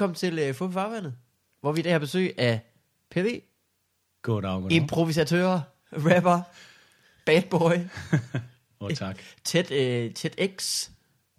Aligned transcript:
velkommen 0.00 0.14
til 0.14 0.48
uh, 0.48 0.54
Fup 0.54 0.72
Farvandet, 0.72 1.14
hvor 1.60 1.72
vi 1.72 1.80
i 1.80 1.82
dag 1.82 1.92
har 1.92 1.98
besøg 1.98 2.34
af 2.38 2.60
PV, 3.10 3.40
Goddag, 4.22 4.60
goddag. 4.60 4.76
improvisatører, 4.76 5.60
rapper, 5.92 6.40
bad 7.26 7.42
boy, 7.50 7.72
Og 8.78 8.94
tak. 9.04 9.18
tæt, 9.44 9.70
uh, 9.70 10.14
tæt 10.14 10.36
X 10.56 10.90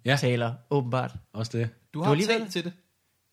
Ja, 0.05 0.16
taler, 0.20 0.54
åbenbart. 0.70 1.12
også 1.34 1.58
det. 1.58 1.70
Du 1.94 2.00
Du 2.00 2.04
har 2.04 2.16
lige 2.16 2.28
talt 2.28 2.40
været 2.40 2.52
til 2.52 2.64
det. 2.64 2.74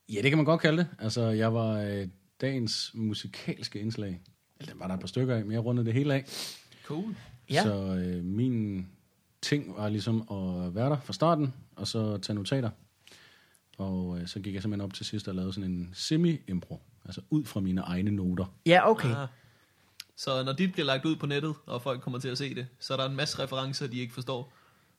Ja, 0.08 0.22
det 0.22 0.30
kan 0.30 0.38
man 0.38 0.44
godt 0.44 0.60
kalde 0.60 0.78
det. 0.78 0.88
Altså, 0.98 1.22
jeg 1.22 1.54
var 1.54 1.72
øh, 1.80 2.08
dagens 2.40 2.90
musikalske 2.94 3.80
indslag. 3.80 4.20
Eller 4.60 4.72
den 4.72 4.80
var 4.80 4.86
der 4.86 4.94
et 4.94 5.00
par 5.00 5.06
stykker 5.06 5.36
af, 5.36 5.44
men 5.44 5.52
jeg 5.52 5.64
rundede 5.64 5.86
det 5.86 5.94
hele 5.94 6.14
af. 6.14 6.24
Cool. 6.84 7.16
Ja. 7.50 7.62
Så 7.62 7.74
øh, 7.74 8.24
min 8.24 8.86
ting 9.42 9.76
var 9.76 9.88
ligesom 9.88 10.20
at 10.20 10.74
være 10.74 10.90
der 10.90 11.00
fra 11.00 11.12
starten, 11.12 11.54
og 11.76 11.86
så 11.86 12.18
tage 12.18 12.34
notater. 12.34 12.70
Og 13.78 14.18
øh, 14.20 14.26
så 14.28 14.40
gik 14.40 14.54
jeg 14.54 14.62
simpelthen 14.62 14.84
op 14.84 14.94
til 14.94 15.06
sidst 15.06 15.28
og 15.28 15.34
lavede 15.34 15.52
sådan 15.52 15.70
en 15.70 15.90
semi-impro. 15.94 16.80
Altså 17.04 17.20
ud 17.30 17.44
fra 17.44 17.60
mine 17.60 17.80
egne 17.80 18.10
noter. 18.10 18.44
Ja, 18.66 18.90
okay. 18.90 19.14
Ah. 19.14 19.28
Så 20.16 20.42
når 20.44 20.52
dit 20.52 20.72
bliver 20.72 20.86
lagt 20.86 21.04
ud 21.04 21.16
på 21.16 21.26
nettet, 21.26 21.54
og 21.66 21.82
folk 21.82 22.00
kommer 22.00 22.18
til 22.18 22.28
at 22.28 22.38
se 22.38 22.54
det, 22.54 22.66
så 22.80 22.92
er 22.92 22.96
der 22.96 23.06
en 23.08 23.16
masse 23.16 23.38
referencer, 23.38 23.86
de 23.86 23.98
ikke 23.98 24.14
forstår. 24.14 24.52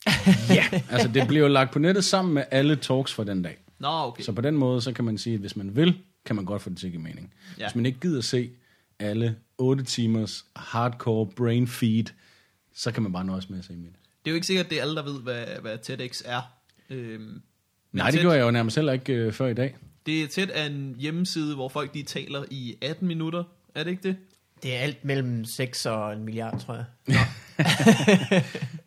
Altså, 0.92 1.08
det 1.14 1.28
blev 1.28 1.42
jo 1.42 1.48
lagt 1.48 1.73
på 1.73 1.80
nettet 1.80 2.03
sammen 2.03 2.34
med 2.34 2.44
alle 2.52 2.76
talks 2.76 3.14
for 3.14 3.23
den 3.23 3.42
dag. 3.42 3.58
Nå, 3.80 3.88
okay. 3.88 4.23
Så 4.23 4.31
på 4.31 4.42
den 4.42 4.58
måde, 4.58 4.81
så 4.81 4.94
kan 4.94 5.06
man 5.06 5.18
sige, 5.18 5.34
at 5.34 5.40
hvis 5.40 5.56
man 5.56 5.75
vil, 5.75 6.00
kan 6.25 6.36
man 6.36 6.46
godt 6.46 6.62
få 6.62 6.70
det 6.70 6.78
til 6.78 6.88
at 6.88 6.92
give 6.92 7.02
mening. 7.02 7.34
Ja. 7.58 7.62
Ja. 7.62 7.68
Hvis 7.68 7.75
man 7.75 7.86
ikke 7.86 8.00
gider 8.00 8.22
se 8.22 8.52
alle 9.00 9.36
8 9.58 9.84
timers 9.84 10.46
hardcore 10.56 11.28
brain 11.36 11.68
feed, 11.68 12.06
så 12.73 12.92
kan 12.92 13.03
man 13.03 13.12
bare 13.14 13.25
nøjes 13.25 13.50
med 13.50 13.59
at 13.59 13.66
se 13.66 13.73
mit. 13.73 13.92
Det 13.92 14.28
er 14.28 14.31
jo 14.31 14.36
ikke 14.36 14.48
sikkert, 14.48 14.66
at 14.66 14.70
det 14.70 14.78
er 14.78 14.81
alle, 14.81 14.96
der 14.96 15.03
ved, 15.03 15.22
hvad, 15.22 15.46
hvad 15.62 15.78
TEDx 15.78 16.22
er. 16.25 16.42
Øhm, 16.90 17.42
Nej, 17.94 18.06
det 18.06 18.14
TED, 18.14 18.22
gjorde 18.22 18.38
jeg 18.38 18.45
jo 18.45 18.52
nærmest 18.52 18.76
heller 18.76 18.94
ikke 18.94 19.14
øh, 19.14 19.34
før 19.34 19.48
i 19.48 19.54
dag. 19.54 19.76
Det 20.06 20.23
er 20.23 20.28
tæt 20.28 20.50
af 20.50 20.66
en 20.66 20.95
hjemmeside, 21.00 21.56
hvor 21.56 21.70
folk 21.70 21.94
de 21.94 22.04
taler 22.04 22.44
i 22.52 22.76
18 22.81 23.08
minutter. 23.08 23.44
Er 23.76 23.84
det 23.84 23.92
ikke 23.92 24.04
det? 24.08 24.16
Det 24.64 24.76
er 24.76 24.80
alt 24.80 25.06
mellem 25.06 25.46
6 25.46 25.86
og 25.86 26.14
en 26.14 26.23
milliard, 26.26 26.59
tror 26.59 26.73
jeg. 26.76 26.86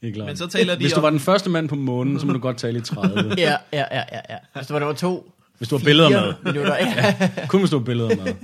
Helt 0.02 0.14
klart. 0.16 0.26
Men 0.26 0.36
så 0.36 0.46
taler 0.46 0.74
de 0.74 0.80
Hvis 0.80 0.92
du 0.92 0.96
om- 0.96 1.02
var 1.02 1.10
den 1.10 1.20
første 1.20 1.50
mand 1.50 1.68
på 1.68 1.74
månen, 1.74 2.20
så 2.20 2.26
må 2.26 2.32
du 2.32 2.38
godt 2.38 2.56
tale 2.58 2.78
i 2.78 2.82
30. 2.82 3.30
Ja, 3.38 3.56
ja, 3.72 3.84
ja, 3.90 4.02
ja. 4.12 4.20
ja. 4.30 4.36
Hvis 4.54 4.66
det 4.66 4.74
var 4.74 4.78
nummer 4.80 4.94
to, 4.94 5.32
Hvis 5.58 5.68
du 5.68 5.76
har 5.78 5.84
billeder 5.84 6.10
med. 6.10 6.34
minutter. 6.52 6.76
Ja. 6.76 7.46
Kun 7.48 7.60
hvis 7.60 7.70
du 7.70 7.78
har 7.78 7.84
billeder 7.84 8.24
med. 8.24 8.34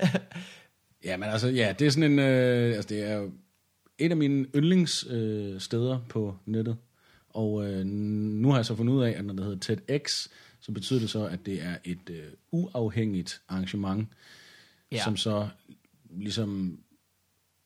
Ja, 1.04 1.16
men 1.16 1.28
altså, 1.28 1.48
ja, 1.48 1.72
det 1.78 1.86
er 1.86 1.90
sådan 1.90 2.12
en, 2.12 2.18
øh, 2.18 2.74
altså 2.74 2.88
det 2.88 3.10
er 3.10 3.14
jo 3.16 3.30
et 3.98 4.10
af 4.10 4.16
mine 4.16 4.46
yndlingssteder 4.56 5.54
øh, 5.54 5.60
steder 5.60 5.98
på 6.08 6.36
nettet. 6.46 6.76
Og 7.30 7.70
øh, 7.70 7.86
nu 7.86 8.48
har 8.48 8.56
jeg 8.56 8.66
så 8.66 8.74
fundet 8.76 8.92
ud 8.92 9.02
af, 9.02 9.10
at 9.10 9.24
når 9.24 9.34
det 9.34 9.44
hedder 9.44 9.58
TEDx, 9.58 10.28
så 10.60 10.72
betyder 10.72 11.00
det 11.00 11.10
så, 11.10 11.26
at 11.26 11.46
det 11.46 11.62
er 11.62 11.76
et 11.84 12.10
øh, 12.10 12.24
uafhængigt 12.50 13.40
arrangement, 13.48 14.08
Ja. 14.92 15.04
som 15.04 15.16
så 15.16 15.48
ligesom 16.10 16.78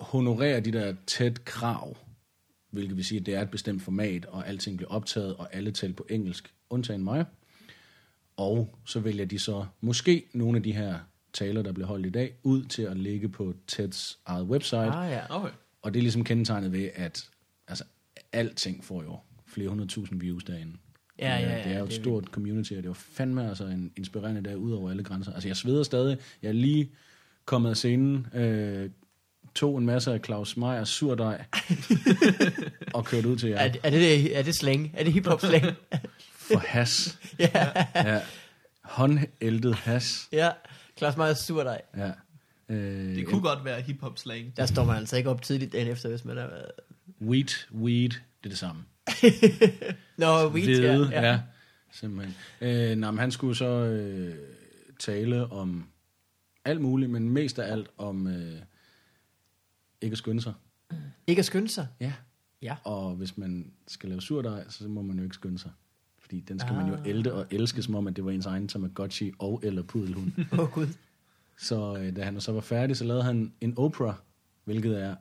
honorerer 0.01 0.61
de 0.61 0.73
der 0.73 0.95
TED-krav, 1.07 1.97
hvilket 2.71 2.97
vil 2.97 3.05
sige, 3.05 3.21
at 3.21 3.27
det 3.27 3.35
er 3.35 3.43
et 3.43 3.51
bestemt 3.51 3.83
format, 3.83 4.25
og 4.27 4.49
alting 4.49 4.77
bliver 4.77 4.91
optaget, 4.91 5.37
og 5.37 5.55
alle 5.55 5.71
taler 5.73 5.95
på 5.95 6.07
engelsk, 6.11 6.55
undtagen 6.71 7.05
mig. 7.05 7.25
Og 8.37 8.79
så 8.87 9.01
vælger 9.01 9.25
de 9.25 9.39
så 9.39 9.67
måske 9.81 10.25
nogle 10.33 10.57
af 10.57 10.63
de 10.63 10.73
her 10.73 10.99
taler, 11.33 11.63
der 11.63 11.73
bliver 11.73 11.87
holdt 11.87 12.07
i 12.07 12.11
dag, 12.11 12.35
ud 12.43 12.65
til 12.65 12.83
at 12.83 12.97
ligge 12.97 13.29
på 13.29 13.55
TEDs 13.67 14.19
eget 14.27 14.47
website. 14.47 14.77
Ah, 14.83 15.11
ja. 15.11 15.37
Okay. 15.37 15.53
Og 15.83 15.95
det 15.95 16.01
er 16.01 16.03
ligesom 16.03 16.25
kendetegnet 16.25 16.73
ved, 16.73 16.91
at 16.95 17.31
altså, 17.69 17.85
alting 18.33 18.85
får 18.85 19.03
jo 19.03 19.19
flere 19.55 19.69
hundredtusind 19.69 20.21
views 20.21 20.45
derinde. 20.45 20.73
Ja, 21.19 21.25
Det 21.25 21.45
er- 21.45 21.49
ja, 21.51 21.57
ja, 21.59 21.65
Det 21.65 21.73
er 21.73 21.79
jo 21.79 21.85
et 21.85 21.91
det 21.91 21.97
stort 22.01 22.25
community, 22.25 22.73
og 22.73 22.77
det 22.83 22.89
var 22.89 22.95
fandme 22.95 23.49
altså 23.49 23.65
en 23.65 23.93
inspirerende 23.97 24.43
dag 24.43 24.57
ud 24.59 24.73
over 24.73 24.91
alle 24.91 25.03
grænser. 25.05 25.33
Altså 25.33 25.49
jeg 25.49 25.57
sveder 25.57 25.83
stadig. 25.83 26.19
Jeg 26.43 26.49
er 26.49 26.53
lige 26.53 26.91
kommet 27.45 27.71
af 27.71 27.77
scenen, 27.77 28.27
øh, 28.35 28.91
tog 29.55 29.79
en 29.79 29.87
masse 29.87 30.13
af 30.13 30.21
Claus 30.25 30.57
Meyers 30.57 30.89
surdej, 30.89 31.45
og 32.95 33.05
kørte 33.05 33.29
ud 33.29 33.37
til 33.37 33.49
jer 33.49 33.59
Er, 33.59 33.69
det- 33.69 33.81
er, 33.85 33.91
det, 33.91 34.39
er 34.39 34.43
det 34.43 34.55
slang? 34.55 34.91
Er 34.95 35.05
det 35.05 35.13
hiphop 35.13 35.41
slang? 35.41 35.65
for 36.51 36.59
has. 36.59 37.19
ja. 37.39 37.71
Ja. 37.95 38.21
Håndæltet 38.83 39.75
has. 39.75 40.29
ja. 40.33 40.51
Klaus 40.97 41.17
meget 41.17 41.39
sur 41.39 41.63
dig. 41.63 41.81
Ja. 41.97 42.11
Øh, 42.69 43.17
Det 43.17 43.27
kunne 43.27 43.41
godt 43.41 43.65
være 43.65 43.81
hip-hop 43.81 44.19
slang. 44.19 44.57
Der 44.57 44.67
står 44.67 44.85
man 44.85 44.97
altså 44.97 45.17
ikke 45.17 45.31
op 45.31 45.43
tidligt 45.43 45.73
dagen 45.73 45.89
efter, 45.89 46.09
hvis 46.09 46.25
man 46.25 46.39
er... 46.39 46.47
Wheat, 47.23 47.69
weed, 47.75 48.09
det 48.09 48.19
er 48.45 48.49
det 48.49 48.59
samme. 48.59 48.83
Nå, 50.19 50.49
weed, 50.49 50.81
Hvede, 50.81 51.09
ja. 51.13 51.23
ja. 51.27 51.41
Simpelthen. 51.93 52.35
Øh, 52.61 52.97
nej, 52.97 53.11
men 53.11 53.19
han 53.19 53.31
skulle 53.31 53.57
så 53.57 53.67
øh, 53.69 54.35
tale 54.99 55.53
om 55.53 55.85
alt 56.65 56.81
muligt, 56.81 57.11
men 57.11 57.29
mest 57.31 57.59
af 57.59 57.73
alt 57.73 57.89
om 57.99 58.27
øh, 58.27 58.59
ikke 60.01 60.15
at 60.15 60.19
skynde 60.19 60.43
sig. 60.43 60.53
Ikke 61.27 61.41
at 61.41 61.45
skynde 61.45 61.69
sig. 61.69 61.87
Ja. 62.01 62.13
Ja. 62.63 62.77
Og 62.85 63.15
hvis 63.15 63.39
man 63.39 63.73
skal 63.87 64.09
lave 64.09 64.23
surdej, 64.23 64.65
så 64.69 64.89
må 64.89 65.03
man 65.03 65.17
jo 65.17 65.23
ikke 65.23 65.35
skynde 65.35 65.59
sig. 65.59 65.71
Fordi 66.19 66.41
den 66.41 66.59
skal 66.61 66.71
ah. 66.71 66.77
man 66.77 66.87
jo 66.89 66.95
Ah. 66.95 67.09
ælte 67.09 67.35
og 67.35 67.47
elske, 67.51 67.83
som 67.83 67.95
om 67.95 68.07
at 68.07 68.17
det 68.17 68.25
var 68.25 68.31
ens 68.31 68.47
egen 68.47 68.69
Tamagotchi 68.69 69.33
og 69.39 69.61
eller 69.63 69.83
pudelhund. 69.83 70.33
Åh, 70.53 70.59
oh, 70.59 70.71
Gud. 70.71 70.87
så 71.59 71.97
øh, 71.97 72.17
da 72.17 72.23
han 72.23 72.41
så 72.41 72.53
var 72.53 72.61
færdig, 72.61 72.97
så 72.97 73.05
lavede 73.05 73.25
han 73.25 73.53
en 73.61 73.75
Oprah, 73.79 74.15
hvilket 74.65 75.03
er 75.03 75.17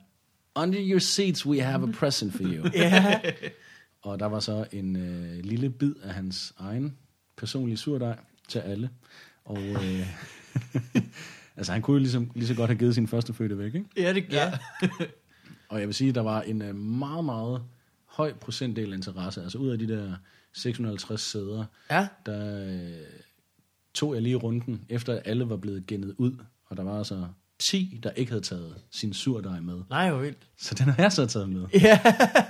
Under 0.56 0.80
your 0.90 0.98
seats 0.98 1.46
we 1.46 1.60
have 1.60 1.88
a 1.88 1.92
present 1.92 2.32
for 2.34 2.42
you. 2.42 2.70
Ja. 2.74 3.20
Og 4.04 4.20
der 4.20 4.26
var 4.26 4.40
så 4.40 4.66
en 4.72 4.96
øh, 4.96 5.44
lille 5.44 5.70
bid 5.70 5.94
af 6.02 6.14
hans 6.14 6.54
egen 6.58 6.96
personlige 7.36 7.76
surdej 7.76 8.18
til 8.48 8.58
alle. 8.58 8.90
Og 9.44 9.58
øh, 9.62 10.06
altså 11.56 11.72
han 11.72 11.82
kunne 11.82 11.94
jo 11.94 11.98
ligesom, 11.98 12.30
lige 12.34 12.46
så 12.46 12.54
godt 12.54 12.70
have 12.70 12.78
givet 12.78 12.94
sin 12.94 13.08
første 13.08 13.34
fødte 13.34 13.58
væk, 13.58 13.74
ikke? 13.74 13.86
Ja, 13.96 14.12
det 14.12 14.24
ja. 14.32 14.52
Og 15.68 15.78
jeg 15.80 15.88
vil 15.88 15.94
sige, 15.94 16.12
der 16.12 16.20
var 16.20 16.42
en 16.42 16.62
øh, 16.62 16.74
meget, 16.76 17.24
meget 17.24 17.62
høj 18.04 18.32
procentdel 18.32 18.92
af 18.92 18.96
interesse. 18.96 19.42
Altså 19.42 19.58
ud 19.58 19.68
af 19.68 19.78
de 19.78 19.88
der 19.88 20.14
650 20.52 21.20
sæder, 21.20 21.64
Ja. 21.90 22.08
der 22.26 22.66
øh, 22.66 23.06
tog 23.94 24.14
jeg 24.14 24.22
lige 24.22 24.36
runden, 24.36 24.84
efter 24.88 25.12
at 25.14 25.22
alle 25.24 25.48
var 25.48 25.56
blevet 25.56 25.86
gennet 25.86 26.14
ud. 26.18 26.32
Og 26.66 26.76
der 26.76 26.82
var 26.82 26.98
altså 26.98 27.26
10, 27.58 28.00
der 28.02 28.10
ikke 28.10 28.30
havde 28.32 28.42
taget 28.42 28.74
sin 28.90 29.12
surdej 29.14 29.60
med. 29.60 29.80
Nej, 29.90 30.10
hvor 30.10 30.20
vildt. 30.20 30.38
Så 30.58 30.74
den 30.74 30.86
har 30.88 31.02
jeg 31.02 31.12
så 31.12 31.26
taget 31.26 31.48
med. 31.48 31.66
Ja. 31.74 32.00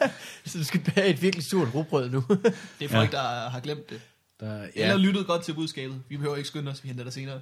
Så 0.47 0.59
du 0.59 0.65
skal 0.65 0.81
bage 0.94 1.09
et 1.09 1.22
virkelig 1.22 1.44
surt 1.44 1.75
rugbrød 1.75 2.10
nu. 2.10 2.25
Det 2.78 2.84
er 2.84 2.88
folk, 2.88 3.12
ja. 3.12 3.19
der 3.19 3.48
har 3.48 3.60
glemt 3.60 3.91
det. 3.91 4.00
Der, 4.41 4.59
Ja. 4.62 4.69
Eller 4.76 4.97
lyttet 4.97 5.26
godt 5.26 5.42
til 5.42 5.54
budskabet. 5.54 6.03
Vi 6.09 6.16
behøver 6.16 6.37
ikke 6.37 6.48
skynde 6.48 6.70
os, 6.70 6.84
vi 6.84 6.88
henter 6.88 7.04
det 7.04 7.12
senere. 7.12 7.41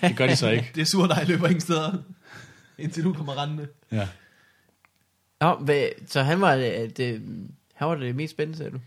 det 0.00 0.16
gør 0.16 0.26
de 0.26 0.36
så 0.36 0.50
ikke. 0.50 0.70
Det 0.74 0.80
er 0.80 0.84
sur, 0.84 1.06
der 1.06 1.24
løber 1.24 1.46
ingen 1.46 1.60
steder. 1.60 1.92
Indtil 2.78 3.04
du 3.04 3.12
kommer 3.12 3.42
rendende. 3.42 3.68
Ja. 3.92 4.08
Nå, 5.40 5.54
hvad, 5.54 5.88
så 6.06 6.22
han 6.22 6.40
var 6.40 6.56
det, 6.56 6.96
det, 6.96 7.22
han 7.74 7.88
var 7.88 7.94
det 7.94 8.16
mest 8.16 8.30
spændende, 8.30 8.58
sagde 8.58 8.70
du? 8.72 8.80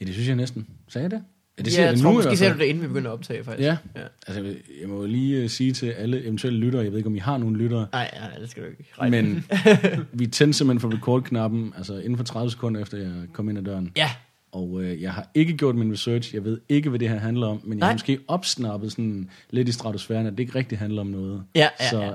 ja, 0.00 0.04
det 0.04 0.14
synes 0.14 0.28
jeg 0.28 0.36
næsten. 0.36 0.68
Sagde 0.88 1.02
jeg 1.02 1.10
det? 1.10 1.24
Ja, 1.58 1.62
det 1.62 1.70
ja, 1.70 1.74
siger 1.74 1.84
jeg 1.84 1.92
jeg 1.92 2.00
tror, 2.02 2.10
nu 2.10 2.14
måske 2.16 2.36
fald. 2.36 2.52
du 2.52 2.58
det, 2.58 2.64
inden 2.64 2.82
vi 2.82 2.88
begynder 2.88 3.10
at 3.10 3.14
optage, 3.14 3.44
faktisk. 3.44 3.66
Ja. 3.66 3.76
ja. 3.96 4.02
Altså, 4.26 4.54
jeg 4.80 4.88
må 4.88 5.00
jo 5.00 5.06
lige 5.06 5.42
øh, 5.42 5.48
sige 5.48 5.72
til 5.72 5.86
alle 5.86 6.22
eventuelle 6.24 6.58
lyttere, 6.58 6.82
jeg 6.82 6.90
ved 6.90 6.98
ikke, 6.98 7.06
om 7.06 7.14
I 7.16 7.18
har 7.18 7.38
nogle 7.38 7.56
lyttere, 7.56 7.86
Nej, 7.92 8.10
nej, 8.20 8.38
det 8.40 8.50
skal 8.50 8.62
du 8.62 8.68
ikke 8.68 8.84
regne 8.98 9.22
men 9.22 9.44
vi 10.20 10.26
tændte 10.26 10.58
simpelthen 10.58 10.90
for 10.90 10.96
record-knappen, 10.98 11.72
altså 11.76 11.94
inden 11.98 12.16
for 12.16 12.24
30 12.24 12.50
sekunder 12.50 12.80
efter 12.80 12.98
jeg 12.98 13.12
kom 13.32 13.48
ind 13.48 13.58
ad 13.58 13.62
døren. 13.62 13.92
Ja, 13.96 14.10
Og 14.52 14.82
øh, 14.82 15.02
jeg 15.02 15.12
har 15.12 15.30
ikke 15.34 15.56
gjort 15.56 15.74
min 15.76 15.92
research, 15.92 16.34
jeg 16.34 16.44
ved 16.44 16.60
ikke, 16.68 16.88
hvad 16.88 16.98
det 16.98 17.08
her 17.08 17.18
handler 17.18 17.46
om, 17.46 17.60
men 17.64 17.72
jeg 17.72 17.78
Nej. 17.78 17.88
har 17.88 17.94
måske 17.94 18.18
opsnappet 18.28 18.90
sådan 18.90 19.30
lidt 19.50 19.68
i 19.68 19.72
stratosfæren, 19.72 20.26
at 20.26 20.32
det 20.32 20.40
ikke 20.40 20.54
rigtig 20.54 20.78
handler 20.78 21.00
om 21.00 21.06
noget. 21.06 21.42
Ja, 21.54 21.68
ja, 21.80 21.90
Så 21.90 22.02
ja. 22.02 22.10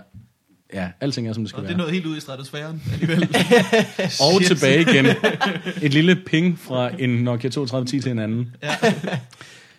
Ja, 0.73 0.89
alting 1.01 1.27
er, 1.27 1.33
som 1.33 1.43
det 1.43 1.49
skal 1.49 1.57
Og 1.57 1.63
det 1.63 1.67
er 1.67 1.71
være. 1.71 1.77
noget 1.77 1.93
helt 1.93 2.05
ude 2.05 2.17
i 2.17 2.21
stratosfæren 2.21 2.83
alligevel. 2.93 3.19
Og 4.35 4.43
tilbage 4.43 4.81
igen. 4.81 5.05
Et 5.81 5.93
lille 5.93 6.15
ping 6.25 6.59
fra 6.59 6.89
en 6.99 7.09
Nokia 7.09 7.49
3210 7.49 7.99
til 7.99 8.11
en 8.11 8.19
anden. 8.19 8.55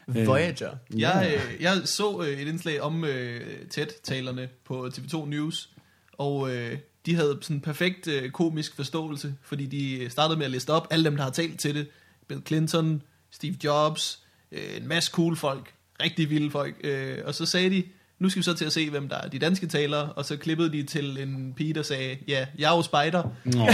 Voyager. 0.07 0.71
Jeg, 0.97 1.33
øh, 1.35 1.63
jeg 1.63 1.73
så 1.85 2.23
øh, 2.23 2.41
et 2.41 2.49
indslag 2.49 2.81
om 2.81 3.05
øh, 3.05 3.41
TED-talerne 3.71 4.49
på 4.65 4.89
TV2 4.95 5.27
News, 5.27 5.69
og 6.13 6.55
øh, 6.55 6.79
de 7.07 7.15
havde 7.15 7.39
sådan 7.43 7.57
en 7.57 7.61
perfekt 7.61 8.09
øh, 8.09 8.31
komisk 8.31 8.77
forståelse, 8.77 9.35
fordi 9.43 9.67
de 9.67 10.11
startede 10.11 10.39
med 10.39 10.45
at 10.45 10.51
liste 10.51 10.71
op 10.71 10.87
alle 10.91 11.05
dem, 11.05 11.17
der 11.17 11.23
har 11.25 11.31
talt 11.31 11.61
til 11.61 11.75
det. 11.75 11.87
Bill 12.29 12.43
Clinton, 12.47 13.03
Steve 13.31 13.55
Jobs, 13.65 14.19
øh, 14.53 14.77
en 14.77 14.89
masse 14.89 15.11
cool 15.11 15.37
folk, 15.37 15.73
rigtig 16.03 16.31
vilde 16.31 16.51
folk, 16.51 16.75
øh, 16.85 17.19
og 17.25 17.35
så 17.35 17.47
sagde 17.47 17.71
de, 17.71 17.83
nu 18.23 18.29
skal 18.29 18.41
vi 18.41 18.45
så 18.45 18.55
til 18.55 18.65
at 18.65 18.73
se, 18.73 18.91
hvem 18.91 19.09
der 19.09 19.17
er 19.17 19.29
de 19.29 19.39
danske 19.39 19.67
talere, 19.67 20.13
og 20.13 20.25
så 20.25 20.37
klippede 20.37 20.73
de 20.73 20.83
til 20.83 21.19
en 21.23 21.53
pige, 21.57 21.73
der 21.75 21.83
sagde, 21.83 22.17
ja, 22.29 22.47
jeg 22.59 22.73
er 22.73 22.77
jo 22.77 22.83
spider, 22.83 23.23
Nå. 23.45 23.69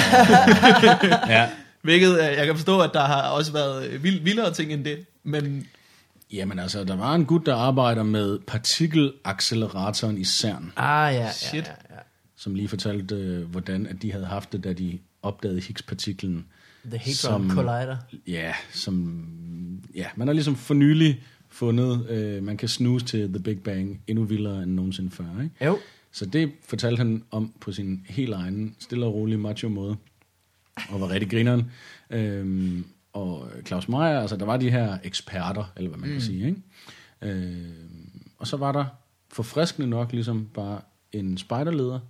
ja. 1.34 1.48
hvilket 1.82 2.12
øh, 2.12 2.36
jeg 2.36 2.46
kan 2.46 2.54
forstå, 2.56 2.80
at 2.80 2.90
der 2.94 3.04
har 3.04 3.22
også 3.22 3.52
været 3.52 3.86
øh, 3.86 4.02
vild, 4.02 4.20
vildere 4.22 4.52
ting 4.54 4.72
end 4.72 4.84
det, 4.84 4.98
men 5.24 5.66
Jamen 6.32 6.58
altså, 6.58 6.84
der 6.84 6.96
var 6.96 7.14
en 7.14 7.24
gut, 7.24 7.46
der 7.46 7.54
arbejder 7.54 8.02
med 8.02 8.38
partikelacceleratoren 8.46 10.18
i 10.18 10.24
CERN, 10.24 10.72
Ah, 10.76 11.14
ja, 11.14 11.20
ja, 11.20 11.32
Shit. 11.32 11.64
ja, 11.64 11.94
ja. 11.94 12.00
som 12.36 12.54
lige 12.54 12.68
fortalte, 12.68 13.14
øh, 13.14 13.50
hvordan 13.50 13.86
at 13.86 14.02
de 14.02 14.12
havde 14.12 14.26
haft 14.26 14.52
det, 14.52 14.64
da 14.64 14.72
de 14.72 14.98
opdagede 15.22 15.60
Higgs-partiklen. 15.60 16.46
The 16.90 16.98
Hadron 16.98 17.14
Som- 17.14 17.50
Collider. 17.50 17.96
Ja, 18.26 18.52
som, 18.72 19.24
ja, 19.94 20.06
man 20.16 20.28
har 20.28 20.32
ligesom 20.34 20.56
for 20.56 20.74
nylig 20.74 21.22
fundet, 21.48 22.10
øh, 22.10 22.42
man 22.42 22.56
kan 22.56 22.68
snuse 22.68 23.06
til 23.06 23.28
The 23.28 23.42
Big 23.42 23.62
Bang 23.62 24.00
endnu 24.06 24.24
vildere 24.24 24.62
end 24.62 24.72
nogensinde 24.72 25.10
før. 25.10 25.42
Ikke? 25.42 25.64
Jo. 25.64 25.78
Så 26.12 26.26
det 26.26 26.52
fortalte 26.64 26.98
han 26.98 27.22
om 27.30 27.52
på 27.60 27.72
sin 27.72 28.06
helt 28.08 28.34
egen, 28.34 28.76
stille 28.78 29.06
og 29.06 29.14
rolig 29.14 29.38
macho 29.40 29.68
måde, 29.68 29.96
og 30.90 31.00
var 31.00 31.10
rigtig 31.10 31.30
grineren. 31.30 31.70
Øhm, 32.10 32.84
og 33.12 33.48
Claus 33.66 33.88
Meier, 33.88 34.20
altså 34.20 34.36
der 34.36 34.44
var 34.44 34.56
de 34.56 34.70
her 34.70 34.98
eksperter, 35.04 35.72
eller 35.76 35.88
hvad 35.88 35.98
man 35.98 36.08
mm. 36.08 36.14
kan 36.14 36.22
sige. 36.22 36.46
Ikke? 36.46 36.62
Øhm, 37.22 38.20
og 38.38 38.46
så 38.46 38.56
var 38.56 38.72
der 38.72 38.84
forfriskende 39.32 39.88
nok 39.88 40.12
ligesom 40.12 40.48
bare 40.54 40.80
en 41.12 41.38
spejderleder, 41.38 42.00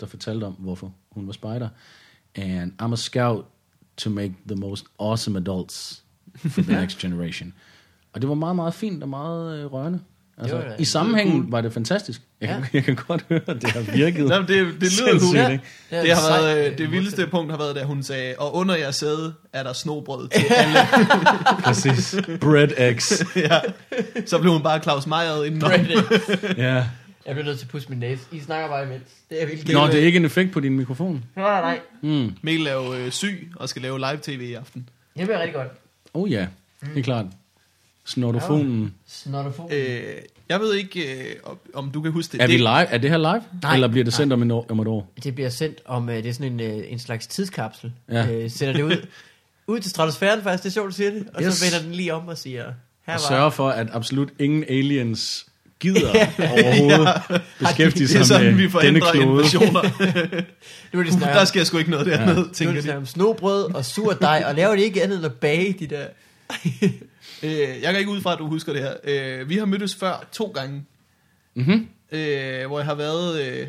der 0.00 0.06
fortalte 0.06 0.44
om, 0.44 0.52
hvorfor 0.52 0.94
hun 1.10 1.26
var 1.26 1.32
spejder. 1.32 1.68
And 2.34 2.72
I'm 2.82 2.92
a 2.92 2.96
scout 2.96 3.44
to 3.96 4.10
make 4.10 4.34
the 4.46 4.56
most 4.56 4.84
awesome 4.98 5.38
adults 5.38 6.04
for 6.36 6.62
the 6.62 6.72
next 6.80 6.98
generation. 6.98 7.54
Og 8.14 8.20
det 8.20 8.28
var 8.28 8.34
meget, 8.34 8.56
meget 8.56 8.74
fint 8.74 9.02
og 9.02 9.08
meget 9.08 9.58
øh, 9.58 9.72
rørende. 9.72 10.00
Altså, 10.38 10.56
Det 10.56 10.66
var 10.66 10.74
I 10.78 10.84
sammenhængen 10.84 11.52
var 11.52 11.60
det 11.60 11.72
fantastisk. 11.72 12.20
Jeg, 12.40 12.48
kan, 12.48 12.64
jeg 12.72 12.84
kan 12.84 12.96
godt 13.08 13.24
høre, 13.28 13.40
at 13.46 13.62
det 13.62 13.70
har 13.70 13.80
virket. 13.94 14.28
Jamen, 14.30 14.48
det, 14.48 14.66
det 14.80 15.00
lyder 15.00 15.20
cool. 15.20 15.52
ikke? 15.52 15.64
Ja, 15.90 16.02
Det 16.02 16.10
har 16.10 16.20
sejt. 16.20 16.42
været, 16.44 16.70
øh, 16.72 16.78
det 16.78 16.90
vildeste 16.90 17.26
punkt 17.26 17.50
har 17.50 17.58
været, 17.58 17.76
da 17.76 17.84
hun 17.84 18.02
sagde, 18.02 18.34
og 18.38 18.54
under 18.54 18.76
jeres 18.76 18.96
sæde 18.96 19.34
er 19.52 19.62
der 19.62 19.72
snobrød 19.72 20.28
til 20.28 20.44
alle. 20.50 20.78
Præcis. 21.64 22.16
Bread 22.40 22.68
eggs. 22.76 23.24
ja. 23.36 23.60
Så 24.26 24.38
blev 24.38 24.52
hun 24.52 24.62
bare 24.62 24.82
Claus 24.82 25.06
Meier 25.06 25.44
indenom. 25.44 25.70
Reddit. 25.70 26.58
Ja. 26.58 26.74
Jeg 27.26 27.34
bliver 27.34 27.44
nødt 27.44 27.58
til 27.58 27.66
at 27.66 27.70
pusse 27.70 27.88
min 27.88 27.98
næse. 27.98 28.22
I 28.32 28.40
snakker 28.40 28.68
bare 28.68 28.82
imens. 28.86 29.02
Det 29.30 29.42
er 29.42 29.46
virkelig 29.46 29.74
Nå, 29.74 29.86
det 29.86 29.94
er 29.94 30.06
ikke 30.06 30.16
en 30.16 30.24
effekt 30.24 30.52
på 30.52 30.60
din 30.60 30.76
mikrofon. 30.76 31.24
Nej, 31.36 31.60
nej. 31.60 31.80
Mm. 32.02 32.32
Mikkel 32.42 32.66
er 32.66 32.72
jo 32.74 32.94
øh, 32.94 33.10
syg 33.10 33.52
og 33.56 33.68
skal 33.68 33.82
lave 33.82 33.98
live-tv 33.98 34.40
i 34.50 34.54
aften. 34.54 34.88
Det 35.16 35.26
bliver 35.26 35.38
rigtig 35.38 35.54
godt. 35.54 35.68
Oh 36.14 36.30
ja, 36.32 36.46
det 36.94 36.98
er 36.98 37.02
klart. 37.02 37.26
Snortofonen. 38.04 38.94
Snottofon. 39.08 39.72
Øh, 39.72 40.00
jeg 40.48 40.60
ved 40.60 40.74
ikke, 40.74 41.12
øh, 41.24 41.34
om- 41.74 41.90
du 41.90 42.00
kan 42.02 42.12
huske 42.12 42.32
det. 42.32 42.42
Er 42.42 42.46
vi 42.46 42.52
det, 42.52 42.60
live? 42.60 42.86
Er 42.86 42.98
det 42.98 43.10
her 43.10 43.18
live? 43.18 43.42
Nej. 43.62 43.74
Eller 43.74 43.88
bliver 43.88 44.04
det 44.04 44.14
sendt 44.14 44.32
om, 44.32 44.42
en 44.42 44.50
år, 44.50 44.66
om 44.68 44.80
et 44.80 44.86
år? 44.88 45.12
Det 45.24 45.34
bliver 45.34 45.50
sendt 45.50 45.78
om, 45.86 46.08
øh, 46.08 46.16
det 46.16 46.26
er 46.26 46.32
sådan 46.32 46.52
en, 46.52 46.60
øh, 46.60 46.84
en 46.88 46.98
slags 46.98 47.26
tidskapsel. 47.26 47.92
Ja. 48.10 48.26
Øh, 48.30 48.50
sender 48.50 48.72
det 48.74 48.82
ud, 48.82 49.06
ud 49.66 49.80
til 49.80 49.90
stratosfæren 49.90 50.42
faktisk, 50.42 50.62
det 50.62 50.68
er 50.68 50.72
sjovt, 50.72 50.86
du 50.90 50.94
siger 50.94 51.10
det. 51.10 51.26
Og 51.34 51.42
Yes. 51.42 51.54
så 51.54 51.64
vender 51.64 51.86
den 51.86 51.94
lige 51.94 52.14
om 52.14 52.28
og 52.28 52.38
siger, 52.38 52.62
her 52.62 52.70
Og 53.06 53.12
var... 53.12 53.18
sørge 53.18 53.50
for, 53.52 53.68
at 53.68 53.88
absolut 53.92 54.28
ingen 54.38 54.64
aliens 54.68 55.46
gider 55.80 56.10
overhovedet 56.52 57.08
beskæftige 57.58 58.06
det 58.08 58.14
er 58.14 58.18
sig 58.18 58.26
sådan, 58.26 58.54
med 58.56 58.68
vi 58.68 58.78
denne 58.86 59.00
klode. 59.00 59.26
Nu 60.92 61.00
er 61.00 61.04
de 61.04 61.12
snakker, 61.12 61.38
Der 61.38 61.44
sker 61.44 61.64
sgu 61.64 61.78
ikke 61.78 61.90
noget 61.90 62.06
dernede, 62.06 62.28
Ja. 62.30 62.34
nu 62.34 62.40
er 62.48 62.52
tænker 62.52 62.80
de 62.82 62.96
om 62.96 63.06
snobrød 63.06 63.74
og 63.74 63.84
sur 63.84 64.12
dej, 64.12 64.44
og 64.46 64.54
laver 64.54 64.74
det 64.76 64.82
ikke 64.82 65.02
andet 65.02 65.16
end 65.16 65.26
at 65.26 65.32
bage 65.32 65.72
de 65.78 65.86
der... 65.86 66.04
Øh, 67.44 67.82
jeg 67.82 67.92
går 67.92 67.98
ikke 67.98 68.10
ud 68.10 68.20
fra, 68.20 68.32
at 68.32 68.38
du 68.38 68.46
husker 68.48 68.72
det 68.72 68.82
her. 68.82 68.94
Øh, 69.40 69.48
vi 69.48 69.56
har 69.56 69.64
mødtes 69.66 69.94
før 69.94 70.28
to 70.32 70.46
gange, 70.54 70.84
Mm-hmm. 71.56 71.88
øh, 72.12 72.66
hvor 72.66 72.78
jeg 72.78 72.86
har 72.86 72.94
været, 72.94 73.42
øh, 73.62 73.68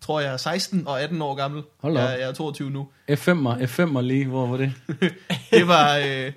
tror 0.00 0.20
jeg, 0.20 0.40
16 0.40 0.86
og 0.86 1.00
18 1.02 1.22
år 1.22 1.34
gammel. 1.34 1.62
Hold 1.78 1.94
da 1.94 2.02
op. 2.04 2.10
jeg, 2.10 2.18
jeg 2.20 2.28
er 2.28 2.32
22 2.32 2.70
nu. 2.70 2.88
F5'er, 3.10 3.62
F5'er 3.64 4.00
lige, 4.00 4.26
hvor 4.26 4.46
var 4.46 4.56
det? 4.56 4.72
Det 5.50 5.68
var, 5.68 5.96
øh, 5.96 6.32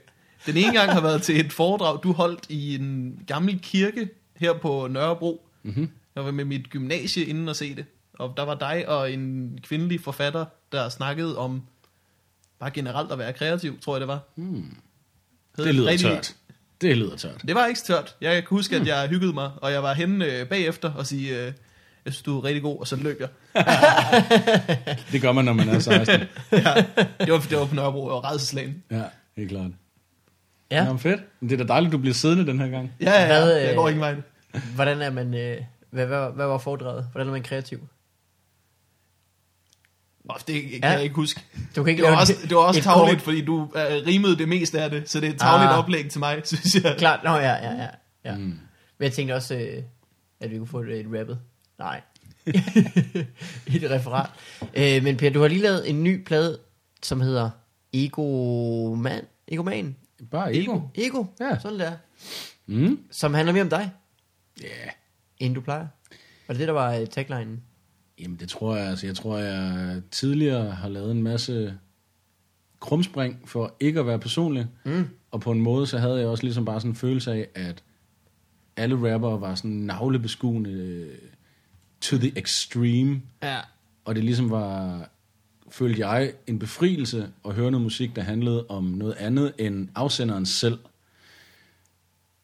den 0.46 0.58
ene 0.58 0.74
gang 0.74 0.92
har 0.92 1.02
været 1.02 1.22
til 1.22 1.40
et 1.46 1.54
foredrag, 1.54 2.00
du 2.04 2.12
holdt 2.12 2.46
i 2.50 2.76
en 2.76 3.20
gammel 3.28 3.60
kirke 3.60 4.10
her 4.36 4.54
på 4.54 4.88
Nørrebro. 4.92 5.46
Mm-hmm. 5.64 5.90
Jeg 6.16 6.26
var 6.26 6.32
med 6.32 6.46
mit 6.46 6.70
gymnasie 6.70 7.26
inden 7.26 7.50
at 7.50 7.56
se 7.56 7.76
det. 7.76 7.86
Og 8.14 8.34
der 8.38 8.44
var 8.44 8.56
dig 8.56 8.90
og 8.90 9.12
en 9.12 9.60
kvindelig 9.64 10.02
forfatter, 10.02 10.46
der 10.72 10.90
snakkede 10.90 11.38
om 11.38 11.62
bare 12.60 12.72
generelt 12.72 13.12
at 13.12 13.18
være 13.20 13.34
kreativ, 13.34 13.80
tror 13.80 13.96
jeg 13.96 14.00
det 14.02 14.08
var. 14.08 14.20
Hed 14.38 15.66
Det 15.66 15.76
lyder 15.76 15.88
rigtig- 15.88 16.10
tørt. 16.10 16.36
Det 16.82 16.98
lyder 16.98 17.16
tørt. 17.16 17.42
Det 17.48 17.56
var 17.56 17.66
ikke 17.66 17.82
tørt. 17.88 18.16
Jeg 18.22 18.34
kan 18.34 18.44
huske, 18.50 18.76
at 18.76 18.88
jeg 18.88 19.08
hyggede 19.08 19.34
mig, 19.34 19.52
og 19.58 19.72
jeg 19.72 19.84
var 19.84 19.94
henne 19.94 20.26
øh, 20.26 20.48
bagefter 20.48 20.94
og 20.94 21.08
sige, 21.08 21.30
øh, 21.40 21.46
jeg 22.06 22.14
synes, 22.14 22.22
du 22.22 22.38
er 22.40 22.44
rigtig 22.44 22.62
god, 22.64 22.80
og 22.80 22.88
så 22.88 22.96
løb 22.96 23.20
jeg. 23.20 23.30
Det 25.12 25.22
gør 25.22 25.32
man, 25.32 25.46
når 25.46 25.54
man 25.54 25.70
er 25.70 25.80
16. 25.80 26.20
ja, 26.52 26.58
det, 27.20 27.32
var, 27.34 27.40
det 27.50 27.58
var 27.58 27.66
på 27.66 27.76
Nørrebro, 27.76 28.08
jeg 28.08 28.14
var 28.14 28.32
redselslagen. 28.32 28.84
Ja, 28.92 29.04
helt 29.38 29.50
klart. 29.50 29.72
Ja, 30.72 30.86
Nå, 30.86 30.98
fedt. 30.98 31.22
Men 31.40 31.50
det 31.50 31.60
er 31.60 31.64
da 31.66 31.74
dejligt, 31.74 31.92
du 31.94 31.98
bliver 31.98 32.14
siddende 32.14 32.46
den 32.48 32.60
her 32.60 32.68
gang. 32.68 32.92
Ja, 33.02 33.22
ja, 33.22 33.28
Hvad, 33.28 33.52
ja, 33.52 33.62
jeg 33.64 33.70
øh, 33.72 33.76
går 33.76 33.88
ingen 33.90 34.02
vej. 34.02 34.16
hvordan 34.76 35.02
er 35.02 35.10
man... 35.10 35.34
Øh, 35.34 35.58
hvad, 35.90 36.06
hvad, 36.06 36.32
hvad 36.36 36.46
var 36.46 36.58
foredraget? 36.58 37.08
Hvordan 37.12 37.28
er 37.28 37.32
man 37.32 37.44
kreativ? 37.44 37.88
Oh, 40.30 40.36
det 40.48 40.62
kan 40.64 40.80
Ja. 40.84 40.90
jeg 40.90 41.04
ikke 41.04 41.16
huske. 41.16 41.42
Du 41.76 41.84
kan 41.84 41.92
ikke 41.92 42.04
Det 42.04 42.12
var 42.12 42.20
også, 42.20 42.34
et- 42.34 42.50
det 42.50 42.56
var 42.58 42.62
også 42.64 42.82
tavligt, 42.82 43.16
kort- 43.18 43.24
fordi 43.24 43.46
du 43.46 43.54
uh, 43.64 43.70
rimede 44.08 44.38
det 44.38 44.50
meste 44.50 44.82
af 44.82 44.90
det, 44.90 45.10
så 45.10 45.20
det 45.20 45.30
er 45.30 45.34
et 45.34 45.40
tavligt 45.40 45.72
Ah. 45.72 45.78
oplæg 45.80 46.10
til 46.10 46.20
mig, 46.20 46.42
synes 46.46 46.76
jeg. 46.84 46.96
Klart, 46.98 47.20
nå 47.24 47.30
ja, 47.36 47.54
ja, 47.54 47.74
ja. 47.76 47.88
ja. 48.26 48.36
Mm. 48.36 48.44
Men 48.44 48.60
jeg 49.00 49.14
tænkte 49.14 49.34
også, 49.34 49.56
øh, 49.56 49.84
at 50.40 50.52
vi 50.52 50.58
kunne 50.58 50.68
få 50.68 50.80
et, 50.82 51.00
et 51.00 51.06
rappet. 51.20 51.40
Nej. 51.80 52.02
et 53.76 53.92
referat. 53.92 54.30
Øh, 54.74 55.04
men 55.04 55.18
Per, 55.18 55.30
du 55.30 55.42
har 55.42 55.48
lige 55.48 55.62
lavet 55.62 55.90
en 55.90 56.04
ny 56.04 56.24
plade, 56.24 56.60
som 57.04 57.22
hedder 57.22 57.50
Egoman. 57.94 59.22
Egoman. 59.48 59.96
Bare 60.32 60.56
ego. 60.56 60.80
Ego. 60.96 61.26
Ja. 61.40 61.60
Sådan 61.60 61.80
der. 61.80 61.92
Mm. 62.68 63.00
Som 63.12 63.34
handler 63.34 63.54
mere 63.54 63.64
om 63.64 63.70
dig, 63.70 63.92
Ja. 64.62 64.66
Yeah. 64.68 64.92
end 65.40 65.56
du 65.56 65.62
plejer. 65.62 65.88
Var 66.48 66.54
det 66.54 66.60
det, 66.60 66.68
der 66.68 66.74
var 66.74 66.94
øh, 66.94 67.08
taglinen? 67.08 67.64
Jamen 68.20 68.38
det 68.38 68.50
tror 68.50 68.76
jeg, 68.76 68.88
altså 68.88 69.06
jeg 69.06 69.16
tror 69.16 69.38
jeg 69.38 70.02
tidligere 70.12 70.72
har 70.72 70.90
lavet 70.90 71.12
en 71.12 71.24
masse 71.24 71.78
krumspring 72.80 73.42
for 73.46 73.76
ikke 73.80 74.00
at 74.00 74.08
være 74.08 74.20
personlig. 74.20 74.68
Mm. 74.86 75.08
Og 75.32 75.42
på 75.42 75.52
en 75.52 75.62
måde 75.62 75.88
så 75.88 75.98
havde 75.98 76.20
jeg 76.20 76.28
også 76.28 76.44
ligesom 76.44 76.66
bare 76.66 76.80
sådan 76.80 76.92
en 76.92 76.96
følelse 76.96 77.32
af, 77.32 77.48
at 77.56 77.84
alle 78.78 79.14
rappere 79.14 79.42
var 79.42 79.56
sådan 79.56 79.72
navlebeskuende 79.72 80.70
øh, 80.72 81.18
to 82.02 82.18
the 82.18 82.38
extreme. 82.38 83.22
Ja. 83.44 83.60
Og 84.06 84.16
det 84.16 84.24
ligesom 84.24 84.50
var, 84.50 85.10
følte 85.70 86.08
jeg, 86.08 86.34
en 86.48 86.60
befrielse 86.60 87.30
at 87.46 87.54
høre 87.54 87.72
noget 87.72 87.84
musik, 87.84 88.16
der 88.16 88.22
handlede 88.22 88.66
om 88.68 88.84
noget 88.84 89.14
andet 89.14 89.54
end 89.58 89.90
afsenderen 89.96 90.46
selv. 90.46 90.80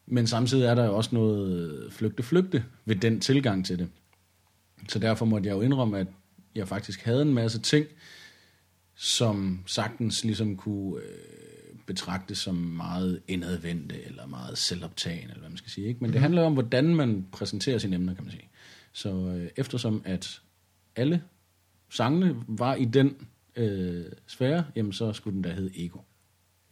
Men 0.06 0.26
samtidig 0.26 0.64
er 0.64 0.74
der 0.74 0.84
jo 0.84 0.96
også 0.96 1.14
noget 1.14 1.88
flygte-flygte 1.92 2.64
ved 2.84 2.96
den 2.96 3.20
tilgang 3.20 3.66
til 3.66 3.78
det. 3.78 3.88
Så 4.88 4.98
derfor 4.98 5.24
måtte 5.24 5.48
jeg 5.48 5.54
jo 5.54 5.60
indrømme, 5.60 5.98
at 5.98 6.06
jeg 6.54 6.68
faktisk 6.68 7.04
havde 7.04 7.22
en 7.22 7.34
masse 7.34 7.60
ting, 7.60 7.86
som 8.94 9.62
sagtens 9.66 10.24
ligesom 10.24 10.56
kunne 10.56 11.02
øh, 11.02 11.76
betragtes 11.86 12.38
som 12.38 12.54
meget 12.54 13.20
indadvendte, 13.28 14.02
eller 14.04 14.26
meget 14.26 14.58
selvoptagende, 14.58 15.22
eller 15.22 15.40
hvad 15.40 15.48
man 15.48 15.58
skal 15.58 15.70
sige. 15.70 15.86
Ikke? 15.86 16.00
Men 16.00 16.12
det 16.12 16.20
handler 16.20 16.42
om, 16.42 16.52
hvordan 16.52 16.94
man 16.94 17.26
præsenterer 17.32 17.78
sine 17.78 17.96
emner, 17.96 18.14
kan 18.14 18.24
man 18.24 18.32
sige. 18.32 18.48
Så 18.92 19.08
øh, 19.08 19.50
eftersom 19.56 20.02
at 20.04 20.40
alle 20.96 21.22
sangene 21.90 22.36
var 22.48 22.74
i 22.74 22.84
den 22.84 23.16
øh, 23.56 24.04
sfære, 24.26 24.64
jamen 24.76 24.92
så 24.92 25.12
skulle 25.12 25.34
den 25.34 25.42
da 25.42 25.52
hedde 25.52 25.84
Ego. 25.84 25.98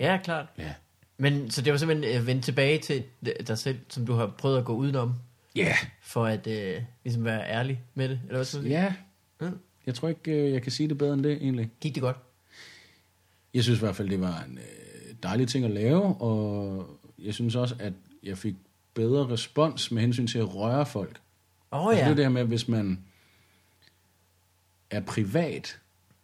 Ja, 0.01 0.19
klart. 0.25 0.47
Ja. 0.59 0.75
Men 1.17 1.51
så 1.51 1.63
det 1.63 1.73
var 1.73 1.79
simpelthen 1.79 2.21
øh, 2.21 2.27
vendt 2.27 2.45
tilbage 2.45 2.79
til 2.79 3.03
dig 3.47 3.59
selv, 3.59 3.79
som 3.89 4.07
du 4.07 4.13
har 4.13 4.35
prøvet 4.39 4.59
at 4.59 4.65
gå 4.65 4.75
udenom, 4.75 5.15
Ja. 5.57 5.63
Yeah. 5.63 5.77
for 6.01 6.27
at 6.27 6.47
øh, 6.47 6.83
ligesom 7.05 7.25
være 7.25 7.49
ærlig 7.49 7.81
med 7.95 8.09
det, 8.09 8.21
eller 8.29 8.59
hvad? 8.61 8.71
Ja. 8.71 8.95
Mm. 9.41 9.59
Jeg 9.87 9.95
tror 9.95 10.09
ikke, 10.09 10.33
øh, 10.33 10.53
jeg 10.53 10.63
kan 10.63 10.73
sige 10.73 10.89
det 10.89 10.99
bedre 10.99 11.15
end 11.15 11.25
det, 11.25 11.33
egentlig. 11.33 11.71
Gik 11.81 11.95
det 11.95 12.03
godt? 12.03 12.17
Jeg 13.55 13.63
synes 13.63 13.79
i 13.79 13.81
hvert 13.81 13.97
fald, 13.97 14.09
det 14.09 14.21
var 14.21 14.43
en 14.43 14.59
øh, 14.59 15.15
dejlig 15.23 15.49
ting 15.49 15.65
at 15.65 15.71
lave, 15.71 16.03
og 16.03 16.87
jeg 17.19 17.35
synes 17.35 17.57
også, 17.57 17.77
at 17.79 17.93
jeg 18.23 18.39
fik 18.39 18.55
bedre 18.95 19.29
respons 19.29 19.91
med 19.91 20.03
hensyn 20.03 20.27
til 20.27 20.39
at 20.39 20.55
røre 20.55 20.87
folk. 20.87 21.21
Åh 21.73 21.87
oh, 21.87 21.93
Altså, 21.93 22.05
ja. 22.05 22.05
det 22.05 22.13
er 22.13 22.17
det 22.17 22.25
her 22.25 22.31
med, 22.31 22.45
hvis 22.45 22.69
man 22.69 22.99
er 24.91 25.01
privat, 25.01 25.79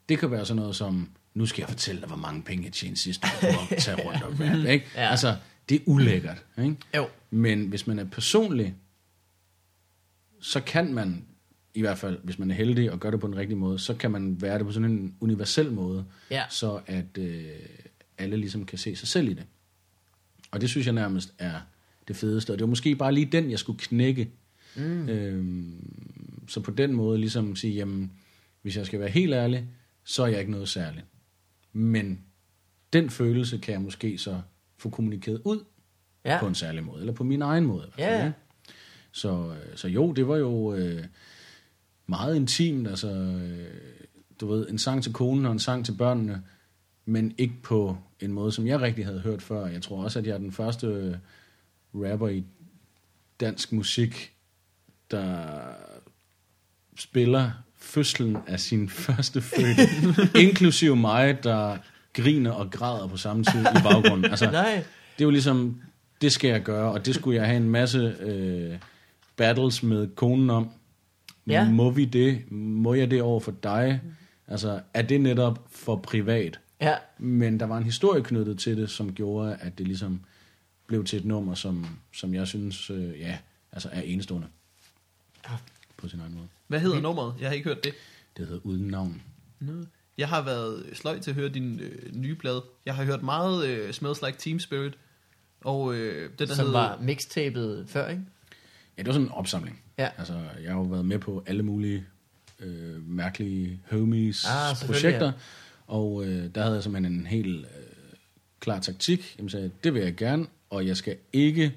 det 0.08 0.18
kan 0.18 0.30
være 0.30 0.46
sådan 0.46 0.60
noget 0.60 0.76
som, 0.76 1.10
nu 1.34 1.46
skal 1.46 1.62
jeg 1.62 1.68
fortælle 1.68 2.00
dig, 2.00 2.08
hvor 2.08 2.16
mange 2.16 2.42
penge 2.42 2.64
jeg 2.64 2.72
tjente 2.72 3.00
sidste 3.00 3.26
år 3.42 3.72
at 3.74 3.78
tage 3.82 4.08
rundt 4.08 4.22
og 4.22 4.32
rap, 4.40 4.66
ikke? 4.74 4.86
Ja. 4.94 5.10
Altså, 5.10 5.36
det 5.68 5.74
er 5.74 5.80
ulækkert, 5.86 6.44
ikke? 6.58 6.76
Jo. 6.96 7.08
Men 7.30 7.66
hvis 7.66 7.86
man 7.86 7.98
er 7.98 8.04
personlig, 8.04 8.74
så 10.40 10.60
kan 10.60 10.94
man, 10.94 11.24
i 11.74 11.80
hvert 11.80 11.98
fald 11.98 12.18
hvis 12.22 12.38
man 12.38 12.50
er 12.50 12.54
heldig 12.54 12.92
og 12.92 13.00
gør 13.00 13.10
det 13.10 13.20
på 13.20 13.26
den 13.26 13.36
rigtige 13.36 13.56
måde, 13.58 13.78
så 13.78 13.94
kan 13.94 14.10
man 14.10 14.42
være 14.42 14.58
det 14.58 14.66
på 14.66 14.72
sådan 14.72 14.90
en 14.90 15.14
universel 15.20 15.72
måde, 15.72 16.04
Ja. 16.30 16.42
så 16.50 16.80
at 16.86 17.18
øh, 17.18 17.44
alle 18.18 18.36
ligesom 18.36 18.66
kan 18.66 18.78
se 18.78 18.96
sig 18.96 19.08
selv 19.08 19.28
i 19.28 19.34
det. 19.34 19.44
Og 20.50 20.60
det 20.60 20.68
synes 20.70 20.86
jeg 20.86 20.94
nærmest 20.94 21.34
er 21.38 21.60
det 22.08 22.16
fedeste, 22.16 22.50
og 22.50 22.58
det 22.58 22.62
var 22.62 22.68
måske 22.68 22.96
bare 22.96 23.12
lige 23.14 23.26
den, 23.26 23.50
jeg 23.50 23.58
skulle 23.58 23.78
knække. 23.78 24.30
Mm. 24.76 25.08
Øhm, 25.08 26.44
så 26.48 26.60
på 26.60 26.70
den 26.70 26.92
måde 26.92 27.18
ligesom 27.18 27.56
sige, 27.56 27.74
jamen, 27.74 28.12
hvis 28.62 28.76
jeg 28.76 28.86
skal 28.86 29.00
være 29.00 29.08
helt 29.08 29.34
ærlig, 29.34 29.64
så 30.04 30.22
er 30.22 30.26
jeg 30.26 30.38
ikke 30.40 30.50
noget 30.52 30.68
særligt. 30.68 31.06
Men 31.72 32.20
den 32.92 33.10
følelse 33.10 33.58
kan 33.58 33.72
jeg 33.72 33.80
måske 33.82 34.18
så 34.18 34.40
få 34.78 34.90
kommunikeret 34.90 35.40
ud 35.44 35.64
Ja. 36.24 36.40
på 36.40 36.46
en 36.46 36.54
særlig 36.54 36.84
måde, 36.84 37.00
eller 37.00 37.12
på 37.12 37.24
min 37.24 37.42
egen 37.42 37.64
måde. 37.64 37.86
i 37.86 37.90
hvert 37.96 38.08
fald, 38.10 38.22
Ja. 38.24 38.32
Så, 39.18 39.50
øh, 39.50 39.76
så 39.76 39.88
jo, 39.88 40.12
det 40.12 40.28
var 40.28 40.36
jo 40.36 40.74
øh, 40.74 41.04
meget 42.06 42.36
intimt, 42.36 42.88
altså, 42.88 43.10
øh, 43.10 43.66
du 44.40 44.46
ved, 44.46 44.68
en 44.68 44.78
sang 44.78 45.02
til 45.02 45.12
konen 45.12 45.46
og 45.46 45.52
en 45.52 45.58
sang 45.58 45.84
til 45.84 45.92
børnene, 45.92 46.42
men 47.04 47.34
ikke 47.38 47.54
på 47.62 47.98
en 48.20 48.32
måde, 48.32 48.52
som 48.52 48.66
jeg 48.66 48.80
rigtig 48.80 49.04
havde 49.04 49.20
hørt 49.20 49.42
før. 49.42 49.66
Jeg 49.66 49.82
tror 49.82 50.04
også, 50.04 50.18
at 50.18 50.26
jeg 50.26 50.34
er 50.34 50.38
den 50.38 50.52
første 50.52 50.86
øh, 50.86 51.14
rapper 51.94 52.28
i 52.28 52.44
dansk 53.40 53.72
musik, 53.72 54.32
der 55.10 55.46
spiller 56.96 57.50
fødslen 57.76 58.36
af 58.46 58.60
sin 58.60 58.88
første 59.06 59.42
fødte, 59.42 59.82
inklusive 60.44 60.96
mig, 60.96 61.44
der 61.44 61.78
griner 62.12 62.50
og 62.50 62.70
græder 62.70 63.06
på 63.06 63.16
samme 63.16 63.44
tid 63.44 63.60
i 63.60 63.82
baggrunden. 63.82 64.30
Altså, 64.30 64.50
Nej. 64.50 64.74
det 65.18 65.24
er 65.24 65.24
jo 65.24 65.30
ligesom, 65.30 65.80
det 66.20 66.32
skal 66.32 66.50
jeg 66.50 66.62
gøre, 66.62 66.92
og 66.92 67.06
det 67.06 67.14
skulle 67.14 67.36
jeg 67.36 67.46
have 67.46 67.56
en 67.56 67.70
masse 67.70 68.16
øh, 68.20 68.78
battles 69.38 69.82
med 69.82 70.08
konen 70.14 70.50
om. 70.50 70.70
Ja. 71.46 71.70
Må 71.70 71.90
vi 71.90 72.04
det? 72.04 72.52
Må 72.52 72.94
jeg 72.94 73.10
det 73.10 73.22
over 73.22 73.40
for 73.40 73.52
dig? 73.62 74.00
Altså, 74.48 74.80
er 74.94 75.02
det 75.02 75.20
netop 75.20 75.66
for 75.70 75.96
privat? 75.96 76.60
Ja. 76.80 76.94
Men 77.18 77.60
der 77.60 77.66
var 77.66 77.76
en 77.76 77.84
historie 77.84 78.22
knyttet 78.22 78.58
til 78.58 78.76
det, 78.76 78.90
som 78.90 79.12
gjorde, 79.14 79.56
at 79.60 79.78
det 79.78 79.86
ligesom 79.86 80.20
blev 80.86 81.04
til 81.04 81.18
et 81.18 81.24
nummer, 81.24 81.54
som, 81.54 81.86
som 82.12 82.34
jeg 82.34 82.46
synes, 82.46 82.90
øh, 82.90 83.20
ja, 83.20 83.38
altså 83.72 83.88
er 83.92 84.00
enestående. 84.00 84.46
Ja. 85.48 85.54
På 85.96 86.08
sin 86.08 86.20
egen 86.20 86.34
måde. 86.34 86.46
Hvad 86.66 86.80
hedder 86.80 87.00
nummeret? 87.00 87.34
Jeg 87.40 87.48
har 87.48 87.54
ikke 87.54 87.68
hørt 87.68 87.84
det. 87.84 87.92
Det 88.36 88.46
hedder 88.46 88.60
Uden 88.64 88.86
Navn. 88.86 89.22
Jeg 90.18 90.28
har 90.28 90.42
været 90.42 90.84
sløj 90.92 91.18
til 91.20 91.30
at 91.30 91.34
høre 91.34 91.48
din 91.48 91.80
øh, 91.80 92.14
nye 92.14 92.34
plade. 92.34 92.62
Jeg 92.86 92.94
har 92.94 93.04
hørt 93.04 93.22
meget 93.22 93.66
øh, 93.66 93.92
Smells 93.92 94.22
Like 94.22 94.38
Team 94.38 94.58
Spirit. 94.58 94.94
Og 95.60 95.94
øh, 95.94 96.30
den 96.38 96.48
der 96.48 96.54
Som 96.54 96.66
hedder... 96.66 96.80
var 96.80 96.98
mixtapet 97.00 97.84
før, 97.88 98.08
ikke? 98.08 98.22
Ja, 98.98 99.02
det 99.02 99.06
var 99.06 99.12
sådan 99.12 99.26
en 99.26 99.32
opsamling. 99.32 99.80
Ja. 99.98 100.08
Altså, 100.18 100.34
jeg 100.62 100.70
har 100.72 100.78
jo 100.78 100.82
været 100.84 101.04
med 101.06 101.18
på 101.18 101.42
alle 101.46 101.62
mulige 101.62 102.04
øh, 102.60 103.08
mærkelige 103.08 103.80
homies 103.90 104.44
Ah, 104.46 105.02
ja. 105.04 105.32
og 105.86 106.24
øh, 106.26 106.54
der 106.54 106.62
havde 106.62 106.74
jeg 106.74 106.82
simpelthen 106.82 107.12
en 107.14 107.26
helt 107.26 107.58
øh, 107.60 107.64
klar 108.60 108.80
taktik. 108.80 109.36
Jeg 109.42 109.50
sagde, 109.50 109.70
det 109.84 109.94
vil 109.94 110.02
jeg 110.02 110.14
gerne, 110.14 110.46
og 110.70 110.86
jeg 110.86 110.96
skal 110.96 111.16
ikke 111.32 111.72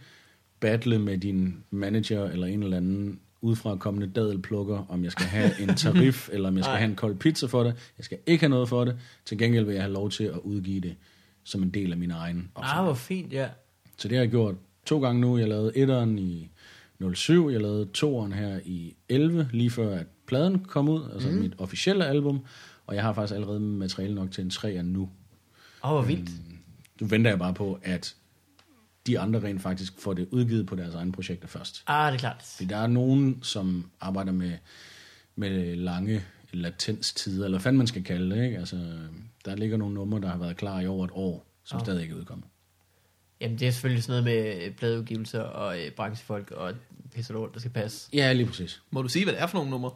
battle 0.59 0.99
med 0.99 1.17
din 1.17 1.63
manager 1.71 2.25
eller 2.25 2.47
en 2.47 2.63
eller 2.63 2.77
anden 2.77 3.19
udefra 3.41 3.75
kommende 3.75 4.07
dadelplukker, 4.15 4.85
om 4.89 5.03
jeg 5.03 5.11
skal 5.11 5.25
have 5.25 5.51
en 5.61 5.67
tarif, 5.83 6.29
eller 6.31 6.49
om 6.49 6.55
jeg 6.55 6.63
skal 6.63 6.71
Nej. 6.71 6.79
have 6.79 6.89
en 6.89 6.95
kold 6.95 7.15
pizza 7.15 7.45
for 7.47 7.63
det. 7.63 7.75
Jeg 7.97 8.05
skal 8.05 8.17
ikke 8.25 8.41
have 8.41 8.49
noget 8.49 8.69
for 8.69 8.85
det. 8.85 8.97
Til 9.25 9.37
gengæld 9.37 9.65
vil 9.65 9.73
jeg 9.73 9.83
have 9.83 9.93
lov 9.93 10.09
til 10.11 10.23
at 10.23 10.37
udgive 10.43 10.79
det 10.81 10.95
som 11.43 11.63
en 11.63 11.69
del 11.69 11.91
af 11.91 11.97
min 11.97 12.11
egen 12.11 12.51
opsamling. 12.55 12.79
Ah, 12.79 12.83
hvor 12.85 12.93
fint, 12.93 13.33
ja. 13.33 13.47
Så 13.97 14.07
det 14.07 14.17
har 14.17 14.23
jeg 14.23 14.31
gjort 14.31 14.55
to 14.85 14.99
gange 15.01 15.21
nu. 15.21 15.37
Jeg 15.37 15.47
lavede 15.47 15.71
etteren 15.77 16.19
i 16.19 16.49
07, 17.15 17.50
jeg 17.50 17.62
lavede 17.62 17.86
toeren 17.86 18.34
her 18.34 18.60
i 18.65 18.96
11, 19.10 19.50
lige 19.53 19.70
før 19.70 19.96
at 19.96 20.05
pladen 20.27 20.60
kom 20.60 20.89
ud, 20.89 21.10
altså 21.13 21.29
mm. 21.29 21.36
mit 21.36 21.53
officielle 21.58 22.05
album, 22.05 22.39
og 22.88 22.96
jeg 22.96 23.03
har 23.03 23.13
faktisk 23.13 23.36
allerede 23.36 23.60
materiale 23.60 24.15
nok 24.15 24.31
til 24.31 24.43
en 24.43 24.50
treer 24.50 24.81
nu. 24.81 25.10
Åh, 25.84 25.91
oh, 25.91 25.98
hvor 25.98 26.08
vildt. 26.08 26.31
Nu 27.01 27.08
venter 27.08 27.31
jeg 27.31 27.39
bare 27.39 27.53
på, 27.53 27.79
at 27.84 28.15
de 29.08 29.20
andre 29.20 29.39
rent 29.39 29.62
faktisk 29.62 30.00
får 30.00 30.13
det 30.13 30.27
udgivet 30.31 30.67
på 30.67 30.75
deres 30.75 30.96
egne 30.96 31.12
projekter 31.12 31.48
først. 31.48 31.84
Ah, 31.88 32.12
det 32.12 32.17
er 32.17 32.20
klart. 32.20 32.41
Fordi 32.55 32.70
der 32.70 32.77
er 32.77 32.88
nogen, 32.88 33.39
som 33.43 33.91
arbejder 34.01 34.31
med, 34.31 34.51
med 35.36 35.75
lange 35.75 36.24
latenstider, 36.53 37.46
eller 37.46 37.60
hvad 37.60 37.72
man 37.72 37.88
skal 37.88 38.03
kalde 38.03 38.36
det. 38.36 38.46
Ikke? 38.46 38.58
Altså, 38.58 38.98
der 39.46 39.55
ligger 39.55 39.77
nogle 39.77 39.96
numre, 39.96 40.22
der 40.22 40.27
har 40.27 40.38
været 40.38 40.58
klar 40.58 40.79
i 40.79 40.88
over 40.88 41.05
et 41.05 41.12
år, 41.13 41.46
som 41.63 41.77
Åh. 41.77 41.86
stadig 41.86 42.01
ikke 42.01 42.13
er 42.13 42.20
udkommet. 42.20 42.48
Jamen, 43.41 43.60
det 43.60 43.67
er 43.67 43.71
selvfølgelig 43.71 44.03
sådan 44.03 44.24
noget 44.24 44.45
med 44.45 44.65
øh, 44.65 44.71
pladeudgivelser 44.71 45.41
og 45.41 45.79
øh, 45.79 45.91
branchefolk 45.91 46.51
og 46.51 46.74
pisse 47.15 47.33
lort, 47.33 47.53
der 47.53 47.60
skal 47.60 47.71
passe. 47.71 48.10
Ja, 48.13 48.33
lige 48.33 48.48
præcis. 48.48 48.81
Må 48.91 49.01
du 49.01 49.07
sige, 49.07 49.25
hvad 49.25 49.33
det 49.33 49.41
er 49.41 49.48
for 49.48 49.57
nogle 49.57 49.71
numre? 49.71 49.91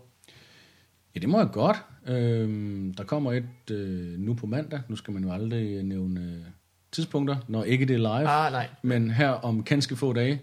Ja, 1.16 1.20
det 1.20 1.30
må 1.30 1.40
jeg 1.40 1.50
godt. 1.52 1.78
Øhm, 2.08 2.94
der 2.94 3.04
kommer 3.04 3.32
et 3.32 3.72
øh, 3.72 4.20
nu 4.20 4.34
på 4.34 4.46
mandag. 4.46 4.82
Nu 4.88 4.96
skal 4.96 5.14
man 5.14 5.24
jo 5.24 5.32
aldrig 5.32 5.84
nævne 5.84 6.22
øh, 6.22 6.52
tidspunkter, 6.92 7.36
når 7.48 7.64
ikke 7.64 7.86
det 7.86 7.94
er 7.94 7.98
live. 7.98 8.28
Ah, 8.30 8.52
nej. 8.52 8.70
Men 8.82 9.12
her 9.12 9.30
om 9.30 9.64
ganske 9.64 9.96
få 9.96 10.14
dage, 10.14 10.42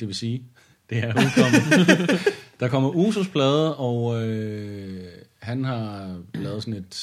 det 0.00 0.08
vil 0.08 0.14
sige, 0.14 0.42
det 0.90 0.98
er 0.98 1.08
udkommet. 1.08 2.20
der 2.60 2.68
kommer 2.68 2.90
Usos 2.90 3.28
plade, 3.28 3.76
og 3.76 4.26
øh, 4.26 5.04
han 5.38 5.64
har 5.64 6.16
lavet 6.34 6.62
sådan 6.62 6.80
et 6.80 6.94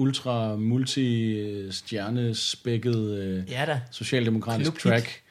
ultra 0.00 0.56
multi 0.56 1.72
stjernespækket 1.72 3.10
øh, 3.18 3.50
Ja 3.50 3.64
da. 3.66 3.80
socialdemokratisk 3.90 4.72
Klubhit. 4.72 5.02
track. 5.02 5.22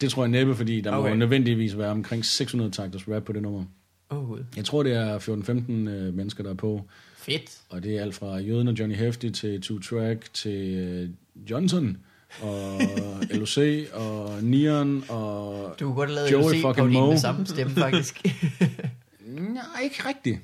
Det 0.00 0.10
tror 0.10 0.22
jeg 0.22 0.30
næppe, 0.30 0.54
fordi 0.54 0.80
der 0.80 0.92
okay. 0.92 1.08
Må 1.10 1.16
nødvendigvis 1.16 1.78
være 1.78 1.90
omkring 1.90 2.24
600 2.24 2.70
takters 2.70 3.08
rap 3.08 3.22
på 3.24 3.32
det 3.32 3.42
nummer. 3.42 3.64
Oh. 4.10 4.38
Jeg 4.56 4.64
tror, 4.64 4.82
det 4.82 4.92
er 4.92 5.18
14-15 5.18 5.72
øh, 5.72 6.14
mennesker, 6.14 6.42
der 6.42 6.50
er 6.50 6.54
på. 6.54 6.84
Fedt. 7.16 7.58
Og 7.68 7.82
det 7.82 7.96
er 7.96 8.02
alt 8.02 8.14
fra 8.14 8.36
Jøden 8.36 8.68
og 8.68 8.74
Johnny 8.78 8.96
Hefti 8.96 9.30
til 9.30 9.62
Two 9.62 9.78
Track 9.78 10.34
til 10.34 10.78
øh, 10.78 11.08
Johnson 11.50 11.96
og 12.40 12.80
LOC 13.30 13.58
og 13.92 14.42
Neon 14.42 15.04
og... 15.08 15.74
Du 15.80 15.84
kunne 15.84 15.94
godt 15.94 16.10
have 16.10 16.14
lavet 16.14 16.32
Joey 16.32 16.62
LOC 16.62 16.76
fucking 16.76 17.08
med 17.08 17.18
samme 17.18 17.46
stemme, 17.46 17.74
faktisk. 17.74 18.26
Nej, 19.28 19.82
ikke 19.84 20.08
rigtigt. 20.08 20.38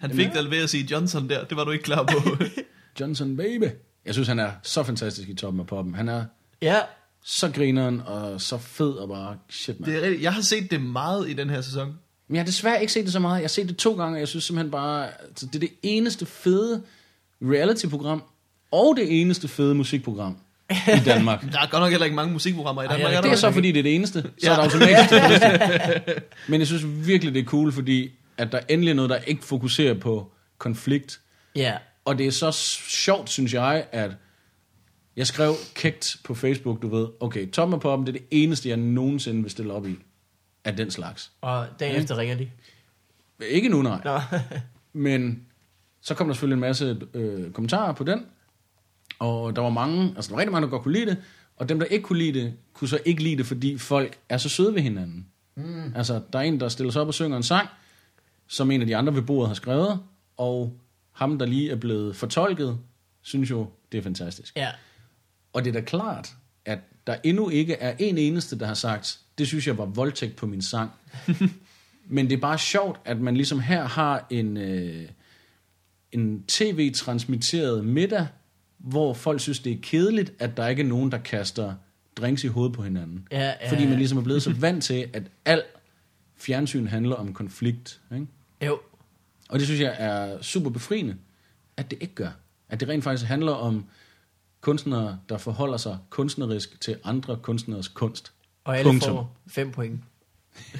Han 0.00 0.10
fik 0.10 0.26
dig 0.34 0.50
ved 0.50 0.58
at 0.62 0.70
sige 0.70 0.88
Johnson 0.90 1.28
der. 1.28 1.44
Det 1.44 1.56
var 1.56 1.64
du 1.64 1.70
ikke 1.70 1.84
klar 1.84 2.02
på. 2.02 2.36
Johnson 3.00 3.36
Baby. 3.36 3.64
Jeg 4.06 4.14
synes, 4.14 4.28
han 4.28 4.38
er 4.38 4.50
så 4.62 4.82
fantastisk 4.82 5.28
i 5.28 5.34
toppen 5.34 5.60
af 5.60 5.66
poppen. 5.66 5.94
Han 5.94 6.08
er 6.08 6.24
ja, 6.62 6.76
så 7.24 7.50
grineren 7.50 8.02
og 8.06 8.40
så 8.40 8.58
fed 8.58 8.90
og 8.90 9.08
bare 9.08 9.36
shit, 9.48 9.80
man. 9.80 9.90
det 9.90 9.98
er 9.98 10.02
rigtigt. 10.02 10.22
Jeg 10.22 10.32
har 10.32 10.42
set 10.42 10.70
det 10.70 10.80
meget 10.82 11.30
i 11.30 11.32
den 11.32 11.50
her 11.50 11.60
sæson. 11.60 11.86
Men 12.28 12.34
jeg 12.36 12.40
har 12.42 12.46
desværre 12.46 12.80
ikke 12.80 12.92
set 12.92 13.04
det 13.04 13.12
så 13.12 13.18
meget. 13.20 13.34
Jeg 13.36 13.42
har 13.42 13.48
set 13.48 13.68
det 13.68 13.76
to 13.76 13.96
gange, 13.96 14.16
og 14.16 14.20
jeg 14.20 14.28
synes 14.28 14.44
simpelthen 14.44 14.70
bare, 14.70 15.06
altså, 15.28 15.46
det 15.46 15.54
er 15.54 15.58
det 15.60 15.70
eneste 15.82 16.26
fede 16.26 16.82
reality-program, 17.42 18.22
og 18.72 18.94
det 18.96 19.20
eneste 19.20 19.48
fede 19.48 19.74
musikprogram 19.74 20.36
i 20.70 20.74
Danmark. 21.04 21.52
Der 21.52 21.60
er 21.60 21.66
godt 21.70 21.80
nok 21.82 21.90
heller 21.90 22.04
ikke 22.04 22.16
mange 22.16 22.32
musikprogrammer 22.32 22.82
i 22.82 22.86
Ej, 22.86 22.92
Danmark. 22.92 23.12
ja, 23.12 23.16
er 23.16 23.20
Det 23.20 23.28
der 23.28 23.36
er 23.36 23.40
så, 23.40 23.50
fordi 23.52 23.72
det 23.72 23.78
er 23.78 23.82
det 23.82 23.94
eneste. 23.94 24.30
Så 24.42 24.50
er 24.50 24.54
der 24.54 24.62
automatisk 24.62 25.10
det. 26.06 26.22
Men 26.48 26.60
jeg 26.60 26.66
synes 26.66 27.06
virkelig, 27.08 27.34
det 27.34 27.40
er 27.40 27.44
cool, 27.44 27.72
fordi 27.72 28.10
at 28.38 28.52
der 28.52 28.60
endelig 28.68 28.90
er 28.90 28.94
noget, 28.94 29.10
der 29.10 29.16
ikke 29.18 29.44
fokuserer 29.44 29.94
på 29.94 30.32
konflikt. 30.58 31.20
ja. 31.56 31.76
Og 32.04 32.18
det 32.18 32.26
er 32.26 32.30
så 32.30 32.50
sjovt, 32.88 33.30
synes 33.30 33.54
jeg, 33.54 33.86
at 33.92 34.10
jeg 35.16 35.26
skrev 35.26 35.54
kægt 35.74 36.16
på 36.24 36.34
Facebook, 36.34 36.82
du 36.82 36.88
ved, 36.96 37.08
okay, 37.20 37.50
Tom 37.50 37.72
og 37.72 37.80
Poppen, 37.80 38.06
det 38.06 38.14
er 38.14 38.18
det 38.18 38.26
eneste, 38.30 38.68
jeg 38.68 38.76
nogensinde 38.76 39.42
vil 39.42 39.50
stille 39.50 39.72
op 39.72 39.86
i, 39.86 39.98
af 40.64 40.76
den 40.76 40.90
slags. 40.90 41.30
Og 41.40 41.66
dagen 41.80 41.94
Ja. 41.94 42.00
efter 42.02 42.18
ringer 42.18 42.36
de. 42.36 42.50
Ikke 43.46 43.68
nu, 43.68 43.82
nej. 43.82 44.00
Nå. 44.04 44.20
Men 45.02 45.42
så 46.00 46.14
kom 46.14 46.26
der 46.26 46.34
selvfølgelig 46.34 46.54
en 46.54 46.60
masse 46.60 47.00
øh, 47.14 47.50
kommentarer 47.52 47.92
på 47.92 48.04
den, 48.04 48.26
og 49.18 49.56
der 49.56 49.62
var 49.62 49.70
mange, 49.70 50.12
altså 50.16 50.28
der 50.28 50.34
var 50.34 50.40
rigtig 50.40 50.52
mange, 50.52 50.64
der 50.66 50.70
godt 50.70 50.82
kunne 50.82 50.94
lide 50.94 51.06
det, 51.06 51.16
og 51.56 51.68
dem, 51.68 51.78
der 51.78 51.86
ikke 51.86 52.02
kunne 52.02 52.18
lide 52.18 52.40
det, 52.40 52.54
kunne 52.72 52.88
så 52.88 52.98
ikke 53.04 53.22
lide 53.22 53.36
det, 53.36 53.46
fordi 53.46 53.78
folk 53.78 54.18
er 54.28 54.36
så 54.36 54.48
søde 54.48 54.74
ved 54.74 54.82
hinanden. 54.82 55.26
Mm. 55.56 55.92
Altså, 55.96 56.20
der 56.32 56.38
er 56.38 56.42
en, 56.42 56.60
der 56.60 56.68
stiller 56.68 56.92
sig 56.92 57.02
op 57.02 57.08
og 57.08 57.14
synger 57.14 57.36
en 57.36 57.42
sang, 57.42 57.68
som 58.48 58.70
en 58.70 58.80
af 58.80 58.86
de 58.86 58.96
andre 58.96 59.14
ved 59.14 59.22
bordet 59.22 59.48
har 59.48 59.54
skrevet, 59.54 60.00
og 60.36 60.78
ham, 61.12 61.38
der 61.38 61.46
lige 61.46 61.70
er 61.70 61.76
blevet 61.76 62.16
fortolket, 62.16 62.78
synes 63.22 63.50
jo, 63.50 63.66
det 63.92 63.98
er 63.98 64.02
fantastisk. 64.02 64.56
ja. 64.56 64.68
Og 65.52 65.64
det 65.64 65.70
er 65.70 65.80
da 65.80 65.86
klart, 65.86 66.34
at 66.64 66.78
der 67.06 67.16
endnu 67.24 67.48
ikke 67.48 67.74
er 67.74 67.94
en 67.98 68.18
eneste, 68.18 68.58
der 68.58 68.66
har 68.66 68.74
sagt, 68.74 69.18
det 69.38 69.46
synes 69.46 69.66
jeg 69.66 69.78
var 69.78 69.84
voldtægt 69.84 70.36
på 70.36 70.46
min 70.46 70.62
sang. 70.62 70.90
Men 72.10 72.30
det 72.30 72.36
er 72.36 72.40
bare 72.40 72.58
sjovt, 72.58 73.00
at 73.04 73.20
man 73.20 73.34
ligesom 73.34 73.60
her 73.60 73.84
har 73.84 74.26
en, 74.30 74.56
øh, 74.56 75.08
en 76.12 76.42
tv-transmitteret 76.48 77.84
middag, 77.84 78.26
hvor 78.78 79.14
folk 79.14 79.40
synes, 79.40 79.58
det 79.58 79.72
er 79.72 79.76
kedeligt, 79.82 80.32
at 80.38 80.56
der 80.56 80.68
ikke 80.68 80.82
er 80.82 80.86
nogen, 80.86 81.12
der 81.12 81.18
kaster 81.18 81.74
drinks 82.16 82.44
i 82.44 82.46
hovedet 82.46 82.72
på 82.72 82.82
hinanden. 82.82 83.28
Ja, 83.32 83.52
ja, 83.60 83.70
Fordi 83.70 83.86
man 83.86 83.98
ligesom 83.98 84.18
er 84.18 84.22
blevet 84.22 84.42
så 84.42 84.54
vant 84.60 84.84
til, 84.84 85.08
at 85.12 85.22
al 85.44 85.62
fjernsyn 86.36 86.86
handler 86.86 87.16
om 87.16 87.34
konflikt. 87.34 88.00
Ikke? 88.14 88.26
Jo. 88.66 88.80
Og 89.48 89.58
det 89.58 89.66
synes 89.66 89.80
jeg 89.80 89.94
er 89.98 90.42
super 90.42 90.70
befriende, 90.70 91.16
at 91.76 91.90
det 91.90 91.98
ikke 92.02 92.14
gør. 92.14 92.28
At 92.68 92.80
det 92.80 92.88
rent 92.88 93.04
faktisk 93.04 93.28
handler 93.28 93.52
om 93.52 93.84
kunstnere, 94.60 95.18
der 95.28 95.38
forholder 95.38 95.76
sig 95.76 95.98
kunstnerisk 96.10 96.80
til 96.80 96.96
andre 97.04 97.36
kunstneres 97.42 97.88
kunst. 97.88 98.32
Og 98.64 98.78
alle 98.78 98.90
Punktum. 98.90 99.10
får 99.16 99.36
fem 99.48 99.70
point. 99.72 100.00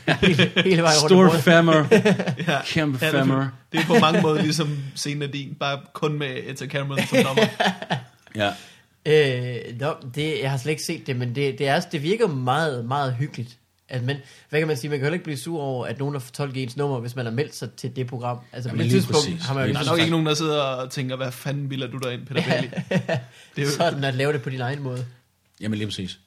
hele, 0.20 0.52
hele 0.64 0.82
vejen 0.82 0.98
rundt 1.02 1.32
Stor 1.32 1.38
femmer, 1.40 1.74
Ja. 2.52 2.60
kæmpe 2.66 2.98
Ja, 3.00 3.06
det, 3.06 3.14
femmer. 3.18 3.42
er, 3.42 3.48
det 3.72 3.80
er 3.80 3.84
på 3.86 3.94
mange 4.00 4.20
måder 4.22 4.42
ligesom 4.42 4.78
scenen 4.94 5.22
af 5.22 5.32
din, 5.32 5.54
bare 5.54 5.80
kun 5.92 6.18
med 6.18 6.36
Etta 6.46 6.66
Cameron 6.66 7.06
som 7.06 7.18
dommer. 7.24 7.42
Ja. 8.34 8.52
Øh, 9.06 9.80
no, 9.80 9.92
det, 10.14 10.40
jeg 10.42 10.50
har 10.50 10.58
slet 10.58 10.70
ikke 10.70 10.82
set 10.82 11.06
det, 11.06 11.16
men 11.16 11.34
det, 11.34 11.58
det, 11.58 11.68
er, 11.68 11.80
det 11.80 12.02
virker 12.02 12.26
meget, 12.26 12.84
meget 12.84 13.14
hyggeligt. 13.14 13.57
Altså, 13.88 14.06
men, 14.06 14.16
hvad 14.48 14.60
kan 14.60 14.68
man 14.68 14.76
sige, 14.76 14.90
man 14.90 14.98
kan 14.98 15.04
heller 15.04 15.14
ikke 15.14 15.24
blive 15.24 15.36
sur 15.36 15.60
over, 15.60 15.86
at 15.86 15.98
nogen 15.98 16.14
har 16.14 16.20
fortolket 16.20 16.62
ens 16.62 16.76
nummer, 16.76 17.00
hvis 17.00 17.16
man 17.16 17.24
har 17.24 17.32
meldt 17.32 17.54
sig 17.54 17.70
til 17.70 17.96
det 17.96 18.06
program. 18.06 18.38
Altså, 18.52 18.68
på 18.68 18.76
Jamen, 18.76 18.78
det 18.78 18.92
lige 18.92 19.00
tidspunkt 19.00 19.26
præcis. 19.26 19.46
har 19.46 19.54
man 19.54 19.68
jo 19.68 19.72
Der 19.72 19.80
er 19.80 19.84
nok 19.84 19.98
ikke 19.98 20.10
nogen, 20.10 20.26
der 20.26 20.34
sidder 20.34 20.60
og 20.60 20.90
tænker, 20.90 21.16
hvad 21.16 21.32
fanden 21.32 21.68
bilder 21.68 21.86
du 21.86 21.98
dig 21.98 22.14
ind, 22.14 22.26
Peter 22.26 22.42
Bailey? 22.42 22.68
Det 23.56 23.62
er 23.62 23.62
jo, 23.62 23.70
sådan 23.70 24.04
at 24.04 24.14
lave 24.14 24.32
det 24.32 24.42
på 24.42 24.50
din 24.50 24.60
egen 24.60 24.82
måde. 24.82 25.06
Jamen 25.60 25.78
lige 25.78 25.86
præcis. 25.86 26.18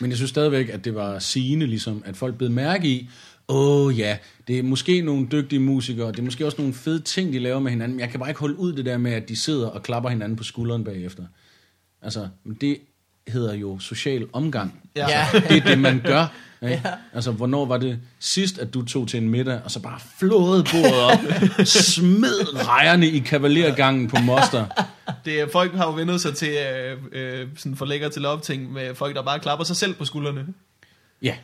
Men 0.00 0.10
jeg 0.10 0.16
synes 0.16 0.30
stadigvæk, 0.30 0.68
at 0.68 0.84
det 0.84 0.94
var 0.94 1.18
sigende, 1.18 1.66
ligesom, 1.66 2.02
at 2.06 2.16
folk 2.16 2.38
blev 2.38 2.50
mærke 2.50 2.88
i, 2.88 3.10
åh 3.48 3.86
oh, 3.86 3.98
ja, 3.98 4.18
det 4.48 4.58
er 4.58 4.62
måske 4.62 5.00
nogle 5.00 5.26
dygtige 5.32 5.60
musikere, 5.60 6.08
det 6.08 6.18
er 6.18 6.22
måske 6.22 6.46
også 6.46 6.58
nogle 6.58 6.74
fede 6.74 7.00
ting, 7.00 7.32
de 7.32 7.38
laver 7.38 7.60
med 7.60 7.70
hinanden, 7.70 7.96
men 7.96 8.00
jeg 8.00 8.10
kan 8.10 8.20
bare 8.20 8.28
ikke 8.28 8.40
holde 8.40 8.58
ud 8.58 8.72
det 8.72 8.84
der 8.84 8.98
med, 8.98 9.12
at 9.12 9.28
de 9.28 9.36
sidder 9.36 9.68
og 9.68 9.82
klapper 9.82 10.10
hinanden 10.10 10.36
på 10.36 10.44
skulderen 10.44 10.84
bagefter. 10.84 11.22
Altså, 12.02 12.28
men 12.44 12.54
det 12.60 12.78
hedder 13.28 13.54
jo 13.54 13.78
social 13.78 14.26
omgang. 14.32 14.82
Ja. 14.96 15.08
Ja. 15.08 15.26
Det 15.48 15.56
er 15.56 15.64
det, 15.64 15.78
man 15.78 16.00
gør. 16.04 16.26
Ikke? 16.62 16.82
Altså, 17.14 17.30
hvornår 17.32 17.66
var 17.66 17.76
det 17.76 17.98
sidst, 18.18 18.58
at 18.58 18.74
du 18.74 18.84
tog 18.84 19.08
til 19.08 19.22
en 19.22 19.28
middag, 19.28 19.60
og 19.64 19.70
så 19.70 19.80
bare 19.80 20.00
flåede 20.18 20.64
bordet 20.72 21.00
op, 21.02 21.18
smed 21.66 22.66
rejerne 22.68 23.06
i 23.08 23.18
kavalergangen 23.18 24.08
på 24.10 24.16
moster. 24.22 24.66
Det 25.24 25.40
er, 25.40 25.46
folk 25.52 25.74
har 25.74 25.86
jo 25.86 25.92
vendt 25.92 26.20
sig 26.20 26.36
til 26.36 26.48
øh, 26.74 26.98
øh, 27.12 27.48
sådan 27.56 27.76
for 27.76 27.84
lækker 27.86 28.08
til 28.08 28.26
opting 28.26 28.72
med 28.72 28.94
folk, 28.94 29.16
der 29.16 29.22
bare 29.22 29.38
klapper 29.38 29.64
sig 29.64 29.76
selv 29.76 29.94
på 29.94 30.04
skuldrene. 30.04 30.46
Ja, 31.22 31.36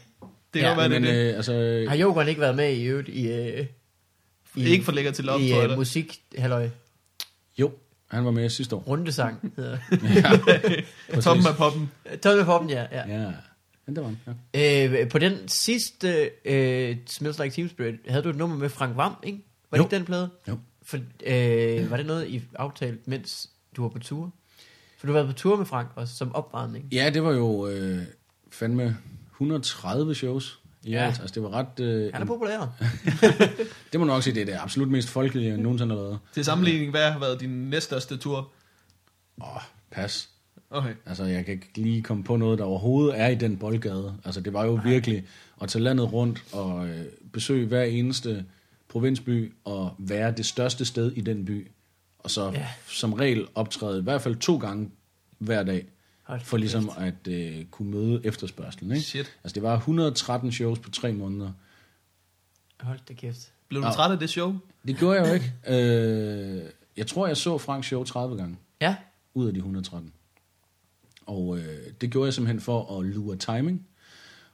Det 0.54 0.61
Ja, 0.61 0.68
kan 0.68 0.68
ja, 0.68 0.76
være, 0.76 0.88
men 0.88 1.02
det, 1.02 1.11
det. 1.14 1.30
øh, 1.30 1.37
altså, 1.37 1.85
Har 1.88 1.97
Jokeren 1.97 2.28
ikke 2.28 2.40
været 2.40 2.56
med 2.56 2.73
i 2.73 2.85
øvrigt 2.85 3.09
i... 3.09 3.26
Øh, 3.28 3.66
i 4.56 4.64
Ikke 4.64 4.85
for 4.85 4.92
lækker 4.92 5.11
til 5.12 5.28
op, 5.28 5.40
i 5.40 5.50
tror 5.50 5.56
jeg. 5.56 5.64
øh, 5.64 5.71
da. 5.71 5.76
musik, 5.76 6.21
halløj, 6.38 6.68
jo, 7.59 7.71
han 8.11 8.25
var 8.25 8.30
med 8.30 8.49
sidste 8.49 8.76
år. 8.76 8.80
rundesang 8.80 9.52
hedder 9.56 9.78
Toppen 11.23 11.47
af 11.47 11.56
poppen. 11.56 11.90
Tolv 12.23 12.44
Poppen, 12.44 12.71
ja. 12.71 12.85
ja. 12.92 13.21
Ja, 13.23 13.30
men 13.87 13.97
det 13.97 14.05
var 14.05 14.11
han. 14.26 14.38
Ja. 14.55 15.00
Øh, 15.03 15.09
på 15.09 15.19
den 15.19 15.49
sidste 15.49 16.31
øh, 16.45 16.97
Smells 17.07 17.38
Like 17.38 17.55
Teen 17.55 17.69
Spirit, 17.69 17.95
havde 18.09 18.23
du 18.25 18.29
et 18.29 18.37
nummer 18.37 18.57
med 18.57 18.69
Frank 18.69 18.97
Vam, 18.97 19.14
ikke? 19.23 19.38
Var 19.71 19.79
det 19.79 19.83
Jo. 19.83 19.87
ikke 19.87 19.97
den 19.97 20.05
plade? 20.05 20.31
Jo. 20.49 20.59
For, 20.83 20.97
øh, 21.26 21.91
var 21.91 21.97
det 21.97 22.07
noget, 22.07 22.29
I 22.29 22.43
aftalte, 22.55 22.99
mens 23.07 23.50
du 23.76 23.83
var 23.83 23.88
på 23.88 23.99
tur? 23.99 24.33
For 24.99 25.07
du 25.07 25.12
har 25.12 25.21
været 25.23 25.35
på 25.35 25.38
tur 25.38 25.57
med 25.57 25.67
Frank 25.67 25.88
også, 25.97 26.17
som 26.17 26.35
opvarmning. 26.35 26.88
Ja, 26.93 27.11
det 27.14 27.23
var 27.23 27.33
jo 27.33 27.69
øh, 27.69 28.03
fandme 28.50 28.97
130 29.33 30.14
shows 30.14 30.59
i 30.83 30.91
Ja. 30.91 30.99
ja. 31.00 31.07
alt. 31.07 31.21
Altså, 31.21 31.35
det 31.35 31.43
var 31.43 31.50
ret... 31.50 31.81
Øh, 31.81 32.12
Han 32.12 32.23
er 32.23 32.26
populær. 32.26 32.59
det 33.93 34.00
må 34.00 34.07
nok 34.07 34.23
sige, 34.23 34.35
det 34.35 34.41
er 34.41 34.47
det 34.47 34.57
absolut 34.61 34.88
mest 34.88 35.09
folkelige, 35.09 35.49
jeg 35.49 35.57
nogensinde 35.57 35.95
har 35.95 36.03
lavet. 36.03 36.19
Til 36.35 36.45
sammenligning, 36.45 36.91
hvad 36.91 37.11
har 37.12 37.19
været 37.19 37.41
din 37.41 37.71
næststørste 37.71 38.17
tur? 38.17 38.50
Åh, 39.43 39.47
pas. 39.91 40.29
Okay. 40.75 40.95
Altså, 41.07 41.25
jeg 41.25 41.45
kan 41.45 41.54
ikke 41.54 41.71
lige 41.75 42.02
komme 42.02 42.25
på 42.25 42.37
noget, 42.37 42.59
der 42.59 42.64
overhovedet 42.64 43.21
er 43.21 43.28
i 43.28 43.35
den 43.35 43.57
boldgade. 43.57 44.14
Altså, 44.25 44.40
det 44.40 44.52
var 44.52 44.64
jo 44.64 44.81
virkelig 44.85 45.25
at 45.62 45.69
tage 45.69 45.83
landet 45.83 46.12
rundt 46.12 46.45
og 46.52 46.88
øh, 46.88 47.04
besøge 47.33 47.66
hver 47.66 47.83
eneste 47.83 48.45
provinsby 48.88 49.52
og 49.64 49.95
være 49.99 50.33
det 50.33 50.47
største 50.47 50.85
sted 50.85 51.12
i 51.12 51.21
den 51.21 51.45
by. 51.45 51.71
Og 52.19 52.31
så 52.31 52.50
Ja. 52.54 52.66
som 52.88 53.12
regel 53.12 53.47
optræde 53.54 53.99
i 53.99 54.02
hvert 54.02 54.23
fald 54.23 54.37
to 54.37 54.57
gange 54.59 54.90
hver 55.38 55.62
dag, 55.62 55.87
Hold 56.23 56.40
for 56.40 56.57
ligesom 56.57 56.90
at 56.99 57.28
øh, 57.28 57.64
kunne 57.64 57.90
møde 57.90 58.21
efterspørgselen. 58.25 58.93
Ikke? 58.93 59.02
Shit. 59.04 59.37
Altså, 59.45 59.54
det 59.54 59.62
var 59.62 59.76
113 59.76 60.52
shows 60.52 60.78
på 60.78 60.90
tre 60.90 61.12
måneder. 61.12 61.52
Hold 62.81 62.99
da 63.09 63.14
kæft. 63.14 63.52
Blev 63.69 63.83
du 63.83 63.87
Ja. 63.87 63.93
træt 63.93 64.11
af 64.12 64.19
det 64.19 64.31
show? 64.31 64.54
Det 64.87 64.97
gjorde 64.97 65.21
jeg 65.23 65.28
jo 65.28 65.35
ikke. 65.38 65.52
Øh, 65.69 66.62
jeg 66.97 67.07
tror, 67.07 67.26
jeg 67.26 67.37
så 67.37 67.59
Franks 67.59 67.87
show 67.87 68.04
30 68.04 68.37
gange 68.37 68.57
Ja, 68.81 68.97
ud 69.35 69.47
af 69.47 69.52
de 69.52 69.59
113. 69.59 70.12
Og 71.26 71.59
øh, 71.59 71.64
det 72.00 72.11
gjorde 72.11 72.26
jeg 72.26 72.35
simpelthen 72.35 72.61
for 72.61 72.99
at 73.00 73.07
lure 73.07 73.37
timing, 73.37 73.87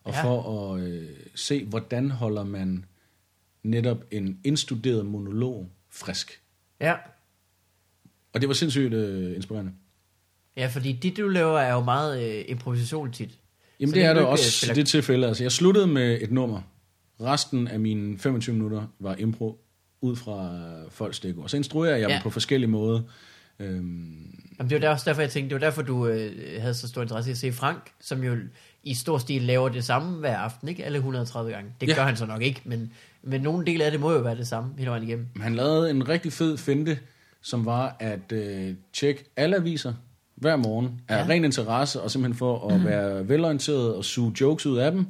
og 0.05 0.13
Ja. 0.13 0.25
for 0.25 0.75
at 0.75 0.81
øh, 0.81 1.09
se, 1.35 1.65
hvordan 1.65 2.11
holder 2.11 2.45
man 2.45 2.85
netop 3.63 4.05
en 4.11 4.41
indstuderet 4.45 5.07
monolog 5.07 5.69
frisk. 5.91 6.41
ja. 6.81 6.95
Og 8.33 8.41
det 8.41 8.49
var 8.49 8.55
sindssygt 8.55 8.95
øh, 8.95 9.37
inspirerende. 9.37 9.73
Ja, 10.57 10.67
fordi 10.67 10.93
det, 10.93 11.17
du 11.17 11.29
laver, 11.29 11.59
er 11.59 11.73
jo 11.73 11.81
meget 11.81 12.39
øh, 12.39 12.45
improvisation 12.49 13.13
tit. 13.13 13.31
Jamen 13.81 13.91
Så 13.91 13.95
det 13.95 14.05
er 14.05 14.15
det 14.15 14.21
øh, 14.21 14.29
også 14.29 14.51
spiller- 14.51 14.75
i 14.75 14.77
det 14.77 14.87
tilfælde. 14.89 15.27
Altså, 15.27 15.45
jeg 15.45 15.53
sluttede 15.53 15.87
med 15.87 16.19
et 16.23 16.31
nummer. 16.33 16.63
Resten 17.21 17.69
af 17.69 17.81
mine 17.81 18.19
25 18.19 18.55
minutter 18.55 18.87
var 18.99 19.15
impro 19.15 19.61
ud 20.01 20.17
fra 20.17 20.61
folks 20.91 21.17
stikord. 21.17 21.43
Og 21.45 21.51
så 21.51 21.57
instruerer 21.57 21.97
jeg 21.97 22.09
ja. 22.09 22.15
dem 22.15 22.23
på 22.23 22.31
forskellige 22.31 22.71
måder. 22.71 23.01
Øhm, 23.61 24.17
Jamen, 24.59 24.71
det 24.71 24.83
var 24.83 24.89
også 24.89 25.05
derfor, 25.11 25.23
jeg 25.23 25.31
tænkte, 25.31 25.55
det 25.55 25.61
var 25.61 25.67
derfor, 25.67 25.83
du 25.83 26.07
øh, 26.07 26.33
havde 26.61 26.75
så 26.75 26.89
stor 26.89 27.03
interesse 27.03 27.31
i 27.31 27.33
at 27.33 27.39
se 27.39 27.53
Frank, 27.53 27.91
som 28.01 28.23
jo 28.25 28.37
i 28.85 28.95
stor 28.95 29.19
stil 29.19 29.43
laver 29.43 29.69
det 29.69 29.85
samme 29.85 30.19
hver 30.19 30.37
aften, 30.39 30.69
ikke? 30.69 30.85
Alle 30.85 30.97
130 30.99 31.53
gange. 31.53 31.71
Det 31.81 31.89
ja. 31.89 31.95
Gør 31.95 32.03
han 32.03 32.17
så 32.17 32.27
nok 32.27 32.43
ikke, 32.43 32.61
men, 32.65 32.93
men 33.23 33.41
nogle 33.41 33.67
dele 33.67 33.85
af 33.85 33.91
det 33.91 34.01
må 34.01 34.13
jo 34.13 34.19
være 34.19 34.37
det 34.37 34.47
samme 34.47 34.71
hele 34.79 34.91
vejen 34.91 35.03
igennem. 35.03 35.27
Han 35.41 35.55
lavede 35.55 35.91
en 35.91 36.09
rigtig 36.09 36.33
fed 36.33 36.57
finte, 36.57 36.99
som 37.43 37.67
var 37.67 37.97
at 38.01 38.33
øh, 38.33 38.75
tjekke 38.93 39.25
alle 39.37 39.57
aviser 39.57 39.95
hver 40.35 40.57
morgen 40.57 41.01
af 41.09 41.17
Ja. 41.19 41.29
ren 41.29 41.45
interesse, 41.45 42.01
og 42.01 42.11
simpelthen 42.11 42.39
for 42.39 42.69
at 42.69 42.85
være 42.85 43.29
velorienteret 43.29 43.95
og 43.95 44.05
suge 44.05 44.33
jokes 44.41 44.67
ud 44.67 44.79
af 44.79 44.93
dem. 44.93 45.07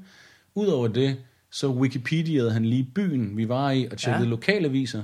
Udover 0.55 0.89
det, 0.89 1.17
så 1.51 1.73
Wikipedia'ede 1.73 2.51
han 2.51 2.65
lige 2.65 2.89
byen, 2.95 3.37
vi 3.37 3.49
var 3.49 3.71
i, 3.71 3.89
og 3.91 3.99
tjekkede 3.99 4.19
Ja. 4.23 4.25
ja. 4.25 4.31
lokalaviser. 4.31 5.03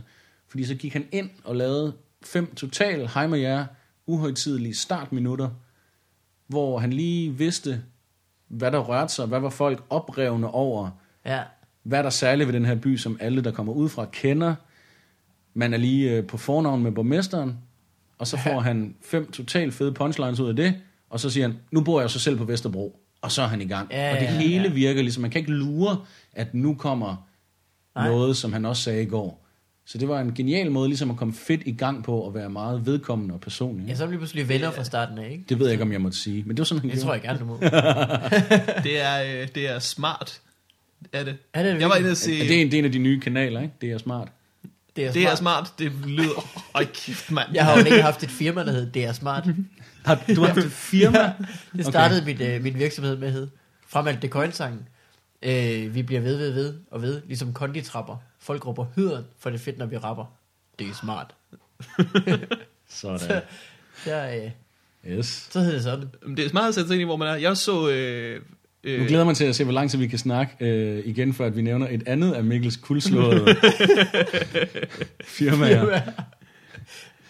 Fordi 0.48 0.64
så 0.64 0.74
gik 0.74 0.92
han 0.92 1.04
ind 1.12 1.30
og 1.44 1.56
lavede 1.56 1.92
fem 2.24 2.54
total, 2.54 3.08
hej 3.08 3.26
med 3.26 3.38
jer, 3.38 3.66
uhøjtidelige 4.06 4.74
startminutter, 4.74 5.50
hvor 6.46 6.78
han 6.78 6.92
lige 6.92 7.34
vidste, 7.34 7.82
hvad 8.48 8.72
der 8.72 8.78
rørte 8.78 9.14
sig, 9.14 9.26
hvad 9.26 9.40
var 9.40 9.50
folk 9.50 9.84
oprevne 9.90 10.50
over, 10.50 10.90
Ja, 11.26 11.42
hvad 11.82 11.98
er 11.98 12.02
der 12.02 12.10
særligt 12.10 12.46
ved 12.46 12.54
den 12.54 12.64
her 12.64 12.74
by, 12.74 12.96
som 12.96 13.16
alle, 13.20 13.44
der 13.44 13.50
kommer 13.50 13.72
ud 13.72 13.88
fra, 13.88 14.06
kender. 14.12 14.54
Man 15.54 15.74
er 15.74 15.78
lige 15.78 16.10
øh, 16.10 16.26
på 16.26 16.36
fornavn 16.36 16.82
med 16.82 16.92
borgmesteren, 16.92 17.58
og 18.18 18.26
så 18.26 18.36
får 18.36 18.60
han 18.60 18.94
fem 19.02 19.30
totalt 19.30 19.74
fede 19.74 19.92
punchlines 19.92 20.40
ud 20.40 20.48
af 20.48 20.56
det, 20.56 20.74
og 21.10 21.20
så 21.20 21.30
siger 21.30 21.46
han, 21.46 21.58
nu 21.70 21.80
bor 21.80 22.00
jeg 22.00 22.10
så 22.10 22.18
selv 22.18 22.38
på 22.38 22.44
Vesterbro, 22.44 23.00
og 23.20 23.32
så 23.32 23.42
er 23.42 23.46
han 23.46 23.60
i 23.60 23.66
gang. 23.66 23.90
Ja, 23.90 24.14
og 24.14 24.20
det 24.20 24.26
ja, 24.26 24.32
ja. 24.32 24.38
hele 24.38 24.72
virker 24.72 25.02
ligesom, 25.02 25.20
man 25.20 25.30
kan 25.30 25.38
ikke 25.38 25.52
lure, 25.52 26.04
at 26.32 26.54
nu 26.54 26.74
kommer. 26.74 27.26
Nej. 27.94 28.08
noget, 28.08 28.36
som 28.36 28.52
han 28.52 28.64
også 28.64 28.82
sagde 28.82 29.02
i 29.02 29.06
går. 29.06 29.45
Så 29.88 29.98
det 29.98 30.08
var 30.08 30.20
en 30.20 30.34
genial 30.34 30.70
måde 30.70 30.88
ligesom 30.88 31.10
at 31.10 31.16
komme 31.16 31.34
fedt 31.34 31.60
i 31.66 31.72
gang 31.72 32.04
på, 32.04 32.18
og 32.20 32.34
være 32.34 32.50
meget 32.50 32.86
vedkommende 32.86 33.34
og 33.34 33.40
personlig. 33.40 33.88
ja 33.88 33.94
så 33.94 34.02
er 34.02 34.06
vi 34.06 34.12
lige 34.12 34.18
pludselig 34.18 34.48
venner 34.48 34.70
fra 34.70 34.84
starten 34.84 35.18
af, 35.18 35.30
ikke? 35.30 35.44
Det 35.48 35.58
ved 35.58 35.66
jeg 35.66 35.72
ikke, 35.72 35.82
om 35.82 35.92
jeg 35.92 36.00
måtte 36.00 36.18
sige, 36.18 36.42
men 36.46 36.56
det 36.56 36.58
var 36.58 36.64
sådan, 36.64 36.80
han 36.80 36.90
Det 36.90 37.00
tror 37.00 37.12
jeg 37.12 37.22
gerne, 37.22 37.38
du 37.38 37.44
må. 37.44 37.58
Det 38.86 39.00
er, 39.00 39.42
øh, 39.42 39.48
det 39.54 39.68
er 39.68 39.78
smart. 39.78 40.40
Er 41.12 41.24
det? 41.24 41.36
Er 41.54 41.62
det 41.62 41.80
jeg 41.80 41.88
var 41.88 41.96
inde 41.96 42.10
og 42.10 42.16
se... 42.16 42.32
Ja, 42.32 42.38
det, 42.38 42.56
er 42.56 42.62
en, 42.62 42.66
det 42.66 42.74
er 42.74 42.78
en 42.78 42.84
af 42.84 42.92
de 42.92 42.98
nye 42.98 43.20
kanaler, 43.20 43.60
ikke? 43.60 43.74
Det 43.80 43.92
er 43.92 43.98
smart. 43.98 44.28
Det 44.96 45.06
er, 45.06 45.12
det 45.12 45.22
er 45.22 45.34
smart. 45.34 45.68
smart. 45.68 45.78
Det 45.78 45.92
lyder... 46.06 46.60
Øj, 46.74 46.86
kæft, 46.94 47.30
mand. 47.30 47.48
Jeg 47.54 47.64
har 47.64 47.78
jo 47.78 47.84
ikke 47.84 48.02
haft 48.02 48.22
et 48.22 48.30
firma, 48.30 48.64
der 48.64 48.72
hed 48.72 48.90
Det 48.90 49.04
er 49.04 49.12
smart. 49.12 49.48
Har, 50.04 50.24
du 50.36 50.40
har 50.40 50.46
haft 50.46 50.66
et 50.66 50.72
firma? 50.92 51.32
Det 51.76 51.86
startede 51.86 52.22
okay. 52.22 52.38
min, 52.38 52.48
øh, 52.48 52.62
min 52.62 52.78
virksomhed 52.78 53.16
med 53.16 53.32
hed. 53.32 53.48
Fremalt 53.88 54.22
det 54.22 54.30
coinsangen. 54.30 54.88
Øh, 55.42 55.94
vi 55.94 56.02
bliver 56.02 56.20
ved, 56.20 56.36
ved, 56.36 56.52
ved 56.52 56.74
og 56.90 57.02
ved, 57.02 57.22
ligesom 57.26 57.52
konditrapper. 57.52 58.16
Folk 58.46 58.66
råber 58.66 58.86
hyren, 58.96 59.24
for 59.38 59.50
det 59.50 59.58
er 59.58 59.62
fedt, 59.64 59.78
når 59.78 59.86
vi 59.86 59.96
rapper. 59.96 60.24
Det 60.78 60.88
er 60.88 60.94
smart. 60.94 61.34
Sådan. 62.88 63.42
Der, 64.04 64.44
øh, 64.44 64.50
Yes. 65.08 65.48
så 65.50 65.60
hed 65.60 65.74
det 65.74 65.82
sådan. 65.82 66.08
Det 66.36 66.44
er 66.44 66.48
smart 66.48 66.68
at 66.68 66.74
sætte 66.74 66.88
sig 66.88 66.94
ind 66.94 67.00
i, 67.00 67.04
hvor 67.04 67.16
man 67.16 67.28
er. 67.28 67.34
Jeg 67.34 67.56
så... 67.56 67.88
Øh, 67.90 68.40
øh, 68.84 69.00
Nu 69.00 69.06
glæder 69.06 69.24
mig 69.24 69.36
til 69.36 69.44
at 69.44 69.56
se, 69.56 69.64
hvor 69.64 69.72
lang 69.72 69.90
tid 69.90 69.98
vi 69.98 70.06
kan 70.06 70.18
snakke 70.18 70.56
øh, 70.60 71.06
igen, 71.06 71.34
før 71.34 71.46
at 71.46 71.56
vi 71.56 71.62
nævner 71.62 71.88
et 71.90 72.02
andet 72.08 72.32
af 72.32 72.44
Mikkels 72.44 72.76
kuldslåede 72.76 73.44
firmaer. 75.24 76.00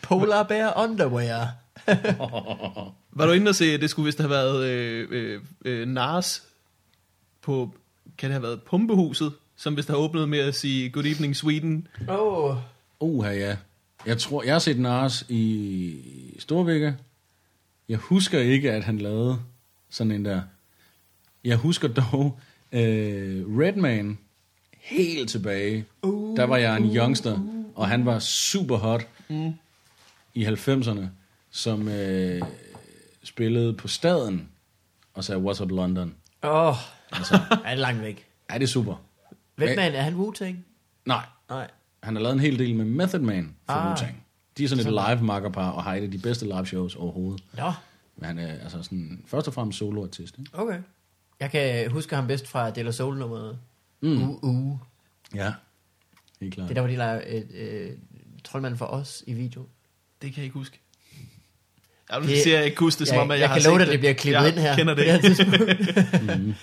Polar 0.02 0.42
Bear 0.42 0.82
Underwear. 0.84 1.48
Var 3.18 3.26
du 3.26 3.32
inde 3.32 3.48
og 3.48 3.54
se, 3.54 3.78
det 3.78 3.90
skulle 3.90 4.06
vist 4.06 4.18
have 4.18 4.30
været 4.30 4.64
øh, 4.66 5.08
øh, 5.10 5.40
øh, 5.64 5.88
Nars 5.88 6.42
på, 7.42 7.74
kan 8.18 8.30
det 8.30 8.34
have 8.34 8.42
været 8.42 8.62
Pumpehuset, 8.62 9.32
som 9.56 9.76
vist 9.76 9.88
har 9.88 9.96
åbnet 9.96 10.28
med 10.28 10.38
at 10.38 10.54
sige 10.54 10.90
Good 10.90 11.04
Evening 11.06 11.36
Sweden. 11.36 11.88
Åh. 12.08 12.16
Oh. 12.50 12.56
Uha, 13.00 13.30
ja. 13.32 13.56
Jeg 14.06 14.18
tror, 14.18 14.42
jeg 14.42 14.54
har 14.54 14.58
set 14.58 14.78
Nars 14.78 15.24
i 15.28 16.00
Storvækker. 16.38 16.92
Jeg 17.88 17.98
husker 17.98 18.38
ikke, 18.40 18.72
at 18.72 18.84
han 18.84 18.98
lavede 18.98 19.38
sådan 19.90 20.12
en 20.12 20.24
der. 20.24 20.42
Jeg 21.44 21.56
husker 21.56 21.88
dog 21.88 22.38
øh, 22.72 23.44
Redman 23.60 24.18
helt 24.72 25.30
tilbage. 25.30 25.84
Uh, 26.02 26.36
Der 26.36 26.44
var 26.44 26.56
jeg 26.56 26.76
en 26.76 26.96
youngster, 26.96 27.38
og 27.74 27.88
han 27.88 28.06
var 28.06 28.18
super 28.18 28.76
hot 28.76 29.06
Mm. 29.28 29.52
i 30.34 30.44
90'erne, 30.46 31.04
som 31.50 31.88
øh, 31.88 32.42
spillede 33.22 33.72
på 33.74 33.88
staden 33.88 34.48
og 35.14 35.24
sagde, 35.24 35.40
what's 35.42 35.62
up 35.62 35.70
London? 35.70 36.14
Åh, 36.42 36.66
oh. 36.68 36.74
Altså, 37.12 37.34
er 37.64 37.70
det 37.70 37.78
langt 37.78 38.02
væk. 38.02 38.26
er 38.48 38.58
det 38.58 38.68
super? 38.68 38.94
Hvem 39.56 39.68
Men- 39.68 39.78
er 39.78 40.02
han? 40.02 40.14
Wu-Tang? 40.14 40.56
Nej, 41.06 41.24
Nej. 41.48 41.70
han 42.02 42.16
har 42.16 42.22
lavet 42.22 42.34
en 42.34 42.40
hel 42.40 42.58
del 42.58 42.74
med 42.74 42.84
Method 42.84 43.20
Man 43.20 43.54
for 43.66 43.72
Ah. 43.72 43.92
Wu-Tang. 43.94 44.14
De 44.58 44.64
er 44.64 44.68
sådan 44.68 44.86
et 44.86 44.92
live 45.16 45.24
makkerpar 45.26 45.70
og 45.70 45.84
har 45.84 45.94
et 45.94 46.02
af 46.02 46.10
de 46.10 46.18
bedste 46.18 46.44
live 46.44 46.66
shows 46.66 46.96
overhovedet. 46.96 47.44
Nå, 47.56 47.72
Men 48.16 48.24
han 48.24 48.38
er 48.38 48.52
altså 48.52 48.82
sådan, 48.82 49.22
først 49.26 49.48
og 49.48 49.54
fremmest 49.54 49.78
soloartist. 49.78 50.38
Ikke? 50.38 50.50
okay. 50.54 50.78
Jeg 51.40 51.50
kan 51.50 51.90
huske 51.90 52.14
ham 52.16 52.26
bedst 52.26 52.48
fra 52.48 52.70
Della 52.70 52.92
Soul 52.92 53.18
nummeret. 53.18 53.58
Mm. 54.00 54.22
Uh, 54.22 54.44
uh. 54.44 54.78
Ja, 55.34 55.52
helt 56.40 56.54
klart. 56.54 56.68
Det 56.68 56.78
er 56.78 56.82
der, 56.82 56.88
hvor 56.88 56.90
de 56.90 56.96
lader 56.96 57.20
øh, 57.26 57.42
øh, 57.54 57.90
troldmanden 58.44 58.78
for 58.78 58.86
os 58.86 59.24
i 59.26 59.32
video. 59.32 59.66
Det 60.22 60.30
kan 60.32 60.36
jeg 60.36 60.44
ikke 60.44 60.54
huske. 60.58 60.80
Jeg 62.12 62.20
Det- 62.20 62.28
det, 62.30 62.42
siger, 62.42 62.56
jeg 62.56 62.66
ikke 62.66 62.80
huske 62.80 62.98
det, 62.98 63.08
som 63.08 63.14
jeg, 63.14 63.22
om, 63.22 63.30
at 63.30 63.34
jeg, 63.34 63.40
jeg, 63.40 63.48
har 63.48 63.54
kan 63.56 63.62
love 63.64 63.80
set 63.80 63.86
dig, 63.86 63.86
at 63.86 63.92
det 63.92 64.00
bliver 64.00 64.12
klippet 64.14 64.40
jeg 64.40 64.48
ind 64.48 64.58
her. 64.58 64.76
kender 64.76 64.94
det. 64.94 65.04
her. 65.04 66.36
Mm. 66.36 66.54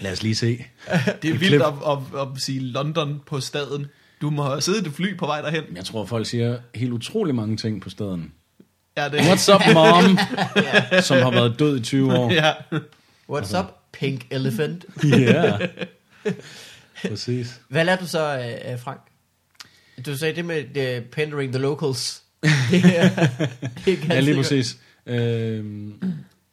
Lad 0.00 0.12
os 0.12 0.22
lige 0.22 0.34
se. 0.34 0.46
Det 0.46 0.64
er 0.90 1.12
Et 1.12 1.22
vildt 1.22 1.38
klip. 1.46 1.60
at, 1.60 1.66
at, 1.88 2.20
at, 2.20 2.28
sige 2.42 2.60
London 2.60 3.20
på 3.26 3.40
staden. 3.40 3.86
Du 4.20 4.30
må 4.30 4.42
have 4.42 4.60
siddet 4.60 4.86
et 4.86 4.92
fly 4.92 5.16
på 5.18 5.26
vej 5.26 5.40
derhen. 5.40 5.64
Jeg 5.76 5.84
tror, 5.84 6.04
folk 6.06 6.26
siger 6.26 6.58
helt 6.74 6.92
utrolig 6.92 7.34
mange 7.34 7.56
ting 7.56 7.82
på 7.82 7.90
staden. 7.90 8.32
Ja, 8.96 9.08
det, 9.08 9.18
What's 9.18 9.54
up, 9.54 9.60
mom? 9.74 10.18
Som 11.08 11.16
har 11.22 11.30
været 11.30 11.58
død 11.58 11.78
i 11.80 11.82
20 11.82 12.18
år. 12.18 12.32
ja. 12.32 12.52
What's 13.32 13.58
up, 13.58 13.64
pink 13.92 14.26
elephant? 14.30 14.84
Ja. 15.04 15.58
Præcis. 17.08 17.60
Hvad 17.68 17.84
lærte 17.84 18.02
du 18.02 18.08
så 18.08 18.26
af 18.62 18.80
Frank? 18.80 19.00
Du 20.06 20.16
sagde 20.16 20.36
det 20.36 20.44
med 20.44 20.64
the 20.74 21.00
pandering 21.12 21.52
the 21.52 21.62
locals. 21.62 22.22
Det 22.42 22.82
er, 22.84 23.08
det 23.84 23.98
er 24.04 24.14
Ja, 24.14 24.20
lige 24.20 24.36
præcis. 24.36 24.78
Øhm, 25.06 26.02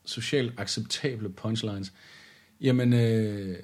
socialt 0.05 0.53
acceptable 0.57 1.29
punchlines. 1.29 1.93
Jamen, 2.61 2.93
øh, 2.93 3.57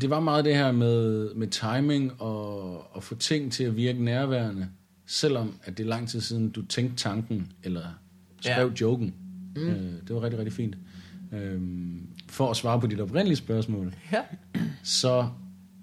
det 0.00 0.10
var 0.10 0.20
meget 0.20 0.44
det 0.44 0.56
her 0.56 0.72
med, 0.72 1.34
med 1.34 1.46
timing 1.48 2.20
og 2.22 2.86
at 2.96 3.02
få 3.02 3.14
ting 3.14 3.52
til 3.52 3.64
at 3.64 3.76
virke 3.76 4.04
nærværende, 4.04 4.68
selvom 5.06 5.54
at 5.64 5.78
det 5.78 5.84
er 5.84 5.88
lang 5.88 6.08
tid 6.08 6.20
siden, 6.20 6.50
du 6.50 6.62
tænkte 6.66 6.96
tanken, 6.96 7.52
eller 7.64 7.84
skrev 8.40 8.66
ja. 8.68 8.72
joken. 8.80 9.14
Mm. 9.56 9.68
Øh, 9.68 9.92
det 10.08 10.14
var 10.14 10.22
rigtig, 10.22 10.38
rigtig 10.38 10.52
fint. 10.52 10.76
Øhm, 11.32 12.06
for 12.28 12.50
at 12.50 12.56
svare 12.56 12.80
på 12.80 12.86
dit 12.86 13.00
oprindelige 13.00 13.36
spørgsmål, 13.36 13.94
Ja. 14.12 14.22
så 14.82 15.28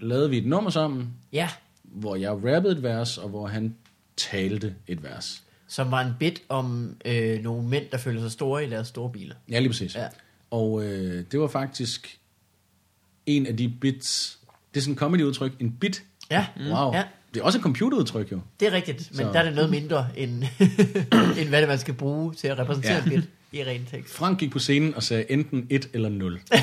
lavede 0.01 0.29
vi 0.29 0.37
et 0.37 0.45
nummer 0.45 0.69
sammen, 0.69 1.09
ja, 1.33 1.49
hvor 1.83 2.15
jeg 2.15 2.31
rappede 2.31 2.71
et 2.71 2.83
vers, 2.83 3.17
og 3.17 3.29
hvor 3.29 3.47
han 3.47 3.75
talte 4.17 4.75
et 4.87 5.03
vers. 5.03 5.43
Som 5.71 5.91
var 5.91 6.01
en 6.01 6.13
bit 6.19 6.41
om 6.49 6.95
øh, 7.05 7.43
nogle 7.43 7.67
mænd, 7.67 7.85
der 7.91 7.97
føler 7.97 8.21
sig 8.21 8.31
store 8.31 8.65
i 8.65 8.69
deres 8.69 8.87
store 8.87 9.11
biler. 9.11 9.35
Ja, 9.49 9.59
lige 9.59 9.69
præcis. 9.69 9.95
Ja. 9.95 10.07
Og 10.51 10.83
øh, 10.83 11.25
det 11.31 11.39
var 11.39 11.47
faktisk 11.47 12.17
en 13.25 13.45
af 13.47 13.57
de 13.57 13.69
bits, 13.81 14.39
det 14.73 14.79
er 14.79 14.81
sådan 14.81 14.93
et 14.93 14.99
comedy-udtryk, 14.99 15.51
en 15.59 15.71
bit. 15.71 16.03
Ja, 16.31 16.45
Wow. 16.59 16.93
ja. 16.93 17.03
Det 17.33 17.39
er 17.39 17.43
også 17.43 17.57
et 17.57 17.63
computerudtryk 17.63 18.31
jo. 18.31 18.39
det 18.59 18.67
er 18.67 18.71
rigtigt, 18.71 19.11
men 19.11 19.17
Så- 19.25 19.31
der 19.33 19.39
er 19.39 19.43
det 19.43 19.55
noget 19.55 19.69
mindre, 19.69 20.07
end, 20.17 20.31
end 21.39 21.49
hvad 21.49 21.59
det 21.61 21.67
man 21.67 21.79
skal 21.79 21.93
bruge 21.93 22.33
til 22.33 22.47
at 22.47 22.59
repræsentere 22.59 22.93
ja. 22.93 23.03
en 23.03 23.09
bit 23.09 23.29
i 23.53 23.63
ren 23.63 23.87
tekst. 23.91 24.13
Frank 24.13 24.39
gik 24.39 24.51
på 24.51 24.59
scenen 24.59 24.95
og 24.95 25.03
sagde 25.03 25.25
enten 25.31 25.67
1 25.69 25.89
eller 25.93 26.09
0. 26.09 26.39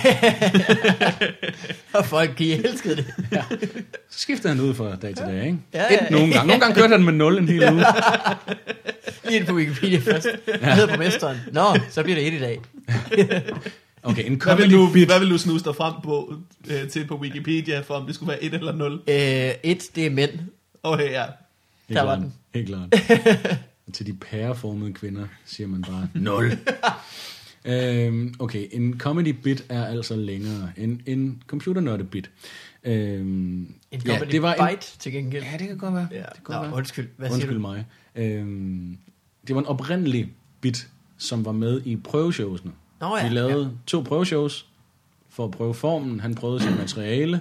Og 1.94 2.06
folk, 2.06 2.38
de 2.38 2.52
elskede 2.54 2.96
det. 2.96 3.06
Så 4.10 4.20
skiftede 4.20 4.54
han 4.54 4.62
ud 4.64 4.74
fra 4.74 4.96
dag 4.96 5.16
til 5.16 5.26
dag, 5.26 5.44
ikke? 5.46 5.58
Ja, 5.74 5.82
ja. 5.90 6.04
Et 6.04 6.10
nogle 6.10 6.32
gange. 6.32 6.46
Nogle 6.46 6.60
gange 6.60 6.74
kørte 6.74 6.88
han 6.92 7.04
med 7.04 7.12
0 7.12 7.38
en 7.38 7.48
hel 7.48 7.72
uge. 7.72 7.80
Lige 9.28 9.36
ind 9.38 9.46
på 9.46 9.54
Wikipedia 9.54 9.98
først. 9.98 10.26
Hvad 10.44 10.72
hedder 10.74 10.88
borgmesteren? 10.88 11.36
Nå, 11.52 11.64
så 11.90 12.02
bliver 12.02 12.18
det 12.18 12.26
et 12.26 12.32
i 12.32 12.38
dag. 12.38 12.60
Okay, 14.02 14.26
en 14.26 14.40
Hvad, 14.42 14.56
vil 14.56 14.70
comedy 14.70 14.72
du, 14.72 14.92
bit. 14.92 15.08
hvad 15.08 15.18
vil 15.20 15.30
du 15.30 15.38
snuse 15.38 15.64
dig 15.64 15.76
frem 15.76 15.94
på, 16.04 16.34
øh, 16.70 16.88
til 16.88 17.06
på 17.06 17.16
Wikipedia, 17.16 17.80
for 17.80 17.94
om 17.94 18.06
det 18.06 18.14
skulle 18.14 18.28
være 18.30 18.42
1 18.44 18.54
eller 18.54 18.72
0? 18.72 18.92
Øh, 18.92 18.98
et, 19.62 19.82
det 19.94 20.06
er 20.06 20.10
mænd. 20.10 20.30
Okay, 20.82 21.10
ja. 21.10 21.24
Helt 21.88 21.98
Der 21.98 22.02
var 22.02 22.16
klart. 22.16 22.18
den. 22.18 22.34
Helt 22.54 22.68
klart. 22.68 22.94
Til 23.92 24.06
de 24.06 24.12
pæreformede 24.12 24.92
kvinder 24.92 25.26
siger 25.44 25.66
man 25.68 25.82
bare 25.82 26.08
0. 26.14 26.58
øhm, 27.64 28.34
okay, 28.38 28.66
en 28.72 28.98
comedy 29.00 29.28
bit 29.28 29.64
er 29.68 29.84
altså 29.86 30.16
længere 30.16 30.72
end 30.76 31.00
en 31.06 31.42
computernørde 31.46 32.04
bit. 32.04 32.30
Øhm, 32.84 33.74
En 33.90 34.02
ja, 34.06 34.20
det 34.30 34.42
var 34.42 34.54
en, 34.54 34.68
bite 34.76 34.98
til 34.98 35.12
gengæld. 35.12 35.44
Ja, 35.44 35.56
det 35.58 35.66
kan 35.68 35.78
godt 35.78 35.94
være. 35.94 36.08
Ja. 36.10 36.16
Det 36.18 36.24
kan 36.34 36.42
godt 36.44 36.56
Nå, 36.56 36.62
være. 36.62 36.74
undskyld. 36.74 37.08
Hvad 37.16 37.28
siger 37.28 37.34
Undskyld 37.34 37.54
du? 37.54 37.60
mig. 37.60 37.86
Øhm, 38.16 38.98
det 39.46 39.54
var 39.54 39.60
en 39.60 39.66
oprindelig 39.66 40.32
bit, 40.60 40.88
som 41.18 41.44
var 41.44 41.52
med 41.52 41.80
i 41.84 41.96
prøveshowsene. 41.96 42.72
Nå 43.00 43.16
ja, 43.16 43.28
Vi 43.28 43.34
lavede 43.34 43.62
ja. 43.64 43.68
to 43.86 44.00
prøveshows 44.00 44.66
for 45.28 45.44
at 45.44 45.50
prøve 45.50 45.74
formen. 45.74 46.20
Han 46.20 46.34
prøvede 46.34 46.60
sit 46.62 46.76
materiale, 46.78 47.40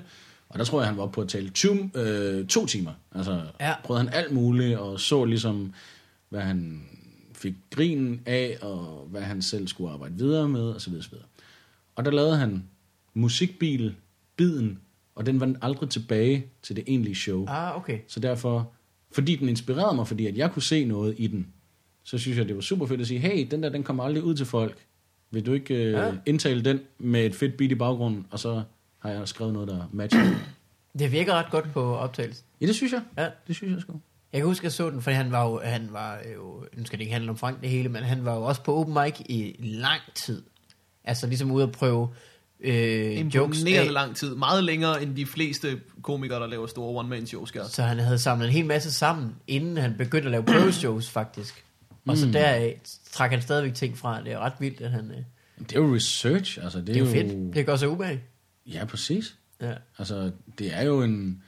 og 0.49 0.59
der 0.59 0.65
tror 0.65 0.79
jeg, 0.81 0.87
han 0.87 0.97
var 0.97 1.03
oppe 1.03 1.15
på 1.15 1.21
at 1.21 1.27
tale 1.29 1.49
to, 1.49 1.75
øh, 1.95 2.47
to 2.47 2.65
timer. 2.65 2.91
Altså 3.15 3.41
Ja. 3.59 3.73
prøvede 3.83 4.05
han 4.05 4.13
alt 4.13 4.31
muligt, 4.33 4.77
og 4.77 4.99
så 4.99 5.25
ligesom, 5.25 5.73
hvad 6.29 6.41
han 6.41 6.85
fik 7.33 7.53
grinen 7.71 8.21
af, 8.25 8.57
og 8.61 9.07
hvad 9.09 9.21
han 9.21 9.41
selv 9.41 9.67
skulle 9.67 9.91
arbejde 9.91 10.13
videre 10.17 10.49
med, 10.49 10.61
og 10.61 10.81
så 10.81 10.89
videre, 10.89 11.03
så 11.03 11.09
videre. 11.09 11.25
Og 11.95 12.05
der 12.05 12.11
lavede 12.11 12.37
han 12.37 12.63
musikbil, 13.13 13.95
biden, 14.35 14.79
og 15.15 15.25
den 15.25 15.39
var 15.39 15.55
aldrig 15.61 15.89
tilbage 15.89 16.45
til 16.61 16.75
det 16.75 16.83
egentlige 16.87 17.15
show. 17.15 17.45
Ah, 17.47 17.77
okay. 17.77 17.99
Så 18.07 18.19
derfor, 18.19 18.71
fordi 19.11 19.35
den 19.35 19.49
inspirerede 19.49 19.95
mig, 19.95 20.07
fordi 20.07 20.25
at 20.27 20.37
jeg 20.37 20.51
kunne 20.51 20.63
se 20.63 20.85
noget 20.85 21.15
i 21.17 21.27
den, 21.27 21.47
så 22.03 22.17
synes 22.17 22.37
jeg, 22.37 22.47
det 22.47 22.55
var 22.55 22.61
super 22.61 22.85
fedt 22.85 23.01
at 23.01 23.07
sige, 23.07 23.19
hey, 23.19 23.47
den 23.51 23.63
der, 23.63 23.69
den 23.69 23.83
kommer 23.83 24.03
aldrig 24.03 24.23
ud 24.23 24.35
til 24.35 24.45
folk. 24.45 24.77
Vil 25.31 25.45
du 25.45 25.53
ikke 25.53 25.75
øh, 25.75 25.91
Ja. 25.91 26.05
ja. 26.07 26.13
indtale 26.25 26.61
den 26.65 26.79
med 26.99 27.25
et 27.25 27.35
fedt 27.35 27.57
beat 27.57 27.71
i 27.71 27.75
baggrunden, 27.75 28.27
og 28.31 28.39
så 28.39 28.63
har 28.99 29.09
jeg 29.09 29.27
skrevet 29.27 29.53
noget, 29.53 29.67
der 29.67 29.89
matcher. 29.93 30.21
Det 30.99 31.11
virker 31.11 31.33
ret 31.33 31.51
godt 31.51 31.73
på 31.73 31.81
optagelsen. 31.95 32.45
ja, 32.61 32.65
det 32.67 32.75
synes 32.75 32.93
jeg. 32.93 33.01
Ja. 33.17 33.29
Det 33.47 33.55
synes 33.55 33.73
jeg 33.73 33.81
sgu. 33.81 33.99
Jeg 34.33 34.39
kan 34.41 34.45
huske, 34.47 34.61
at 34.61 34.63
jeg 34.63 34.71
så 34.71 34.89
den, 34.89 35.01
fordi 35.01 35.15
han 35.15 35.31
var 35.31 35.45
jo, 35.45 35.61
han 35.63 35.87
var 35.91 36.19
jo, 36.35 36.65
nu 36.77 36.85
skal 36.85 36.99
det 36.99 37.03
ikke 37.03 37.13
handle 37.13 37.29
om 37.29 37.37
Frank 37.37 37.61
det 37.61 37.69
hele, 37.69 37.89
men 37.89 38.03
han 38.03 38.25
var 38.25 38.35
jo 38.35 38.41
også 38.43 38.61
på 38.63 38.75
open 38.75 38.93
mic 38.93 39.13
i 39.19 39.55
lang 39.59 40.01
tid. 40.15 40.43
Altså 41.03 41.27
ligesom 41.27 41.51
ude 41.51 41.63
at 41.63 41.71
prøve 41.71 42.09
øh, 42.59 43.17
jokes 43.35 43.59
Imponerende 43.59 43.79
af. 43.87 43.93
lang 43.93 44.15
tid. 44.15 44.35
Meget 44.35 44.63
længere 44.63 45.03
end 45.03 45.15
de 45.15 45.25
fleste 45.25 45.81
komikere, 46.01 46.39
der 46.39 46.47
laver 46.47 46.67
store 46.67 46.99
one-man-shows 46.99 47.51
gør. 47.51 47.63
Så 47.63 47.83
han 47.83 47.99
havde 47.99 48.19
samlet 48.19 48.45
en 48.47 48.53
hel 48.53 48.65
masse 48.65 48.91
sammen, 48.91 49.35
inden 49.47 49.77
han 49.77 49.95
begyndte 49.97 50.25
at 50.25 50.31
lave 50.31 50.43
prøveshows 50.43 51.09
faktisk. 51.09 51.63
Og 52.07 52.17
så 52.17 52.27
deraf 52.31 52.81
trak 53.11 53.31
han 53.31 53.41
stadigvæk 53.41 53.73
ting 53.73 53.97
fra. 53.97 54.23
Det 54.23 54.31
er 54.31 54.39
ret 54.39 54.53
vildt, 54.59 54.81
at 54.81 54.91
han... 54.91 55.11
Øh, 55.11 55.17
Det 55.59 55.75
er 55.75 55.79
jo 55.79 55.95
research. 55.95 56.59
Altså, 56.63 56.77
det, 56.79 56.87
det 56.87 56.95
er 56.95 56.99
jo 56.99 57.05
fedt. 57.05 57.55
Det 57.55 57.65
gør 57.65 57.75
sig 57.75 57.89
ubehag. 57.89 58.21
Ja, 58.65 58.85
præcis. 58.85 59.35
Ja. 59.61 59.73
Altså, 59.97 60.31
det 60.59 60.73
er 60.73 60.81
jo 60.83 61.01
en 61.01 61.43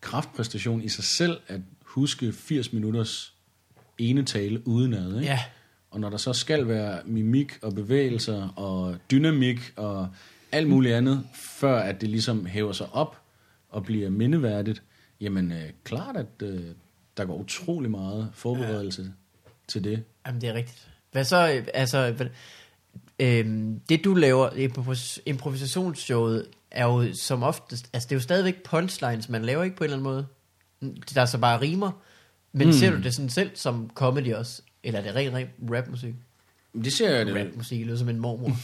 kraftpræstation 0.00 0.82
i 0.82 0.88
sig 0.88 1.04
selv, 1.04 1.40
at 1.48 1.60
huske 1.94 2.32
80 2.32 2.72
minutters 2.72 3.34
ene 3.98 4.24
tale 4.24 4.68
udenad. 4.68 5.14
Ikke? 5.14 5.26
ja. 5.26 5.40
Og 5.90 6.00
når 6.00 6.10
der 6.10 6.16
så 6.16 6.32
skal 6.32 6.68
være 6.68 7.00
mimik 7.04 7.58
og 7.62 7.74
bevægelser 7.74 8.48
og 8.48 8.96
dynamik 9.10 9.72
og 9.76 10.08
alt 10.52 10.68
muligt 10.68 10.94
andet, 10.94 11.26
før 11.34 11.78
at 11.78 12.00
det 12.00 12.08
ligesom 12.08 12.46
hæver 12.46 12.72
sig 12.72 12.86
op 12.92 13.20
og 13.68 13.84
bliver 13.84 14.10
mindeværdigt, 14.10 14.82
jamen 15.20 15.52
øh, 15.52 15.70
klart, 15.84 16.16
at 16.16 16.42
øh, 16.42 16.60
der 17.16 17.24
går 17.24 17.34
utrolig 17.36 17.90
meget 17.90 18.30
forberedelse 18.34 19.02
ja. 19.02 19.50
til 19.68 19.84
det. 19.84 20.02
Jamen, 20.26 20.40
det 20.40 20.48
er 20.48 20.54
rigtigt. 20.54 20.88
Hvad 21.12 21.24
så, 21.24 21.52
øh, 21.52 21.66
altså, 21.74 22.12
hvad, 22.12 22.26
øhm, 23.18 23.80
det 23.88 24.04
du 24.04 24.14
laver, 24.14 24.50
improvis- 24.50 25.22
improvisationsshowet, 25.26 26.46
er 26.70 26.84
jo 26.84 27.14
som 27.14 27.42
oftest, 27.42 27.90
altså 27.92 28.06
det 28.08 28.14
er 28.14 28.16
jo 28.16 28.22
stadigvæk 28.22 28.62
punchlines, 28.62 29.28
man 29.28 29.44
laver 29.44 29.62
ikke 29.62 29.76
på 29.76 29.84
en 29.84 29.90
eller 29.90 29.96
anden 29.96 30.12
måde. 30.12 30.26
Der 31.14 31.20
er 31.20 31.26
så 31.26 31.38
bare 31.38 31.60
rimer. 31.60 31.90
Men 32.52 32.66
mm. 32.66 32.72
ser 32.72 32.90
du 32.90 33.02
det 33.02 33.14
sådan 33.14 33.30
selv 33.30 33.50
som 33.54 33.90
comedy 33.94 34.34
også? 34.34 34.62
Eller 34.84 35.00
er 35.00 35.04
det 35.04 35.14
rent, 35.14 35.34
rent 35.34 35.50
rapmusik? 35.70 36.14
Det 36.84 36.92
ser 36.92 37.16
jeg 37.16 37.26
det. 37.26 37.36
Rapmusik 37.36 37.86
lyder 37.86 37.96
som 37.96 38.08
en 38.08 38.18
mormor. 38.18 38.48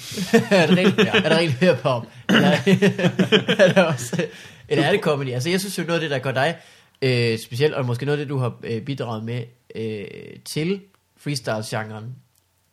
er 0.55 0.67
det 0.67 0.79
rent, 0.79 0.99
ja. 0.99 1.05
er 1.05 1.29
det 1.29 1.39
rent 1.39 1.53
hip-hop? 1.53 2.07
Eller, 2.29 2.49
er 3.65 3.73
det 3.73 3.87
også, 3.87 4.27
eller 4.69 4.85
er 4.85 4.93
det 4.93 5.01
comedy? 5.01 5.29
Altså 5.29 5.51
jeg 5.51 5.61
synes 5.61 5.79
jo 5.79 5.83
noget 5.83 5.95
af 5.95 6.01
det, 6.01 6.11
der 6.11 6.19
gør 6.19 6.33
dig 6.33 6.57
øh, 7.03 7.39
specielt, 7.39 7.75
og 7.75 7.87
måske 7.87 8.07
noget 8.07 8.19
af 8.19 8.25
det, 8.25 8.31
du 8.31 8.39
har 8.39 8.59
øh, 8.65 8.83
bidraget 8.83 9.25
med 9.25 9.43
øh, 9.75 10.05
til 10.45 10.81
freestyle-genren, 11.17 12.15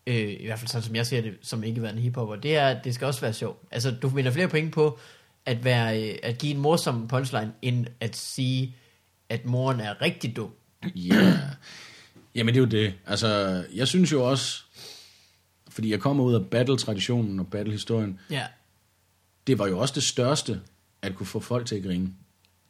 øh, 0.08 0.36
i 0.40 0.46
hvert 0.46 0.60
fald 0.60 0.70
sådan 0.70 0.84
som 0.84 0.96
jeg 0.96 1.06
ser 1.06 1.22
det, 1.22 1.34
som 1.42 1.64
ikke 1.64 1.82
værende 1.82 2.02
hiphopper, 2.02 2.36
det 2.36 2.58
er, 2.58 2.68
at 2.68 2.84
det 2.84 2.96
skal 2.96 3.08
også 3.08 3.22
være 3.22 3.34
sjovt. 3.34 3.60
Altså 3.72 3.92
du 3.92 4.08
vinder 4.08 4.32
flere 4.32 4.48
point 4.48 4.74
på 4.74 5.00
at, 5.46 5.64
være, 5.64 6.04
øh, 6.04 6.16
at 6.24 6.38
give 6.38 6.54
en 6.54 6.62
morsom 6.62 7.08
punchline, 7.08 7.52
end 7.62 7.86
at 8.00 8.16
sige, 8.16 8.76
at 9.30 9.46
moren 9.46 9.80
er 9.80 10.02
rigtig 10.02 10.36
dum. 10.36 10.52
Ja. 10.96 11.16
Yeah. 11.16 11.40
Jamen 12.36 12.54
det 12.54 12.60
er 12.60 12.64
jo 12.66 12.70
det. 12.86 12.94
Altså, 13.06 13.64
jeg 13.74 13.88
synes 13.88 14.12
jo 14.12 14.30
også, 14.30 14.64
fordi 15.70 15.92
jeg 15.92 16.00
kommer 16.00 16.24
ud 16.24 16.34
af 16.34 16.46
battle-traditionen 16.46 17.40
og 17.40 17.48
battle-historien, 17.48 18.20
Ja. 18.30 18.48
det 19.48 19.60
var 19.60 19.68
jo 19.68 19.80
også 19.80 19.94
det 19.94 20.04
største, 20.04 20.62
at 21.02 21.16
kunne 21.16 21.26
få 21.26 21.40
folk 21.40 21.66
til 21.68 21.76
at 21.76 21.84
grine. 21.84 22.14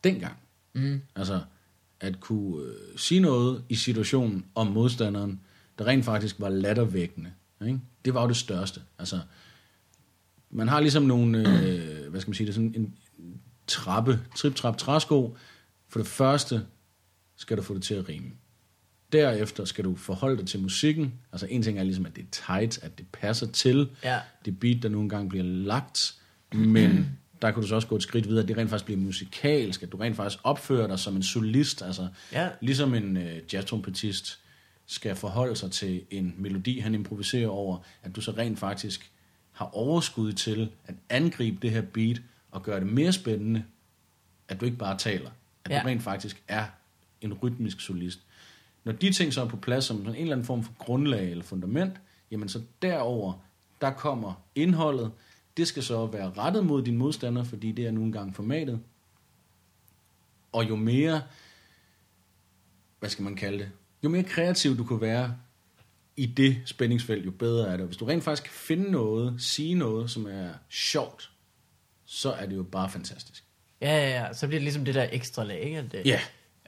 Dengang. 0.03 0.37
Mm. 0.73 1.01
Altså, 1.15 1.41
at 1.99 2.19
kunne 2.19 2.63
øh, 2.65 2.73
sige 2.97 3.19
noget 3.19 3.63
i 3.69 3.75
situationen 3.75 4.45
om 4.55 4.67
modstanderen, 4.67 5.39
der 5.79 5.87
rent 5.87 6.05
faktisk 6.05 6.35
var 6.39 6.49
lattervækkende. 6.49 7.31
Ikke? 7.65 7.79
Det 8.05 8.13
var 8.13 8.21
jo 8.21 8.27
det 8.27 8.37
største. 8.37 8.81
Altså, 8.99 9.19
man 10.49 10.67
har 10.67 10.79
ligesom 10.79 11.03
nogle, 11.03 11.37
øh, 11.37 12.09
hvad 12.09 12.21
skal 12.21 12.29
man 12.29 12.35
sige, 12.35 12.47
det 12.47 12.51
er 12.51 12.55
sådan 12.55 12.73
en 12.75 12.93
trappe, 13.67 14.19
trip-trap, 14.35 14.77
træsko. 14.77 15.37
For 15.95 15.99
det 15.99 16.07
første 16.07 16.65
skal 17.35 17.57
du 17.57 17.61
få 17.61 17.73
det 17.73 17.83
til 17.83 17.93
at 17.93 18.09
rime. 18.09 18.31
Derefter 19.11 19.65
skal 19.65 19.83
du 19.83 19.95
forholde 19.95 20.37
dig 20.37 20.47
til 20.47 20.59
musikken. 20.61 21.13
Altså 21.31 21.47
en 21.49 21.61
ting 21.61 21.79
er 21.79 21.83
ligesom, 21.83 22.05
at 22.05 22.15
det 22.15 22.21
er 22.21 22.27
tight, 22.57 22.83
at 22.83 22.97
det 22.97 23.05
passer 23.11 23.47
til 23.47 23.89
Ja. 24.03 24.19
det 24.45 24.59
beat, 24.59 24.83
der 24.83 24.89
nogle 24.89 25.09
gange 25.09 25.29
bliver 25.29 25.43
lagt. 25.43 26.15
Men 26.53 27.17
der 27.41 27.51
kan 27.51 27.61
du 27.61 27.67
så 27.67 27.75
også 27.75 27.87
gå 27.87 27.95
et 27.95 28.03
skridt 28.03 28.27
videre, 28.27 28.41
at 28.43 28.47
det 28.47 28.57
rent 28.57 28.69
faktisk 28.69 28.85
bliver 28.85 28.99
musikalsk, 29.01 29.83
at 29.83 29.91
du 29.91 29.97
rent 29.97 30.15
faktisk 30.15 30.39
opfører 30.43 30.87
dig 30.87 30.99
som 30.99 31.15
en 31.15 31.23
solist. 31.23 31.81
Altså 31.81 32.07
Ja. 32.31 32.49
ligesom 32.61 32.93
en 32.93 33.17
øh, 33.17 33.41
jazztrompetist 33.53 34.39
skal 34.85 35.15
forholde 35.15 35.55
sig 35.55 35.71
til 35.71 36.01
en 36.11 36.35
melodi, 36.37 36.79
han 36.79 36.93
improviserer 36.95 37.47
over, 37.47 37.77
at 38.03 38.15
du 38.15 38.21
så 38.21 38.31
rent 38.31 38.59
faktisk 38.59 39.11
har 39.51 39.65
overskud 39.65 40.33
til 40.33 40.69
at 40.85 40.95
angribe 41.09 41.57
det 41.61 41.71
her 41.71 41.81
beat 41.81 42.21
og 42.51 42.63
gøre 42.63 42.79
det 42.79 42.87
mere 42.87 43.13
spændende, 43.13 43.63
at 44.47 44.59
du 44.61 44.65
ikke 44.65 44.77
bare 44.77 44.97
taler. 44.97 45.29
At 45.65 45.71
Ja. 45.71 45.81
du 45.81 45.87
rent 45.87 46.03
faktisk 46.03 46.43
er 46.47 46.65
en 47.21 47.33
rytmisk 47.33 47.79
solist. 47.81 48.19
Når 48.83 48.91
de 48.91 49.11
ting 49.11 49.33
så 49.33 49.41
er 49.41 49.47
på 49.47 49.57
plads 49.57 49.85
som 49.85 49.97
sådan 49.97 50.15
en 50.15 50.21
eller 50.21 50.31
anden 50.35 50.45
form 50.45 50.63
for 50.63 50.73
grundlag 50.77 51.31
eller 51.31 51.43
fundament, 51.43 51.93
jamen 52.31 52.49
så 52.49 52.61
derover 52.81 53.33
der 53.81 53.91
kommer 53.91 54.33
indholdet. 54.55 55.11
Det 55.57 55.67
skal 55.67 55.83
så 55.83 56.05
være 56.05 56.31
rettet 56.37 56.65
mod 56.65 56.83
din 56.83 56.97
modstander, 56.97 57.43
fordi 57.43 57.71
det 57.71 57.85
er 57.85 57.91
nu 57.91 58.03
engang 58.03 58.35
formatet. 58.35 58.79
Og 60.51 60.69
jo 60.69 60.75
mere, 60.75 61.21
hvad 62.99 63.09
skal 63.09 63.23
man 63.23 63.35
kalde 63.35 63.59
det, 63.59 63.71
jo 64.03 64.09
mere 64.09 64.23
kreativ 64.23 64.77
du 64.77 64.83
kan 64.83 65.01
være 65.01 65.37
i 66.17 66.25
det 66.25 66.61
spændingsfelt, 66.65 67.25
jo 67.25 67.31
bedre 67.31 67.67
er 67.67 67.77
det. 67.77 67.85
Hvis 67.85 67.97
du 67.97 68.05
rent 68.05 68.23
faktisk 68.23 68.43
kan 68.43 68.53
finde 68.53 68.91
noget, 68.91 69.41
sige 69.41 69.75
noget, 69.75 70.11
som 70.11 70.25
er 70.25 70.49
sjovt, 70.69 71.31
så 72.05 72.31
er 72.31 72.45
det 72.45 72.55
jo 72.55 72.63
bare 72.63 72.89
fantastisk. 72.89 73.44
Ja, 73.85 73.97
ja, 73.97 74.09
ja. 74.25 74.33
Så 74.33 74.47
bliver 74.47 74.59
det 74.59 74.63
ligesom 74.63 74.85
det 74.85 74.95
der 74.95 75.07
ekstra 75.11 75.43
lag, 75.43 75.59
ikke? 75.59 75.77
At, 75.77 75.93
øh, 75.93 76.07
Ja. 76.07 76.19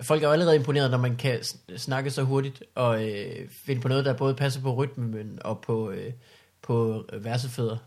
Folk 0.02 0.24
er 0.24 0.28
jo 0.28 0.34
allerede 0.34 0.56
imponeret, 0.56 0.92
når 0.92 0.98
man 0.98 1.16
kan 1.16 1.44
s- 1.44 1.58
snakke 1.78 2.12
så 2.12 2.24
hurtigt, 2.24 2.64
og 2.76 3.10
øh, 3.10 3.50
finde 3.50 3.82
på 3.82 3.88
noget, 3.88 4.06
der 4.06 4.14
både 4.14 4.34
passer 4.36 4.62
på 4.62 4.74
rytmen 4.76 5.40
og 5.42 5.62
på, 5.62 5.92
øh, 5.92 6.14
på 6.62 7.06
versefødder. 7.22 7.78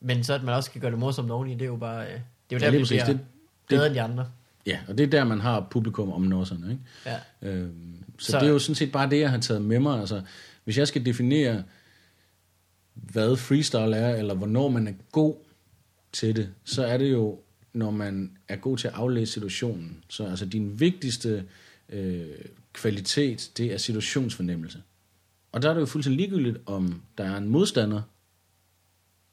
Men 0.00 0.24
så 0.24 0.34
at 0.34 0.42
man 0.42 0.54
også 0.54 0.70
kan 0.70 0.80
gøre 0.80 0.90
det 0.90 0.98
morsomt 0.98 1.30
oveni, 1.30 1.52
det 1.52 1.62
er 1.62 1.66
jo 1.66 1.76
bare... 1.76 2.04
Øh, 2.06 2.12
det 2.12 2.16
er 2.16 2.20
jo 2.52 2.58
Ja, 2.58 2.64
der, 2.64 2.70
lige 2.70 2.78
vi 2.78 2.82
præcis. 2.82 3.02
bliver 3.02 3.06
Det- 3.16 3.20
bedre 3.68 3.80
det- 3.82 3.86
end 3.86 3.94
de 3.94 4.02
andre. 4.02 4.26
Ja, 4.66 4.78
og 4.88 4.98
det 4.98 5.04
er 5.06 5.10
der, 5.10 5.24
man 5.24 5.40
har 5.40 5.66
publikum 5.70 6.12
om 6.12 6.22
nosserne, 6.22 6.70
ikke? 6.70 6.82
Ja. 7.42 7.48
Øhm, 7.50 8.04
så, 8.18 8.24
Så- 8.26 8.32
så 8.32 8.38
det 8.38 8.46
er 8.46 8.50
jo 8.50 8.58
sådan 8.58 8.74
set 8.74 8.92
bare 8.92 9.10
det, 9.10 9.20
jeg 9.20 9.30
har 9.30 9.38
taget 9.40 9.62
med 9.62 9.78
mig. 9.78 10.00
Altså, 10.00 10.22
hvis 10.64 10.78
jeg 10.78 10.88
skal 10.88 11.06
definere, 11.06 11.62
hvad 12.94 13.36
freestyle 13.36 13.96
er, 13.96 14.16
eller 14.16 14.34
hvornår 14.34 14.68
man 14.68 14.88
er 14.88 14.92
god 15.12 15.34
til 16.12 16.36
det, 16.36 16.48
så 16.64 16.84
er 16.86 16.96
det 16.98 17.12
jo, 17.12 17.38
når 17.76 17.90
man 17.90 18.36
er 18.48 18.56
god 18.56 18.78
til 18.78 18.88
at 18.88 18.94
aflæse 18.94 19.32
situationen. 19.32 20.04
Så 20.08 20.26
altså 20.26 20.46
din 20.46 20.80
vigtigste 20.80 21.44
øh, 21.88 22.26
kvalitet, 22.72 23.50
det 23.56 23.72
er 23.72 23.76
situationsfornemmelse. 23.76 24.82
Og 25.52 25.62
der 25.62 25.70
er 25.70 25.74
det 25.74 25.80
jo 25.80 25.86
fuldstændig 25.86 26.20
ligegyldigt, 26.20 26.58
om 26.66 27.02
der 27.18 27.24
er 27.24 27.36
en 27.36 27.48
modstander 27.48 28.02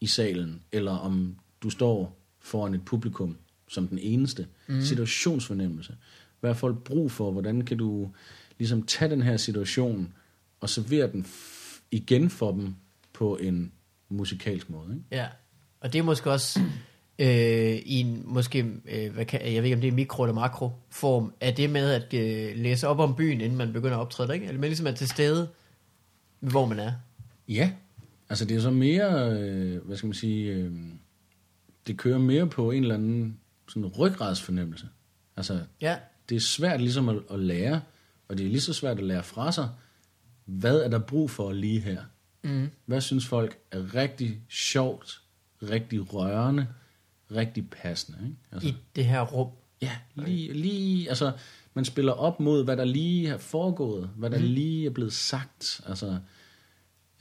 i 0.01 0.07
salen, 0.07 0.61
eller 0.71 0.91
om 0.91 1.35
du 1.61 1.69
står 1.69 2.17
foran 2.39 2.73
et 2.73 2.85
publikum 2.85 3.37
som 3.67 3.87
den 3.87 3.99
eneste. 3.99 4.47
Mm. 4.67 4.81
Situationsfornemmelse. 4.81 5.95
Hvad 6.39 6.49
har 6.49 6.55
folk 6.55 6.83
brug 6.83 7.11
for? 7.11 7.31
Hvordan 7.31 7.61
kan 7.61 7.77
du 7.77 8.11
ligesom 8.57 8.83
tage 8.83 9.11
den 9.11 9.21
her 9.21 9.37
situation 9.37 10.13
og 10.59 10.69
servere 10.69 11.11
den 11.11 11.25
igen 11.91 12.29
for 12.29 12.51
dem 12.51 12.75
på 13.13 13.37
en 13.37 13.71
musikalsk 14.09 14.69
måde? 14.69 14.93
Ikke? 14.93 15.05
Ja, 15.11 15.27
og 15.79 15.93
det 15.93 15.99
er 15.99 16.03
måske 16.03 16.31
også 16.31 16.59
øh, 17.23 17.75
i 17.85 17.99
en, 17.99 18.23
måske, 18.25 18.65
øh, 18.85 19.13
hvad 19.13 19.25
kan, 19.25 19.41
jeg 19.41 19.55
ved 19.55 19.63
ikke 19.63 19.75
om 19.75 19.81
det 19.81 19.87
er 19.87 19.91
mikro 19.91 20.23
eller 20.23 20.33
makro 20.33 20.71
form, 20.89 21.33
er 21.39 21.51
det 21.51 21.69
med 21.69 21.91
at 21.91 22.13
øh, 22.13 22.57
læse 22.57 22.87
op 22.87 22.99
om 22.99 23.15
byen, 23.15 23.41
inden 23.41 23.57
man 23.57 23.73
begynder 23.73 23.97
at 23.97 24.01
optræde, 24.01 24.33
ikke? 24.33 24.45
Eller 24.45 24.59
man 24.59 24.69
ligesom 24.69 24.87
er 24.87 24.91
til 24.91 25.07
stede, 25.07 25.49
hvor 26.39 26.65
man 26.65 26.79
er. 26.79 26.91
Ja, 27.47 27.71
altså 28.29 28.45
det 28.45 28.57
er 28.57 28.61
så 28.61 28.71
mere, 28.71 29.31
øh, 29.31 29.85
hvad 29.85 29.97
skal 29.97 30.07
man 30.07 30.13
sige, 30.13 30.53
øh, 30.53 30.71
det 31.87 31.97
kører 31.97 32.17
mere 32.17 32.47
på 32.47 32.71
en 32.71 32.83
eller 32.83 32.95
anden 32.95 33.39
sådan 33.67 33.87
ryggradsfornemmelse. 33.87 34.87
Altså 35.37 35.59
Ja, 35.81 35.95
det 36.29 36.35
er 36.35 36.39
svært 36.39 36.81
ligesom 36.81 37.09
at, 37.09 37.17
at 37.31 37.39
lære, 37.39 37.81
og 38.27 38.37
det 38.37 38.45
er 38.45 38.49
lige 38.49 38.61
så 38.61 38.73
svært 38.73 38.97
at 38.97 39.03
lære 39.03 39.23
fra 39.23 39.51
sig, 39.51 39.69
hvad 40.45 40.81
er 40.81 40.89
der 40.89 40.99
brug 40.99 41.29
for 41.29 41.51
lige 41.51 41.79
her? 41.79 42.01
mm. 42.43 42.69
Hvad 42.85 43.01
synes 43.01 43.25
folk 43.27 43.57
er 43.71 43.95
rigtig 43.95 44.39
sjovt, 44.49 45.21
rigtig 45.61 46.13
rørende, 46.13 46.67
rigtig 47.35 47.69
passende? 47.69 48.17
Ikke? 48.23 48.35
Altså, 48.51 48.67
i 48.67 48.75
det 48.95 49.05
her 49.05 49.21
rum. 49.21 49.47
ja, 49.81 49.91
lige, 50.15 50.53
lige, 50.53 51.09
altså 51.09 51.31
man 51.73 51.85
spiller 51.85 52.11
op 52.11 52.39
mod, 52.39 52.63
hvad 52.63 52.77
der 52.77 52.85
lige 52.85 53.27
er 53.29 53.37
foregået, 53.37 54.09
hvad 54.17 54.29
der 54.29 54.37
mm. 54.39 54.43
lige 54.45 54.85
er 54.85 54.89
blevet 54.89 55.13
sagt. 55.13 55.81
Altså, 55.87 56.17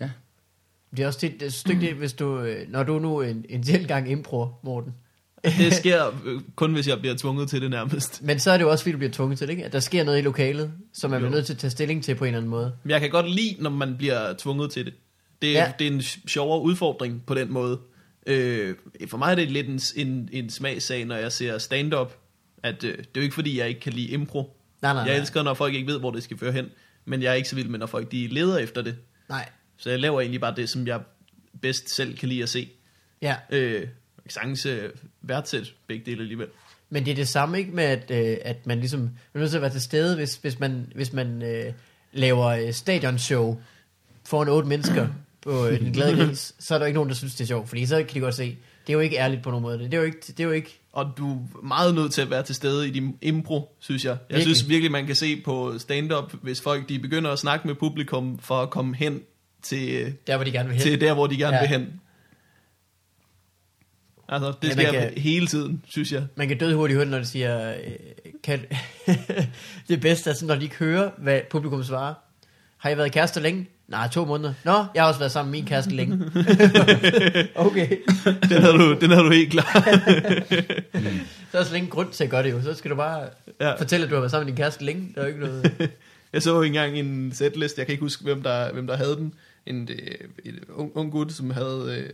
ja, 0.01 0.11
Det 0.97 1.03
er 1.03 1.07
også 1.07 1.19
det, 1.23 1.33
det 1.33 1.43
er 1.43 1.47
et 1.47 1.53
stykke 1.53 1.81
det, 1.81 1.95
hvis 1.95 2.13
du, 2.13 2.39
øh, 2.41 2.69
når 2.71 2.83
du 2.83 2.99
nu 2.99 3.21
en, 3.21 3.45
en 3.49 3.65
selv 3.65 3.87
gang 3.87 4.11
impro, 4.11 4.47
Morten. 4.63 4.95
Det 5.45 5.73
sker 5.83 6.07
øh, 6.25 6.41
kun, 6.57 6.73
hvis 6.73 6.89
jeg 6.89 6.99
bliver 6.99 7.15
tvunget 7.17 7.49
til 7.51 7.63
det 7.63 7.71
nærmest. 7.71 8.23
Men 8.23 8.39
så 8.39 8.51
er 8.51 8.57
det 8.57 8.65
jo 8.65 8.71
også, 8.71 8.85
fordi 8.85 8.93
du 8.93 8.99
bliver 8.99 9.13
tvunget 9.13 9.39
til 9.39 9.47
det, 9.49 9.53
ikke? 9.53 9.65
At 9.65 9.73
der 9.73 9.81
sker 9.81 10.05
noget 10.05 10.19
i 10.19 10.23
lokalet, 10.23 10.73
som 10.93 11.11
man 11.11 11.21
Jo. 11.21 11.27
bliver 11.27 11.37
nødt 11.37 11.47
til 11.47 11.53
at 11.53 11.59
tage 11.59 11.71
stilling 11.71 12.05
til 12.05 12.15
på 12.15 12.25
en 12.25 12.29
eller 12.29 12.39
anden 12.39 12.51
måde. 12.51 12.73
Men 12.83 12.91
jeg 12.91 13.01
kan 13.01 13.11
godt 13.11 13.31
lide, 13.31 13.57
når 13.59 13.71
man 13.71 13.97
bliver 13.97 14.35
tvunget 14.39 14.71
til 14.71 14.85
det. 14.87 14.95
Det, 15.43 15.53
Ja. 15.53 15.59
ja. 15.65 15.73
det 15.79 15.87
er 15.87 15.91
en 15.91 16.03
sjovere 16.03 16.61
udfordring 16.63 17.23
på 17.27 17.35
den 17.35 17.53
måde. 17.53 17.79
Øh, 18.27 18.75
for 19.09 19.19
mig 19.19 19.31
er 19.31 19.35
det 19.35 19.51
lidt 19.51 19.67
en, 19.69 19.81
en, 20.09 20.29
en 20.33 20.51
smagssag, 20.51 21.05
når 21.05 21.17
jeg 21.17 21.33
ser 21.33 21.59
stand-up. 21.59 22.13
At, 22.63 22.85
øh, 22.85 22.91
det 22.99 23.01
er 23.01 23.11
jo 23.17 23.23
ikke, 23.23 23.35
fordi 23.35 23.59
jeg 23.59 23.69
ikke 23.69 23.81
kan 23.81 23.93
lide 23.93 24.09
impro. 24.09 24.57
Nej, 24.83 24.93
nej, 24.93 25.03
Jeg 25.03 25.13
nej. 25.13 25.21
elsker, 25.21 25.43
når 25.43 25.55
folk 25.55 25.75
ikke 25.75 25.87
ved, 25.93 25.99
hvor 26.01 26.11
det 26.11 26.23
skal 26.23 26.39
føre 26.39 26.53
hen. 26.53 26.67
Men 27.05 27.23
jeg 27.23 27.31
er 27.31 27.35
ikke 27.35 27.49
så 27.49 27.55
vild 27.57 27.69
med, 27.69 27.79
når 27.79 27.87
folk 27.87 28.13
de 28.13 28.27
leder 28.27 28.59
efter 28.59 28.83
det. 28.83 28.97
Nej. 29.29 29.49
Så 29.77 29.91
jeg 29.91 29.99
laver 29.99 30.21
egentlig 30.21 30.41
bare 30.41 30.55
det, 30.57 30.69
som 30.69 30.87
jeg 30.87 31.01
bedst 31.63 31.91
selv 31.95 32.17
kan 32.17 32.29
lide 32.29 32.43
at 32.43 32.49
se. 32.49 32.69
Ja, 33.23 33.37
Øh, 33.51 33.87
sagtens 34.29 34.67
øh, 34.67 34.91
værdsæt 35.23 35.75
begge 35.87 36.05
dele 36.11 36.21
alligevel. 36.21 36.49
men 36.91 37.05
det 37.05 37.11
er 37.11 37.15
det 37.15 37.29
samme 37.29 37.59
ikke 37.59 37.71
med, 37.71 37.85
at, 37.85 38.11
øh, 38.11 38.37
at 38.43 38.67
man 38.67 38.79
ligesom 38.79 39.11
er 39.35 39.39
nødt 39.39 39.51
til 39.51 39.57
at 39.59 39.63
være 39.63 39.71
til 39.71 39.81
stede, 39.81 40.17
hvis, 40.17 40.37
hvis 40.37 40.59
man, 40.61 40.93
hvis 40.95 41.13
man 41.13 41.43
øh, 41.43 41.73
laver 42.13 42.47
øh, 42.47 42.73
stadionshow 42.73 43.61
foran 44.25 44.49
otte 44.49 44.69
mennesker 44.69 45.09
på 45.43 45.67
øh, 45.67 45.81
den 45.81 45.93
glade 45.93 46.17
gris, 46.27 46.55
så 46.59 46.75
er 46.75 46.79
der 46.79 46.87
ikke 46.87 46.95
nogen, 46.95 47.09
der 47.09 47.15
synes, 47.15 47.35
det 47.35 47.45
er 47.45 47.47
sjovt, 47.49 47.69
fordi 47.69 47.87
så 47.87 47.97
kan 47.97 48.15
de 48.15 48.21
godt 48.21 48.35
se, 48.35 48.45
det 48.87 48.89
er 48.89 48.95
jo 48.95 49.01
ikke 49.01 49.17
ærligt 49.17 49.43
på 49.43 49.51
nogen 49.51 49.63
måde. 49.63 49.79
Det 49.79 49.95
er 49.95 49.99
jo 49.99 50.05
ikke, 50.05 50.19
det 50.27 50.41
er 50.41 50.45
jo 50.45 50.51
ikke 50.51 50.79
Og 50.93 51.13
du 51.19 51.33
er 51.35 51.63
meget 51.67 51.95
nødt 51.95 52.13
til 52.13 52.23
at 52.23 52.31
være 52.31 52.43
til 52.43 52.55
stede 52.55 52.89
i 52.89 52.91
din 52.91 53.17
impro, 53.23 53.77
synes 53.81 54.05
jeg. 54.05 54.11
Jeg 54.11 54.37
Virkelig. 54.37 54.57
synes 54.57 54.69
virkelig, 54.69 54.93
man 54.93 55.07
kan 55.07 55.17
se 55.17 55.41
på 55.41 55.79
stand-up, 55.79 56.33
hvis 56.43 56.61
folk 56.61 56.89
de 56.89 56.99
begynder 56.99 57.31
at 57.31 57.39
snakke 57.39 57.67
med 57.69 57.75
publikum 57.75 58.39
for 58.39 58.63
at 58.63 58.71
komme 58.71 58.97
hen 58.97 59.21
til, 59.63 59.95
øh, 59.95 60.13
der, 60.27 60.37
hvor 60.37 60.45
de 60.45 60.51
gerne 60.53 60.69
vil 60.69 60.79
hen. 60.79 60.83
til 60.83 61.01
der, 61.01 61.15
hvor 61.15 61.27
de 61.27 61.37
gerne 61.37 61.57
Ja. 61.57 61.63
vil 61.63 61.69
hen. 61.69 62.01
Altså, 64.29 64.53
det 64.63 64.69
Ja, 64.69 64.73
sker 64.73 64.91
kan- 64.93 65.13
hele 65.17 65.47
tiden, 65.47 65.85
synes 65.89 66.13
jeg. 66.13 66.25
Man 66.37 66.49
kan 66.49 66.59
døde 66.59 66.75
hurtigt 66.77 66.97
høre, 66.97 67.07
når 67.07 67.19
de 67.19 67.25
siger, 67.25 67.71
øh, 67.75 67.77
kan, 68.43 68.61
det 69.89 70.01
bedste 70.01 70.31
er 70.31 70.35
sådan, 70.35 70.47
når 70.49 70.55
de 70.55 70.63
ikke 70.65 70.77
hører, 70.77 71.11
hvad 71.19 71.41
publikum 71.51 71.85
svarer. 71.85 72.15
Har 72.83 72.91
I 72.91 72.97
været 72.97 73.13
kærester 73.13 73.41
længe? 73.41 73.69
Nej, 73.89 74.09
to 74.09 74.25
måneder. 74.25 74.55
Nå, 74.65 74.85
jeg 74.95 75.03
har 75.03 75.09
også 75.09 75.19
været 75.19 75.33
sammen 75.33 75.51
med 75.51 75.59
min 75.59 75.67
kæreste 75.67 75.91
længe. 75.91 76.15
okay. 77.67 77.97
Den 78.51 78.63
har 78.63 78.73
du, 78.73 78.99
den 79.01 79.11
har 79.11 79.23
du 79.23 79.31
helt 79.31 79.51
klar. 79.51 79.73
Så 81.51 81.59
er 81.59 81.63
der 81.63 81.65
slet 81.65 81.77
ingen 81.77 81.91
grund 81.91 82.13
til 82.13 82.25
at 82.25 82.31
gøre 82.31 82.43
det 82.43 82.51
jo. 82.51 82.63
Så 82.63 82.75
skal 82.75 82.91
du 82.91 82.97
bare 82.97 83.29
ja. 83.61 83.75
Fortælle, 83.75 84.05
at 84.05 84.11
du 84.11 84.15
har 84.15 84.21
været 84.21 84.31
sammen 84.31 84.47
med 84.47 84.53
din 84.53 84.63
kæreste 84.63 84.85
længe. 84.85 85.13
Der 85.15 85.21
er 85.21 85.25
jo 85.25 85.29
ikke 85.29 85.41
noget... 85.41 85.91
Jeg 86.33 86.43
så 86.43 86.63
engang 86.63 86.99
en 86.99 87.33
setlist, 87.35 87.79
jeg 87.79 87.87
kan 87.87 87.93
ikke 87.93 88.03
huske, 88.03 88.25
hvem 88.25 88.43
der, 88.43 88.73
hvem 88.73 88.87
der 88.87 88.97
havde 88.97 89.17
den. 89.17 89.35
En 89.67 89.89
øh, 89.93 90.15
en 90.45 90.59
ung, 90.75 90.93
ung 90.95 91.13
gut, 91.13 91.33
som 91.33 91.51
havde, 91.51 91.97
øh, 91.99 92.11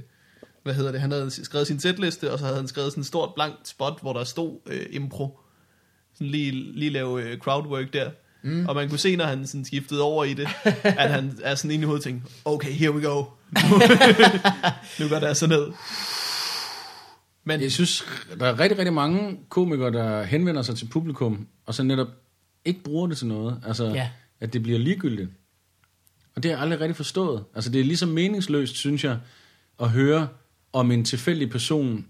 hvad 0.62 0.74
hedder 0.74 0.92
det, 0.92 1.00
han 1.00 1.12
havde 1.12 1.30
skrevet 1.30 1.66
sin 1.66 1.80
setliste, 1.80 2.32
og 2.32 2.38
så 2.38 2.44
havde 2.44 2.58
han 2.58 2.68
skrevet 2.68 2.92
sådan 2.92 3.00
et 3.00 3.06
stort 3.06 3.34
blankt 3.34 3.68
spot, 3.68 3.98
hvor 4.02 4.12
der 4.12 4.24
stod 4.24 4.58
øh, 4.66 4.86
impro. 4.90 5.38
Sådan 6.14 6.26
lige, 6.26 6.52
lige 6.52 6.90
lave 6.90 7.22
øh, 7.22 7.38
crowdwork 7.38 7.92
der. 7.92 8.10
Mm. 8.42 8.66
Og 8.66 8.74
man 8.74 8.88
kunne 8.88 8.98
se, 8.98 9.16
når 9.16 9.24
han 9.24 9.46
sådan 9.46 9.64
skiftede 9.64 10.02
over 10.02 10.24
i 10.24 10.34
det, 10.34 10.48
at 10.84 11.10
han 11.10 11.38
er 11.42 11.54
sådan 11.54 11.70
inde 11.70 11.82
i 11.82 11.86
hovedet 11.86 12.04
tænkte, 12.04 12.30
okay, 12.44 12.70
here 12.70 12.92
we 12.92 13.02
go. 13.02 13.24
nu 15.00 15.08
går 15.08 15.18
der 15.18 15.32
så 15.34 15.46
ned. 15.46 15.72
Men 17.44 17.60
Jeg 17.60 17.72
synes, 17.72 18.04
der 18.40 18.46
er 18.46 18.58
rigtig, 18.60 18.78
rigtig 18.78 18.92
mange 18.92 19.38
komikere, 19.48 19.92
der 19.92 20.22
henvender 20.22 20.62
sig 20.62 20.76
til 20.76 20.86
publikum, 20.86 21.46
og 21.66 21.74
så 21.74 21.82
netop 21.82 22.08
ikke 22.64 22.82
bruger 22.82 23.06
det 23.06 23.18
til 23.18 23.26
noget. 23.26 23.62
Altså, 23.66 23.84
ja. 23.84 24.10
at 24.40 24.52
det 24.52 24.62
bliver 24.62 24.78
ligegyldigt. 24.78 25.28
Og 26.36 26.42
det 26.42 26.50
har 26.50 26.56
jeg 26.56 26.62
aldrig 26.62 26.80
rigtig 26.80 26.96
forstået. 26.96 27.44
Altså, 27.54 27.70
det 27.70 27.80
er 27.80 27.84
ligesom 27.84 28.08
meningsløst, 28.08 28.76
synes 28.76 29.04
jeg, 29.04 29.18
at 29.80 29.90
høre 29.90 30.28
om 30.72 30.90
en 30.90 31.04
tilfældig 31.04 31.50
person 31.50 32.06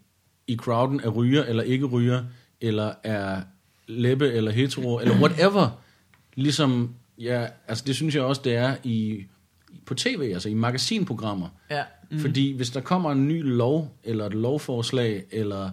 i 0.47 0.57
crowden 0.57 1.01
er 1.05 1.09
ryger 1.09 1.45
eller 1.45 1.63
ikke 1.63 1.85
ryger, 1.87 2.25
eller 2.61 2.93
er 3.05 3.43
læbe 3.87 4.33
eller 4.33 4.51
hetero, 4.51 4.99
eller 4.99 5.21
whatever. 5.21 5.81
Ligesom, 6.39 6.95
ja, 7.19 7.47
altså 7.69 7.85
det 7.87 7.95
synes 7.95 8.15
jeg 8.15 8.23
også, 8.23 8.41
det 8.45 8.55
er 8.55 8.77
i, 8.85 9.25
på 9.87 9.95
tv, 9.95 10.31
altså 10.35 10.49
i 10.49 10.55
magasinprogrammer. 10.55 11.49
Ja. 11.71 11.83
Mm. 12.11 12.19
Fordi 12.21 12.53
hvis 12.57 12.71
der 12.71 12.81
kommer 12.81 13.13
en 13.13 13.29
ny 13.29 13.43
lov, 13.45 13.99
eller 14.05 14.27
et 14.27 14.35
lovforslag, 14.35 15.25
eller 15.31 15.71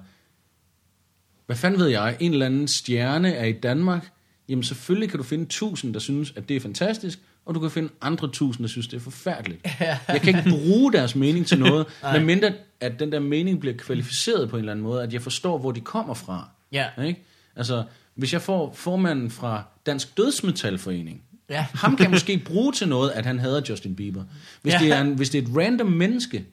hvad 1.46 1.56
fanden 1.56 1.80
ved 1.80 1.88
jeg, 1.88 2.18
en 2.20 2.32
eller 2.32 2.46
anden 2.46 2.68
stjerne 2.68 3.34
er 3.34 3.46
i 3.46 3.52
Danmark, 3.52 4.12
jamen 4.50 4.64
selvfølgelig 4.64 5.10
kan 5.10 5.18
du 5.18 5.24
finde 5.24 5.46
tusind, 5.46 5.94
der 5.94 6.00
synes, 6.00 6.34
at 6.36 6.50
det 6.50 6.56
er 6.56 6.60
fantastisk, 6.60 7.20
og 7.46 7.56
du 7.56 7.60
kan 7.60 7.72
finde 7.72 7.90
andre 8.02 8.28
tusind, 8.28 8.64
der 8.64 8.70
synes, 8.70 8.88
det 8.88 8.98
er 8.98 9.02
forfærdeligt. 9.02 9.68
Jeg 10.08 10.22
kan 10.22 10.38
ikke 10.38 10.50
bruge 10.50 10.94
deres 10.94 11.16
mening 11.16 11.48
til 11.48 11.60
noget, 11.60 11.86
medmindre 12.14 12.54
at 12.80 13.00
den 13.00 13.12
der 13.12 13.20
mening 13.20 13.60
bliver 13.60 13.78
kvalificeret 13.78 14.50
på 14.50 14.56
en 14.56 14.60
eller 14.60 14.72
anden 14.72 14.84
måde, 14.84 15.04
at 15.04 15.14
jeg 15.14 15.22
forstår, 15.22 15.58
hvor 15.58 15.72
de 15.72 15.82
kommer 15.82 16.14
fra. 16.14 16.50
Ja. 16.72 16.86
Ikke? 17.04 17.24
Altså, 17.56 17.84
hvis 18.16 18.34
jeg 18.34 18.42
får 18.42 18.74
formanden 18.74 19.32
fra 19.32 19.64
Dansk 19.86 20.18
Dødsmetalforening, 20.18 21.22
Ja. 21.50 21.66
ham 21.74 21.96
kan 21.98 22.12
måske 22.12 22.38
bruge 22.46 22.74
til 22.74 22.88
noget, 22.88 23.12
at 23.12 23.26
han 23.26 23.40
hader 23.40 23.62
Justin 23.70 23.96
Bieber. 23.96 24.24
Hvis, 24.62 24.74
Ja. 24.74 24.80
ja. 24.80 24.86
det, 24.86 24.94
er 24.94 25.02
en, 25.02 25.14
hvis 25.16 25.30
det 25.30 25.44
er 25.44 25.48
et 25.52 25.58
random 25.58 25.88
menneske, 25.88 26.46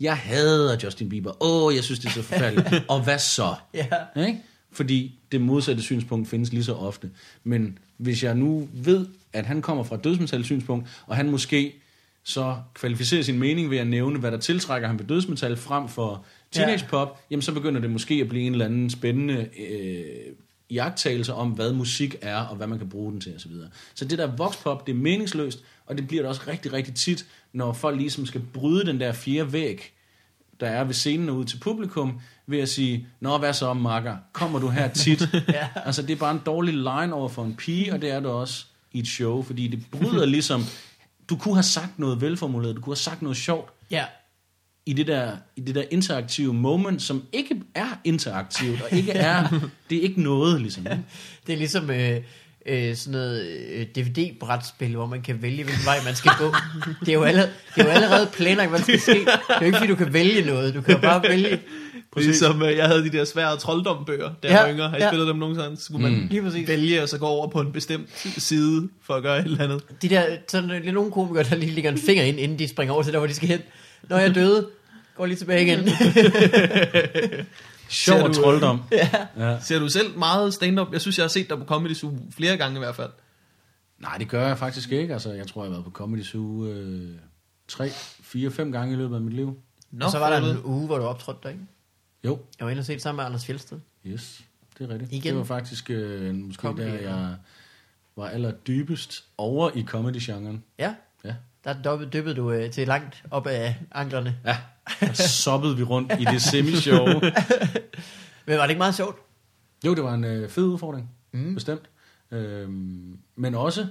jeg 0.00 0.16
hader 0.16 0.76
Justin 0.84 1.08
Bieber, 1.08 1.42
åh, 1.44 1.74
jeg 1.74 1.84
synes, 1.84 1.98
det 2.00 2.06
er 2.08 2.12
så 2.12 2.22
forfærdeligt. 2.22 2.84
Og 2.88 3.04
hvad 3.04 3.18
så? 3.18 3.54
Ja. 3.74 3.86
Ikke? 4.26 4.38
Fordi 4.72 5.18
det 5.32 5.40
modsatte 5.40 5.82
synspunkt 5.82 6.28
findes 6.28 6.52
lige 6.52 6.64
så 6.64 6.74
ofte. 6.74 7.10
Men 7.44 7.78
hvis 7.96 8.24
jeg 8.24 8.34
nu 8.34 8.68
ved, 8.72 9.06
at 9.32 9.46
han 9.46 9.62
kommer 9.62 9.84
fra 9.84 9.96
et 9.96 10.04
dødsmetal 10.04 10.44
synspunkt, 10.44 10.88
og 11.06 11.16
han 11.16 11.30
måske 11.30 11.72
så 12.24 12.56
kvalificerer 12.74 13.22
sin 13.22 13.38
mening 13.38 13.70
ved 13.70 13.78
at 13.78 13.86
nævne, 13.86 14.18
hvad 14.18 14.30
der 14.30 14.38
tiltrækker 14.38 14.88
ham 14.88 14.98
ved 14.98 15.06
dødsmetal 15.06 15.56
frem 15.56 15.88
for 15.88 16.24
teenage 16.52 16.86
pop, 16.88 17.20
jamen 17.30 17.42
så 17.42 17.52
begynder 17.52 17.80
det 17.80 17.90
måske 17.90 18.14
at 18.14 18.28
blive 18.28 18.44
en 18.44 18.52
eller 18.52 18.64
anden 18.64 18.90
spændende 18.90 19.48
øh, 19.70 20.04
jagttagelse 20.70 21.34
om, 21.34 21.50
hvad 21.50 21.72
musik 21.72 22.16
er, 22.20 22.36
og 22.36 22.56
hvad 22.56 22.66
man 22.66 22.78
kan 22.78 22.88
bruge 22.88 23.12
den 23.12 23.20
til 23.20 23.36
osv. 23.36 23.52
Så, 23.52 23.68
så 23.94 24.04
det 24.04 24.18
der 24.18 24.26
voxpop, 24.26 24.86
det 24.86 24.92
er 24.92 24.96
meningsløst, 24.96 25.58
og 25.86 25.98
det 25.98 26.08
bliver 26.08 26.22
det 26.22 26.28
også 26.28 26.42
rigtig, 26.46 26.72
rigtig 26.72 26.94
tit, 26.94 27.26
når 27.52 27.72
folk 27.72 27.96
ligesom 27.96 28.26
skal 28.26 28.42
bryde 28.54 28.86
den 28.86 29.00
der 29.00 29.12
fjerde 29.12 29.52
væg, 29.52 29.92
der 30.60 30.66
er 30.66 30.84
ved 30.84 30.94
scenen 30.94 31.28
og 31.28 31.36
ud 31.36 31.44
til 31.44 31.58
publikum, 31.58 32.20
ved 32.46 32.58
at 32.58 32.68
sige, 32.68 33.06
Nå, 33.20 33.38
hvad 33.38 33.52
så, 33.52 33.74
makker? 33.74 34.16
Kommer 34.32 34.58
du 34.58 34.68
her 34.68 34.88
tit? 34.88 35.28
Ja. 35.48 35.68
Altså, 35.84 36.02
det 36.02 36.10
er 36.10 36.16
bare 36.16 36.30
en 36.30 36.40
dårlig 36.46 36.74
line 36.74 37.14
over 37.14 37.28
for 37.28 37.44
en 37.44 37.54
pige, 37.54 37.92
og 37.92 38.02
det 38.02 38.10
er 38.10 38.20
det 38.20 38.30
også 38.30 38.64
i 38.92 38.98
et 38.98 39.08
show, 39.08 39.42
fordi 39.42 39.68
det 39.68 39.82
bryder 39.90 40.26
ligesom... 40.26 40.62
Du 41.28 41.36
kunne 41.36 41.54
have 41.54 41.62
sagt 41.62 41.98
noget 41.98 42.20
velformuleret, 42.20 42.76
du 42.76 42.80
kunne 42.80 42.90
have 42.90 42.96
sagt 42.96 43.22
noget 43.22 43.36
sjovt, 43.36 43.70
Ja. 43.90 44.04
I 44.90 44.92
det 44.92 45.06
der, 45.06 45.30
i 45.56 45.60
det 45.60 45.74
der 45.74 45.82
interaktive 45.90 46.54
moment, 46.54 47.02
som 47.02 47.22
ikke 47.32 47.62
er 47.74 47.98
interaktivt, 48.04 48.82
og 48.82 48.96
ikke 48.96 49.12
er, 49.12 49.48
det 49.90 49.98
er 49.98 50.02
ikke 50.02 50.22
noget, 50.22 50.60
ligesom. 50.60 50.86
ikke? 50.86 51.02
Det 51.46 51.52
er 51.52 51.56
ligesom 51.56 51.90
øh, 51.90 52.16
øh, 52.66 52.96
sådan 52.96 53.12
noget 53.12 53.46
øh, 53.72 53.86
DVD-brætspil, 53.96 54.94
hvor 54.94 55.06
man 55.06 55.22
kan 55.22 55.42
vælge, 55.42 55.64
hvilken 55.64 55.84
vej 55.84 55.96
man 56.04 56.14
skal 56.14 56.32
gå. 56.38 56.54
Det 57.00 57.08
er 57.08 57.12
jo 57.12 57.22
allerede, 57.22 57.50
det 57.74 57.80
er 57.80 57.84
jo 57.84 57.90
allerede 57.90 58.28
planlagt, 58.32 58.68
hvad 58.70 58.78
der 58.78 58.84
skal 58.84 59.00
ske. 59.00 59.12
Det 59.12 59.26
er 59.48 59.60
jo 59.60 59.66
ikke, 59.66 59.78
fordi 59.78 59.90
du 59.90 59.96
kan 59.96 60.12
vælge 60.12 60.44
noget. 60.46 60.74
Du 60.74 60.80
kan 60.80 60.94
jo 60.94 61.00
bare 61.00 61.22
vælge. 61.28 61.60
Ligesom 62.16 62.62
øh, 62.62 62.76
jeg 62.76 62.86
havde 62.86 63.04
de 63.04 63.10
der 63.10 63.24
svære 63.24 63.56
trolddombøger, 63.56 64.30
da 64.42 64.48
Ja, 64.48 64.54
jeg 64.56 64.64
var 64.66 64.72
yngre. 64.74 64.88
Har 64.88 64.96
I 64.96 65.00
ja. 65.02 65.08
spillet 65.08 65.28
dem 65.28 65.36
nogensinde? 65.36 65.76
Så 65.76 65.84
skulle 65.84 66.02
man 66.02 66.12
Mm. 66.20 66.26
Lige 66.30 66.42
præcis. 66.42 66.68
vælge, 66.68 67.02
og 67.02 67.08
så 67.08 67.18
gå 67.18 67.26
over 67.26 67.48
på 67.48 67.60
en 67.60 67.72
bestemt 67.72 68.08
side, 68.38 68.88
for 69.02 69.14
at 69.14 69.22
gøre 69.22 69.38
et 69.38 69.44
eller 69.44 69.64
andet. 69.64 69.82
De 70.02 70.08
der, 70.08 70.24
sådan 70.48 70.70
øh, 70.70 70.82
lidt 70.84 70.94
nogle 70.94 71.12
komikere, 71.12 71.44
der 71.44 71.56
lige 71.56 71.72
lægger 71.72 71.90
en 71.90 71.98
finger 71.98 72.22
ind, 72.24 72.40
inden 72.40 72.58
de 72.58 72.68
springer 72.68 72.94
over 72.94 73.02
til 73.02 73.12
der, 73.12 73.18
hvor 73.18 73.26
de 73.26 73.34
skal 73.34 73.48
hen. 73.48 73.60
Når 74.08 74.18
jeg 74.18 74.28
er 74.28 74.32
døde, 74.32 74.66
går 75.20 75.26
lige 75.26 75.36
tilbage 75.38 75.62
igen. 75.66 75.88
Sjov 77.88 78.16
Ser 78.18 78.22
og 78.24 78.34
du, 78.34 78.38
øh, 78.40 78.44
trolddom. 78.44 78.82
ja. 78.92 79.10
Ja. 79.36 79.60
Ser 79.60 79.78
du 79.78 79.88
selv 79.88 80.18
meget 80.18 80.54
stand-up? 80.54 80.92
Jeg 80.92 81.00
synes, 81.00 81.18
jeg 81.18 81.24
har 81.24 81.28
set 81.28 81.50
dig 81.50 81.58
på 81.58 81.64
Comedy 81.64 81.94
Zoo 81.94 82.18
flere 82.30 82.56
gange 82.56 82.76
i 82.76 82.78
hvert 82.78 82.94
fald. 82.96 83.10
Nej, 83.98 84.16
det 84.18 84.28
gør 84.28 84.46
jeg 84.46 84.58
faktisk 84.58 84.92
ikke. 84.92 85.12
Altså, 85.12 85.32
jeg 85.32 85.46
tror, 85.46 85.62
jeg 85.62 85.68
har 85.68 85.72
været 85.72 85.84
på 85.84 85.90
Comedy 85.90 86.22
Zoo 86.22 86.66
øh, 86.66 87.08
tre, 87.68 87.90
fire, 88.22 88.50
fem 88.50 88.72
gange 88.72 88.94
i 88.94 88.96
løbet 88.96 89.14
af 89.14 89.20
mit 89.20 89.32
liv. 89.34 89.58
Nå, 89.90 90.04
og 90.04 90.10
så 90.10 90.18
var 90.18 90.30
der 90.40 90.50
en 90.52 90.58
uge, 90.64 90.86
hvor 90.86 90.98
du 90.98 91.04
optrådte 91.04 91.40
der, 91.42 91.48
ikke? 91.48 91.60
Jo, 92.24 92.38
Jeg 92.58 92.64
var 92.64 92.70
inde 92.70 92.80
og 92.80 92.84
set 92.86 93.02
sammen 93.02 93.16
med 93.16 93.24
Anders 93.24 93.46
Fjeldsted. 93.46 93.78
yes, 94.06 94.40
det 94.78 94.84
er 94.90 94.92
rigtigt. 94.94 95.12
Igen. 95.12 95.22
Det 95.32 95.36
var 95.38 95.44
faktisk 95.44 95.90
øh, 95.90 96.34
måske 96.34 96.60
Comedy, 96.60 96.86
der, 96.86 96.94
jeg 96.94 97.34
var 98.16 98.28
allerdybest 98.28 99.24
over 99.38 99.70
i 99.74 99.82
comedy-genren. 99.84 100.64
Ja. 100.78 100.94
Ja. 101.24 101.34
Der 101.64 101.72
dyppede, 101.82 102.10
dyppede 102.10 102.34
du 102.34 102.50
øh, 102.50 102.70
til 102.70 102.86
langt 102.88 103.22
op 103.30 103.46
af 103.46 103.76
anklerne. 103.92 104.36
Ja, 104.44 104.56
der 105.00 105.12
soppede 105.12 105.76
vi 105.76 105.82
rundt 105.82 106.12
i 106.20 106.24
det 106.24 106.42
semi-show. 106.42 107.06
Men 108.46 108.56
var 108.58 108.62
det 108.62 108.70
ikke 108.70 108.78
meget 108.78 108.94
sjovt? 108.94 109.16
Jo, 109.86 109.94
det 109.94 110.04
var 110.04 110.14
en 110.14 110.24
øh, 110.24 110.48
fed 110.48 110.64
udfordring, 110.64 111.10
Mm. 111.32 111.54
bestemt. 111.54 111.82
Øhm, 112.30 113.18
men 113.36 113.54
også 113.54 113.86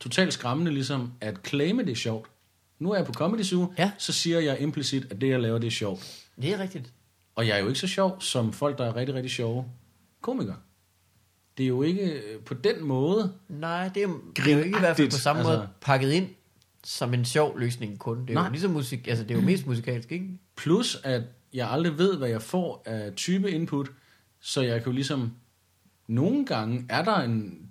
totalt 0.00 0.32
skræmmende 0.32 0.72
ligesom 0.72 1.12
at 1.20 1.36
claime 1.46 1.82
det 1.84 1.90
er 1.90 1.96
sjovt. 1.96 2.30
Nu 2.78 2.90
er 2.92 2.96
jeg 2.96 3.06
på 3.06 3.12
Comedy 3.12 3.42
Zoo, 3.42 3.72
Ja. 3.78 3.90
så 3.98 4.12
siger 4.12 4.40
jeg 4.40 4.60
implicit, 4.60 5.06
at 5.10 5.20
det 5.20 5.28
jeg 5.28 5.40
laver, 5.40 5.58
det 5.58 5.66
er 5.66 5.70
sjovt. 5.70 6.20
Det 6.42 6.52
er 6.54 6.58
rigtigt. 6.58 6.92
Og 7.34 7.46
jeg 7.46 7.56
er 7.56 7.60
jo 7.60 7.68
ikke 7.68 7.80
så 7.80 7.86
sjov 7.86 8.20
som 8.20 8.52
folk, 8.52 8.78
der 8.78 8.84
er 8.84 8.96
rigtig, 8.96 9.14
rigtig 9.14 9.30
sjove 9.30 9.64
komikere. 10.20 10.56
Det 11.58 11.64
er 11.64 11.68
jo 11.68 11.82
ikke 11.82 12.02
øh, 12.12 12.40
på 12.40 12.54
den 12.54 12.84
måde. 12.84 13.32
Nej, 13.48 13.88
det 13.88 14.02
er, 14.02 14.08
det 14.36 14.46
er 14.46 14.52
jo 14.56 14.62
ikke 14.62 14.76
i 14.76 14.80
hvert 14.80 14.96
fald 14.96 15.10
på 15.10 15.16
samme 15.16 15.42
måde 15.42 15.54
altså. 15.54 15.68
pakket 15.80 16.12
ind 16.12 16.28
som 16.84 17.14
en 17.14 17.24
sjov 17.24 17.58
løsning 17.58 17.98
kun. 17.98 18.20
Det 18.20 18.30
er 18.30 18.34
Nej. 18.34 18.44
jo 18.44 18.50
ligesom 18.50 18.70
musik, 18.70 19.08
altså 19.08 19.24
det 19.24 19.30
er 19.30 19.34
jo 19.34 19.44
mest 19.46 19.66
musikalsk, 19.66 20.12
ikke? 20.12 20.28
Plus, 20.56 20.96
at 21.04 21.22
jeg 21.52 21.70
aldrig 21.70 21.98
ved, 21.98 22.16
hvad 22.16 22.28
jeg 22.28 22.42
får 22.42 22.82
af 22.86 23.12
type 23.16 23.50
input, 23.50 23.90
så 24.40 24.60
jeg 24.62 24.82
kan 24.82 24.86
jo 24.86 24.94
ligesom... 24.94 25.32
Nogle 26.06 26.46
gange 26.46 26.86
er 26.88 27.04
der 27.04 27.16
en 27.16 27.68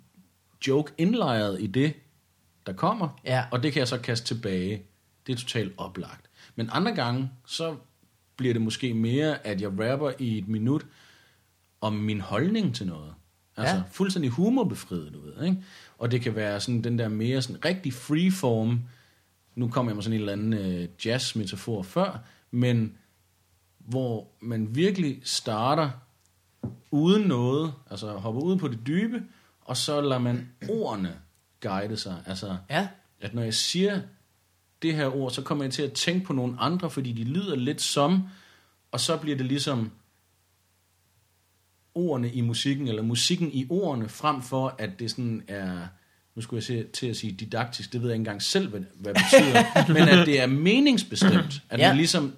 joke 0.66 0.92
indlejret 0.98 1.60
i 1.62 1.66
det, 1.66 1.92
der 2.66 2.72
kommer, 2.72 3.20
Ja. 3.24 3.44
og 3.50 3.62
det 3.62 3.72
kan 3.72 3.80
jeg 3.80 3.88
så 3.88 3.98
kaste 3.98 4.26
tilbage. 4.26 4.82
Det 5.26 5.32
er 5.32 5.36
totalt 5.36 5.72
oplagt. 5.76 6.30
Men 6.56 6.68
andre 6.72 6.94
gange, 6.94 7.30
så 7.46 7.76
bliver 8.36 8.54
det 8.54 8.62
måske 8.62 8.94
mere, 8.94 9.46
at 9.46 9.60
jeg 9.60 9.68
rapper 9.68 10.12
i 10.18 10.38
et 10.38 10.48
minut 10.48 10.86
om 11.80 11.92
min 11.92 12.20
holdning 12.20 12.74
til 12.74 12.86
noget. 12.86 13.14
Altså 13.56 13.76
Ja. 13.76 13.82
fuldstændig 13.92 14.30
humorbefriet, 14.30 15.12
du 15.14 15.20
ved. 15.20 15.44
Ikke? 15.44 15.62
Og 15.98 16.10
det 16.10 16.20
kan 16.20 16.34
være 16.34 16.60
sådan 16.60 16.84
den 16.84 16.98
der 16.98 17.08
mere 17.08 17.42
sådan 17.42 17.64
rigtig 17.64 17.92
freeform, 17.92 18.80
nu 19.60 19.68
kommer 19.68 19.92
jeg 19.92 19.96
med 19.96 20.02
sådan 20.02 20.14
en 20.14 20.20
eller 20.20 20.32
anden 20.32 20.52
øh, 20.52 20.88
jazz-metafor 21.04 21.82
før, 21.82 22.24
men 22.50 22.96
hvor 23.78 24.28
man 24.40 24.74
virkelig 24.74 25.20
starter 25.24 25.90
uden 26.90 27.22
noget, 27.22 27.74
altså 27.90 28.12
hopper 28.12 28.40
ud 28.42 28.56
på 28.58 28.68
det 28.68 28.78
dybe, 28.86 29.22
og 29.60 29.76
så 29.76 30.00
lader 30.00 30.18
man 30.18 30.48
ordene 30.68 31.20
guide 31.60 31.96
sig. 31.96 32.22
Altså, 32.26 32.56
Ja. 32.70 32.88
at 33.20 33.34
når 33.34 33.42
jeg 33.42 33.54
siger 33.54 34.02
det 34.82 34.94
her 34.94 35.16
ord, 35.16 35.30
så 35.30 35.42
kommer 35.42 35.64
jeg 35.64 35.72
til 35.72 35.82
at 35.82 35.92
tænke 35.92 36.26
på 36.26 36.32
nogle 36.32 36.56
andre, 36.58 36.90
fordi 36.90 37.12
de 37.12 37.24
lyder 37.24 37.56
lidt 37.56 37.82
som, 37.82 38.22
og 38.92 39.00
så 39.00 39.16
bliver 39.16 39.36
det 39.36 39.46
ligesom 39.46 39.90
ordene 41.94 42.32
i 42.32 42.40
musikken, 42.40 42.88
eller 42.88 43.02
musikken 43.02 43.50
i 43.52 43.66
ordene, 43.70 44.08
frem 44.08 44.42
for 44.42 44.74
at 44.78 44.98
det 44.98 45.10
sådan 45.10 45.42
er, 45.48 45.86
nu 46.34 46.42
skulle 46.42 46.58
jeg 46.58 46.64
se, 46.64 46.84
til 46.92 47.06
at 47.06 47.16
sige 47.16 47.32
didaktisk, 47.32 47.92
det 47.92 48.02
ved 48.02 48.08
jeg 48.08 48.14
ikke 48.14 48.20
engang 48.20 48.42
selv, 48.42 48.68
hvad, 48.68 48.80
hvad 48.94 49.14
det 49.14 49.22
betyder, 49.32 49.64
men 49.94 50.08
at 50.08 50.26
det 50.26 50.40
er 50.40 50.46
meningsbestemt, 50.46 51.62
at 51.70 51.78
Ja. 51.80 51.88
man 51.88 51.96
ligesom 51.96 52.32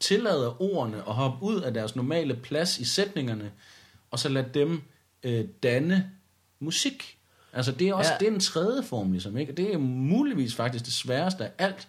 tillader 0.00 0.62
ordene 0.62 0.96
at 0.96 1.14
hoppe 1.14 1.42
ud 1.44 1.60
af 1.60 1.74
deres 1.74 1.96
normale 1.96 2.36
plads 2.36 2.78
i 2.78 2.84
sætningerne, 2.84 3.50
og 4.10 4.18
så 4.18 4.28
lade 4.28 4.48
dem 4.54 4.82
øh, 5.22 5.44
danne 5.62 6.10
musik. 6.60 7.16
Altså 7.52 7.72
det 7.72 7.88
er 7.88 7.94
også 7.94 8.12
Ja. 8.12 8.18
det 8.18 8.28
er 8.28 8.32
en 8.32 8.40
tredje 8.40 8.82
form, 8.82 9.12
ligesom, 9.12 9.36
ikke? 9.36 9.52
Og 9.52 9.56
det 9.56 9.74
er 9.74 9.78
muligvis 9.78 10.54
faktisk 10.54 10.84
det 10.84 10.92
sværeste 10.94 11.44
af 11.44 11.50
alt. 11.58 11.88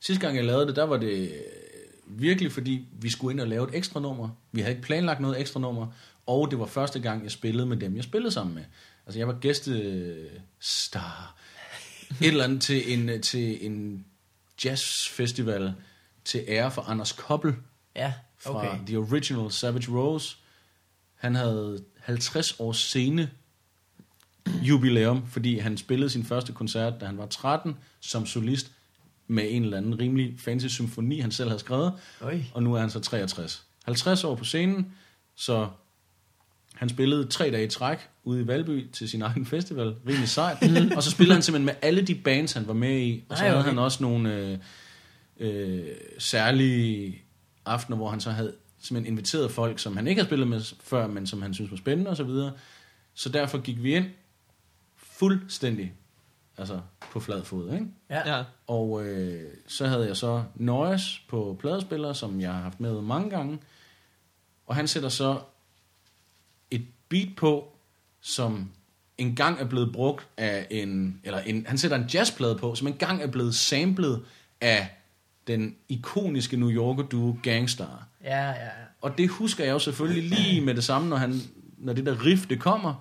Sidste 0.00 0.20
gang 0.26 0.36
jeg 0.36 0.44
lavede 0.44 0.66
det, 0.66 0.76
der 0.76 0.82
var 0.84 0.96
det 0.96 1.20
øh, 1.22 1.28
virkelig, 2.06 2.52
fordi 2.52 2.86
vi 2.92 3.10
skulle 3.10 3.32
ind 3.32 3.40
og 3.40 3.48
lave 3.48 3.68
et 3.68 3.74
ekstra 3.74 4.00
nummer. 4.00 4.28
Vi 4.52 4.60
havde 4.60 4.72
ikke 4.72 4.82
planlagt 4.86 5.20
noget 5.20 5.40
ekstra 5.40 5.60
nummer, 5.60 5.86
og 6.26 6.50
det 6.50 6.58
var 6.58 6.66
første 6.66 7.00
gang, 7.00 7.22
jeg 7.22 7.30
spillede 7.30 7.66
med 7.66 7.76
dem, 7.76 7.96
jeg 7.96 8.04
spillede 8.04 8.32
sammen 8.32 8.54
med. 8.54 8.64
Altså 9.06 9.18
jeg 9.18 9.28
var 9.28 9.38
gæstestar. 9.40 11.36
Et 12.20 12.26
eller 12.28 12.44
andet 12.44 12.62
til 12.62 12.92
en, 12.92 13.22
til 13.22 13.66
en 13.66 14.06
jazzfestival 14.64 15.74
til 16.24 16.44
ære 16.48 16.70
for 16.70 16.82
Anders 16.82 17.12
Koppel 17.12 17.54
Ja, 17.96 18.12
fra 18.38 18.58
okay. 18.58 18.68
okay. 18.68 18.86
The 18.86 18.96
Original 18.98 19.50
Savage 19.52 19.92
Rose. 19.92 20.36
Han 21.14 21.34
havde 21.34 21.84
50 22.00 22.60
års 22.60 22.76
scene 22.76 23.30
jubilæum, 24.62 25.26
fordi 25.26 25.58
han 25.58 25.76
spillede 25.76 26.10
sin 26.10 26.24
første 26.24 26.52
koncert, 26.52 27.00
da 27.00 27.06
han 27.06 27.18
var 27.18 27.26
13, 27.26 27.76
som 28.00 28.26
solist 28.26 28.70
med 29.26 29.44
en 29.50 29.62
eller 29.64 29.76
anden 29.76 29.98
rimelig 29.98 30.40
fancy 30.40 30.66
symfoni, 30.66 31.20
han 31.20 31.30
selv 31.32 31.48
havde 31.48 31.60
skrevet, 31.60 31.92
Øj. 32.20 32.40
og 32.54 32.62
nu 32.62 32.74
er 32.74 32.80
han 32.80 32.90
så 32.90 33.00
63. 33.00 33.66
50 33.84 34.24
år 34.24 34.34
på 34.34 34.44
scenen, 34.44 34.94
så 35.34 35.68
han 36.74 36.88
spillede 36.88 37.26
tre 37.26 37.50
dage 37.50 37.64
i 37.64 37.68
træk 37.68 37.98
ude 38.24 38.42
i 38.42 38.46
Valby 38.46 38.90
til 38.92 39.08
sin 39.08 39.22
egen 39.22 39.46
festival, 39.46 39.94
rimelig 40.06 40.28
sejt, 40.28 40.58
og 40.96 41.02
så 41.02 41.10
spillede 41.10 41.34
han 41.34 41.42
simpelthen 41.42 41.66
med 41.66 41.74
alle 41.82 42.02
de 42.02 42.14
bands, 42.14 42.52
han 42.52 42.66
var 42.66 42.74
med 42.74 43.00
i, 43.00 43.24
og 43.28 43.36
så 43.36 43.44
havde 43.44 43.58
okay. 43.58 43.68
han 43.68 43.78
også 43.78 44.02
nogle 44.02 44.34
øh, 44.36 44.58
øh, 45.40 45.86
særlige 46.18 47.22
aftener, 47.64 47.96
hvor 47.96 48.10
han 48.10 48.20
så 48.20 48.30
havde 48.30 48.54
simpelthen 48.80 49.12
inviteret 49.12 49.50
folk, 49.50 49.78
som 49.78 49.96
han 49.96 50.06
ikke 50.06 50.18
havde 50.18 50.28
spillet 50.28 50.48
med 50.48 50.74
før, 50.80 51.06
men 51.06 51.26
som 51.26 51.42
han 51.42 51.54
synes 51.54 51.70
var 51.70 51.76
spændende 51.76 52.10
og 52.10 52.16
så 52.16 52.24
videre. 52.24 52.52
Så 53.14 53.28
derfor 53.28 53.58
gik 53.58 53.82
vi 53.82 53.94
ind 53.94 54.06
fuldstændig 54.96 55.92
altså 56.58 56.80
på 57.12 57.20
flad 57.20 57.44
fod, 57.44 57.72
ikke? 57.72 57.86
Ja. 58.10 58.36
Ja. 58.36 58.44
Og 58.66 59.04
øh, 59.06 59.50
så 59.66 59.86
havde 59.86 60.06
jeg 60.06 60.16
så 60.16 60.44
Noise 60.54 61.20
på 61.28 61.56
pladespiller, 61.60 62.12
som 62.12 62.40
jeg 62.40 62.52
har 62.52 62.60
haft 62.60 62.80
med 62.80 63.00
mange 63.00 63.30
gange. 63.30 63.58
Og 64.66 64.76
han 64.76 64.88
sætter 64.88 65.08
så 65.08 65.40
et 66.72 66.86
beat 67.08 67.28
på, 67.36 67.72
som 68.20 68.70
engang 69.18 69.60
er 69.60 69.64
blevet 69.64 69.92
brugt 69.92 70.28
af 70.36 70.66
en... 70.70 71.20
Eller 71.24 71.40
en, 71.40 71.66
han 71.68 71.78
sætter 71.78 71.96
en 71.96 72.04
jazzplade 72.14 72.58
på, 72.58 72.74
som 72.74 72.86
engang 72.86 73.22
er 73.22 73.26
blevet 73.26 73.54
samlet 73.54 74.24
af 74.60 74.88
den 75.46 75.76
ikoniske 75.88 76.56
New 76.56 76.70
Yorker 76.70 77.02
duo 77.02 77.36
Gangstar. 77.42 78.06
Ja, 78.24 78.40
ja, 78.40 78.50
ja. 78.50 78.68
Og 79.00 79.18
det 79.18 79.28
husker 79.28 79.64
jeg 79.64 79.72
jo 79.72 79.78
selvfølgelig 79.78 80.22
lige 80.38 80.60
med 80.60 80.74
det 80.74 80.84
samme, 80.84 81.08
når, 81.08 81.16
han, 81.16 81.40
når 81.78 81.92
det 81.92 82.06
der 82.06 82.24
riff 82.26 82.46
det 82.46 82.60
kommer. 82.60 82.94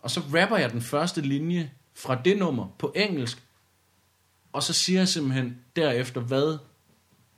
Og 0.00 0.10
så 0.10 0.20
rapper 0.20 0.56
jeg 0.56 0.72
den 0.72 0.82
første 0.82 1.20
linje 1.20 1.70
fra 1.94 2.20
det 2.24 2.38
nummer 2.38 2.66
på 2.78 2.92
engelsk. 2.96 3.42
Og 4.52 4.62
så 4.62 4.72
siger 4.72 5.00
jeg 5.00 5.08
simpelthen 5.08 5.58
derefter, 5.76 6.20
hvad 6.20 6.58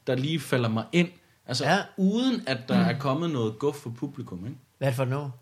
der 0.07 0.15
lige 0.15 0.41
falder 0.41 0.69
mig 0.69 0.85
ind. 0.93 1.09
Altså 1.47 1.65
Ja. 1.65 1.79
uden 1.97 2.43
at 2.47 2.69
der 2.69 2.77
er 2.77 2.99
kommet 2.99 3.31
noget 3.31 3.59
guf 3.59 3.75
for 3.77 3.91
publikum. 3.91 4.47
Ikke? 4.47 4.59
Hvad 4.79 4.93
for 4.93 5.05
noget? 5.05 5.33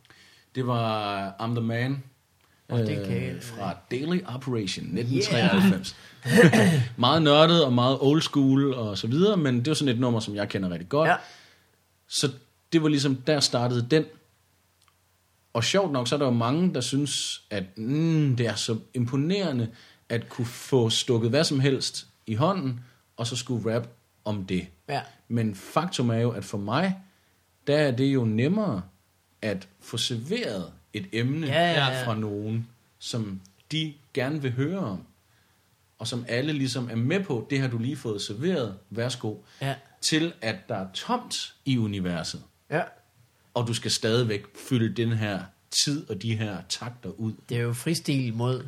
Det 0.54 0.66
var 0.66 1.30
I'm 1.40 1.54
the 1.54 1.60
Man. 1.60 2.02
Åh, 2.70 2.78
det 2.78 3.06
kan 3.06 3.22
jeg- 3.24 3.42
fra 3.42 3.76
Daily 3.90 4.20
Operation 4.26 4.84
1993. 4.98 5.96
meget 6.96 7.22
nørdet 7.22 7.64
og 7.64 7.72
meget 7.72 7.98
old 8.00 8.22
school 8.22 8.74
og 8.74 8.98
så 8.98 9.06
videre, 9.06 9.36
men 9.36 9.58
det 9.58 9.66
var 9.68 9.74
sådan 9.74 9.94
et 9.94 10.00
nummer, 10.00 10.20
som 10.20 10.34
jeg 10.34 10.48
kender 10.48 10.70
rigtig 10.70 10.88
godt. 10.88 11.08
Ja. 11.08 11.16
Så 12.08 12.30
det 12.72 12.82
var 12.82 12.88
ligesom, 12.88 13.16
der 13.16 13.40
startede 13.40 13.86
den. 13.90 14.04
Og 15.52 15.64
sjovt 15.64 15.92
nok, 15.92 16.08
så 16.08 16.14
er 16.14 16.18
der 16.18 16.26
jo 16.26 16.32
mange, 16.32 16.74
der 16.74 16.80
synes, 16.80 17.42
at 17.50 17.64
mm, 17.78 18.36
det 18.36 18.46
er 18.46 18.54
så 18.54 18.78
imponerende, 18.94 19.68
at 20.08 20.28
kunne 20.28 20.46
få 20.46 20.90
stukket 20.90 21.30
hvad 21.30 21.44
som 21.44 21.60
helst 21.60 22.06
i 22.26 22.34
hånden, 22.34 22.80
og 23.16 23.26
så 23.26 23.36
skulle 23.36 23.74
rap 23.74 23.88
om 24.24 24.44
det. 24.46 24.66
Ja. 24.88 25.00
Men 25.28 25.54
faktum 25.54 26.10
er 26.10 26.18
jo, 26.18 26.30
at 26.30 26.44
for 26.44 26.58
mig, 26.58 26.96
der 27.66 27.76
er 27.76 27.90
det 27.90 28.04
jo 28.04 28.24
nemmere 28.24 28.82
at 29.44 29.68
få 29.80 29.96
serveret 29.96 30.72
et 30.92 31.06
emne 31.12 31.46
Ja, 31.46 31.72
ja, 31.72 31.90
ja. 31.90 32.06
fra 32.06 32.14
nogen, 32.18 32.68
som 32.98 33.40
de 33.72 33.94
gerne 34.14 34.42
vil 34.42 34.52
høre 34.52 34.78
om. 34.78 35.02
Og 35.98 36.06
som 36.08 36.24
alle 36.28 36.52
ligesom 36.52 36.90
er 36.90 36.96
med 36.96 37.24
på, 37.24 37.46
det 37.50 37.60
har 37.60 37.68
du 37.68 37.78
lige 37.78 37.96
fået 37.96 38.22
serveret, 38.22 38.74
værsgo. 38.90 39.36
Ja. 39.60 39.74
Til 40.00 40.32
at 40.40 40.68
der 40.68 40.74
er 40.76 40.86
tomt 40.94 41.54
i 41.64 41.78
universet, 41.78 42.42
Ja. 42.70 42.82
og 43.54 43.66
du 43.66 43.74
skal 43.74 43.90
stadigvæk 43.90 44.44
fylde 44.68 45.02
den 45.02 45.12
her 45.12 45.42
tid 45.84 46.10
og 46.10 46.22
de 46.22 46.36
her 46.36 46.58
takter 46.68 47.10
ud. 47.10 47.32
Det 47.48 47.56
er 47.56 47.60
jo 47.62 47.72
fristil 47.72 48.34
mod 48.34 48.66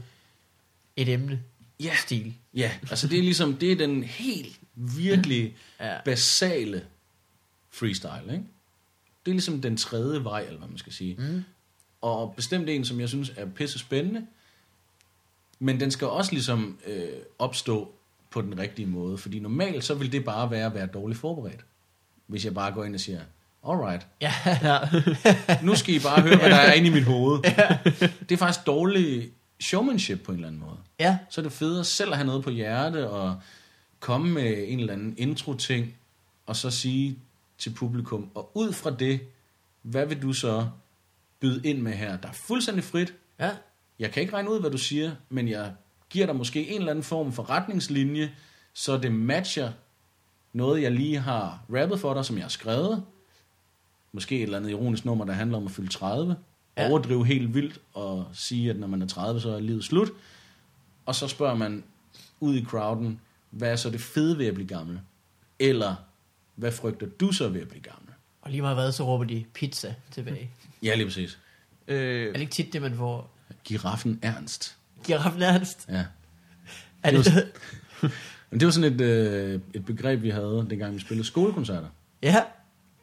et 0.97 1.09
emne. 1.09 1.43
Ja. 1.81 1.95
Stil. 2.03 2.35
Ja, 2.55 2.73
altså 2.91 3.09
det 3.09 3.19
er 3.19 3.23
ligesom, 3.23 3.57
det 3.57 3.73
er 3.73 3.77
den 3.77 4.03
helt 4.05 4.61
virkelig 4.75 5.57
Ja. 5.81 5.99
basale 6.05 6.85
freestyle, 7.71 8.33
ikke? 8.33 8.45
Det 9.27 9.31
er 9.31 9.35
ligesom 9.35 9.61
den 9.61 9.77
tredje 9.77 10.25
vej, 10.25 10.41
eller 10.41 10.59
hvad 10.59 10.69
man 10.69 10.79
skal 10.79 10.93
sige. 10.93 11.17
Mm. 11.19 11.45
Og 12.01 12.35
bestemt 12.37 12.69
en, 12.69 12.85
som 12.85 13.01
jeg 13.01 13.09
synes 13.09 13.33
er 13.37 13.47
pisse 13.47 13.79
spændende, 13.79 14.27
men 15.59 15.81
den 15.81 15.91
skal 15.91 16.07
også 16.07 16.33
ligesom 16.33 16.79
øh, 16.87 17.09
opstå 17.39 17.93
på 18.31 18.41
den 18.43 18.59
rigtige 18.59 18.87
måde, 18.87 19.19
fordi 19.19 19.39
normalt 19.39 19.85
så 19.85 19.95
vil 19.95 20.13
det 20.13 20.25
bare 20.25 20.51
være 20.51 20.67
at 20.67 20.75
være 20.75 20.87
dårligt 20.87 21.21
forberedt. 21.21 21.61
Hvis 22.27 22.45
jeg 22.45 22.55
bare 22.55 22.73
går 22.73 22.85
ind 22.85 22.95
og 22.95 23.01
siger, 23.01 23.21
alright, 23.69 24.07
Ja. 24.21 24.33
Ja. 24.63 24.79
nu 25.63 25.75
skal 25.75 25.95
I 25.95 25.99
bare 25.99 26.23
høre, 26.23 26.37
hvad 26.37 26.51
der 26.51 26.57
er 26.57 26.73
inde 26.73 26.89
i 26.89 26.93
mit 26.93 27.05
hoved. 27.05 27.43
Det 28.29 28.33
er 28.33 28.37
faktisk 28.37 28.67
dårlig 28.67 29.31
showmanship 29.61 30.21
på 30.25 30.33
en 30.33 30.37
eller 30.39 30.49
anden 30.49 30.61
måde. 30.61 30.77
Ja. 31.01 31.19
Så 31.31 31.41
er 31.41 31.43
det 31.43 31.53
federe 31.53 31.85
selv 31.85 32.11
at 32.11 32.17
have 32.17 32.27
noget 32.27 32.45
på 32.45 32.51
hjerte 32.51 33.11
og 33.11 33.41
komme 34.01 34.31
med 34.33 34.65
en 34.69 34.81
eller 34.81 34.93
anden 34.93 35.15
intro-ting, 35.19 35.95
og 36.47 36.57
så 36.57 36.71
sige 36.71 37.19
til 37.59 37.71
publikum, 37.71 38.31
og 38.35 38.51
ud 38.55 38.73
fra 38.73 38.91
det, 38.91 39.21
hvad 39.83 40.07
vil 40.07 40.23
du 40.23 40.33
så 40.33 40.69
byde 41.41 41.69
ind 41.69 41.83
med 41.83 41.93
her? 41.93 42.17
Der 42.17 42.29
er 42.29 42.33
fuldstændig 42.33 42.85
frit. 42.85 43.15
Ja. 43.41 43.51
Jeg 43.99 44.13
kan 44.13 44.23
ikke 44.23 44.35
regne 44.35 44.51
ud, 44.51 44.61
hvad 44.61 44.71
du 44.71 44.79
siger, 44.79 45.13
men 45.29 45.49
jeg 45.49 45.75
giver 46.11 46.27
dig 46.27 46.37
måske 46.37 46.69
en 46.69 46.79
eller 46.79 46.91
anden 46.91 47.03
form 47.03 47.33
for 47.33 47.51
retningslinje, 47.51 48.35
så 48.73 48.99
det 48.99 49.13
matcher 49.13 49.73
noget, 50.53 50.83
jeg 50.83 50.93
lige 50.93 51.19
har 51.19 51.65
rappet 51.71 52.01
for 52.01 52.15
dig, 52.15 52.25
som 52.25 52.37
jeg 52.37 52.45
har 52.45 52.49
skrevet. 52.49 53.05
Måske 54.13 54.37
et 54.37 54.43
eller 54.43 54.59
andet 54.59 54.71
ironisk 54.71 55.05
nummer, 55.05 55.25
der 55.25 55.33
handler 55.33 55.57
om 55.57 55.67
at 55.67 55.71
fylde 55.71 55.89
30. 55.89 56.37
Ja. 56.77 56.91
Overdrive 56.91 57.27
helt 57.27 57.55
vildt 57.55 57.81
og 57.93 58.27
sige, 58.33 58.71
at 58.71 58.79
når 58.79 58.87
man 58.87 59.03
er 59.03 59.07
30, 59.07 59.41
så 59.41 59.51
er 59.51 59.61
livet 59.61 59.85
slut. 59.85 60.09
Og 61.07 61.15
så 61.15 61.29
spørger 61.29 61.55
man 61.55 61.85
ud 62.41 62.55
i 62.55 62.65
crowden, 62.65 63.21
hvad 63.51 63.73
er 63.73 63.77
så 63.77 63.91
det 63.91 64.01
fede 64.01 64.39
ved 64.39 64.47
at 64.47 64.55
blive 64.55 64.69
gammel? 64.69 65.01
Eller, 65.59 65.95
hvad 66.57 66.73
frygter 66.73 67.07
du 67.07 67.33
så 67.33 67.49
ved 67.49 67.61
at 67.61 67.69
blive 67.69 67.83
gammel? 67.83 68.11
Og 68.43 68.51
lige 68.51 68.61
meget 68.63 68.77
hvad, 68.77 68.93
så 68.93 69.05
råber 69.07 69.25
de 69.25 69.45
pizza 69.55 69.95
tilbage. 70.11 70.51
Ja, 70.83 70.95
lige 70.95 71.07
præcis. 71.07 71.39
Øh, 71.89 72.27
Er 72.29 72.33
det 72.33 72.41
ikke 72.41 72.53
tit 72.53 72.73
det, 72.73 72.83
man 72.83 72.95
får? 72.97 73.31
Giraffen 73.65 74.19
Ernst. 74.23 74.77
Giraffen 75.05 75.43
Ernst? 75.43 75.87
Ja. 75.89 76.05
Er 77.03 77.11
Det 77.11 77.25
det, 77.25 77.35
var 78.03 78.09
det 78.59 78.65
var 78.65 78.71
sådan 78.71 78.93
et, 78.95 79.01
øh, 79.01 79.61
et 79.75 79.85
begreb, 79.87 80.23
vi 80.23 80.31
havde, 80.31 80.67
dengang 80.71 80.95
vi 80.95 81.01
spillede 81.01 81.27
skolekoncerter. 81.27 81.89
ja. 82.23 82.43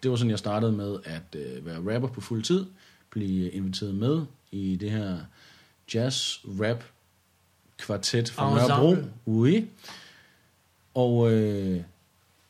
Det 0.03 0.11
var 0.11 0.17
sådan, 0.17 0.29
jeg 0.31 0.39
startede 0.39 0.71
med 0.71 0.97
at 1.05 1.35
øh, 1.35 1.65
være 1.65 1.95
rapper 1.95 2.07
på 2.09 2.21
fuld 2.21 2.43
tid, 2.43 2.65
blive 3.09 3.49
inviteret 3.51 3.95
med 3.95 4.21
i 4.51 4.75
det 4.75 4.91
her 4.91 5.17
jazz-rap 5.93 6.83
kvartet 7.77 8.29
fra. 8.29 8.55
Nørrebro. 8.55 8.95
Oui. 9.25 9.67
Og 10.93 11.31
øh, 11.33 11.81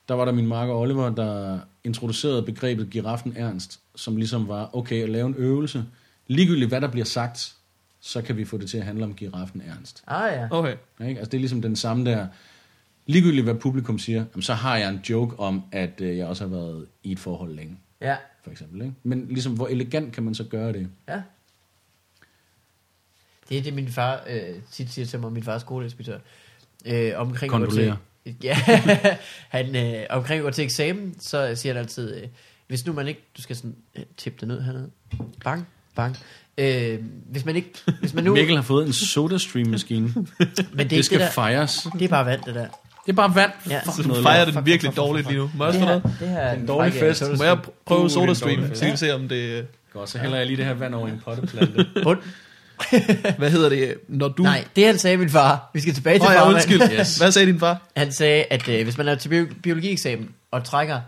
der 0.07 0.13
var 0.13 0.25
der 0.25 0.31
min 0.31 0.47
marker 0.47 0.73
Oliver, 0.73 1.09
der 1.09 1.59
introducerede 1.83 2.43
begrebet 2.43 2.89
giraffen 2.89 3.33
Ernst, 3.37 3.79
som 3.95 4.17
ligesom 4.17 4.47
var, 4.47 4.75
okay, 4.75 5.03
at 5.03 5.09
lave 5.09 5.27
en 5.27 5.35
øvelse. 5.37 5.85
Ligegyldigt 6.27 6.69
hvad 6.69 6.81
der 6.81 6.87
bliver 6.87 7.05
sagt, 7.05 7.55
så 8.01 8.21
kan 8.21 8.37
vi 8.37 8.45
få 8.45 8.57
det 8.57 8.69
til 8.69 8.77
at 8.77 8.83
handle 8.85 9.03
om 9.03 9.13
giraffen 9.13 9.61
Ernst. 9.61 10.03
Ah 10.07 10.33
ja. 10.33 10.47
okay. 10.51 10.75
Ikke? 11.07 11.19
Altså 11.19 11.31
det 11.31 11.37
er 11.37 11.39
ligesom 11.39 11.61
den 11.61 11.75
samme 11.75 12.05
der, 12.05 12.27
ligegyldigt 13.05 13.43
hvad 13.43 13.55
publikum 13.55 13.99
siger, 13.99 14.25
jamen, 14.33 14.41
så 14.41 14.53
har 14.53 14.77
jeg 14.77 14.89
en 14.89 15.01
joke 15.09 15.39
om, 15.39 15.63
at 15.71 16.01
øh, 16.01 16.17
jeg 16.17 16.27
også 16.27 16.43
har 16.43 16.49
været 16.55 16.85
i 17.03 17.11
et 17.11 17.19
forhold 17.19 17.55
længe, 17.55 17.77
Ja. 18.01 18.15
for 18.43 18.51
eksempel. 18.51 18.81
Ikke? 18.81 18.93
Men 19.03 19.27
ligesom, 19.27 19.53
hvor 19.53 19.67
elegant 19.67 20.13
kan 20.13 20.23
man 20.23 20.35
så 20.35 20.43
gøre 20.43 20.73
det? 20.73 20.87
Ja. 21.07 21.21
Det 23.49 23.57
er 23.57 23.61
det, 23.61 23.73
min 23.73 23.87
far 23.87 24.23
øh, 24.29 24.55
tit 24.71 24.91
siger 24.91 25.05
til 25.05 25.19
mig, 25.19 25.31
min 25.31 25.43
far 25.43 25.53
er 25.53 25.59
skoleinspektør. 25.59 26.19
Øh, 26.85 27.11
omkring 27.15 27.51
Kondolerer. 27.51 27.95
Ja, 28.43 28.55
han, 29.57 29.75
øh, 29.75 30.03
omkring 30.09 30.39
at 30.39 30.43
gå 30.43 30.51
til 30.51 30.63
eksamen, 30.63 31.15
så 31.19 31.51
siger 31.55 31.73
han 31.73 31.81
altid, 31.81 32.15
øh, 32.15 32.23
hvis 32.67 32.85
nu 32.85 32.93
man 32.93 33.07
ikke, 33.07 33.21
du 33.37 33.41
skal 33.41 33.55
sådan 33.55 33.75
øh, 33.95 34.03
tippe 34.17 34.39
det 34.39 34.47
ned 34.47 34.61
hernede, 34.61 34.89
bang, 35.43 35.67
bang. 35.95 36.17
Øh, 36.57 36.99
hvis 37.25 37.45
man 37.45 37.55
ikke, 37.55 37.73
hvis 37.99 38.13
man 38.13 38.23
nu, 38.25 38.33
Mikkel 38.33 38.55
har 38.55 38.63
fået 38.63 38.87
en 38.87 38.93
SodaStream-maskine. 38.93 40.13
men 40.15 40.25
det, 40.77 40.89
det 40.89 41.05
skal 41.05 41.19
det, 41.19 41.25
der, 41.25 41.31
fejres. 41.31 41.87
det 41.93 42.01
er 42.01 42.07
bare 42.09 42.25
vand, 42.25 42.41
det 42.45 42.55
der. 42.55 42.67
Det 43.05 43.11
er 43.11 43.13
bare 43.13 43.35
vand. 43.35 43.51
Ja. 43.69 43.79
Fuck 43.79 43.95
Så 43.95 44.01
du 44.01 44.07
noget 44.07 44.23
fejrer 44.23 44.51
den 44.51 44.65
virkelig 44.65 44.95
dårligt 44.95 45.27
lige 45.27 45.39
nu. 45.39 45.51
Må 45.55 45.65
jeg 45.65 45.73
det, 45.73 45.81
her, 45.81 45.87
noget? 45.87 46.03
det 46.19 46.27
her 46.27 46.37
er 46.37 46.53
En 46.55 46.67
dårlig 46.67 46.93
fest. 46.93 47.23
Må 47.37 47.43
jeg 47.43 47.57
pr- 47.67 47.71
prøve 47.85 48.09
SodaStream, 48.09 48.75
så 48.75 48.91
vi 48.91 48.97
se 48.97 49.15
om 49.15 49.29
det... 49.29 49.67
Godt, 49.93 50.09
så 50.09 50.17
hælder 50.17 50.37
jeg 50.37 50.45
lige 50.45 50.57
det 50.57 50.65
her 50.65 50.73
vand 50.73 50.95
over 50.95 51.07
i 51.07 51.11
en 51.11 51.21
potteplante. 51.25 51.85
Bund. 52.03 52.19
Hvad 53.37 53.49
hedder 53.51 53.69
det, 53.69 53.97
når 54.07 54.27
du... 54.27 54.43
Nej, 54.43 54.67
det 54.75 54.85
han 54.85 54.97
sagde 54.97 55.17
min 55.17 55.29
far. 55.29 55.69
Vi 55.73 55.79
skal 55.79 55.93
tilbage 55.93 56.19
til 56.19 56.27
Åh, 56.27 56.33
ja, 56.33 56.39
farmand. 56.39 56.55
undskyld. 56.55 56.81
Yes. 56.99 57.17
Hvad 57.17 57.31
sagde 57.31 57.47
din 57.47 57.59
far? 57.59 57.81
Han 57.97 58.11
sagde, 58.11 58.43
at 58.49 58.69
øh, 58.69 58.83
hvis 58.83 58.97
man 58.97 59.07
er 59.07 59.15
til 59.15 59.29
bio- 59.29 59.47
biologieksamen 59.63 60.29
og 60.51 60.63
trækker 60.63 61.01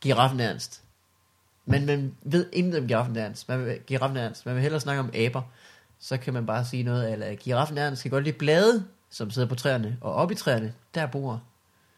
giraffen 0.00 0.40
ernst, 0.40 0.80
men 1.66 1.86
man 1.86 2.12
ved 2.22 2.46
intet 2.52 2.80
om 2.80 2.86
giraffen 2.88 3.16
ernst, 3.16 3.48
man 3.48 3.66
vil, 3.66 3.76
giraffen 3.86 4.16
ernst, 4.16 4.46
man 4.46 4.54
vil 4.54 4.62
hellere 4.62 4.80
snakke 4.80 5.00
om 5.00 5.10
aber, 5.14 5.42
så 6.00 6.16
kan 6.16 6.34
man 6.34 6.46
bare 6.46 6.64
sige 6.64 6.82
noget, 6.82 7.12
eller 7.12 7.34
giraffen 7.34 7.78
ernst 7.78 8.02
kan 8.02 8.10
godt 8.10 8.24
lide 8.24 8.36
blade, 8.38 8.84
som 9.10 9.30
sidder 9.30 9.48
på 9.48 9.54
træerne, 9.54 9.96
og 10.00 10.14
oppe 10.14 10.34
i 10.34 10.36
træerne, 10.36 10.72
der 10.94 11.06
bor 11.06 11.42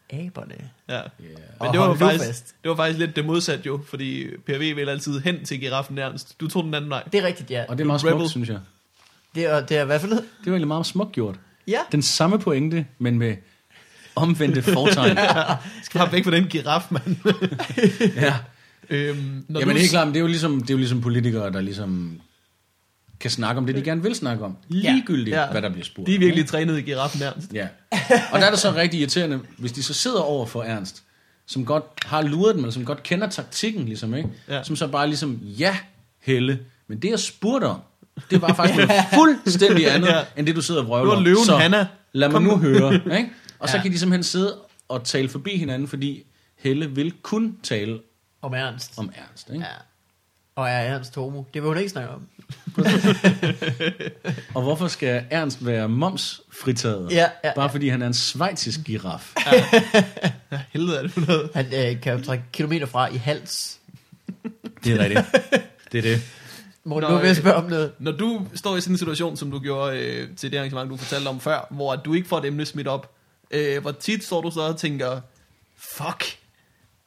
aberne. 0.09 0.55
Ja. 0.89 0.93
Yeah. 0.95 1.03
Men 1.61 1.71
det 1.71 1.79
var, 1.79 1.95
faktisk, 1.95 2.25
fast. 2.25 2.55
det 2.63 2.69
var 2.69 2.75
faktisk 2.75 2.99
lidt 2.99 3.15
det 3.15 3.25
modsatte 3.25 3.63
jo, 3.65 3.81
fordi 3.89 4.27
PRV 4.45 4.59
vil 4.75 4.89
altid 4.89 5.19
hen 5.19 5.45
til 5.45 5.59
giraffen 5.59 5.95
nærmest. 5.95 6.39
Du 6.39 6.47
tog 6.47 6.63
den 6.63 6.73
anden 6.73 6.89
vej. 6.89 7.03
Det 7.11 7.23
er 7.23 7.27
rigtigt, 7.27 7.51
ja. 7.51 7.63
Og 7.69 7.77
det 7.77 7.83
er 7.83 7.87
meget 7.87 8.01
smukt, 8.01 8.29
synes 8.29 8.49
jeg. 8.49 8.59
Det 9.35 9.45
er, 9.45 9.65
det 9.65 9.77
er 9.77 9.85
hvad 9.85 9.99
for 9.99 10.07
noget? 10.07 10.23
Det 10.23 10.45
var 10.45 10.51
egentlig 10.51 10.67
meget 10.67 10.85
smukt 10.85 11.11
gjort. 11.11 11.35
Ja. 11.67 11.79
Den 11.91 12.01
samme 12.01 12.39
pointe, 12.39 12.85
men 12.99 13.17
med 13.19 13.35
omvendte 14.15 14.61
fortegn. 14.61 15.17
Skal 15.83 15.99
bare 15.99 16.11
væk 16.11 16.23
fra 16.23 16.31
den 16.31 16.47
giraf, 16.47 16.81
mand. 16.91 17.15
ja. 18.15 18.33
øhm, 18.89 19.45
når 19.47 19.59
Jamen 19.59 19.75
du, 19.75 19.79
helt 19.79 19.91
klart, 19.91 20.07
men 20.07 20.13
det 20.13 20.19
er, 20.19 20.21
jo 20.21 20.27
ligesom, 20.27 20.61
det 20.61 20.69
er 20.69 20.73
jo 20.73 20.77
ligesom 20.77 21.01
politikere, 21.01 21.51
der 21.51 21.61
ligesom 21.61 22.19
kan 23.19 23.31
snakke 23.31 23.59
om 23.59 23.65
det, 23.65 23.75
de 23.75 23.81
gerne 23.81 24.03
vil 24.03 24.15
snakke 24.15 24.45
om. 24.45 24.57
Ligegyldigt, 24.67 25.35
Ja. 25.35 25.51
hvad 25.51 25.61
der 25.61 25.69
bliver 25.69 25.85
spurgt. 25.85 26.07
De 26.07 26.13
er 26.13 26.17
om, 26.17 26.21
virkelig 26.21 26.47
trænet 26.47 26.77
i 26.77 26.81
giraffen 26.81 27.19
nærmest. 27.19 27.53
Ja. 27.53 27.67
Og 28.31 28.39
der 28.39 28.45
er 28.45 28.49
det 28.49 28.59
så 28.59 28.73
rigtig 28.75 28.99
irriterende, 28.99 29.39
hvis 29.57 29.71
de 29.71 29.83
så 29.83 29.93
sidder 29.93 30.21
over 30.21 30.45
for 30.45 30.63
Ernst, 30.63 31.03
som 31.47 31.65
godt 31.65 31.83
har 32.05 32.21
luret 32.21 32.55
dem, 32.55 32.63
eller 32.63 32.73
som 32.73 32.85
godt 32.85 33.03
kender 33.03 33.29
taktikken, 33.29 33.85
ligesom, 33.85 34.13
ikke? 34.15 34.29
Ja. 34.49 34.63
Som 34.63 34.75
så 34.75 34.87
bare 34.87 35.07
ligesom, 35.07 35.39
ja, 35.43 35.77
Helle, 36.21 36.59
men 36.87 36.99
det 37.01 37.09
jeg 37.09 37.19
spurgte 37.19 37.65
om, 37.65 37.79
det 38.31 38.41
var 38.41 38.53
faktisk 38.53 38.77
noget 38.87 38.91
fuldstændig 39.13 39.91
andet, 39.91 40.07
Ja. 40.07 40.17
ja. 40.17 40.23
end 40.37 40.47
det 40.47 40.55
du 40.55 40.61
sidder 40.61 40.81
og 40.81 40.87
vrøvler 40.87 41.05
Nu 41.05 41.11
er 41.13 41.17
om. 41.17 41.23
løven 41.23 41.45
Så 41.45 41.55
Hanna. 41.57 41.87
lad 42.13 42.29
mig 42.29 42.41
nu 42.41 42.57
høre, 42.57 42.93
ikke? 43.17 43.29
Og 43.59 43.69
så 43.69 43.77
Ja. 43.77 43.83
kan 43.83 43.91
de 43.91 43.99
simpelthen 43.99 44.23
sidde 44.23 44.55
og 44.89 45.03
tale 45.03 45.29
forbi 45.29 45.57
hinanden, 45.57 45.87
fordi 45.87 46.23
Helle 46.57 46.89
vil 46.91 47.13
kun 47.21 47.57
tale 47.63 47.99
Om 48.41 48.53
ernst. 48.53 48.93
om 48.97 49.11
Ernst, 49.29 49.49
ikke? 49.49 49.59
Ja. 49.65 49.71
Og 50.55 50.69
er 50.69 50.71
ernst 50.79 51.15
homo? 51.15 51.43
Det 51.53 51.61
vil 51.61 51.67
hun 51.67 51.77
ikke 51.77 51.89
snakke 51.89 52.09
om. 52.09 52.27
Og 54.55 54.61
hvorfor 54.61 54.87
skal 54.87 55.23
Ernst 55.29 55.65
være 55.65 55.89
momsfritaget? 55.89 57.11
Ja, 57.11 57.25
ja, 57.43 57.51
Bare 57.55 57.69
fordi 57.69 57.89
han 57.89 58.01
er 58.01 58.07
en 58.07 58.13
svejtisk 58.13 58.79
giraf. 58.85 59.33
Ja, 59.53 59.63
helvede 60.73 60.97
er 60.97 61.01
det 61.01 61.27
noget. 61.27 61.49
Han 61.55 61.65
øh, 61.65 62.01
kan 62.01 62.17
jo 62.17 62.23
trække 62.23 62.43
kilometer 62.51 62.85
fra 62.85 63.07
i 63.13 63.17
hals. 63.17 63.77
Det 64.83 64.93
er 64.93 64.99
rigtigt. 64.99 65.25
Det 65.91 65.97
er 65.97 66.01
det. 66.01 66.21
Morten, 66.85 67.09
Nå, 67.09 67.15
nu 67.15 67.19
vil 67.19 67.27
jeg 67.27 67.37
øh, 67.37 67.41
spørge 67.41 67.55
om 67.55 67.69
noget. 67.69 67.93
Når 67.99 68.11
du 68.11 68.47
står 68.53 68.77
i 68.77 68.81
sådan 68.81 68.93
en 68.93 68.97
situation, 68.97 69.37
som 69.37 69.51
du 69.51 69.59
gjorde 69.59 69.99
øh, 69.99 70.35
til 70.35 70.51
det 70.51 70.57
arrangement, 70.57 70.89
du 70.89 70.97
fortalte 70.97 71.27
om 71.27 71.39
før, 71.39 71.67
hvor 71.69 71.95
du 71.95 72.13
ikke 72.13 72.27
får 72.27 72.37
et 72.37 72.45
emne 72.45 72.65
smidt 72.65 72.87
op, 72.87 73.15
øh, 73.51 73.81
hvor 73.81 73.91
tit 73.91 74.23
står 74.23 74.41
du 74.41 74.51
så 74.51 74.61
og 74.61 74.77
tænker, 74.77 75.21
fuck, 75.77 76.37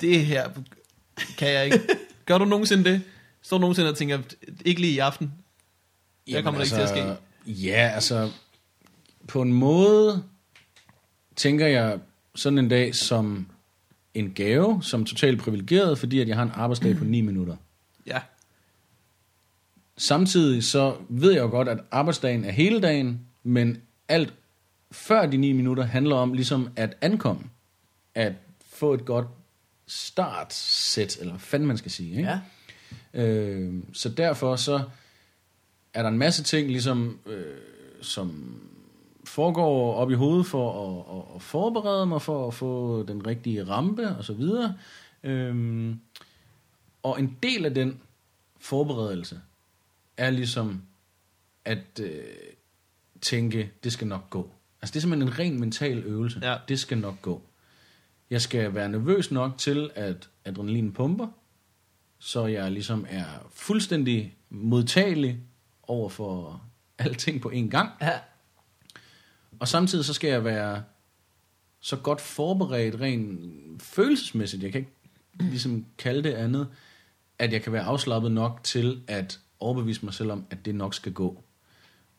det 0.00 0.26
her 0.26 0.48
kan 1.38 1.48
jeg 1.48 1.64
ikke. 1.64 1.80
Gør 2.26 2.38
du 2.38 2.44
nogensinde 2.44 2.84
det? 2.84 3.02
Står 3.42 3.56
du 3.56 3.60
nogensinde 3.60 3.90
og 3.90 3.96
tænker, 3.96 4.18
ikke 4.64 4.80
lige 4.80 4.92
i 4.92 4.98
aften, 4.98 5.32
Hvad 6.30 6.42
kommer 6.42 6.60
der 6.60 6.64
ikke 6.64 6.76
til 6.76 6.82
at 6.82 6.88
ske? 6.88 7.16
Ja, 7.46 7.90
altså, 7.94 8.30
på 9.28 9.42
en 9.42 9.52
måde 9.52 10.22
tænker 11.36 11.66
jeg 11.66 11.98
sådan 12.34 12.58
en 12.58 12.68
dag 12.68 12.94
som 12.94 13.46
en 14.14 14.32
gave, 14.34 14.82
som 14.82 15.04
totalt 15.04 15.40
privilegeret, 15.40 15.98
fordi 15.98 16.20
at 16.20 16.28
jeg 16.28 16.36
har 16.36 16.42
en 16.42 16.52
arbejdsdag 16.54 16.96
på 16.96 17.04
9 17.04 17.20
minutter. 17.20 17.56
Ja, 18.06 18.20
Samtidig 19.96 20.64
så 20.64 20.96
ved 21.08 21.32
jeg 21.32 21.40
jo 21.40 21.48
godt, 21.48 21.68
at 21.68 21.78
arbejdsdagen 21.90 22.44
er 22.44 22.50
hele 22.50 22.80
dagen, 22.80 23.20
men 23.42 23.82
alt 24.08 24.34
før 24.90 25.26
de 25.26 25.36
9 25.36 25.52
minutter 25.52 25.84
handler 25.84 26.16
om 26.16 26.32
ligesom 26.32 26.68
at 26.76 26.96
ankomme. 27.00 27.42
At 28.14 28.32
få 28.68 28.94
et 28.94 29.04
godt 29.04 29.26
startsæt, 29.86 31.16
eller 31.20 31.32
hvad 31.32 31.40
fanden 31.40 31.66
man 31.66 31.76
skal 31.76 31.90
sige. 31.90 32.16
Ikke? 32.16 32.28
Ja. 32.28 32.40
Øh, 33.14 33.74
så 33.92 34.08
derfor 34.08 34.56
så 34.56 34.82
er 35.94 36.02
der 36.02 36.08
en 36.08 36.18
masse 36.18 36.42
ting, 36.42 36.68
ligesom, 36.68 37.18
øh, 37.26 37.44
som 38.00 38.60
foregår 39.24 39.94
op 39.94 40.10
i 40.10 40.14
hovedet 40.14 40.46
for 40.46 40.86
at, 40.86 41.16
at, 41.16 41.36
at 41.36 41.42
forberede 41.42 42.06
mig 42.06 42.22
for 42.22 42.48
at 42.48 42.54
få 42.54 43.02
den 43.02 43.26
rigtige 43.26 43.64
rampe 43.64 44.08
og 44.08 44.24
så 44.24 44.32
videre. 44.32 44.74
Øh, 45.22 45.94
og 47.02 47.20
en 47.20 47.36
del 47.42 47.64
af 47.64 47.74
den 47.74 48.00
forberedelse 48.60 49.40
er 50.16 50.30
ligesom 50.30 50.82
at 51.64 52.00
øh, 52.02 52.24
tænke, 53.20 53.70
det 53.84 53.92
skal 53.92 54.06
nok 54.06 54.30
gå. 54.30 54.50
Altså 54.82 54.92
det 54.92 54.96
er 54.96 55.00
simpelthen 55.00 55.28
en 55.28 55.38
ren 55.38 55.60
mental 55.60 55.98
øvelse. 55.98 56.40
Ja. 56.42 56.56
Det 56.68 56.78
skal 56.78 56.98
nok 56.98 57.22
gå. 57.22 57.42
Jeg 58.30 58.42
skal 58.42 58.74
være 58.74 58.88
nervøs 58.88 59.30
nok 59.30 59.58
til, 59.58 59.90
at 59.94 60.28
adrenalin 60.44 60.92
pumper, 60.92 61.26
så 62.18 62.46
jeg 62.46 62.72
ligesom 62.72 63.06
er 63.08 63.24
fuldstændig 63.52 64.36
modtagelig 64.50 65.40
over 65.82 66.08
for 66.08 66.62
alting 66.98 67.40
på 67.40 67.50
én 67.50 67.68
gang. 67.68 67.90
Ja. 68.00 68.18
Og 69.60 69.68
samtidig 69.68 70.04
så 70.04 70.14
skal 70.14 70.30
jeg 70.30 70.44
være 70.44 70.82
så 71.80 71.96
godt 71.96 72.20
forberedt 72.20 73.00
rent 73.00 73.82
følelsesmæssigt, 73.82 74.62
jeg 74.62 74.72
kan 74.72 74.80
ikke 74.80 74.92
ligesom 75.38 75.86
kalde 75.98 76.22
det 76.22 76.32
andet, 76.34 76.68
at 77.38 77.52
jeg 77.52 77.62
kan 77.62 77.72
være 77.72 77.82
afslappet 77.82 78.32
nok 78.32 78.60
til 78.64 79.02
at 79.06 79.40
overbevise 79.60 80.04
mig 80.04 80.14
selv 80.14 80.32
om, 80.32 80.46
at 80.50 80.64
det 80.64 80.74
nok 80.74 80.94
skal 80.94 81.12
gå. 81.12 81.42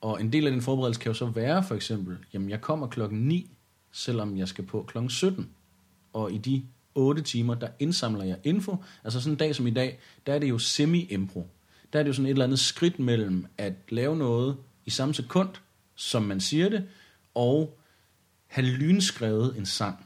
Og 0.01 0.21
en 0.21 0.33
del 0.33 0.45
af 0.45 0.51
den 0.51 0.61
forberedelse 0.61 1.01
kan 1.01 1.09
jo 1.09 1.13
så 1.13 1.25
være 1.25 1.63
for 1.63 1.75
eksempel, 1.75 2.17
jamen 2.33 2.49
jeg 2.49 2.61
kommer 2.61 2.87
klokken 2.87 3.19
9, 3.19 3.51
selvom 3.91 4.37
jeg 4.37 4.47
skal 4.47 4.65
på 4.65 4.83
klokken 4.87 5.09
17. 5.09 5.49
Og 6.13 6.31
i 6.31 6.37
de 6.37 6.63
8 6.95 7.21
timer, 7.21 7.53
der 7.53 7.67
indsamler 7.79 8.23
jeg 8.23 8.37
info. 8.43 8.77
Altså 9.03 9.21
sådan 9.21 9.33
en 9.33 9.37
dag 9.37 9.55
som 9.55 9.67
i 9.67 9.71
dag, 9.71 9.99
der 10.25 10.33
er 10.33 10.39
det 10.39 10.49
jo 10.49 10.59
semi-impro. 10.59 11.47
Der 11.93 11.99
er 11.99 12.03
det 12.03 12.07
jo 12.07 12.13
sådan 12.13 12.25
et 12.25 12.31
eller 12.31 12.45
andet 12.45 12.59
skridt 12.59 12.99
mellem 12.99 13.45
at 13.57 13.73
lave 13.89 14.17
noget 14.17 14.57
i 14.85 14.89
samme 14.89 15.13
sekund, 15.13 15.49
som 15.95 16.23
man 16.23 16.39
siger 16.39 16.69
det, 16.69 16.87
og 17.33 17.77
have 18.47 18.67
lynskrevet 18.67 19.57
en 19.57 19.65
sang. 19.65 20.05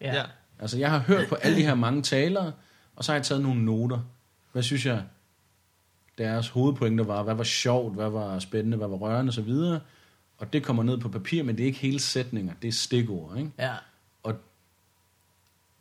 Ja. 0.00 0.14
ja. 0.14 0.24
Altså 0.58 0.78
jeg 0.78 0.90
har 0.90 0.98
hørt 0.98 1.28
på 1.28 1.34
alle 1.34 1.56
de 1.56 1.62
her 1.62 1.74
mange 1.74 2.02
talere, 2.02 2.52
og 2.96 3.04
så 3.04 3.12
har 3.12 3.16
jeg 3.16 3.26
taget 3.26 3.42
nogle 3.42 3.64
noter. 3.64 4.00
Hvad 4.52 4.62
synes 4.62 4.86
jeg, 4.86 5.02
deres 6.18 6.48
hovedpointer 6.48 7.04
var? 7.04 7.22
Hvad 7.22 7.34
var 7.34 7.44
sjovt? 7.44 7.94
Hvad 7.94 8.08
var 8.10 8.38
spændende? 8.38 8.76
Hvad 8.76 8.88
var 8.88 8.96
rørende? 8.96 9.30
Og 9.30 9.34
så 9.34 9.42
videre. 9.42 9.80
Og 10.38 10.52
det 10.52 10.62
kommer 10.62 10.82
ned 10.82 10.98
på 10.98 11.08
papir, 11.08 11.42
men 11.42 11.56
det 11.56 11.62
er 11.62 11.66
ikke 11.66 11.78
hele 11.78 12.00
sætninger. 12.00 12.52
Det 12.62 12.68
er 12.68 12.72
stikord, 12.72 13.38
ikke? 13.38 13.50
Ja. 13.58 13.74
Og 14.22 14.34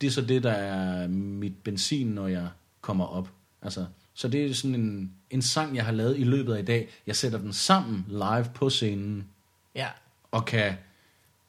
det 0.01 0.07
er 0.07 0.11
så 0.11 0.21
det, 0.21 0.43
der 0.43 0.51
er 0.51 1.07
mit 1.07 1.53
benzin, 1.63 2.07
når 2.07 2.27
jeg 2.27 2.47
kommer 2.81 3.05
op. 3.05 3.29
Altså, 3.61 3.85
så 4.13 4.27
det 4.27 4.45
er 4.45 4.53
sådan 4.53 4.75
en, 4.75 5.13
en 5.29 5.41
sang, 5.41 5.75
jeg 5.75 5.85
har 5.85 5.91
lavet 5.91 6.19
i 6.19 6.23
løbet 6.23 6.53
af 6.53 6.59
i 6.59 6.65
dag. 6.65 6.89
Jeg 7.07 7.15
sætter 7.15 7.37
den 7.39 7.53
sammen 7.53 8.05
live 8.07 8.45
på 8.55 8.69
scenen, 8.69 9.27
Ja. 9.75 9.87
og 10.31 10.45
kan 10.45 10.73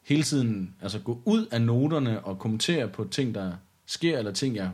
hele 0.03 0.22
tiden 0.22 0.74
altså, 0.82 0.99
gå 0.99 1.22
ud 1.24 1.47
af 1.47 1.62
noterne 1.62 2.24
og 2.24 2.39
kommentere 2.39 2.89
på 2.89 3.09
ting, 3.11 3.35
der 3.35 3.53
sker, 3.87 4.18
eller 4.18 4.32
ting, 4.32 4.57
jeg 4.57 4.70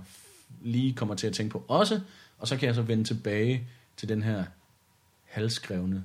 lige 0.62 0.92
kommer 0.92 1.14
til 1.14 1.26
at 1.26 1.32
tænke 1.32 1.52
på 1.52 1.64
også. 1.68 2.00
Og 2.38 2.48
så 2.48 2.56
kan 2.56 2.66
jeg 2.66 2.74
så 2.74 2.82
vende 2.82 3.04
tilbage 3.04 3.68
til 4.00 4.08
den 4.08 4.22
her 4.22 4.44
halvskrevne 5.24 6.04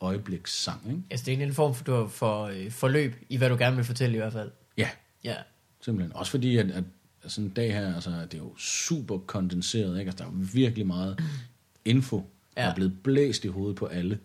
øjeblikssang. 0.00 0.80
Ikke? 0.88 1.02
Altså, 1.10 1.26
det 1.26 1.42
er 1.42 1.46
en 1.46 1.54
form 1.54 1.74
for, 1.74 2.06
for 2.06 2.44
øh, 2.44 2.70
forløb 2.70 3.14
i, 3.28 3.36
hvad 3.36 3.48
du 3.48 3.56
gerne 3.56 3.76
vil 3.76 3.84
fortælle 3.84 4.14
i 4.14 4.18
hvert 4.18 4.32
fald. 4.32 4.50
Ja, 4.76 4.88
Ja. 5.24 5.34
Simpelthen. 5.80 6.16
Også 6.16 6.30
fordi, 6.30 6.56
at, 6.56 6.70
at, 6.70 6.84
sådan 7.26 7.44
en 7.44 7.50
dag 7.50 7.72
her, 7.72 7.94
altså, 7.94 8.10
det 8.10 8.34
er 8.34 8.38
jo 8.38 8.56
super 8.58 9.18
kondenseret, 9.18 9.98
ikke? 9.98 10.08
Altså, 10.08 10.24
der 10.24 10.30
er 10.30 10.34
virkelig 10.54 10.86
meget 10.86 11.20
info, 11.84 12.26
ja. 12.56 12.62
der 12.62 12.68
er 12.68 12.74
blevet 12.74 13.02
blæst 13.02 13.44
i 13.44 13.48
hovedet 13.48 13.76
på 13.76 13.86
alle 13.86 14.18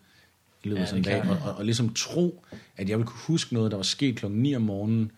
i 0.64 0.68
løbet 0.68 0.78
af 0.78 0.82
Ja, 0.82 0.86
sådan 0.86 1.00
en 1.00 1.04
dag. 1.04 1.30
Og, 1.30 1.38
og, 1.46 1.58
og, 1.58 1.66
ligesom 1.66 1.94
tro, 1.94 2.46
at 2.78 2.90
jeg 2.90 2.98
vil 2.98 3.06
kunne 3.06 3.22
huske 3.28 3.54
noget, 3.54 3.72
der 3.72 3.78
var 3.78 3.84
sket 3.84 4.16
klokken 4.16 4.42
9 4.42 4.56
om 4.56 4.62
morgenen, 4.62 5.12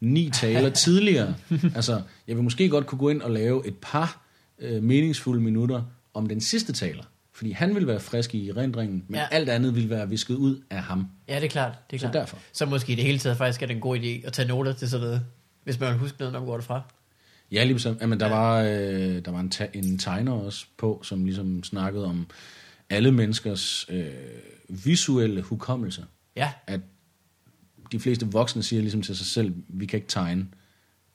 ni 0.00 0.30
taler 0.30 0.70
tidligere. 0.84 1.34
Altså, 1.74 2.02
jeg 2.28 2.36
vil 2.36 2.44
måske 2.44 2.68
godt 2.68 2.86
kunne 2.86 2.98
gå 2.98 3.08
ind 3.08 3.22
og 3.22 3.30
lave 3.30 3.66
et 3.66 3.76
par 3.82 4.22
øh, 4.58 4.82
meningsfulde 4.82 5.40
minutter 5.40 5.82
om 6.14 6.26
den 6.26 6.40
sidste 6.40 6.72
taler. 6.72 7.04
Fordi 7.34 7.50
han 7.50 7.74
vil 7.74 7.86
være 7.86 8.00
frisk 8.00 8.34
i 8.34 8.48
erindringen, 8.48 9.04
men 9.08 9.16
Ja. 9.20 9.26
alt 9.30 9.48
andet 9.48 9.74
vil 9.74 9.90
være 9.90 10.08
visket 10.08 10.34
ud 10.34 10.62
af 10.70 10.82
ham. 10.82 11.06
Ja, 11.28 11.36
det 11.36 11.44
er 11.44 11.48
klart. 11.48 11.72
Det 11.90 11.96
er 11.96 12.00
Så 12.00 12.02
klart. 12.04 12.14
derfor. 12.14 12.38
Så 12.52 12.66
måske 12.66 12.92
i 12.92 12.94
det 12.94 13.04
hele 13.04 13.18
taget 13.18 13.36
faktisk 13.38 13.62
er 13.62 13.66
det 13.66 13.74
en 13.74 13.80
god 13.80 13.98
idé 13.98 14.26
at 14.26 14.32
tage 14.32 14.48
noter 14.48 14.72
til 14.72 14.88
sådan 14.90 15.06
noget, 15.06 15.22
hvis 15.64 15.80
man 15.80 15.88
vil 15.90 15.98
huske 15.98 16.16
noget, 16.18 16.32
når 16.32 16.40
man 16.40 16.46
går 16.46 16.56
derfra. 16.56 16.82
Ja, 17.52 17.64
lige 17.64 17.74
bestemt. 17.74 18.00
Jamen, 18.00 18.20
der 18.20 18.26
ja. 18.26 18.34
var, 18.34 18.60
øh, 18.62 19.24
der 19.24 19.30
var 19.30 19.40
en, 19.40 19.50
ta- 19.50 19.68
en 19.72 19.98
tegner 19.98 20.32
også 20.32 20.66
på, 20.78 21.00
som 21.04 21.24
ligesom 21.24 21.62
snakkede 21.64 22.04
om 22.04 22.26
alle 22.90 23.12
menneskers 23.12 23.86
øh, 23.88 24.06
visuelle 24.68 25.42
hukommelse. 25.42 26.04
Ja, 26.36 26.52
At 26.66 26.80
de 27.92 28.00
fleste 28.00 28.26
voksne 28.26 28.62
siger 28.62 28.80
ligesom 28.82 29.02
til 29.02 29.16
sig 29.16 29.26
selv, 29.26 29.54
vi 29.68 29.86
kan 29.86 29.96
ikke 29.96 30.08
tegne. 30.08 30.46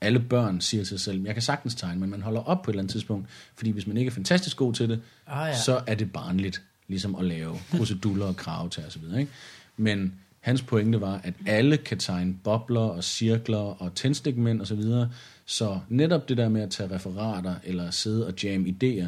Alle 0.01 0.19
børn 0.19 0.61
siger 0.61 0.81
til 0.81 0.87
sig 0.87 0.99
selv, 0.99 1.25
jeg 1.25 1.33
kan 1.35 1.41
sagtens 1.41 1.75
tegne, 1.75 1.99
men 1.99 2.09
man 2.09 2.21
holder 2.21 2.41
op 2.41 2.61
på 2.61 2.71
et 2.71 2.73
eller 2.73 2.81
andet 2.81 2.91
tidspunkt. 2.91 3.29
Fordi 3.55 3.71
hvis 3.71 3.87
man 3.87 3.97
ikke 3.97 4.09
er 4.09 4.13
fantastisk 4.13 4.57
god 4.57 4.73
til 4.73 4.89
det, 4.89 5.01
Ah, 5.27 5.47
ja. 5.49 5.57
så 5.57 5.81
er 5.87 5.95
det 5.95 6.13
barnligt 6.13 6.61
ligesom 6.87 7.15
at 7.15 7.25
lave 7.25 7.55
kruseduller 7.77 8.25
og 8.25 8.35
krave 8.35 8.69
til 8.69 8.83
osv. 8.87 9.03
Ikke? 9.19 9.31
Men 9.77 10.13
hans 10.39 10.61
pointe 10.61 11.01
var, 11.01 11.21
at 11.23 11.33
alle 11.45 11.77
kan 11.77 11.97
tegne 11.97 12.35
bobler 12.43 12.79
og 12.81 13.03
cirkler 13.03 13.57
og 13.57 13.95
tændstikmænd 13.95 14.61
osv. 14.61 14.65
Så, 14.67 14.75
videre. 14.75 15.09
så 15.45 15.79
netop 15.89 16.29
det 16.29 16.37
der 16.37 16.49
med 16.49 16.61
at 16.61 16.69
tage 16.71 16.95
referater 16.95 17.55
eller 17.63 17.91
sidde 17.91 18.27
og 18.27 18.33
jam 18.43 18.65
idéer, 18.65 19.07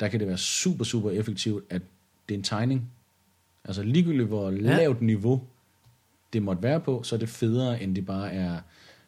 der 0.00 0.08
kan 0.08 0.20
det 0.20 0.28
være 0.28 0.38
super, 0.38 0.84
super 0.84 1.10
effektivt, 1.10 1.64
at 1.70 1.82
det 2.28 2.34
er 2.34 2.38
en 2.38 2.44
tegning. 2.44 2.90
Altså 3.64 3.82
ligegyldigt 3.82 4.28
hvor 4.28 4.50
Ja. 4.50 4.56
lavt 4.56 5.02
niveau 5.02 5.42
det 6.32 6.42
måtte 6.42 6.62
være 6.62 6.80
på, 6.80 7.02
så 7.02 7.14
er 7.14 7.18
det 7.18 7.28
federe, 7.28 7.82
end 7.82 7.94
det 7.96 8.06
bare 8.06 8.32
er 8.32 8.58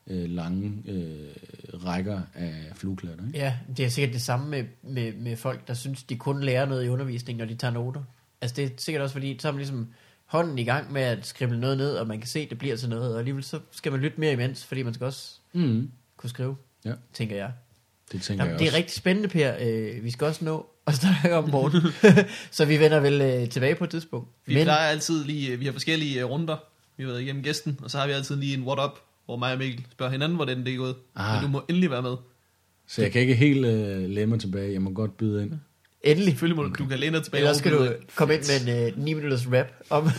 øh, 0.07 0.30
lange 0.30 0.82
øh, 0.86 1.28
rækker 1.84 2.20
af 2.34 2.55
flueklatter. 2.74 3.26
Ikke? 3.26 3.38
ja, 3.38 3.55
det 3.76 3.84
er 3.84 3.88
sikkert 3.88 4.14
det 4.14 4.22
samme 4.22 4.48
med, 4.48 4.64
med, 4.82 5.12
med 5.12 5.36
folk, 5.36 5.68
der 5.68 5.74
synes, 5.74 6.03
de 6.03 6.16
kun 6.16 6.42
lærer 6.42 6.66
noget 6.66 6.84
i 6.84 6.88
undervisning, 6.88 7.38
når 7.38 7.44
de 7.44 7.55
tager 7.55 7.72
noter. 7.74 8.03
Altså 8.40 8.57
det 8.57 8.64
er 8.64 8.68
sikkert 8.76 9.03
også, 9.03 9.12
fordi 9.12 9.38
så 9.38 9.48
er 9.48 9.53
man 9.53 9.59
ligesom 9.59 9.88
hånden 10.26 10.59
i 10.59 10.64
gang 10.64 10.92
med 10.92 11.03
at 11.03 11.26
skrive 11.26 11.57
noget 11.57 11.76
ned, 11.78 11.94
og 11.94 12.07
man 12.07 12.18
kan 12.18 12.28
se, 12.28 12.40
at 12.40 12.51
det 12.51 12.59
bliver 12.59 12.76
til 12.76 12.88
noget, 12.88 13.12
og 13.12 13.18
alligevel 13.18 13.44
så 13.44 13.59
skal 13.70 13.92
man 13.92 14.01
lytte 14.01 14.20
mere 14.20 14.32
imens, 14.32 14.64
fordi 14.64 14.82
man 14.82 14.94
skal 14.94 15.05
også 15.05 15.30
Mm. 15.53 15.90
kunne 16.16 16.30
skrive, 16.30 16.57
Ja, 16.84 16.92
tænker 17.12 17.36
jeg. 17.36 17.53
det 18.12 18.22
tænker 18.22 18.44
Jamen, 18.44 18.53
jeg 18.53 18.59
det 18.59 18.64
er 18.66 18.68
også. 18.70 18.76
rigtig 18.78 18.96
spændende, 18.96 19.28
Per. 19.28 19.55
Øh, 19.61 20.05
vi 20.05 20.11
skal 20.11 20.26
også 20.26 20.44
nå 20.44 20.66
at 20.86 20.94
snakke 20.94 21.36
om 21.36 21.51
morgen. 21.51 21.92
så 22.57 22.64
vi 22.64 22.78
vender 22.80 23.01
vel 23.01 23.20
øh, 23.20 23.48
tilbage 23.48 23.74
på 23.74 23.84
et 23.84 23.90
tidspunkt. 23.90 24.28
Vi 24.46 24.55
Men... 24.55 24.62
plejer 24.64 24.88
altid 24.88 25.24
lige, 25.24 25.57
vi 25.59 25.64
har 25.64 25.72
forskellige 25.72 26.20
øh, 26.20 26.26
runder, 26.30 26.57
vi 26.96 27.03
har 27.03 27.11
været 27.11 27.22
igennem 27.22 27.42
gæsten, 27.42 27.78
og 27.82 27.90
så 27.90 27.98
har 27.98 28.07
vi 28.07 28.12
altid 28.12 28.36
lige 28.36 28.55
en 28.55 28.62
what 28.62 28.78
up, 28.84 28.98
hvor 29.31 29.37
mig 29.37 29.53
og 29.53 29.59
Mikkel 29.59 29.87
spørger 29.93 30.12
hinanden, 30.12 30.37
hvordan 30.37 30.64
det 30.64 30.74
er 30.74 30.76
gået. 30.76 30.97
Ah. 31.16 31.35
Men 31.35 31.43
du 31.43 31.49
må 31.49 31.62
endelig 31.68 31.91
være 31.91 32.03
med. 32.03 32.16
Så 32.87 33.03
jeg 33.03 33.12
kan 33.12 33.20
ikke 33.20 33.35
helt 33.35 33.66
øh, 33.66 34.09
lægge 34.09 34.26
mig 34.26 34.41
tilbage. 34.41 34.72
Jeg 34.72 34.83
må 34.83 34.91
godt 34.91 35.16
byde 35.16 35.43
ind. 35.43 35.53
endelig. 36.03 36.33
Selvfølgelig 36.33 36.57
må 36.57 36.62
du, 36.62 36.70
du 36.78 36.87
kan 36.87 36.99
læne 36.99 37.16
dig 37.16 37.24
tilbage. 37.24 37.41
Ellers 37.41 37.57
skal 37.57 37.72
du 37.72 37.93
komme 38.14 38.35
ind 38.35 38.66
med 38.66 38.87
en 38.87 38.93
øh, 38.99 39.05
9 39.05 39.14
minutters 39.14 39.47
rap 39.53 39.66
om... 39.91 40.05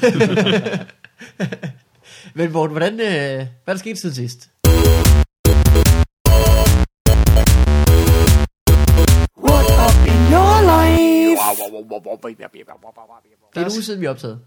Men 2.35 2.51
Morten, 2.51 2.73
hvordan, 2.77 2.93
øh, 2.93 2.99
hvad 2.99 3.47
er 3.67 3.73
der 3.73 3.77
sket 3.77 3.97
siden 3.97 4.15
sidst? 4.15 4.49
What 9.47 9.67
up 9.85 9.95
in 10.11 10.19
your 10.33 10.57
life? 10.71 11.41
Det 13.53 13.61
er 13.61 13.65
en 13.65 13.71
uge 13.71 13.83
siden, 13.83 14.01
vi 14.01 14.07
optaget. 14.07 14.39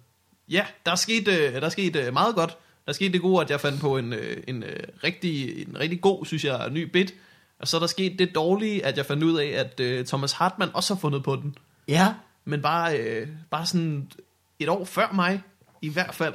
Ja, 0.48 0.66
der 0.86 0.92
er 0.92 0.96
sket, 0.96 1.28
øh, 1.28 1.52
der 1.52 1.60
er 1.60 1.68
sket 1.68 1.96
øh, 1.96 2.12
meget 2.12 2.34
godt. 2.34 2.58
Der 2.86 2.90
er 2.90 2.94
sket 2.94 3.12
det 3.12 3.20
gode, 3.20 3.40
at 3.44 3.50
jeg 3.50 3.60
fandt 3.60 3.80
på 3.80 3.98
en, 3.98 4.12
øh, 4.12 4.36
en, 4.48 4.62
øh, 4.62 4.82
rigtig, 5.04 5.62
en 5.68 5.78
rigtig 5.78 6.00
god, 6.00 6.24
synes 6.26 6.44
jeg, 6.44 6.70
ny 6.70 6.82
bit. 6.82 7.14
Og 7.58 7.68
så 7.68 7.76
er 7.76 7.80
der 7.80 7.86
sket 7.86 8.18
det 8.18 8.34
dårlige, 8.34 8.84
at 8.86 8.96
jeg 8.96 9.06
fandt 9.06 9.22
ud 9.22 9.38
af, 9.38 9.46
at 9.46 9.80
øh, 9.80 10.04
Thomas 10.06 10.32
Hartmann 10.32 10.70
også 10.74 10.94
har 10.94 11.00
fundet 11.00 11.22
på 11.22 11.36
den. 11.36 11.54
Ja, 11.88 12.14
Men 12.44 12.62
bare, 12.62 12.98
øh, 12.98 13.28
bare 13.50 13.66
sådan 13.66 14.10
et 14.58 14.68
år 14.68 14.84
før 14.84 15.12
mig, 15.14 15.42
i 15.82 15.88
hvert 15.88 16.14
fald. 16.14 16.34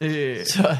Øh, 0.00 0.44
så 0.46 0.76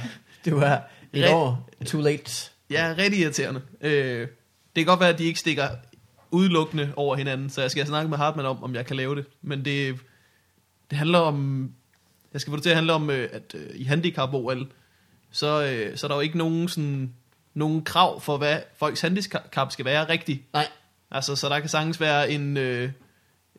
du 0.47 0.59
er 0.59 0.79
et 1.13 1.25
Red- 1.25 1.33
år 1.33 1.71
too 1.87 2.01
late. 2.01 2.51
ja, 2.71 2.95
rigtig 2.99 3.21
irriterende. 3.21 3.63
Øh, 3.81 4.21
det 4.21 4.29
kan 4.77 4.87
godt 4.87 5.01
være, 5.01 5.09
at 5.09 5.19
de 5.19 5.25
ikke 5.25 5.41
stikker 5.41 5.69
udelukkende 6.31 6.93
over 6.97 7.17
hinanden, 7.17 7.51
så 7.51 7.61
jeg 7.61 7.71
skal 7.71 7.87
snakke 7.87 8.09
med 8.11 8.19
Hartmann 8.19 8.47
om, 8.49 8.63
om 8.65 8.75
jeg 8.75 8.87
kan 8.87 8.97
lave 8.97 9.17
det. 9.17 9.25
Men 9.43 9.65
det, 9.65 9.97
det 10.91 10.99
handler 10.99 11.19
om 11.19 11.71
der 12.35 12.41
skal 12.41 12.51
få 12.51 12.57
det 12.57 12.63
til 12.63 12.71
at 12.71 12.77
handle 12.77 12.93
om, 12.93 13.11
øh, 13.11 13.29
at 13.33 13.55
øh, 13.55 13.67
i 13.75 13.85
handicap-OL, 13.85 14.67
så, 15.31 15.65
øh, 15.65 15.97
så 15.97 16.07
er 16.07 16.09
der 16.09 16.15
jo 16.15 16.21
ikke 16.21 16.39
nogen, 16.39 16.69
sådan, 16.69 17.13
nogen 17.55 17.85
krav 17.85 18.21
for, 18.21 18.37
hvad 18.37 18.59
folks 18.77 19.01
handicap 19.01 19.73
skal 19.73 19.85
være 19.85 20.09
rigtigt. 20.09 20.43
Nej, 20.53 20.67
Altså, 21.11 21.37
så 21.37 21.49
der 21.49 21.61
kan 21.61 21.69
sagtens 21.69 22.01
være 22.01 22.31
en, 22.31 22.57
øh, 22.57 22.91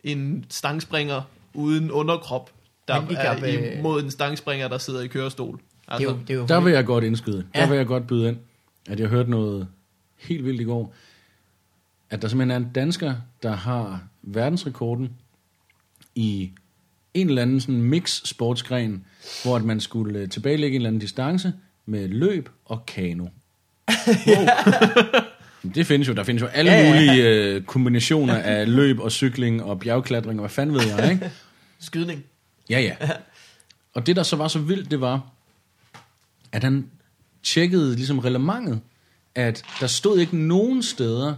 en 0.04 0.46
stangspringer 0.50 1.22
uden 1.54 1.92
underkrop, 1.92 2.52
der 2.88 2.94
Handicap, 2.94 3.38
er 3.44 3.78
imod 3.78 4.04
en 4.04 4.12
stangspringer, 4.12 4.68
der 4.68 4.78
sidder 4.78 5.02
i 5.02 5.08
kørestol. 5.08 5.56
det 5.58 5.64
er 5.88 5.92
Altså, 5.94 6.10
jo, 6.10 6.18
det 6.28 6.30
er 6.30 6.34
jo 6.34 6.46
Der 6.48 6.60
vil 6.62 6.74
jeg 6.74 6.86
godt 6.86 7.04
indskyde. 7.04 7.38
Der 7.54 7.62
Ja. 7.62 7.70
vil 7.70 7.78
jeg 7.78 7.86
godt 7.88 8.08
byde 8.08 8.28
ind, 8.28 8.38
at 8.90 9.00
jeg 9.00 9.08
hørte 9.08 9.30
noget 9.30 9.68
helt 10.18 10.46
vildt 10.46 10.62
i 10.62 10.64
går, 10.64 10.94
at 12.10 12.22
der 12.22 12.28
simpelthen 12.28 12.52
er 12.64 12.68
en 12.68 12.74
dansker, 12.76 13.16
der 13.44 13.52
har 13.56 14.04
verdensrekorden 14.22 15.14
i 16.16 16.52
en 17.16 17.30
eller 17.30 17.42
anden 17.42 17.62
sådan 17.62 17.82
mix 17.82 18.22
sportsgren, 18.26 19.06
hvor 19.44 19.56
at 19.56 19.64
man 19.64 19.80
skulle 19.80 20.20
øh, 20.20 20.30
tilbagelægge 20.30 20.76
en 20.76 20.80
eller 20.82 20.90
anden 20.90 21.00
distance 21.00 21.54
med 21.86 22.08
løb 22.08 22.50
og 22.66 22.86
kano. 22.86 23.28
Wow. 24.28 24.48
Det 25.76 25.88
findes 25.88 26.08
jo. 26.08 26.14
Der 26.14 26.24
findes 26.24 26.42
jo 26.42 26.48
alle 26.48 26.72
Ja, 26.72 26.78
ja, 26.78 26.84
ja. 26.84 26.94
mulige 26.94 27.24
øh, 27.30 27.62
kombinationer 27.64 28.36
af 28.36 28.72
løb 28.76 29.00
og 29.00 29.12
cykling 29.12 29.64
og 29.64 29.80
bjergklatring 29.80 30.40
og 30.40 30.44
hvad 30.44 30.50
fanden 30.50 30.76
ved 30.76 30.82
jeg, 30.88 31.12
ikke? 31.12 31.32
skydning. 31.80 32.24
Ja, 32.70 32.80
ja. 32.80 32.96
Og 33.94 34.08
det, 34.08 34.16
der 34.16 34.24
så 34.24 34.36
var 34.36 34.48
så 34.48 34.60
vildt, 34.60 34.92
det 34.92 35.02
var, 35.02 35.30
at 36.52 36.64
han 36.64 36.90
tjekkede 37.44 37.96
ligesom 37.96 38.20
relevantet, 38.20 38.80
at 39.36 39.64
der 39.80 39.88
stod 39.88 40.20
ikke 40.20 40.38
nogen 40.38 40.84
steder, 40.84 41.36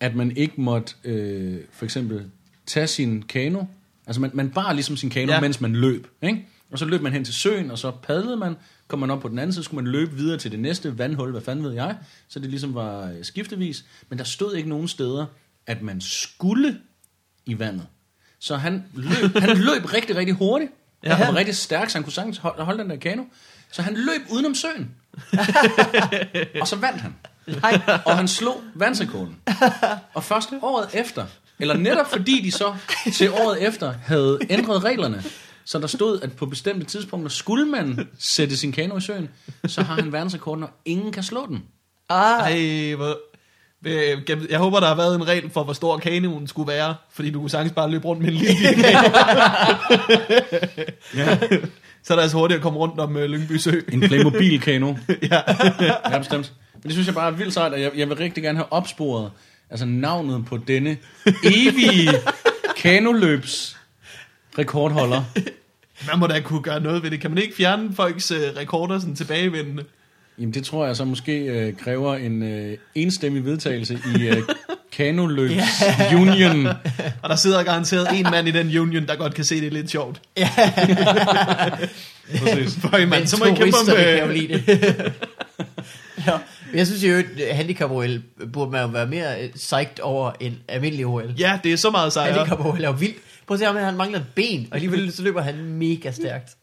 at 0.00 0.14
man 0.14 0.36
ikke 0.36 0.60
måtte 0.60 0.94
øh, 1.04 1.60
for 1.72 1.84
eksempel 1.84 2.24
tage 2.66 2.86
sin 2.86 3.22
kano. 3.22 3.64
Altså 4.12 4.20
man, 4.20 4.30
man 4.34 4.50
bar 4.50 4.72
ligesom 4.72 4.96
sin 4.96 5.10
kano, 5.10 5.32
Ja. 5.32 5.40
mens 5.40 5.60
man 5.60 5.76
løb. 5.76 6.06
Ikke? 6.22 6.46
Og 6.72 6.78
så 6.78 6.84
løb 6.84 7.00
man 7.02 7.12
hen 7.12 7.24
til 7.24 7.34
søen, 7.34 7.70
og 7.70 7.78
så 7.78 7.90
padlede 7.90 8.36
man. 8.36 8.56
Kom 8.88 8.98
man 8.98 9.10
op 9.10 9.20
på 9.20 9.28
den 9.28 9.38
anden 9.38 9.52
side, 9.52 9.64
skulle 9.64 9.84
man 9.84 9.92
løbe 9.92 10.16
videre 10.16 10.38
til 10.38 10.50
det 10.50 10.60
næste 10.60 10.98
vandhul, 10.98 11.30
hvad 11.30 11.40
fanden 11.40 11.64
ved 11.64 11.72
jeg. 11.72 11.96
Så 12.28 12.38
det 12.38 12.50
ligesom 12.50 12.74
var 12.74 13.04
øh, 13.06 13.14
skiftevis. 13.22 13.84
Men 14.08 14.18
der 14.18 14.24
stod 14.24 14.54
ikke 14.54 14.68
nogen 14.68 14.88
steder, 14.88 15.26
at 15.66 15.82
man 15.82 16.00
skulle 16.00 16.78
i 17.46 17.58
vandet. 17.58 17.86
Så 18.38 18.56
han 18.56 18.84
løb, 18.94 19.36
han 19.48 19.56
løb 19.58 19.92
rigtig, 19.92 20.16
rigtig 20.16 20.34
hurtigt. 20.34 20.70
Ja. 21.04 21.14
Han 21.14 21.26
var 21.26 21.34
rigtig 21.38 21.56
stærk, 21.56 21.90
så 21.90 21.98
han 21.98 22.02
kunne 22.02 22.12
sagtens 22.12 22.38
holde, 22.38 22.62
holde 22.64 22.82
den 22.82 22.90
der 22.90 22.96
kano. 22.96 23.22
Så 23.72 23.82
han 23.82 23.94
løb 23.94 24.20
udenom 24.30 24.54
søen. 24.54 24.90
og 26.60 26.68
så 26.68 26.76
vandt 26.76 27.00
han. 27.00 27.14
Nej, 27.46 27.80
Og 28.04 28.16
han 28.16 28.28
slog 28.28 28.60
verdensrekorden. 28.74 29.36
Og 30.14 30.24
først 30.24 30.48
året 30.62 30.88
efter, 30.94 31.26
eller 31.58 31.76
netop 31.76 32.10
fordi 32.10 32.40
de 32.44 32.50
så 32.50 32.74
til 33.14 33.30
året 33.30 33.66
efter 33.68 33.94
havde 34.04 34.38
ændret 34.50 34.84
reglerne, 34.84 35.22
så 35.64 35.78
der 35.78 35.86
stod, 35.86 36.20
at 36.20 36.32
på 36.32 36.46
bestemte 36.46 36.86
tidspunkter 36.86 37.28
skulle 37.30 37.66
man 37.66 38.08
sætte 38.18 38.56
sin 38.56 38.72
kano 38.72 38.96
i 38.96 39.00
søen, 39.00 39.28
så 39.66 39.82
har 39.82 39.94
han 39.94 40.12
verdensrekorden, 40.12 40.64
og 40.64 40.70
ingen 40.84 41.12
kan 41.12 41.22
slå 41.22 41.46
den. 41.46 41.62
ah, 42.08 42.52
Ej, 42.52 42.94
hvor... 42.94 43.18
Jeg 44.50 44.58
håber, 44.58 44.80
der 44.80 44.86
har 44.86 44.94
været 44.94 45.14
en 45.14 45.28
regel 45.28 45.50
for, 45.50 45.64
hvor 45.64 45.72
stor 45.72 45.98
kanoen 45.98 46.46
skulle 46.46 46.68
være, 46.72 46.94
fordi 47.12 47.30
du 47.30 47.40
kunne 47.40 47.50
sagtens 47.50 47.72
bare 47.72 47.90
løbe 47.90 48.04
rundt 48.04 48.22
med 48.22 48.28
en 48.28 48.34
lille. 48.34 48.56
Ja. 51.16 51.38
Så 52.04 52.12
er 52.12 52.16
det 52.16 52.22
altså 52.22 52.36
hurtigt 52.36 52.56
at 52.56 52.62
komme 52.62 52.78
rundt 52.78 53.00
om 53.00 53.16
øh, 53.16 53.24
Lyngby 53.30 53.56
Sø. 53.56 53.80
En 53.92 54.00
Playmobil 54.00 54.60
kano. 54.60 54.94
ja. 55.30 55.40
Ja, 56.10 56.18
bestemt. 56.18 56.52
Men 56.74 56.82
det 56.82 56.92
synes 56.92 57.06
jeg 57.06 57.14
bare 57.14 57.26
er 57.26 57.30
vildt 57.36 57.54
sejt, 57.54 57.72
og 57.72 57.80
jeg, 57.80 57.90
jeg 57.96 58.08
vil 58.08 58.16
rigtig 58.16 58.42
gerne 58.42 58.58
have 58.58 58.72
opsporet 58.72 59.30
altså 59.72 59.86
navnet 59.86 60.44
på 60.46 60.56
denne 60.68 60.96
evige 61.44 62.10
kanoløbs 62.76 63.76
rekordholder. 64.58 65.22
Man 66.06 66.18
må 66.18 66.26
da 66.26 66.40
kunne 66.40 66.62
gøre 66.62 66.80
noget 66.80 67.02
ved 67.02 67.10
det. 67.10 67.20
Kan 67.20 67.30
man 67.30 67.42
ikke 67.42 67.56
fjerne 67.56 67.94
folks 67.94 68.30
øh, 68.30 68.40
rekorder 68.56 68.98
sådan 68.98 69.14
tilbagevendende? 69.14 69.84
Jamen 70.38 70.54
det 70.54 70.64
tror 70.64 70.86
jeg 70.86 70.96
så 70.96 71.04
måske 71.04 71.38
øh, 71.38 71.76
kræver 71.76 72.14
en 72.14 72.42
øh, 72.42 72.78
enstemmig 72.94 73.44
vedtagelse 73.44 73.98
i 74.16 74.22
øh, 74.22 74.42
kanoløbs 74.92 75.82
union. 76.14 76.66
Og 77.22 77.28
der 77.30 77.36
sidder 77.36 77.62
garanteret 77.62 78.08
en 78.18 78.26
mand 78.30 78.48
i 78.48 78.50
den 78.50 78.78
union, 78.78 79.06
der 79.06 79.16
godt 79.16 79.34
kan 79.34 79.44
se, 79.44 79.60
det 79.60 79.66
er 79.66 79.70
lidt 79.70 79.90
sjovt. 79.90 80.20
Præcis. 82.38 82.78
For 82.80 82.96
en 82.96 83.08
mand, 83.08 83.20
men 83.20 83.26
så 83.28 83.36
må 83.38 83.44
I 83.44 83.48
kæmpe 83.48 83.62
om... 83.62 83.86
turisterne 83.86 84.04
kan 84.04 84.18
jo 84.18 84.24
Øh, 84.24 84.34
lide 84.34 84.62
det. 84.66 85.12
ja. 86.26 86.38
Jeg 86.74 86.86
synes 86.86 87.04
jo, 87.04 87.14
at 87.14 87.56
handicap-OL 87.56 88.22
burde 88.52 88.70
man 88.70 88.82
jo 88.82 88.88
være 88.88 89.06
mere 89.06 89.42
øh, 89.42 89.50
psyched 89.52 90.00
over 90.02 90.32
en 90.40 90.58
almindelig 90.68 91.06
OL. 91.06 91.34
ja, 91.38 91.60
det 91.64 91.72
er 91.72 91.76
så 91.76 91.90
meget 91.90 92.12
sejere. 92.12 92.34
Handicap-OL 92.34 92.84
er 92.84 92.88
jo 92.88 92.94
vildt. 92.94 93.16
Prøv 93.46 93.54
at 93.54 93.58
se 93.58 93.66
ham, 93.66 93.76
han 93.76 93.96
mangler 93.96 94.18
et 94.18 94.26
ben, 94.34 94.68
og 94.70 94.76
alligevel 94.76 95.12
så 95.12 95.22
løber 95.22 95.42
han 95.42 95.54
mega 95.64 96.12
stærkt. 96.12 96.56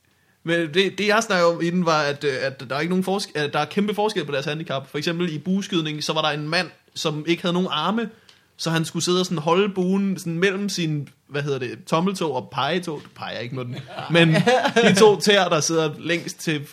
Men 0.44 0.74
det, 0.74 0.98
det 0.98 1.08
jeg 1.08 1.24
snakker 1.24 1.46
om 1.46 1.62
i 1.62 1.70
den 1.70 1.86
var, 1.86 2.02
at, 2.02 2.24
øh, 2.24 2.34
at 2.42 2.64
der 2.70 2.76
er 2.76 2.80
ikke 2.80 2.90
nogen 2.90 3.04
forskel, 3.04 3.38
at 3.42 3.54
der 3.54 3.60
er 3.60 3.66
kæmpe 3.66 3.94
forskel 3.94 4.26
på 4.26 4.32
deres 4.32 4.46
handicap. 4.46 4.90
For 4.92 4.98
eksempel 4.98 5.34
i 5.34 5.38
bueskydning, 5.38 6.04
så 6.04 6.14
var 6.14 6.22
der 6.22 6.30
en 6.30 6.50
mand, 6.50 6.68
som 6.96 7.26
ikke 7.28 7.42
havde 7.42 7.54
nogen 7.54 7.70
arme, 7.72 8.10
så 8.58 8.70
han 8.70 8.86
skulle 8.86 9.06
sidde 9.06 9.20
og 9.20 9.26
sådan 9.26 9.38
holde 9.38 9.74
buen 9.74 10.20
sådan 10.20 10.40
mellem 10.40 10.70
sin, 10.70 11.10
hvad 11.28 11.42
hedder 11.42 11.60
det, 11.60 11.86
tommeltog 11.88 12.36
og 12.36 12.50
pegetog. 12.52 13.02
Du 13.04 13.10
peger 13.16 13.40
ikke 13.40 13.56
med 13.56 13.66
den. 13.66 13.76
Men 14.10 14.36
de 14.76 14.96
to 15.00 15.20
tæer, 15.20 15.50
der 15.50 15.60
sidder 15.60 15.94
længst 16.00 16.40
til 16.40 16.68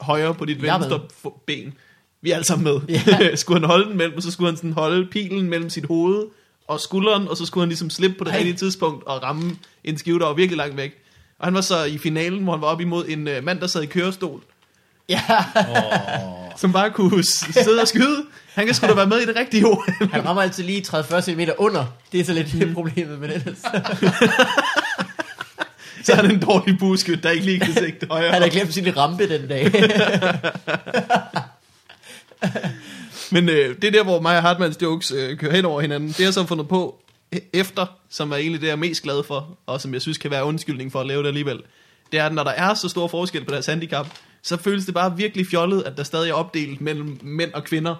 højre 0.00 0.34
på 0.34 0.44
dit 0.44 0.62
Jeg 0.62 0.80
venstre 0.80 1.00
ben. 1.46 1.74
Vi 2.22 2.30
er 2.30 2.34
alle 2.34 2.46
sammen 2.46 2.64
med. 2.64 2.80
Ja. 2.88 3.36
skulle 3.36 3.60
han 3.60 3.68
holde 3.68 3.88
den 3.88 3.96
mellem, 3.96 4.20
så 4.20 4.30
skulle 4.30 4.50
han 4.50 4.56
sådan 4.56 4.72
holde 4.72 5.06
pilen 5.06 5.50
mellem 5.50 5.70
sit 5.70 5.86
hoved 5.86 6.24
og 6.68 6.80
skulderen, 6.80 7.28
og 7.28 7.36
så 7.36 7.46
skulle 7.46 7.62
han 7.62 7.68
ligesom 7.68 7.90
slippe 7.90 8.18
på 8.18 8.24
det 8.24 8.32
rigtige 8.32 8.56
tidspunkt 8.56 9.06
og 9.06 9.22
ramme 9.22 9.56
en 9.84 9.98
skive, 9.98 10.18
der 10.18 10.26
var 10.26 10.34
virkelig 10.34 10.56
langt 10.56 10.76
væk. 10.76 10.94
Og 11.38 11.46
han 11.46 11.54
var 11.54 11.60
så 11.60 11.84
i 11.84 11.98
finalen, 11.98 12.42
hvor 12.42 12.52
han 12.52 12.60
var 12.60 12.66
op 12.66 12.80
imod 12.80 13.04
en 13.08 13.28
øh, 13.28 13.44
mand, 13.44 13.60
der 13.60 13.66
sad 13.66 13.82
i 13.82 13.86
kørestol, 13.86 14.42
Ja, 15.08 15.20
som 16.60 16.72
bare 16.72 16.90
kunne 16.90 17.24
sidde 17.24 17.80
og 17.80 17.88
skyde. 17.88 18.24
Han 18.54 18.66
kan 18.66 18.74
sgu 18.74 18.86
da 18.86 18.94
være 18.94 19.06
med 19.06 19.18
i 19.18 19.26
det 19.26 19.36
rigtige 19.36 19.66
ord. 19.66 19.92
han 20.12 20.24
rammer 20.24 20.42
altid 20.42 20.64
lige 20.64 20.84
30-40 20.88 21.20
cm 21.20 21.40
under. 21.58 21.84
Det 22.12 22.20
er 22.20 22.24
så 22.24 22.32
lidt 22.32 22.68
mm. 22.68 22.74
problemet 22.74 23.18
med 23.18 23.28
det. 23.28 23.58
så 26.04 26.12
er 26.12 26.16
han 26.16 26.30
en 26.30 26.40
dårlig 26.40 26.78
buskyt, 26.78 27.22
der 27.22 27.30
ikke 27.30 27.44
lige 27.44 27.60
kan 27.60 27.74
sigte 27.74 28.06
højere. 28.10 28.32
Han 28.32 28.42
har 28.42 28.48
glemt 28.48 28.74
sin 28.74 28.96
rampe 28.96 29.28
den 29.28 29.48
dag. 29.48 29.72
Men 33.32 33.48
øh, 33.48 33.76
det 33.76 33.84
er 33.84 33.90
der, 33.90 34.04
hvor 34.04 34.20
mig 34.20 34.36
og 34.36 34.42
Hartmanns 34.42 34.82
jokes 34.82 35.10
øh, 35.10 35.36
kører 35.36 35.52
hen 35.52 35.64
over 35.64 35.80
hinanden. 35.80 36.08
Det 36.08 36.16
har 36.16 36.24
jeg 36.24 36.34
så 36.34 36.46
fundet 36.46 36.68
på 36.68 37.02
e- 37.34 37.50
efter, 37.52 37.86
som 38.10 38.32
er 38.32 38.36
egentlig 38.36 38.60
det, 38.60 38.66
jeg 38.66 38.72
er 38.72 38.76
mest 38.76 39.02
glad 39.02 39.22
for, 39.22 39.58
og 39.66 39.80
som 39.80 39.94
jeg 39.94 40.02
synes 40.02 40.18
kan 40.18 40.30
være 40.30 40.44
undskyldning 40.44 40.92
for 40.92 41.00
at 41.00 41.06
lave 41.06 41.22
det 41.22 41.28
alligevel. 41.28 41.62
Det 42.12 42.20
er, 42.20 42.26
at 42.26 42.34
når 42.34 42.44
der 42.44 42.50
er 42.50 42.74
så 42.74 42.88
stor 42.88 43.08
forskel 43.08 43.44
på 43.44 43.50
deres 43.50 43.66
handicap, 43.66 44.06
så 44.42 44.56
føles 44.56 44.84
det 44.84 44.94
bare 44.94 45.16
virkelig 45.16 45.46
fjollet, 45.46 45.82
at 45.82 45.96
der 45.96 46.02
stadig 46.02 46.30
er 46.30 46.34
opdelt 46.34 46.80
mellem 46.80 47.20
mænd 47.22 47.52
og 47.52 47.64
kvinder. 47.64 47.94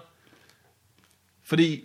Fordi 1.45 1.85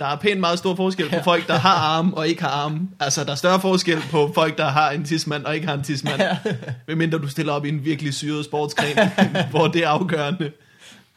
der 0.00 0.06
er 0.06 0.16
pænt 0.16 0.40
meget 0.40 0.58
stor 0.58 0.74
forskel 0.74 1.10
på 1.10 1.16
folk, 1.24 1.48
der 1.48 1.58
har 1.58 1.74
arme 1.74 2.16
og 2.16 2.28
ikke 2.28 2.42
har 2.42 2.48
arme. 2.48 2.80
Altså, 3.00 3.24
der 3.24 3.30
er 3.30 3.34
større 3.34 3.60
forskel 3.60 3.98
på 4.10 4.32
folk, 4.34 4.58
der 4.58 4.68
har 4.68 4.90
en 4.90 5.04
tidsmand 5.04 5.44
og 5.44 5.54
ikke 5.54 5.66
har 5.66 5.74
en 5.74 5.82
tidsmand. 5.82 6.20
Medmindre 6.88 7.18
du 7.18 7.28
stiller 7.28 7.52
op 7.52 7.64
i 7.64 7.68
en 7.68 7.84
virkelig 7.84 8.14
syret 8.14 8.44
sportsgren, 8.44 9.10
hvor 9.50 9.66
det 9.68 9.84
er 9.84 9.88
afgørende. 9.88 10.52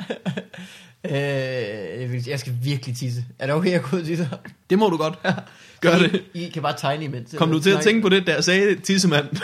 øh, 1.11 2.27
jeg 2.27 2.39
skal 2.39 2.53
virkelig 2.63 2.95
tisse. 2.95 3.25
Er 3.39 3.45
det 3.45 3.55
okay, 3.55 3.67
at 3.67 3.73
jeg 3.73 3.81
går 3.81 3.97
ud 3.97 4.01
og 4.01 4.07
tisser? 4.07 4.27
Det 4.69 4.79
må 4.79 4.89
du 4.89 4.97
godt. 4.97 5.19
Gør 5.81 5.97
det. 5.97 6.23
I, 6.33 6.45
I 6.45 6.49
kan 6.49 6.61
bare 6.61 6.77
tegne 6.77 7.03
imens. 7.03 7.35
Kom 7.37 7.51
du 7.51 7.59
til 7.59 7.69
at 7.69 7.81
tænke 7.81 8.01
på 8.01 8.09
det, 8.09 8.27
da 8.27 8.33
jeg 8.33 8.43
sagde 8.43 8.75
tissemand? 8.75 9.27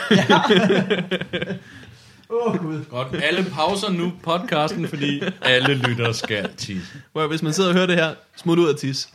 Åh, 2.30 2.52
oh, 2.52 2.58
Gud. 2.58 2.84
Godt, 2.84 3.22
alle 3.22 3.50
pauser 3.50 3.90
nu 3.90 4.12
podcasten, 4.22 4.88
fordi 4.88 5.22
alle 5.42 5.74
lytter 5.74 6.12
skal 6.12 6.48
tisse. 6.56 6.88
Hvor 7.12 7.26
hvis 7.26 7.42
man 7.42 7.52
sidder 7.52 7.70
og 7.70 7.74
hører 7.74 7.86
det 7.86 7.96
her, 7.96 8.14
smut 8.36 8.58
ud 8.58 8.68
af 8.68 8.74
tis. 8.76 9.08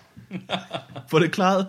Få 1.09 1.19
det 1.19 1.31
klaret. 1.31 1.67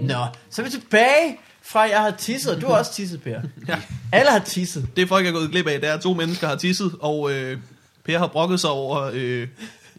Nå, 0.00 0.24
så 0.50 0.62
er 0.62 0.64
vi 0.64 0.70
tilbage 0.70 1.38
fra, 1.68 1.80
jeg 1.80 2.00
har 2.00 2.10
tisset. 2.10 2.58
Du 2.60 2.66
har 2.66 2.74
også 2.78 2.92
tisset, 2.92 3.22
Per. 3.22 3.40
Ja. 3.68 3.76
Alle 4.12 4.30
har 4.30 4.38
tisset. 4.38 4.88
Det 4.96 5.08
folk 5.08 5.26
er 5.26 5.30
gået 5.32 5.50
glip 5.50 5.66
af, 5.66 5.80
det 5.80 5.88
er, 5.88 5.94
at 5.94 6.00
to 6.00 6.14
mennesker 6.14 6.48
har 6.48 6.56
tisset, 6.56 6.94
og 7.00 7.32
øh, 7.32 7.58
Per 8.04 8.18
har 8.18 8.26
brokket 8.26 8.60
sig 8.60 8.70
over 8.70 9.10
øh, 9.14 9.48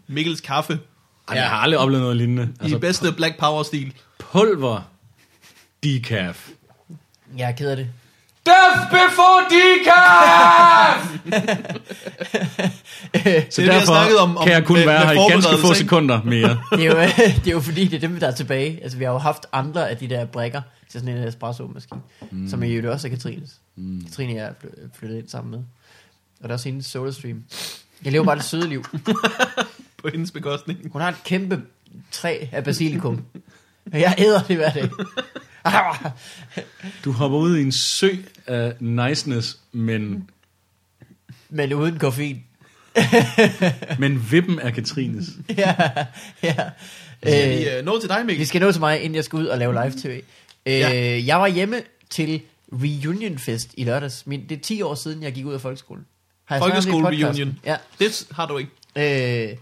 Mikkels 0.06 0.40
kaffe 0.40 0.78
Ej, 1.28 1.36
jeg 1.36 1.48
har 1.48 1.56
aldrig 1.56 1.78
oplevet 1.78 2.02
noget 2.02 2.16
lignende. 2.16 2.48
altså, 2.60 2.76
i 2.76 2.80
bedste 2.80 3.12
Black 3.12 3.38
Power-stil. 3.38 3.92
pulver 4.18 4.80
decaf. 5.84 6.48
Jeg 7.36 7.48
er 7.48 7.52
ked 7.52 7.70
af 7.70 7.76
det. 7.76 7.88
Death 8.46 8.90
before 8.90 9.44
decaf! 9.50 11.18
Så 13.50 13.62
Det 13.62 13.68
er 13.68 13.80
det, 13.80 13.88
jeg 13.88 14.18
om- 14.20 14.36
om 14.36 14.44
kan 14.44 14.52
jeg 14.52 14.64
kun 14.64 14.76
med- 14.76 14.84
være 14.86 15.06
med 15.06 15.14
her 15.16 15.28
i 15.28 15.30
ganske 15.32 15.56
få 15.60 15.74
sekunder 15.74 16.22
mere. 16.22 16.48
Det 16.76 16.86
er, 16.86 16.90
jo, 16.90 17.00
det 17.36 17.46
er 17.46 17.50
jo 17.50 17.60
fordi, 17.60 17.84
det 17.84 17.96
er 17.96 18.08
dem, 18.08 18.20
der 18.20 18.26
er 18.26 18.34
tilbage. 18.34 18.82
Altså, 18.82 18.98
vi 18.98 19.04
har 19.04 19.12
jo 19.12 19.18
haft 19.18 19.46
andre 19.52 19.90
af 19.90 19.96
de 19.96 20.08
der 20.08 20.24
brækker 20.24 20.62
til 20.90 21.00
sådan 21.00 21.16
en 21.16 21.28
espresso-maskine, 21.28 22.00
mm. 22.30 22.48
som 22.48 22.62
er 22.62 22.66
jo 22.66 22.92
også 22.92 23.08
er 23.08 23.10
Katrines. 23.10 23.50
Mm. 23.76 24.04
Katrine 24.04 24.32
og 24.32 24.36
jeg 24.36 24.44
er 24.46 24.52
fly- 24.60 24.98
flyttet 24.98 25.18
ind 25.18 25.28
sammen 25.28 25.50
med. 25.50 25.58
Og 26.40 26.42
der 26.42 26.48
er 26.48 26.52
også 26.52 26.68
hendes 26.68 26.86
SodaStream. 26.86 27.44
Jeg 28.04 28.12
lever 28.12 28.24
bare 28.24 28.36
det 28.36 28.44
søde 28.44 28.68
liv. 28.68 28.84
På 30.02 30.08
hendes 30.12 30.30
bekostning. 30.30 30.78
Hun 30.92 31.02
har 31.02 31.08
et 31.08 31.24
kæmpe 31.24 31.60
træ 32.12 32.38
af 32.52 32.64
basilikum. 32.64 33.24
Jeg 33.92 34.14
æder 34.18 34.42
det 34.42 34.56
hver 34.56 34.70
dag. 34.72 34.88
Du 37.04 37.12
hopper 37.12 37.38
ud 37.38 37.56
i 37.56 37.62
en 37.62 37.72
sø 37.72 38.08
af 38.46 38.74
niceness, 38.80 39.58
men, 39.72 40.28
Men 41.50 41.72
uden 41.72 41.98
koffein. 41.98 42.44
men 43.98 44.30
vippen 44.32 44.58
er 44.58 44.70
Katrines. 44.70 45.26
ja, 45.58 45.74
ja. 46.42 46.54
Skal 47.22 47.52
Øh, 47.52 47.58
vi 47.58 47.68
øh, 47.68 47.84
nå 47.84 48.00
til 48.00 48.08
dig, 48.08 48.18
vi 48.20 48.26
Mikkel? 48.26 48.46
skal 48.46 48.60
nå 48.60 48.72
til 48.72 48.80
mig, 48.80 49.00
inden 49.00 49.14
jeg 49.14 49.24
skal 49.24 49.36
ud 49.38 49.46
og 49.46 49.58
lave 49.58 49.72
live-tv. 49.72 50.20
Øh, 50.66 50.72
Ja. 50.78 51.22
Jeg 51.26 51.40
var 51.40 51.46
hjemme 51.48 51.76
til 52.10 52.40
Reunion 52.72 53.38
Fest 53.38 53.68
i 53.76 53.84
lørdags. 53.84 54.26
Min, 54.26 54.48
det 54.48 54.56
er 54.58 54.60
10 54.62 54.82
år 54.82 54.94
siden, 54.94 55.22
jeg 55.22 55.32
gik 55.32 55.44
ud 55.46 55.54
af 55.54 55.60
folkeskolen. 55.60 56.06
Har 56.44 56.56
jeg 56.56 56.62
Folkeskole 56.62 57.08
reunion. 57.08 57.58
Ja. 57.64 57.76
Det 57.98 58.26
har 58.32 58.46
du 58.46 58.58
ikke. 58.58 59.50
Øh, 59.50 59.56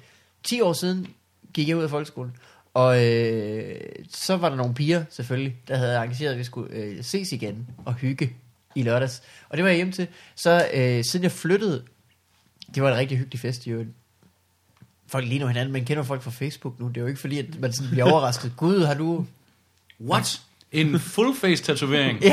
10 0.44 0.60
år 0.60 0.72
siden 0.72 1.06
gik 1.54 1.68
jeg 1.68 1.76
ud 1.76 1.82
af 1.82 1.90
folkeskolen. 1.90 2.32
Og 2.74 3.04
øh, 3.06 3.74
så 4.14 4.36
var 4.36 4.48
der 4.48 4.56
nogle 4.56 4.74
piger, 4.74 5.04
selvfølgelig, 5.10 5.56
der 5.68 5.76
havde 5.76 5.96
arrangeret, 5.96 6.32
at 6.32 6.38
vi 6.38 6.44
skulle 6.44 6.74
øh, 6.74 6.96
ses 7.04 7.32
igen 7.32 7.66
og 7.84 7.94
hygge 7.94 8.32
i 8.74 8.82
lørdags. 8.82 9.22
Og 9.48 9.56
det 9.56 9.64
var 9.64 9.70
jeg 9.70 9.76
hjem 9.76 9.92
til. 9.92 10.06
Så 10.36 10.68
øh, 10.74 11.04
siden 11.04 11.22
jeg 11.22 11.32
flyttede, 11.32 11.82
det 12.74 12.82
var 12.82 12.90
en 12.92 12.96
rigtig 12.98 13.18
hyggelig 13.18 13.40
fest 13.40 13.66
øvrigt. 13.66 13.88
Folk 15.06 15.24
ligner 15.28 15.46
hinanden, 15.46 15.72
man 15.72 15.84
kender 15.84 16.02
folk 16.02 16.22
fra 16.22 16.30
Facebook 16.30 16.80
nu. 16.80 16.88
Det 16.88 16.96
er 16.96 17.00
jo 17.00 17.06
ikke 17.06 17.20
fordi, 17.20 17.38
at 17.38 17.60
man 17.60 17.72
sådan 17.72 17.90
bliver 17.90 18.10
overrasket. 18.12 18.52
Gud, 18.56 18.84
har 18.84 18.94
du... 18.94 19.26
What? 20.00 20.40
En 20.72 20.98
full 20.98 21.36
face 21.36 21.62
tatovering. 21.62 22.18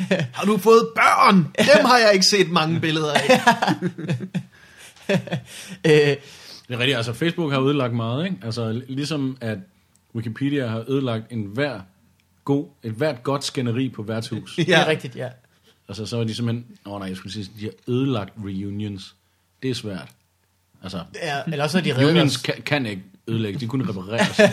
Har 0.36 0.44
du 0.46 0.56
fået 0.58 0.88
børn? 0.94 1.36
Dem 1.58 1.84
har 1.84 1.98
jeg 1.98 2.10
ikke 2.14 2.26
set 2.26 2.50
mange 2.50 2.80
billeder 2.80 3.12
af. 3.12 3.30
Øh, 5.86 6.16
Det 6.68 6.74
er 6.74 6.78
rigtigt, 6.78 6.96
altså 6.96 7.12
Facebook 7.12 7.52
har 7.52 7.60
ødelagt 7.60 7.92
meget, 7.94 8.24
ikke? 8.24 8.36
Altså 8.42 8.82
ligesom 8.88 9.36
at 9.40 9.58
Wikipedia 10.14 10.66
har 10.66 10.84
ødelagt 10.88 11.24
en 11.30 11.42
hver 11.42 11.80
god, 12.44 12.66
et 12.82 12.92
hvert 12.92 13.22
godt 13.22 13.44
skænderi 13.44 13.88
på 13.88 14.02
værtshus. 14.02 14.54
det 14.56 14.74
er 14.74 14.86
rigtigt, 14.86 15.16
ja. 15.16 15.28
Altså 15.90 16.06
så 16.06 16.20
er 16.20 16.24
de 16.24 16.34
simpelthen, 16.34 16.66
åh 16.86 16.92
oh, 16.92 17.00
nej, 17.00 17.08
jeg 17.08 17.16
skulle 17.16 17.32
sige, 17.32 17.50
de 17.60 17.64
har 17.64 17.72
ødelagt 17.88 18.32
reunions. 18.44 19.14
Det 19.62 19.70
er 19.70 19.74
svært. 19.74 20.08
Altså, 20.82 21.00
ja 21.22 21.42
eller 21.46 21.64
også 21.64 21.78
er 21.78 21.82
de 21.82 21.92
reddet 21.92 22.06
reunions 22.06 22.36
os. 22.36 22.42
kan, 22.42 22.54
kan 22.66 22.86
ikke 22.86 23.02
ødelægge, 23.28 23.60
de 23.60 23.66
kunne 23.66 23.88
repareres. 23.88 24.38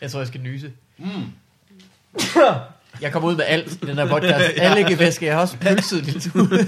Jeg 0.00 0.10
tror, 0.10 0.20
jeg 0.20 0.26
skal 0.26 0.40
nyse. 0.40 0.72
Mm. 0.98 1.06
Jeg 3.00 3.12
kommer 3.12 3.28
ud 3.28 3.36
med 3.36 3.44
alt 3.48 3.72
i 3.72 3.86
den 3.86 3.96
her 3.96 4.08
podcast. 4.08 4.44
Alle 4.56 4.88
gevæsker. 4.88 5.26
Jeg 5.26 5.34
har 5.34 5.40
også 5.40 5.56
pølset 5.56 6.22
smule. 6.22 6.58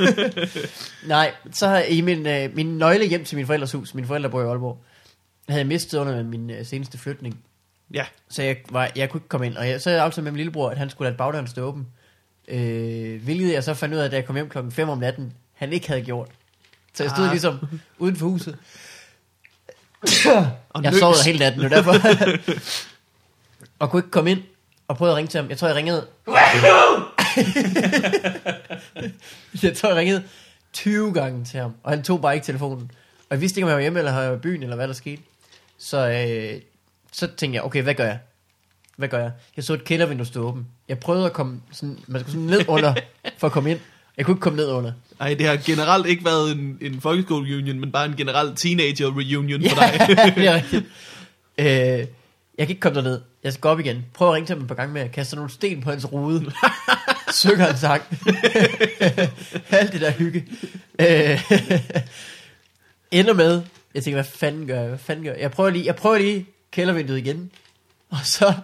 Nej, 1.14 1.32
så 1.52 1.68
har 1.68 1.78
i 1.78 2.00
min, 2.00 2.26
øh, 2.26 2.56
min 2.56 2.78
nøgle 2.78 3.06
hjem 3.06 3.24
til 3.24 3.36
min 3.36 3.46
forældres 3.46 3.72
hus. 3.72 3.94
Mine 3.94 4.06
forældre 4.06 4.30
bor 4.30 4.42
i 4.42 4.44
Aalborg. 4.44 4.84
havde 5.48 5.60
jeg 5.60 5.66
mistet 5.66 5.98
under 5.98 6.22
min 6.22 6.50
øh, 6.50 6.66
seneste 6.66 6.98
flytning. 6.98 7.40
Ja. 7.94 8.04
Så 8.30 8.42
jeg, 8.42 8.56
var, 8.70 8.90
jeg 8.96 9.10
kunne 9.10 9.18
ikke 9.18 9.28
komme 9.28 9.46
ind. 9.46 9.56
Og 9.56 9.68
jeg, 9.68 9.80
så 9.80 9.88
havde 9.88 9.98
jeg 9.98 10.06
aftalt 10.06 10.24
med 10.24 10.32
min 10.32 10.36
lillebror, 10.36 10.70
at 10.70 10.78
han 10.78 10.90
skulle 10.90 11.08
lade 11.08 11.18
bagdøren 11.18 11.46
stå 11.46 11.62
åben. 11.62 11.86
Øh, 12.48 13.22
hvilket 13.22 13.52
jeg 13.52 13.64
så 13.64 13.74
fandt 13.74 13.94
ud 13.94 13.98
af, 14.00 14.10
da 14.10 14.16
jeg 14.16 14.24
kom 14.26 14.36
hjem 14.36 14.48
klokken 14.48 14.72
5 14.72 14.88
om 14.88 14.98
natten, 14.98 15.32
han 15.54 15.72
ikke 15.72 15.88
havde 15.88 16.02
gjort. 16.02 16.28
Så 16.94 17.02
jeg 17.02 17.10
stod 17.10 17.24
Ah. 17.24 17.30
ligesom 17.30 17.58
uden 17.98 18.16
for 18.16 18.26
huset. 18.26 18.58
Og 20.70 20.82
Jeg 20.84 20.94
sov 20.94 21.14
hele 21.24 21.38
natten, 21.38 21.62
var 21.62 21.68
derfor. 21.68 21.92
og 23.78 23.90
kunne 23.90 23.98
ikke 24.00 24.10
komme 24.10 24.30
ind 24.30 24.42
og 24.88 24.96
prøvede 24.96 25.12
at 25.12 25.16
ringe 25.16 25.28
til 25.28 25.40
ham. 25.40 25.48
Jeg 25.50 25.58
tror, 25.58 25.68
jeg 25.68 25.76
ringede... 25.76 26.06
jeg 29.62 29.76
tror, 29.76 29.88
jeg 29.88 29.96
ringede 29.96 30.22
20 30.72 31.12
gange 31.14 31.44
til 31.44 31.60
ham, 31.60 31.74
og 31.82 31.90
han 31.90 32.02
tog 32.02 32.20
bare 32.22 32.34
ikke 32.34 32.44
telefonen. 32.46 32.90
Og 33.18 33.26
jeg 33.30 33.40
vidste 33.40 33.58
ikke, 33.58 33.64
om 33.64 33.68
jeg 33.68 33.76
var 33.76 33.82
hjemme, 33.82 33.98
eller 33.98 34.12
havde 34.12 34.22
jeg 34.24 34.30
var 34.32 34.38
i 34.38 34.40
byen, 34.40 34.62
eller 34.62 34.76
hvad 34.76 34.88
der 34.88 34.94
skete. 34.94 35.22
Så, 35.78 36.08
øh, 36.10 36.60
så 37.12 37.26
tænkte 37.26 37.56
jeg, 37.56 37.62
okay, 37.62 37.82
hvad 37.82 37.94
gør 37.94 38.04
jeg? 38.04 38.18
Hvad 38.96 39.08
gør 39.08 39.18
jeg? 39.18 39.32
Jeg 39.56 39.64
så 39.64 39.74
et 39.74 39.84
kældervindue 39.84 40.26
stå 40.26 40.42
åben. 40.48 40.66
Jeg 40.88 40.98
prøvede 40.98 41.26
at 41.26 41.32
komme 41.32 41.60
sådan, 41.72 41.98
man 42.06 42.20
skulle 42.20 42.32
sådan 42.32 42.46
ned 42.46 42.64
under, 42.68 42.94
for 43.38 43.46
at 43.46 43.52
komme 43.52 43.70
ind. 43.70 43.78
Jeg 44.16 44.24
kunne 44.26 44.32
ikke 44.32 44.40
komme 44.40 44.56
ned 44.56 44.70
under. 44.70 44.92
Ej, 45.20 45.34
det 45.34 45.46
har 45.46 45.56
generelt 45.56 46.06
ikke 46.06 46.24
været 46.24 46.52
en, 46.52 46.78
en 46.80 47.00
folkeskole-reunion, 47.00 47.80
men 47.80 47.92
bare 47.92 48.06
en 48.06 48.16
generel 48.16 48.56
teenager-reunion 48.56 49.62
for 49.68 49.76
dig. 49.76 50.06
det 50.36 50.46
er 50.46 50.54
rigtigt. 50.62 50.84
Øh, 51.58 51.66
jeg 51.66 52.66
kan 52.66 52.68
ikke 52.68 52.80
komme 52.80 52.96
derned. 52.96 53.20
Jeg 53.44 53.52
skal 53.52 53.60
gå 53.60 53.68
op 53.68 53.80
igen. 53.80 54.04
Prøv 54.14 54.28
at 54.28 54.34
ringe 54.34 54.46
til 54.46 54.54
ham 54.54 54.62
et 54.62 54.68
par 54.68 54.74
gange 54.74 54.94
med. 54.94 55.08
Kaste 55.08 55.36
nogle 55.36 55.50
sten 55.50 55.82
på 55.82 55.90
hans 55.90 56.12
rude. 56.12 56.52
Synger 57.32 57.68
en 57.68 57.76
sang. 57.76 58.02
Alt 59.70 59.92
det 59.92 60.00
der 60.00 60.10
hygge. 60.10 60.44
Øh, 60.98 61.40
ender 63.10 63.32
med. 63.34 63.62
Jeg 63.94 64.02
tænker, 64.02 64.16
hvad 64.16 64.24
fanden 64.24 64.66
gør 64.66 64.80
jeg? 64.80 64.88
Hvad 64.88 64.98
fanden 64.98 65.24
gør 65.24 65.32
jeg? 65.32 65.40
Jeg 65.40 65.50
prøver 65.50 65.70
lige, 65.70 65.86
jeg 65.86 65.96
prøver 65.96 66.18
lige 66.18 66.46
kældervinduet 66.70 67.18
igen. 67.18 67.50
Og 68.10 68.18
så 68.24 68.54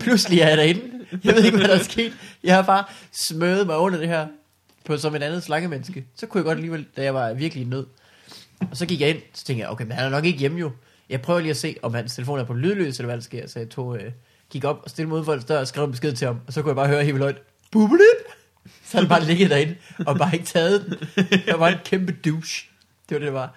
pludselig 0.00 0.40
er 0.40 0.48
jeg 0.48 0.56
derinde. 0.56 0.80
Jeg 1.24 1.34
ved 1.34 1.44
ikke, 1.44 1.58
hvad 1.58 1.68
der 1.68 1.74
er 1.74 1.82
sket. 1.82 2.12
Jeg 2.44 2.54
har 2.54 2.62
bare 2.62 2.84
smøget 3.12 3.66
mig 3.66 3.78
under 3.78 3.98
det 3.98 4.08
her. 4.08 4.26
På 4.84 4.96
som 4.96 5.14
et 5.14 5.22
andet 5.22 5.42
slangemenneske. 5.42 6.06
Så 6.16 6.26
kunne 6.26 6.38
jeg 6.38 6.44
godt 6.44 6.56
alligevel, 6.56 6.86
da 6.96 7.02
jeg 7.02 7.14
var 7.14 7.32
virkelig 7.32 7.64
i 7.64 7.66
nød. 7.66 7.86
Og 8.70 8.76
så 8.76 8.86
gik 8.86 9.00
jeg 9.00 9.10
ind, 9.10 9.18
så 9.34 9.44
tænkte 9.44 9.62
jeg, 9.62 9.70
okay, 9.70 9.84
men 9.84 9.92
han 9.92 10.04
er 10.04 10.10
nok 10.10 10.24
ikke 10.24 10.38
hjemme 10.38 10.58
jo. 10.58 10.70
Jeg 11.10 11.22
prøver 11.22 11.40
lige 11.40 11.50
at 11.50 11.56
se, 11.56 11.76
om 11.82 11.94
hans 11.94 12.14
telefon 12.14 12.38
er 12.38 12.44
på 12.44 12.54
lydløs, 12.54 12.98
eller 12.98 13.06
hvad 13.06 13.16
der 13.16 13.22
sker. 13.22 13.48
Så 13.48 13.58
jeg 13.58 13.68
tog, 13.68 13.96
øh, 13.96 14.12
gik 14.50 14.64
op 14.64 14.82
og 14.84 15.06
uden 15.06 15.24
for 15.24 15.34
et 15.34 15.48
dør 15.48 15.60
og 15.60 15.68
skrev 15.68 15.84
en 15.84 15.90
besked 15.90 16.12
til 16.12 16.26
ham. 16.26 16.40
Og 16.46 16.52
så 16.52 16.62
kunne 16.62 16.70
jeg 16.70 16.76
bare 16.76 16.88
høre 16.88 17.04
helt 17.04 17.18
højt, 17.18 17.36
Bubelit! 17.70 18.20
Så 18.84 18.98
han 18.98 19.08
bare 19.08 19.24
ligget 19.24 19.50
derinde, 19.50 19.74
og 20.06 20.18
bare 20.18 20.30
ikke 20.32 20.46
taget 20.46 20.84
den. 20.86 21.26
Jeg 21.46 21.60
var 21.60 21.68
en 21.68 21.78
kæmpe 21.84 22.12
douche. 22.24 22.68
Det 23.08 23.14
var 23.14 23.18
det, 23.18 23.26
det 23.26 23.32
var. 23.32 23.54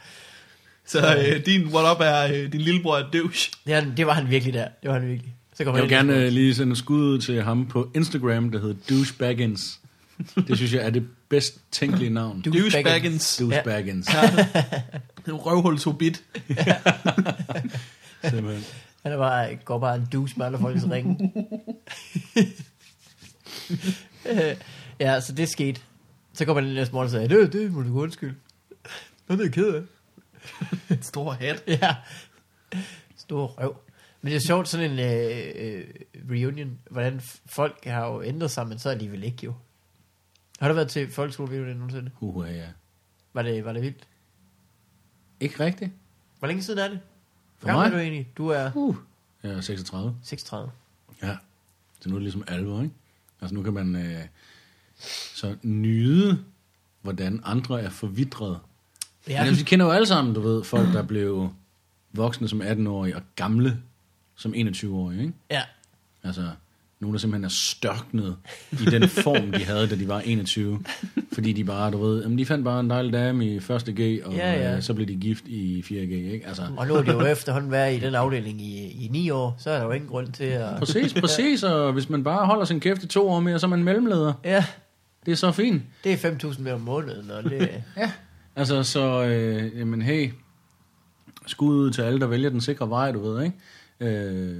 Så 0.85 0.99
øh, 0.99 1.45
din 1.45 1.67
what-up 1.67 2.01
er, 2.01 2.27
øh, 2.27 2.51
din 2.51 2.61
lillebror 2.61 2.97
er 2.97 3.11
douche. 3.11 3.51
Er, 3.65 3.85
det 3.97 4.07
var 4.07 4.13
han 4.13 4.29
virkelig 4.29 4.53
der. 4.53 4.67
Det 4.81 4.89
var 4.89 4.99
han 4.99 5.07
virkelig. 5.07 5.35
Så 5.59 5.71
Jeg 5.73 5.81
vil 5.81 5.89
gerne 5.89 6.15
øh, 6.15 6.31
lige 6.31 6.55
sende 6.55 6.75
skud 6.75 7.01
ud 7.01 7.19
til 7.19 7.43
ham 7.43 7.65
på 7.65 7.91
Instagram, 7.95 8.51
der 8.51 8.59
hedder 8.59 8.75
Douchebaggins. 8.89 9.79
Det 10.47 10.57
synes 10.57 10.73
jeg 10.73 10.85
er 10.85 10.89
det 10.89 11.07
bedst 11.29 11.59
tænkelige 11.71 12.09
navn. 12.09 12.41
Douche 12.41 12.61
Douchebaggins. 12.63 13.37
Douchebaggins. 13.37 14.07
En 15.27 15.33
røvhulshobit. 15.33 16.23
Simpelthen. 18.29 18.63
Han 19.03 19.11
er 19.11 19.17
bare, 19.17 19.55
går 19.65 19.79
bare 19.79 19.95
en 19.95 20.07
douche 20.13 20.33
med 20.37 20.45
andre 20.45 20.59
folks 20.59 20.83
ringe. 20.83 21.33
Ja, 24.99 25.21
så 25.21 25.33
det 25.33 25.49
skete. 25.49 25.81
Så 26.33 26.45
går 26.45 26.53
man 26.53 26.65
ind 26.65 26.73
næste 26.73 26.93
morgen 26.93 27.05
og 27.05 27.11
siger, 27.11 27.27
det, 27.27 27.53
det 27.53 27.71
må 27.71 27.81
du 27.81 27.93
gå 27.93 28.01
undskyld. 28.03 28.35
Nå, 29.27 29.35
det 29.35 29.41
er 29.41 29.45
jeg 29.45 29.53
ked 29.53 29.73
af. 29.73 29.81
Stor 31.01 31.31
hat. 31.31 31.63
Ja. 31.67 31.95
Stor 33.17 33.47
røv. 33.47 33.75
Men 34.21 34.29
det 34.31 34.35
er 34.35 34.39
sjovt, 34.39 34.67
sådan 34.67 34.91
en 34.91 34.99
øh, 34.99 35.51
øh, 35.55 35.83
reunion, 36.31 36.79
hvordan 36.89 37.21
folk 37.45 37.85
har 37.85 38.07
jo 38.07 38.21
ændret 38.23 38.51
sig, 38.51 38.67
men 38.67 38.79
så 38.79 38.89
er 38.89 38.95
de 38.95 39.11
vel 39.11 39.23
ikke 39.23 39.45
jo. 39.45 39.53
Har 40.59 40.67
du 40.67 40.73
været 40.73 40.89
til 40.89 41.11
folkeskole-reunion 41.11 41.77
nogensinde? 41.77 42.11
Uh, 42.19 42.47
ja. 42.49 42.67
Var 43.33 43.41
det, 43.41 43.65
var 43.65 43.73
det 43.73 43.81
vildt? 43.81 44.07
Ikke 45.39 45.63
rigtigt. 45.63 45.91
Hvor 46.39 46.47
længe 46.47 46.63
siden 46.63 46.79
er 46.79 46.87
det? 46.87 46.99
For 47.57 47.65
Hvor 47.65 47.69
gammel 47.69 47.89
mig? 47.91 47.93
er 47.95 47.97
du 47.97 48.01
egentlig? 48.01 48.27
Du 48.37 48.47
er 48.47 48.71
Uh. 48.75 48.95
Jeg 49.43 49.51
er 49.51 49.61
36. 49.61 50.15
36. 50.23 50.71
Ja. 51.23 51.37
Så 51.99 52.09
nu 52.09 52.15
er 52.15 52.19
det 52.19 52.23
ligesom 52.23 52.43
alvor, 52.47 52.81
ikke? 52.81 52.95
Altså 53.41 53.55
nu 53.55 53.63
kan 53.63 53.73
man 53.73 53.95
øh, 53.95 54.25
så 55.35 55.55
nyde, 55.63 56.43
hvordan 57.01 57.41
andre 57.43 57.81
er 57.81 57.89
forvidret. 57.89 58.59
Ja. 59.27 59.33
Ja. 59.33 59.39
Men 59.39 59.47
altså, 59.47 59.63
vi 59.63 59.69
kender 59.69 59.85
jo 59.85 59.91
alle 59.91 60.07
sammen, 60.07 60.33
du 60.35 60.41
ved, 60.41 60.63
folk, 60.63 60.87
der 60.87 61.03
blev 61.03 61.49
voksne 62.13 62.47
som 62.47 62.61
18-årige 62.61 63.15
og 63.15 63.21
gamle 63.35 63.81
som 64.39 64.53
21-årige, 64.53 65.21
ikke? 65.21 65.33
Ja. 65.51 65.61
Altså, 66.23 66.41
nogen, 66.99 67.13
der 67.13 67.19
simpelthen 67.19 67.45
er 67.45 67.49
størknet 67.49 68.35
i 68.71 68.85
den 68.85 69.09
form, 69.09 69.51
de 69.51 69.63
havde, 69.65 69.87
da 69.87 69.95
de 69.95 70.07
var 70.07 70.19
21. 70.19 70.79
Fordi 71.33 71.53
de 71.53 71.63
bare, 71.63 71.91
du 71.91 71.97
ved, 71.97 72.21
jamen, 72.23 72.37
de 72.37 72.45
fandt 72.45 72.63
bare 72.65 72.79
en 72.79 72.89
dejlig 72.89 73.13
dame 73.13 73.45
i 73.45 73.55
1. 73.55 73.63
G, 73.69 74.19
og 74.25 74.33
Ja, 74.33 74.53
ja. 74.53 74.75
Øh, 74.75 74.81
så 74.81 74.93
blev 74.93 75.07
de 75.07 75.15
gift 75.15 75.47
i 75.47 75.81
4. 75.81 76.05
G, 76.05 76.11
ikke? 76.11 76.47
Altså, 76.47 76.63
Og 76.77 76.87
nu 76.87 76.93
er 76.93 77.01
det 77.01 77.13
jo 77.13 77.25
efterhånden 77.25 77.71
været 77.71 77.95
i 77.95 77.99
den 77.99 78.15
afdeling 78.15 78.61
i, 78.61 79.05
i 79.05 79.07
ni 79.11 79.29
år, 79.29 79.55
så 79.59 79.69
er 79.69 79.77
der 79.77 79.85
jo 79.85 79.91
ingen 79.91 80.09
grund 80.09 80.31
til 80.31 80.43
at... 80.43 80.79
præcis, 80.79 81.13
præcis, 81.13 81.63
og 81.63 81.93
hvis 81.93 82.09
man 82.09 82.23
bare 82.23 82.45
holder 82.45 82.65
sin 82.65 82.79
kæft 82.79 83.03
i 83.03 83.07
to 83.07 83.29
år 83.29 83.39
mere, 83.39 83.59
så 83.59 83.65
er 83.65 83.69
man 83.69 83.83
mellemleder. 83.83 84.33
Ja, 84.43 84.65
Det 85.25 85.31
er 85.31 85.35
så 85.35 85.51
fint. 85.51 85.83
det 86.03 86.25
er 86.25 86.31
5.000 86.31 86.61
mere 86.61 86.73
om 86.73 86.81
måneden, 86.81 87.31
og 87.31 87.43
det... 87.43 87.69
Ja. 87.97 88.11
Altså, 88.55 88.83
så, 88.83 89.23
øh, 89.23 89.79
jamen 89.79 90.01
hey, 90.01 90.31
skud 91.47 91.75
ud 91.75 91.91
til 91.91 92.01
alle, 92.01 92.19
der 92.19 92.27
vælger 92.27 92.49
den 92.49 92.61
sikre 92.61 92.89
vej, 92.89 93.11
du 93.11 93.19
ved, 93.33 93.43
ikke? 93.43 93.57
Øh, 93.99 94.57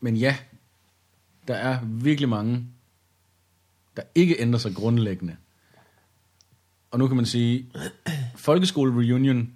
men 0.00 0.16
ja, 0.16 0.36
der 1.48 1.54
er 1.54 1.78
virkelig 1.84 2.28
mange, 2.28 2.66
der 3.96 4.02
ikke 4.14 4.36
ændrer 4.40 4.58
sig 4.58 4.74
grundlæggende. 4.74 5.36
Og 6.90 6.98
nu 6.98 7.06
kan 7.08 7.16
man 7.16 7.26
sige, 7.26 7.66
folkeskole-reunion, 8.36 9.52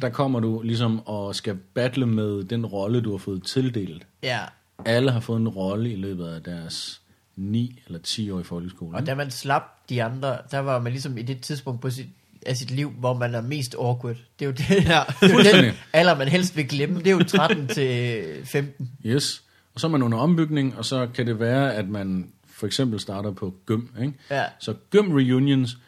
der 0.00 0.08
kommer 0.08 0.40
du 0.40 0.62
ligesom 0.62 1.06
og 1.06 1.34
skal 1.34 1.56
battle 1.74 2.06
med 2.06 2.44
den 2.44 2.66
rolle, 2.66 3.00
du 3.00 3.10
har 3.10 3.18
fået 3.18 3.42
tildelt. 3.42 4.06
Ja, 4.22 4.40
Alle 4.84 5.10
har 5.10 5.20
fået 5.20 5.40
en 5.40 5.48
rolle 5.48 5.92
i 5.92 5.96
løbet 5.96 6.26
af 6.26 6.42
deres 6.42 7.02
9 7.36 7.82
eller 7.86 7.98
10 7.98 8.30
år 8.30 8.40
i 8.40 8.42
folkeskole. 8.42 8.96
og 8.96 9.06
da 9.06 9.14
man 9.14 9.30
slap 9.30 9.62
de 9.88 10.02
andre, 10.02 10.38
der 10.50 10.58
var 10.58 10.80
man 10.80 10.92
ligesom 10.92 11.18
i 11.18 11.22
det 11.22 11.40
tidspunkt 11.40 11.80
på 11.80 11.90
sit 11.90 12.06
af 12.46 12.56
sit 12.56 12.70
liv, 12.70 12.90
hvor 12.90 13.14
man 13.14 13.34
er 13.34 13.40
mest 13.40 13.74
awkward. 13.78 14.16
Det 14.38 14.44
er 14.44 14.46
jo, 14.46 14.52
det, 14.52 14.70
Ja, 14.70 14.74
det 14.84 14.88
er 14.88 15.02
jo 15.22 15.26
den 15.28 15.30
fuldstændig. 15.30 15.72
alder, 15.92 16.16
man 16.18 16.28
helst 16.28 16.56
vil 16.56 16.68
glemme. 16.68 16.98
Det 16.98 17.06
er 17.06 17.10
jo 17.10 17.22
13 17.24 17.68
til 17.76 18.24
15. 18.44 18.90
Yes. 19.06 19.42
Og 19.74 19.80
så 19.80 19.86
er 19.86 19.90
man 19.90 20.02
under 20.02 20.18
ombygning, 20.18 20.76
og 20.78 20.84
så 20.84 21.08
kan 21.14 21.26
det 21.26 21.40
være, 21.40 21.74
at 21.74 21.88
man 21.88 22.32
for 22.46 22.66
eksempel 22.66 23.00
starter 23.00 23.32
på 23.32 23.54
gym. 23.66 23.82
Ikke? 24.00 24.12
Ja. 24.30 24.44
Så 24.58 24.74
gym 24.90 25.12
reunions, 25.12 25.78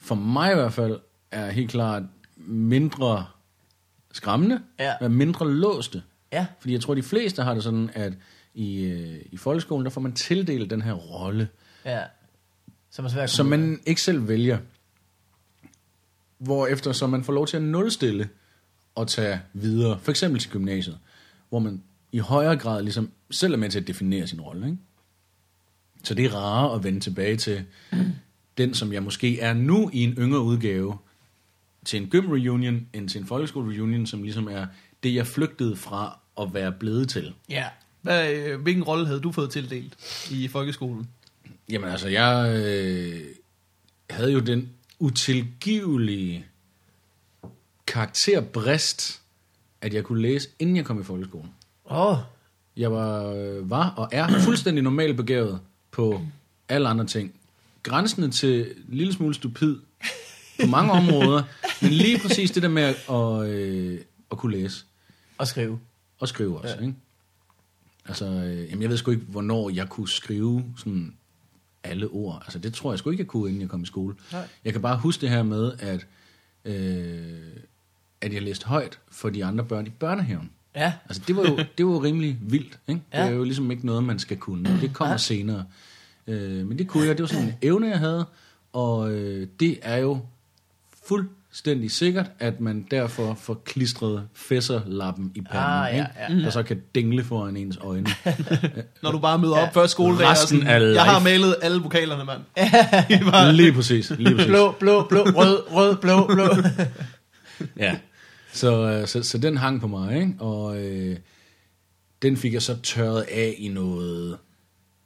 for 0.00 0.14
mig 0.14 0.52
i 0.52 0.54
hvert 0.54 0.72
fald, 0.72 1.00
er 1.30 1.50
helt 1.50 1.70
klart 1.70 2.02
mindre 2.36 3.26
skræmmende, 4.12 4.60
Ja. 4.78 5.08
mindre 5.08 5.50
låste. 5.52 6.02
Ja, 6.32 6.46
Fordi 6.60 6.72
jeg 6.72 6.80
tror, 6.80 6.94
de 6.94 7.02
fleste 7.02 7.42
har 7.42 7.54
det 7.54 7.62
sådan, 7.62 7.90
at 7.94 8.12
i, 8.54 8.84
øh, 8.84 9.16
i 9.32 9.36
folkeskolen, 9.36 9.84
der 9.84 9.90
får 9.90 10.00
man 10.00 10.12
tildelt 10.12 10.70
den 10.70 10.82
her 10.82 10.92
rolle, 10.92 11.48
ja. 11.84 12.00
Som 12.90 13.04
er 13.04 13.08
svært 13.08 13.30
som 13.30 13.46
man 13.46 13.80
ikke 13.86 14.00
selv 14.02 14.28
vælger. 14.28 14.58
Hvorefter 16.38 16.92
så 16.92 17.06
man 17.06 17.24
får 17.24 17.32
lov 17.32 17.46
til 17.46 17.56
at 17.56 17.62
nulstille 17.62 18.28
og 18.94 19.08
tage 19.08 19.40
videre, 19.52 19.98
for 20.02 20.10
eksempel 20.10 20.40
til 20.40 20.50
gymnasiet, 20.50 20.98
hvor 21.48 21.58
man 21.58 21.82
i 22.12 22.18
højere 22.18 22.56
grad 22.56 22.82
ligesom 22.82 23.10
selv 23.30 23.52
er 23.52 23.56
med 23.56 23.70
til 23.70 23.80
at 23.80 23.86
definere 23.86 24.26
sin 24.26 24.40
rolle. 24.40 24.66
Ikke? 24.66 24.78
Så 26.04 26.14
det 26.14 26.24
er 26.24 26.34
rarere 26.34 26.74
at 26.74 26.84
vende 26.84 27.00
tilbage 27.00 27.36
til 27.36 27.64
den, 28.58 28.74
som 28.74 28.92
jeg 28.92 29.02
måske 29.02 29.40
er 29.40 29.54
nu 29.54 29.90
i 29.92 30.02
en 30.02 30.12
yngre 30.12 30.40
udgave, 30.40 30.98
til 31.84 32.02
en 32.02 32.10
gym 32.10 32.30
reunion, 32.30 32.86
end 32.92 33.08
til 33.08 33.20
en 33.20 33.26
folkeskole 33.26 33.76
reunion, 33.76 34.06
som 34.06 34.22
ligesom 34.22 34.48
er 34.48 34.66
det, 35.02 35.14
jeg 35.14 35.26
flygtede 35.26 35.76
fra 35.76 36.18
at 36.40 36.54
være 36.54 36.72
blevet 36.72 37.08
til. 37.08 37.34
Ja. 37.48 37.64
Hvad, 38.02 38.32
øh, 38.32 38.60
hvilken 38.60 38.84
rolle 38.84 39.06
havde 39.06 39.20
du 39.20 39.32
fået 39.32 39.50
tildelt 39.50 39.96
i 40.30 40.48
folkeskolen? 40.48 41.08
Jamen 41.70 41.88
altså, 41.88 42.08
jeg 42.08 42.62
øh, 42.64 43.20
havde 44.10 44.32
jo 44.32 44.40
den 44.40 44.70
utilgivelige 44.98 46.46
karakterbrist, 47.86 49.20
at 49.80 49.94
jeg 49.94 50.04
kunne 50.04 50.22
læse, 50.22 50.48
inden 50.58 50.76
jeg 50.76 50.84
kom 50.84 51.00
i 51.00 51.04
folkeskolen. 51.04 51.50
Åh, 51.90 52.08
oh, 52.08 52.16
Jeg 52.76 52.92
var, 52.92 53.24
øh, 53.24 53.70
var 53.70 53.90
og 53.90 54.08
er 54.12 54.40
fuldstændig 54.40 54.84
normalt 54.84 55.16
begavet 55.16 55.60
på 55.90 56.20
alle 56.68 56.88
andre 56.88 57.06
ting. 57.06 57.34
Grænsende 57.82 58.30
til 58.30 58.60
en 58.60 58.96
lille 58.96 59.12
smule 59.12 59.34
stupid 59.34 59.76
på 60.60 60.66
mange 60.66 60.92
områder, 60.92 61.42
men 61.82 61.92
lige 61.92 62.18
præcis 62.18 62.50
det 62.50 62.62
der 62.62 62.68
med 62.68 62.94
at, 63.10 63.50
øh, 63.50 64.00
at 64.30 64.38
kunne 64.38 64.56
læse 64.56 64.84
og 65.38 65.46
skrive. 65.46 65.80
og 66.18 66.28
skrive 66.28 66.58
også. 66.60 66.74
Ja. 66.74 66.80
Ikke? 66.80 66.94
Altså, 68.04 68.24
øh, 68.24 68.70
jamen 68.70 68.82
jeg 68.82 68.90
ved 68.90 68.96
sgu 68.96 69.10
ikke, 69.10 69.24
hvornår 69.28 69.70
jeg 69.70 69.88
kunne 69.88 70.08
skrive 70.08 70.64
sådan 70.76 71.14
alle 71.86 72.08
ord. 72.08 72.42
Altså 72.44 72.58
det 72.58 72.74
tror 72.74 72.92
jeg 72.92 72.98
sgu 72.98 73.10
ikke, 73.10 73.20
jeg 73.20 73.28
kunne, 73.28 73.48
inden 73.48 73.60
jeg 73.62 73.70
kom 73.70 73.82
i 73.82 73.86
skole. 73.86 74.14
Nej. 74.32 74.48
Jeg 74.64 74.72
kan 74.72 74.82
bare 74.82 74.96
huske 74.98 75.20
det 75.20 75.30
her 75.30 75.42
med, 75.42 75.72
at, 75.78 76.06
øh, 76.64 77.40
at 78.20 78.32
jeg 78.32 78.42
læste 78.42 78.66
højt 78.66 78.98
for 79.10 79.30
de 79.30 79.44
andre 79.44 79.64
børn 79.64 79.86
i 79.86 79.90
børnehaven. 79.90 80.50
Ja, 80.76 80.92
Altså 81.08 81.22
det 81.26 81.36
var 81.36 81.42
jo, 81.42 81.56
det 81.78 81.86
var 81.86 81.92
jo 81.92 82.02
rimelig 82.02 82.38
vildt. 82.40 82.78
Ikke? 82.88 83.00
Det 83.12 83.18
Ja. 83.18 83.26
er 83.26 83.30
jo 83.30 83.44
ligesom 83.44 83.70
ikke 83.70 83.86
noget, 83.86 84.04
man 84.04 84.18
skal 84.18 84.36
kunne. 84.36 84.78
Det 84.80 84.94
kommer 84.94 85.16
senere. 85.16 85.64
Øh, 86.26 86.66
men 86.66 86.78
det 86.78 86.88
kunne 86.88 87.06
jeg. 87.06 87.16
Det 87.18 87.22
var 87.22 87.28
sådan 87.28 87.44
en 87.44 87.54
evne, 87.62 87.88
jeg 87.88 87.98
havde. 87.98 88.26
Og 88.72 89.12
øh, 89.12 89.48
det 89.60 89.78
er 89.82 89.96
jo 89.96 90.18
fuldstændig 91.56 91.90
sikkert, 91.90 92.30
at 92.38 92.60
man 92.60 92.86
derfor 92.90 93.34
får 93.34 93.54
klistret 93.64 94.28
fæsserlappen 94.34 95.32
i 95.34 95.40
panden, 95.40 95.58
Ah, 95.68 95.88
ja, 95.94 95.98
ikke? 95.98 96.08
ja, 96.18 96.34
ja. 96.34 96.40
der 96.44 96.50
så 96.50 96.62
kan 96.62 96.82
dingle 96.94 97.24
foran 97.24 97.56
ens 97.56 97.76
øjne. 97.80 98.06
Når 99.02 99.12
du 99.12 99.18
bare 99.18 99.38
møder 99.38 99.56
op 99.56 99.74
første 99.74 99.90
skoledag 99.90 100.26
og 100.26 100.32
Resten 100.32 100.60
sådan, 100.60 100.82
af 100.82 100.94
jeg 100.94 101.02
har 101.04 101.20
malet 101.20 101.56
alle 101.62 101.82
vokalerne, 101.82 102.24
mand. 102.24 103.52
lige 103.56 103.72
præcis. 103.72 104.10
Lige 104.10 104.34
præcis. 104.34 104.46
blå, 104.46 104.72
blå, 104.72 105.06
blå, 105.08 105.20
rød, 105.20 105.72
rød, 105.72 105.96
blå, 105.96 106.26
blå. 106.26 106.48
Ja. 107.84 107.98
Så, 108.52 108.90
øh, 108.90 109.06
så, 109.06 109.22
så 109.22 109.38
den 109.38 109.56
hang 109.56 109.80
på 109.80 109.86
mig, 109.86 110.16
ikke? 110.20 110.34
og 110.38 110.78
øh, 110.84 111.16
den 112.22 112.36
fik 112.36 112.52
jeg 112.52 112.62
så 112.62 112.76
tørret 112.82 113.22
af 113.22 113.54
i 113.58 113.68
noget 113.68 114.38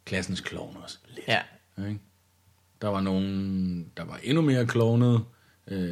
klassens 0.05 0.41
klovn 0.41 0.77
også. 0.83 0.97
Lidt. 1.15 1.27
ja, 1.27 1.39
Ikke? 1.87 1.99
Der 2.81 2.87
var 2.87 3.01
nogen, 3.01 3.85
der 3.97 4.03
var 4.05 4.19
endnu 4.23 4.41
mere 4.41 4.65
klovnet, 4.65 5.21
øh, 5.67 5.91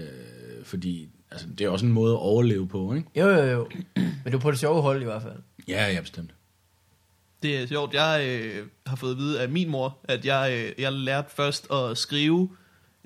fordi 0.70 1.10
altså, 1.32 1.48
det 1.58 1.66
er 1.66 1.70
også 1.70 1.86
en 1.86 1.92
måde 1.92 2.14
at 2.14 2.20
overleve 2.20 2.68
på. 2.68 2.94
Ikke? 2.94 3.08
jo, 3.16 3.30
jo, 3.30 3.44
jo. 3.44 3.70
Men 3.96 4.32
du 4.32 4.38
er 4.38 4.42
på 4.42 4.52
det 4.52 4.60
sjove 4.60 4.82
hold 4.82 5.02
i 5.02 5.06
hvert 5.06 5.22
fald. 5.22 5.38
Ja, 5.68 5.92
ja, 5.94 6.02
bestemt. 6.02 6.32
Det 7.44 7.58
er 7.58 7.68
sjovt. 7.68 7.94
Jeg 7.94 8.26
øh, 8.28 8.66
har 8.88 8.96
fået 8.96 9.12
at 9.12 9.18
vide 9.18 9.42
af 9.42 9.50
min 9.50 9.70
mor, 9.70 9.98
at 10.04 10.26
jeg, 10.26 10.52
øh, 10.54 10.82
jeg 10.82 10.94
lærte 10.94 11.36
først 11.36 11.68
at 11.72 11.98
skrive 11.98 12.50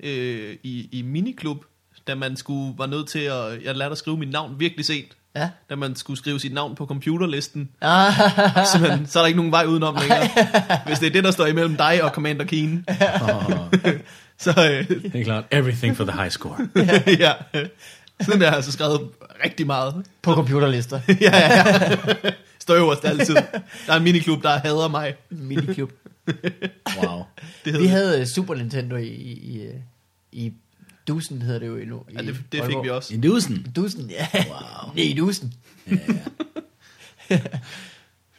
øh, 0.00 0.56
i, 0.62 0.88
i 0.92 1.02
miniklub, 1.02 1.64
da 2.06 2.14
man 2.14 2.36
skulle 2.36 2.78
var 2.78 2.86
nødt 2.86 3.08
til 3.08 3.18
at... 3.18 3.62
Jeg 3.64 3.76
lærte 3.76 3.92
at 3.92 3.98
skrive 3.98 4.16
mit 4.16 4.30
navn 4.30 4.60
virkelig 4.60 4.84
sent. 4.84 5.16
Ja. 5.36 5.50
Da 5.70 5.74
man 5.74 5.96
skulle 5.96 6.18
skrive 6.18 6.40
sit 6.40 6.54
navn 6.54 6.74
på 6.74 6.86
computerlisten. 6.86 7.70
Ah, 7.80 8.12
Simpelthen, 8.72 9.06
så 9.06 9.18
er 9.18 9.22
der 9.22 9.26
ikke 9.26 9.36
nogen 9.36 9.52
vej 9.52 9.64
udenom 9.64 9.96
længere. 10.00 10.28
Hvis 10.86 10.98
det 10.98 11.06
er 11.06 11.12
det, 11.12 11.24
der 11.24 11.30
står 11.30 11.46
imellem 11.46 11.76
dig 11.76 12.02
og 12.02 12.10
Commander 12.10 12.44
Keen. 12.44 12.86
Så 14.38 14.50
øh, 14.50 14.88
det 15.12 15.20
er 15.20 15.24
klart, 15.24 15.44
everything 15.50 15.96
for 15.96 16.04
the 16.04 16.18
high 16.20 16.30
score. 16.30 16.68
ja, 17.24 17.32
sådan 18.20 18.40
der 18.40 18.48
har 18.48 18.54
jeg 18.56 18.64
så 18.64 18.72
skrevet 18.72 19.10
rigtig 19.44 19.66
meget. 19.66 20.06
på 20.22 20.34
computerlister. 20.34 21.00
ja, 21.08 21.14
ja, 21.20 21.90
ja. 22.24 22.30
Står 22.58 22.74
øverst 22.74 23.04
altid. 23.04 23.34
Der 23.86 23.92
er 23.92 23.96
en 23.96 24.02
miniklub, 24.04 24.42
der 24.42 24.58
hader 24.58 24.88
mig. 24.88 25.14
Miniklub. 25.30 25.92
Wow. 26.26 27.22
Det 27.64 27.72
hedder 27.72 27.80
Vi 27.80 27.86
havde 27.86 28.20
øh, 28.20 28.26
Super 28.26 28.54
Nintendo 28.54 28.96
i, 28.96 29.06
i, 29.06 29.32
i, 29.32 29.62
øh, 29.62 29.74
i 30.32 30.52
Dusen, 31.08 31.42
hedder 31.42 31.58
det 31.58 31.66
jo 31.66 31.76
endnu. 31.76 32.02
i 32.10 32.14
Ja, 32.14 32.18
det, 32.18 32.26
det 32.28 32.36
fik 32.52 32.60
Aalborg. 32.60 32.84
vi 32.84 32.90
også. 32.90 33.14
I 33.14 33.16
dusen. 33.20 33.66
Dusen, 33.76 34.10
ja. 34.10 34.28
Wow. 34.34 34.92
Nej, 34.94 35.04
i 35.04 35.14
Dusen. 35.14 35.52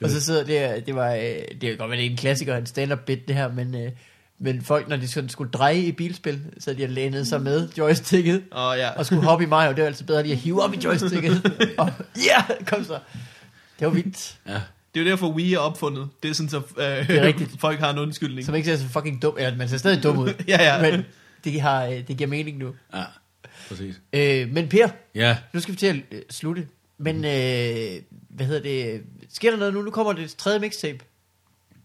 og 0.01 0.09
så 0.09 0.21
sidder 0.21 0.43
det, 0.43 0.85
det 0.85 0.95
var, 0.95 1.13
øh, 1.13 1.21
det 1.21 1.59
kan 1.61 1.77
godt 1.77 1.89
være, 1.91 1.99
det 1.99 2.05
er 2.05 2.09
en 2.09 2.17
klassiker, 2.17 2.57
en 2.57 2.65
stand-up 2.65 2.99
bit 3.05 3.27
det 3.27 3.35
her, 3.35 3.51
men, 3.51 3.75
men 4.39 4.61
folk, 4.61 4.87
når 4.87 4.95
de 4.97 5.07
sådan 5.07 5.29
skulle 5.29 5.51
dreje 5.51 5.79
i 5.79 5.91
bilspil, 5.91 6.41
så 6.59 6.73
de 6.73 6.87
lænede 6.87 7.25
sig 7.25 7.41
med 7.41 7.69
joysticket, 7.77 8.43
Og 8.51 8.77
ja, 8.77 8.89
og 8.89 9.05
skulle 9.05 9.23
hoppe 9.23 9.43
i 9.43 9.47
Mario, 9.47 9.69
det 9.71 9.77
var 9.81 9.85
altid 9.85 10.05
bedre 10.05 10.23
lige 10.23 10.33
at 10.33 10.39
hive 10.39 10.63
op 10.63 10.73
i 10.73 10.77
joysticket. 10.83 11.51
og 11.77 11.91
ja, 12.27 12.43
kom 12.65 12.83
så. 12.83 12.99
Det 13.79 13.87
var 13.87 13.93
vildt. 13.93 14.37
Ja. 14.47 14.53
det 14.93 14.99
er 14.99 15.03
jo 15.05 15.09
derfor, 15.11 15.29
Wii 15.31 15.53
er 15.53 15.59
opfundet. 15.59 16.09
Det 16.23 16.29
er 16.29 16.33
sådan, 16.33 16.49
så 16.49 16.57
øh, 16.57 17.07
Det 17.07 17.17
er 17.17 17.21
rigtigt. 17.21 17.51
folk 17.65 17.79
har 17.79 17.93
en 17.93 17.99
undskyldning. 17.99 18.45
Som 18.45 18.55
ikke 18.55 18.65
ser 18.65 18.77
så 18.77 18.87
fucking 18.89 19.21
dum, 19.21 19.35
eller 19.37 19.55
man 19.57 19.69
ser 19.69 19.77
stadig 19.77 20.03
dum 20.03 20.17
ud. 20.17 20.33
Ja, 20.47 20.63
ja. 20.75 20.91
Men 20.91 21.05
det, 21.43 21.61
har, 21.61 21.85
øh, 21.85 22.07
det 22.07 22.17
giver 22.17 22.27
mening 22.29 22.57
nu. 22.57 22.75
ja, 22.95 23.03
præcis. 23.69 24.01
Øh, 24.13 24.51
men 24.53 24.69
Per, 24.69 24.87
Ja, 25.15 25.37
nu 25.53 25.59
skal 25.59 25.71
vi 25.73 25.77
til 25.77 25.87
at 25.87 25.95
øh, 26.11 26.21
slutte. 26.29 26.67
Men, 26.97 27.15
øh, 27.15 28.01
hvad 28.29 28.45
hedder 28.45 28.61
det? 28.61 29.01
Sker 29.33 29.51
der 29.51 29.57
noget 29.57 29.73
nu? 29.73 29.81
Nu 29.81 29.91
kommer 29.91 30.13
det 30.13 30.35
tredje 30.37 30.59
mixtape. 30.59 30.99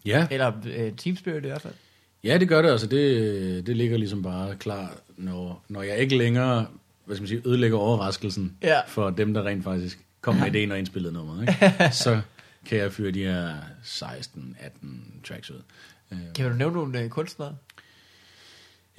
ja. 0.04 0.26
Eller 0.30 0.52
øh, 0.64 0.92
Team 0.92 1.16
Spirit 1.16 1.44
i 1.44 1.48
hvert 1.48 1.62
fald. 1.62 1.74
Ja, 2.24 2.38
det 2.38 2.48
gør 2.48 2.62
det. 2.62 2.68
Altså, 2.70 2.86
det, 2.86 3.66
det 3.66 3.76
ligger 3.76 3.98
ligesom 3.98 4.22
bare 4.22 4.56
klar, 4.56 4.94
når, 5.16 5.64
når 5.68 5.82
jeg 5.82 5.98
ikke 5.98 6.16
længere 6.16 6.66
hvad 7.04 7.16
skal 7.16 7.22
man 7.22 7.28
sige, 7.28 7.42
ødelægger 7.44 7.78
overraskelsen 7.78 8.56
Ja. 8.62 8.80
for 8.86 9.10
dem, 9.10 9.34
der 9.34 9.46
rent 9.46 9.64
faktisk 9.64 9.98
kom 10.20 10.36
med 10.36 10.46
ideen 10.46 10.72
og 10.72 10.78
indspillede 10.78 11.14
nummeret. 11.14 11.40
Ikke? 11.42 11.74
Så 12.04 12.20
kan 12.66 12.78
jeg 12.78 12.92
fyre 12.92 13.10
de 13.10 13.22
her 13.24 13.54
16-18 13.84 14.86
tracks 15.28 15.50
ud. 15.50 15.62
Øh, 16.12 16.18
Kan 16.34 16.50
du 16.50 16.56
nævne 16.56 16.74
nogle 16.74 17.00
øh, 17.00 17.08
kunstnere? 17.10 17.56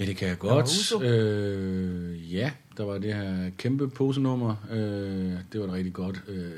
Ja, 0.01 0.05
det 0.05 0.17
kan 0.17 0.27
jeg 0.27 0.41
Der 0.41 0.47
godt. 0.49 0.65
Uso. 0.65 1.01
Øh, 1.01 2.33
ja, 2.33 2.51
der 2.77 2.83
var 2.83 2.97
det 2.97 3.13
her 3.13 3.49
kæmpe 3.57 3.89
posenummer. 3.89 4.55
Øh, 4.71 4.79
det 5.51 5.59
var 5.61 5.65
et 5.65 5.71
rigtig 5.73 5.93
godt 5.93 6.21
øh, 6.27 6.51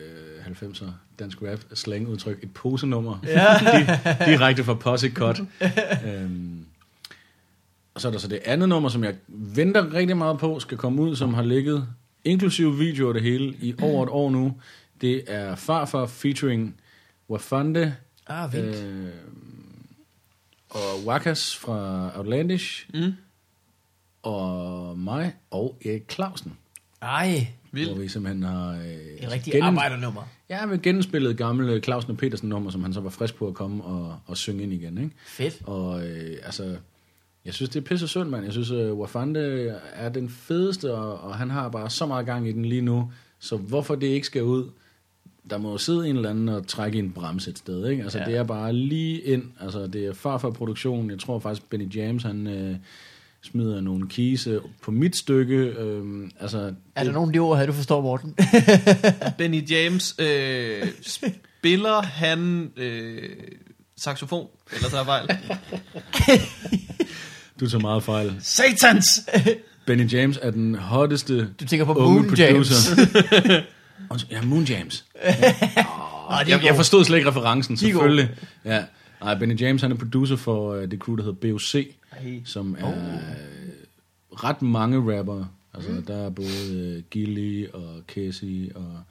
90'er 0.48 0.86
dansk 1.20 1.38
rap 1.42 1.60
slang 1.74 2.08
udtryk. 2.08 2.44
Et 2.44 2.54
posenummer. 2.54 3.20
Ja. 3.28 3.54
Di- 3.58 4.30
Direkte 4.32 4.64
fra 4.64 4.74
Posse 4.74 5.10
Cut. 5.10 5.40
øhm, 6.08 6.66
og 7.94 8.02
så 8.02 8.08
er 8.08 8.12
der 8.12 8.20
så 8.20 8.28
det 8.28 8.40
andet 8.46 8.70
nummer, 8.70 8.90
som 8.90 9.04
jeg 9.04 9.16
venter 9.28 9.94
rigtig 9.94 10.18
meget 10.18 10.38
på, 10.40 10.60
skal 10.60 10.78
komme 10.78 11.02
ud, 11.02 11.16
som 11.16 11.34
har 11.34 11.44
ligget, 11.44 11.88
inklusive 12.24 12.78
video 12.78 13.08
og 13.08 13.14
det 13.14 13.22
hele, 13.24 13.56
i 13.62 13.76
over 13.82 14.04
et 14.04 14.10
år 14.10 14.30
nu. 14.32 14.54
Det 15.02 15.24
er 15.28 15.56
Farfar 15.56 16.06
featuring 16.06 16.76
Wafande 17.30 17.96
Ah, 18.28 18.54
vildt. 18.54 18.84
øh, 18.84 19.08
og 20.70 21.06
Wakas 21.06 21.56
fra 21.58 22.12
Outlandish, 22.18 22.86
Mm. 22.94 23.14
Og 24.24 24.98
mig 25.00 25.34
og 25.52 25.78
Erik 25.86 26.12
Clausen, 26.12 26.54
Ej, 27.02 27.48
hvor 27.72 27.80
Vildt. 27.80 28.02
vi 28.02 28.08
simpelthen 28.08 28.44
har 28.44 28.70
øh, 28.72 28.86
et 29.20 29.32
rigtigt 29.32 29.54
gennem- 29.56 29.78
arbejdernummer. 29.78 30.22
Ja, 30.50 30.66
vi 30.66 30.78
genspillet 30.78 31.38
gamle 31.38 31.80
Clausen 31.82 32.12
og 32.12 32.18
Petersen 32.18 32.50
nummer, 32.50 32.72
som 32.72 32.84
han 32.84 32.94
så 32.94 33.00
var 33.02 33.10
frisk 33.10 33.36
på 33.36 33.48
at 33.48 33.54
komme 33.54 33.84
og, 33.84 34.18
og 34.26 34.38
synge 34.38 34.64
ind 34.64 34.74
igen. 34.74 34.98
Ikke? 34.98 35.16
Fedt. 35.26 35.62
Og 35.66 36.08
øh, 36.08 36.38
altså, 36.44 36.76
jeg 37.46 37.54
synes, 37.54 37.70
det 37.70 37.80
er 37.80 37.84
pisse 37.86 38.08
synd, 38.08 38.30
mand. 38.30 38.44
Jeg 38.44 38.54
synes, 38.54 38.72
uh, 38.72 39.00
Wafande 39.00 39.76
er 39.94 40.10
den 40.10 40.30
fedeste, 40.30 40.94
og, 40.94 41.20
og 41.22 41.36
han 41.36 41.50
har 41.50 41.70
bare 41.70 41.90
så 41.90 42.06
meget 42.06 42.26
gang 42.26 42.48
i 42.48 42.52
den 42.52 42.66
lige 42.66 42.82
nu. 42.82 43.12
Så 43.40 43.58
hvorfor 43.58 43.96
det 43.96 44.08
ikke 44.08 44.28
skal 44.28 44.44
ud, 44.44 44.70
der 45.50 45.58
må 45.58 45.72
jo 45.72 45.78
sidde 45.78 46.10
en 46.10 46.16
eller 46.16 46.30
anden 46.30 46.50
og 46.50 46.68
trække 46.68 47.00
en 47.00 47.12
bremse 47.12 47.50
et 47.52 47.58
sted. 47.58 47.88
Ikke? 47.90 48.04
Altså, 48.04 48.20
Ja. 48.20 48.26
det 48.26 48.36
er 48.38 48.44
bare 48.44 48.74
lige 48.74 49.20
ind. 49.22 49.44
Altså, 49.60 49.88
det 49.88 50.06
er 50.06 50.14
farfar 50.14 50.50
produktion. 50.50 51.10
Jeg 51.10 51.20
tror 51.20 51.40
faktisk, 51.40 51.70
Benny 51.70 51.96
James, 51.96 52.24
han, 52.24 52.48
øh, 52.48 52.76
smider 53.44 53.82
nogle 53.82 54.08
kise 54.10 54.60
på 54.82 54.92
mit 54.92 55.16
stykke. 55.16 55.56
Øhm, 55.56 56.32
altså, 56.40 56.74
Er 56.96 57.04
der 57.04 57.12
nogen 57.12 57.30
af 57.30 57.34
de 57.34 57.40
ord 57.40 57.58
her, 57.58 57.66
du 57.66 57.74
forstår, 57.74 58.02
Morten? 58.02 58.36
Benny 59.38 59.70
James, 59.70 60.16
øh, 60.20 60.88
spiller 61.02 62.02
han 62.02 62.72
øh, 62.78 63.30
saxofon? 63.98 64.48
Eller 64.76 64.90
tager 64.90 65.04
fejl? 65.04 65.28
Du 67.60 67.70
tager 67.70 67.82
meget 67.82 68.04
fejl. 68.04 68.34
Satans! 68.40 69.06
Benny 69.88 70.12
James 70.14 70.40
er 70.42 70.52
den 70.52 70.76
hotteste 70.76 71.48
Du 71.60 71.66
tænker 71.66 71.86
på 71.86 71.94
unge 71.94 72.22
Moon 72.24 72.36
James. 72.36 72.54
producer. 72.70 73.62
Undskyld, 74.10 74.38
ja, 74.38 74.42
Moon 74.46 74.64
James. 74.64 75.06
Ah, 76.30 76.50
Jeg, 76.50 76.64
jeg 76.64 76.76
forstod 76.76 77.04
slet 77.06 77.18
ikke 77.18 77.30
referencen, 77.30 77.74
er 77.74 77.78
selvfølgelig. 77.78 78.30
Ja. 78.66 78.84
Nej, 79.22 79.36
Benny 79.40 79.62
James 79.62 79.82
han 79.82 79.92
er 79.92 79.96
producer 79.96 80.36
for 80.36 80.76
uh, 80.76 80.82
det 80.92 81.00
crew, 81.00 81.16
der 81.16 81.24
hedder 81.24 81.52
BOC, 81.52 81.76
som 82.46 82.76
er 82.80 82.84
oh. 82.84 84.44
ret 84.44 84.62
mange 84.62 85.18
rappere. 85.20 85.48
Altså, 85.74 85.92
mm. 85.92 86.06
der 86.06 86.16
er 86.16 86.30
både 86.30 86.96
uh, 86.98 87.04
Gilly 87.10 87.68
og 87.70 88.02
Casey 88.08 88.72
og 88.76 89.04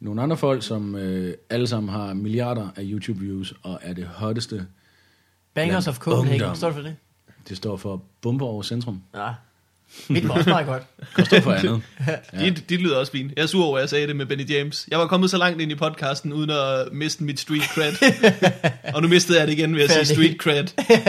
nogle 0.00 0.22
andre 0.22 0.36
folk, 0.36 0.62
som 0.62 0.94
uh, 0.94 1.28
alle 1.50 1.66
sammen 1.66 1.92
har 1.92 2.14
milliarder 2.14 2.68
af 2.76 2.82
YouTube-views 2.82 3.54
og 3.62 3.78
er 3.82 3.92
det 3.92 4.06
hotteste. 4.06 4.66
Bangers 5.54 5.88
of 5.88 5.98
Copenhagen, 5.98 6.42
ungdom. 6.42 6.56
står 6.56 6.68
det 6.68 6.74
for 6.74 6.82
det? 6.82 6.96
Det 7.48 7.56
står 7.56 7.76
for 7.76 8.02
Bomber 8.20 8.46
over 8.46 8.62
Centrum. 8.62 9.02
Ja. 9.14 9.34
Mit 10.08 10.28
var 10.28 10.34
også 10.34 10.50
meget 10.50 10.66
godt. 10.66 10.82
Det 11.16 11.26
står 11.26 11.40
for 11.40 11.52
andet. 11.52 11.82
Ja. 12.32 12.44
Dit, 12.44 12.68
dit 12.68 12.80
lyder 12.80 12.96
også 12.96 13.12
fint. 13.12 13.32
Jeg 13.36 13.42
er 13.42 13.46
sur 13.46 13.64
over, 13.64 13.76
at 13.76 13.80
jeg 13.80 13.88
sagde 13.88 14.06
det 14.06 14.16
med 14.16 14.26
Benny 14.26 14.50
James. 14.50 14.88
Jeg 14.90 14.98
var 14.98 15.06
kommet 15.06 15.30
så 15.30 15.38
langt 15.38 15.60
ind 15.62 15.72
i 15.72 15.74
podcasten, 15.74 16.32
uden 16.32 16.50
at 16.50 16.92
miste 16.92 17.24
mit 17.24 17.40
street 17.40 17.62
cred. 17.62 17.92
og 18.94 19.02
nu 19.02 19.08
mistede 19.08 19.38
jeg 19.38 19.46
det 19.46 19.52
igen 19.54 19.74
ved 19.76 19.82
at 19.82 19.90
sige 19.90 20.04
street 20.04 20.36
cred. 20.36 20.64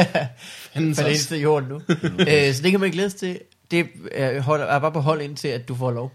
Fandens 0.73 0.97
For 0.97 1.03
det 1.03 1.11
eneste 1.11 1.37
i 1.37 1.41
jorden 1.41 1.69
nu. 1.69 1.81
øh, 2.19 2.53
så 2.53 2.61
det 2.63 2.71
kan 2.71 2.79
man 2.79 2.91
glæde 2.91 3.09
sig 3.09 3.19
til. 3.19 3.39
Det 3.71 3.87
er, 4.11 4.41
holder, 4.41 4.65
er 4.65 4.79
bare 4.79 4.91
på 4.91 4.99
hold 4.99 5.21
indtil, 5.21 5.47
at 5.47 5.67
du 5.67 5.75
får 5.75 5.91
lov. 5.91 6.11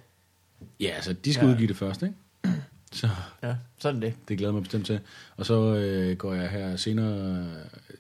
Ja, 0.81 0.89
altså, 0.89 1.13
de 1.13 1.35
skal 1.35 1.45
Ja. 1.47 1.51
udgive 1.53 1.69
det 1.69 1.77
først, 1.77 2.03
ikke? 2.03 2.15
Så 2.93 3.09
Ja, 3.43 3.55
sådan 3.79 4.03
det. 4.03 4.15
det 4.29 4.39
glæder 4.39 4.53
mig 4.53 4.63
bestemt 4.63 4.87
til. 4.87 5.01
Og 5.37 5.47
så 5.47 5.75
øh, 5.75 6.17
går 6.17 6.35
jeg 6.35 6.49
her 6.51 6.77
senere 6.77 7.47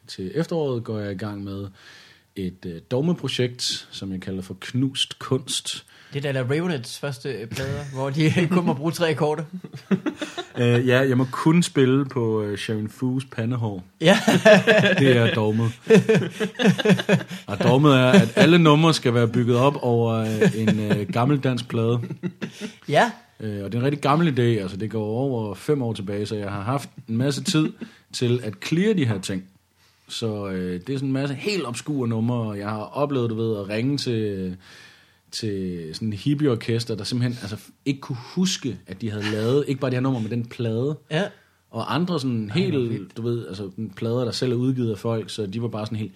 til 0.08 0.32
efteråret, 0.34 0.84
går 0.84 0.98
jeg 0.98 1.12
i 1.12 1.16
gang 1.16 1.44
med 1.44 1.66
et 2.36 2.66
øh, 2.66 2.80
dogmeprojekt, 2.90 3.88
som 3.90 4.12
jeg 4.12 4.20
kalder 4.20 4.42
for 4.42 4.56
Knust 4.60 5.18
Kunst. 5.18 5.86
Det 6.14 6.22
der 6.22 6.32
er 6.32 6.42
Ravenets 6.44 6.98
første 6.98 7.28
øh, 7.28 7.46
plader, 7.48 7.84
hvor 7.94 8.10
de 8.10 8.32
kun 8.50 8.64
må 8.64 8.74
bruge 8.74 8.92
tre 8.92 9.10
akkorder. 9.10 9.44
Uh, 10.54 10.60
ja, 10.88 11.08
jeg 11.08 11.18
må 11.18 11.26
kun 11.32 11.62
spille 11.62 12.04
på 12.04 12.42
uh, 12.42 12.56
Sharon 12.56 12.88
Foos 12.88 13.24
pandehår. 13.24 13.84
Ja, 14.00 14.18
Det 14.98 15.16
er 15.16 15.34
dogmet. 15.34 15.72
og 17.46 17.62
dogmet 17.62 17.92
er, 17.94 18.06
at 18.10 18.32
alle 18.36 18.58
numre 18.58 18.94
skal 18.94 19.14
være 19.14 19.28
bygget 19.28 19.56
op 19.56 19.76
over 19.82 20.20
uh, 20.20 20.60
en 20.60 20.90
uh, 20.90 21.08
gammel 21.12 21.38
dansk 21.38 21.68
plade. 21.68 22.00
ja. 22.88 23.10
Øh, 23.42 23.64
og 23.64 23.72
det 23.72 23.74
er 23.74 23.78
en 23.78 23.84
rigtig 23.84 24.00
gammel 24.02 24.38
idé, 24.38 24.62
altså 24.62 24.76
det 24.76 24.90
går 24.90 25.04
over 25.04 25.54
fem 25.54 25.82
år 25.82 25.92
tilbage, 25.92 26.26
så 26.26 26.36
jeg 26.36 26.50
har 26.50 26.62
haft 26.62 26.88
en 27.08 27.16
masse 27.16 27.44
tid 27.44 27.72
til 28.12 28.40
at 28.44 28.54
clear 28.64 28.94
de 28.94 29.06
her 29.06 29.20
ting. 29.20 29.44
Så 30.10 30.48
øh, 30.48 30.80
det 30.80 30.90
er 30.90 30.96
sådan 30.96 31.08
en 31.08 31.12
masse 31.12 31.34
helt 31.34 31.66
obskure 31.66 32.08
numre, 32.08 32.36
og 32.36 32.58
jeg 32.58 32.68
har 32.68 32.78
oplevet, 32.82 33.30
du 33.30 33.34
ved, 33.34 33.58
at 33.58 33.68
ringe 33.68 33.98
til, 33.98 34.56
til 35.30 35.90
sådan 35.94 36.08
en 36.08 36.12
hippieorkester, 36.12 36.94
der 36.94 37.04
simpelthen 37.04 37.38
altså, 37.42 37.56
ikke 37.84 38.00
kunne 38.00 38.18
huske, 38.34 38.78
at 38.86 39.00
de 39.00 39.10
havde 39.10 39.24
lavet, 39.32 39.64
ikke 39.68 39.80
bare 39.80 39.90
de 39.90 39.96
her 39.96 40.00
numre, 40.00 40.20
men 40.20 40.30
den 40.30 40.44
plade. 40.46 40.98
Ja. 41.10 41.24
Og 41.70 41.94
andre 41.94 42.20
sådan 42.20 42.50
helt, 42.50 43.16
du 43.16 43.22
ved, 43.22 43.46
altså 43.48 43.70
plader, 43.96 44.24
der 44.24 44.30
selv 44.32 44.52
er 44.52 44.56
udgivet 44.56 44.90
af 44.90 44.98
folk, 44.98 45.30
så 45.30 45.46
de 45.46 45.62
var 45.62 45.68
bare 45.68 45.86
sådan 45.86 45.98
helt, 45.98 46.12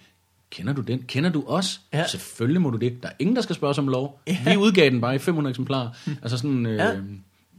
kender 0.49 0.73
du 0.73 0.81
den? 0.81 1.03
Kender 1.07 1.29
du 1.29 1.43
os? 1.47 1.81
Ja. 1.93 2.07
Selvfølgelig 2.07 2.61
må 2.61 2.69
du 2.69 2.77
det. 2.77 3.03
Der 3.03 3.09
er 3.09 3.13
ingen, 3.19 3.35
der 3.35 3.41
skal 3.41 3.55
spørge 3.55 3.75
om 3.79 3.87
lov. 3.87 4.21
Vi 4.27 4.57
udgav 4.57 4.89
den 4.89 5.01
bare 5.01 5.15
i 5.15 5.17
500 5.17 5.51
eksemplarer. 5.51 5.89
Altså 6.21 6.37
sådan, 6.37 6.65
øh, 6.65 6.75
Ja. 6.75 6.91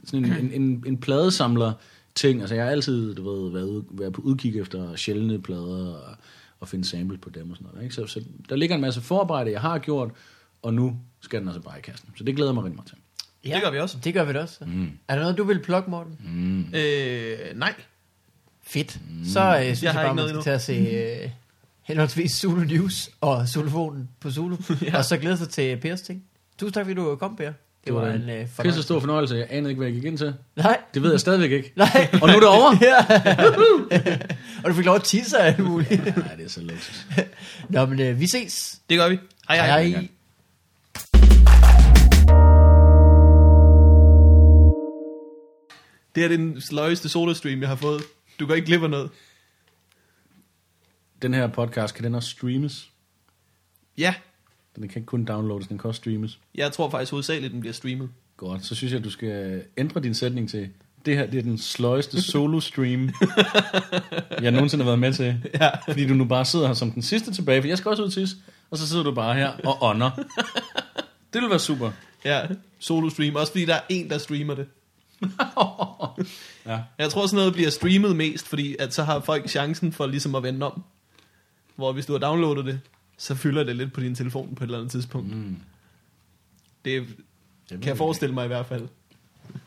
sådan 0.05 0.24
en, 0.24 0.32
en, 0.32 0.62
en, 0.62 0.84
en 0.87 0.99
pladesamler 0.99 1.72
ting. 2.16 2.40
Altså 2.40 2.54
jeg 2.54 2.64
har 2.64 2.70
altid, 2.70 3.14
du 3.14 3.30
ved, 3.30 3.50
været, 3.90 4.12
på 4.12 4.20
udkig 4.20 4.58
efter 4.60 4.96
sjældne 4.96 5.42
plader 5.42 5.94
og, 5.94 6.16
og 6.60 6.68
finde 6.68 6.84
sample 6.84 7.18
på 7.18 7.30
dem 7.30 7.50
og 7.50 7.56
sådan 7.56 7.68
noget. 7.72 7.84
Ikke? 7.84 7.94
Så, 7.94 8.06
så 8.06 8.22
der 8.48 8.56
ligger 8.56 8.74
en 8.74 8.80
masse 8.80 9.00
forarbejde, 9.00 9.50
jeg 9.50 9.60
har 9.60 9.78
gjort, 9.78 10.10
og 10.62 10.74
nu 10.74 10.96
skal 11.20 11.40
den 11.40 11.48
altså 11.48 11.62
bare 11.62 11.78
i 11.78 11.82
kassen. 11.82 12.08
Så 12.16 12.24
det 12.24 12.36
glæder 12.36 12.50
jeg 12.50 12.54
mig 12.54 12.64
rigtig 12.64 12.76
meget 12.76 12.88
til. 12.88 12.96
ja. 13.44 13.54
Det 13.54 13.62
gør 13.62 13.70
vi 13.70 13.78
også. 13.78 13.98
Det 14.04 14.14
gør 14.14 14.24
vi 14.24 14.32
da 14.32 14.40
også. 14.40 14.64
Mm. 14.64 14.90
Er 15.08 15.14
der 15.14 15.22
noget, 15.22 15.38
du 15.38 15.44
vil 15.44 15.62
plukke, 15.62 15.90
Morten? 15.90 16.18
Mm. 16.24 16.74
Øh, 16.74 17.38
nej. 17.58 17.74
Fedt. 18.62 19.00
Så 19.24 19.56
øh, 19.56 19.62
synes 19.64 19.82
jeg, 19.82 19.92
har 19.92 20.02
bare, 20.02 20.10
ikke 20.12 20.22
man 20.22 20.28
skal 20.28 20.42
tage 20.42 20.54
at 20.54 20.62
se 20.62 20.72
øh, 21.22 21.30
henholdsvis 21.82 22.32
Zulu 22.32 22.60
News 22.64 23.10
og 23.20 23.48
Zulufonen 23.48 24.08
på 24.20 24.30
Zulu. 24.30 24.56
ja. 24.82 24.96
Og 24.98 25.04
så 25.04 25.16
glæde 25.16 25.36
sig 25.36 25.48
til 25.48 25.76
Pers 25.76 26.00
ting. 26.02 26.24
Tusind 26.58 26.74
tak, 26.74 26.84
fordi 26.84 26.94
du 26.94 27.16
kom, 27.16 27.36
Per. 27.36 27.52
Det 27.87 27.95
var 27.95 28.09
en 28.09 28.30
øh, 28.30 28.41
Pisse 28.41 28.55
fornøjelse. 28.55 28.82
stor 28.82 29.01
fornøjelse. 29.01 29.34
Jeg 29.34 29.47
anede 29.51 29.70
ikke, 29.70 29.78
hvad 29.78 29.87
jeg 29.89 29.95
gik 29.95 30.05
ind 30.05 30.18
til. 30.18 30.34
Nej, 30.57 30.80
Det 30.95 31.03
ved 31.03 31.11
jeg 31.11 31.20
stadigvæk 31.20 31.51
ikke. 31.51 31.72
nej. 31.76 32.09
Og 32.22 32.28
nu 32.28 32.34
er 32.34 32.41
det 32.41 32.49
over. 32.49 32.76
ja. 32.89 32.97
og 34.64 34.70
du 34.70 34.74
fik 34.74 34.84
lov 34.84 34.95
at 34.95 35.03
tisse 35.03 35.39
af 35.39 35.47
alt 35.47 35.59
muligt. 35.59 36.16
Nej, 36.16 36.34
det 36.34 36.45
er 36.45 36.49
så 36.49 36.61
luksus. 36.61 37.07
Nå, 37.68 37.87
men 37.87 38.01
øh, 38.01 38.20
vi 38.20 38.26
ses. 38.26 38.80
Det 38.91 38.99
gør 38.99 39.09
vi. 39.09 39.18
Hej 39.49 39.57
hej. 39.57 39.66
Hej. 39.66 39.82
hej. 39.82 40.09
Det 46.14 46.24
er 46.24 46.28
den 46.28 46.61
sløjeste 46.61 47.09
solostream, 47.09 47.61
jeg 47.61 47.68
har 47.68 47.76
fået. 47.76 48.03
Du 48.41 48.47
kan 48.47 48.57
ikke 48.57 48.66
glip 48.66 48.82
af 48.82 48.91
noget. 48.91 49.11
Den 51.22 51.34
her 51.34 51.47
podcast, 51.47 51.95
kan 51.95 52.05
den 52.05 52.14
også 52.14 52.30
streames? 52.30 52.91
Ja, 53.99 54.14
Den 54.77 54.89
kan 54.89 55.01
ikke 55.01 55.07
kun 55.07 55.24
downloades, 55.24 55.66
den 55.66 55.79
kan 55.79 55.89
også 55.89 55.99
streames. 55.99 56.39
jeg 56.55 56.72
tror 56.72 56.91
faktisk 56.91 57.11
hovedsageligt, 57.11 57.53
den 57.53 57.61
bliver 57.61 57.72
streamet. 57.72 58.09
Godt, 58.37 58.64
så 58.64 58.74
synes 58.74 58.93
jeg, 58.93 58.99
at 58.99 59.05
du 59.05 59.11
skal 59.11 59.62
ændre 59.77 60.01
din 60.01 60.14
sætning 60.14 60.51
til, 60.51 60.68
det 61.07 61.16
her 61.16 61.27
det 61.27 61.39
er 61.39 61.43
den 61.43 61.59
sløjeste 61.59 62.22
solo-stream, 62.22 63.11
jeg 64.43 64.51
nogensinde 64.51 64.85
har 64.85 64.91
været 64.91 64.99
med 64.99 65.12
til. 65.12 65.37
Ja. 65.55 65.70
Fordi 65.89 66.07
du 66.07 66.14
nu 66.14 66.24
bare 66.24 66.45
sidder 66.45 66.66
her 66.66 66.74
som 66.74 66.91
den 66.91 67.03
sidste 67.03 67.33
tilbage, 67.35 67.62
for 67.62 67.68
jeg 67.68 67.79
skal 67.79 67.89
også 67.89 68.03
ud 68.03 68.11
til 68.11 68.29
og 68.70 68.79
så 68.79 68.89
sidder 68.89 69.05
du 69.05 69.14
bare 69.14 69.35
her 69.35 69.53
og 69.64 69.83
ånder. 69.83 70.11
Det 71.33 71.43
vil 71.43 71.51
være 71.51 71.59
super. 71.59 71.91
Ja, 72.24 72.47
solostream. 72.79 73.35
Også 73.37 73.53
fordi 73.53 73.64
der 73.64 73.74
er 73.74 73.81
en, 73.89 74.11
der 74.11 74.18
streamer 74.18 74.55
det. 74.55 74.66
Ja. 76.66 76.79
Jeg 76.99 77.11
tror 77.11 77.27
sådan 77.27 77.37
noget 77.37 77.53
bliver 77.53 77.70
streamet 77.70 78.16
mest, 78.16 78.49
fordi 78.49 78.77
at 78.79 78.95
så 78.95 79.03
har 79.03 79.20
folk 79.20 79.49
chancen 79.49 79.93
for 79.93 80.07
ligesom 80.07 80.35
at 80.35 80.43
vende 80.43 80.66
om. 80.66 80.83
Hvor 81.77 81.93
hvis 81.93 82.07
du 82.07 82.12
har 82.12 82.18
downloadet 82.18 82.64
det, 82.64 82.81
så 83.16 83.34
fylder 83.34 83.64
det 83.64 83.76
lidt 83.76 83.92
på 83.92 84.00
din 84.00 84.14
telefon 84.14 84.54
på 84.54 84.64
et 84.64 84.68
eller 84.68 84.78
andet 84.78 84.90
tidspunkt. 84.90 85.36
Mm. 85.36 85.56
Det 86.84 87.06
kan 87.68 87.84
jeg 87.84 87.96
forestille 87.96 88.34
mig 88.34 88.44
i 88.44 88.48
hvert 88.48 88.66
fald. 88.66 88.88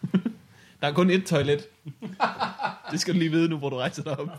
der 0.82 0.88
er 0.88 0.94
kun 0.94 1.12
ét 1.12 1.26
toilet. 1.26 1.68
det 2.92 3.02
skal 3.02 3.14
du 3.14 3.20
lige 3.20 3.32
vide 3.32 3.50
nu, 3.50 3.58
hvor 3.58 3.70
du 3.70 3.76
rejser 3.76 4.04
dig 4.04 4.20
op. 4.20 4.30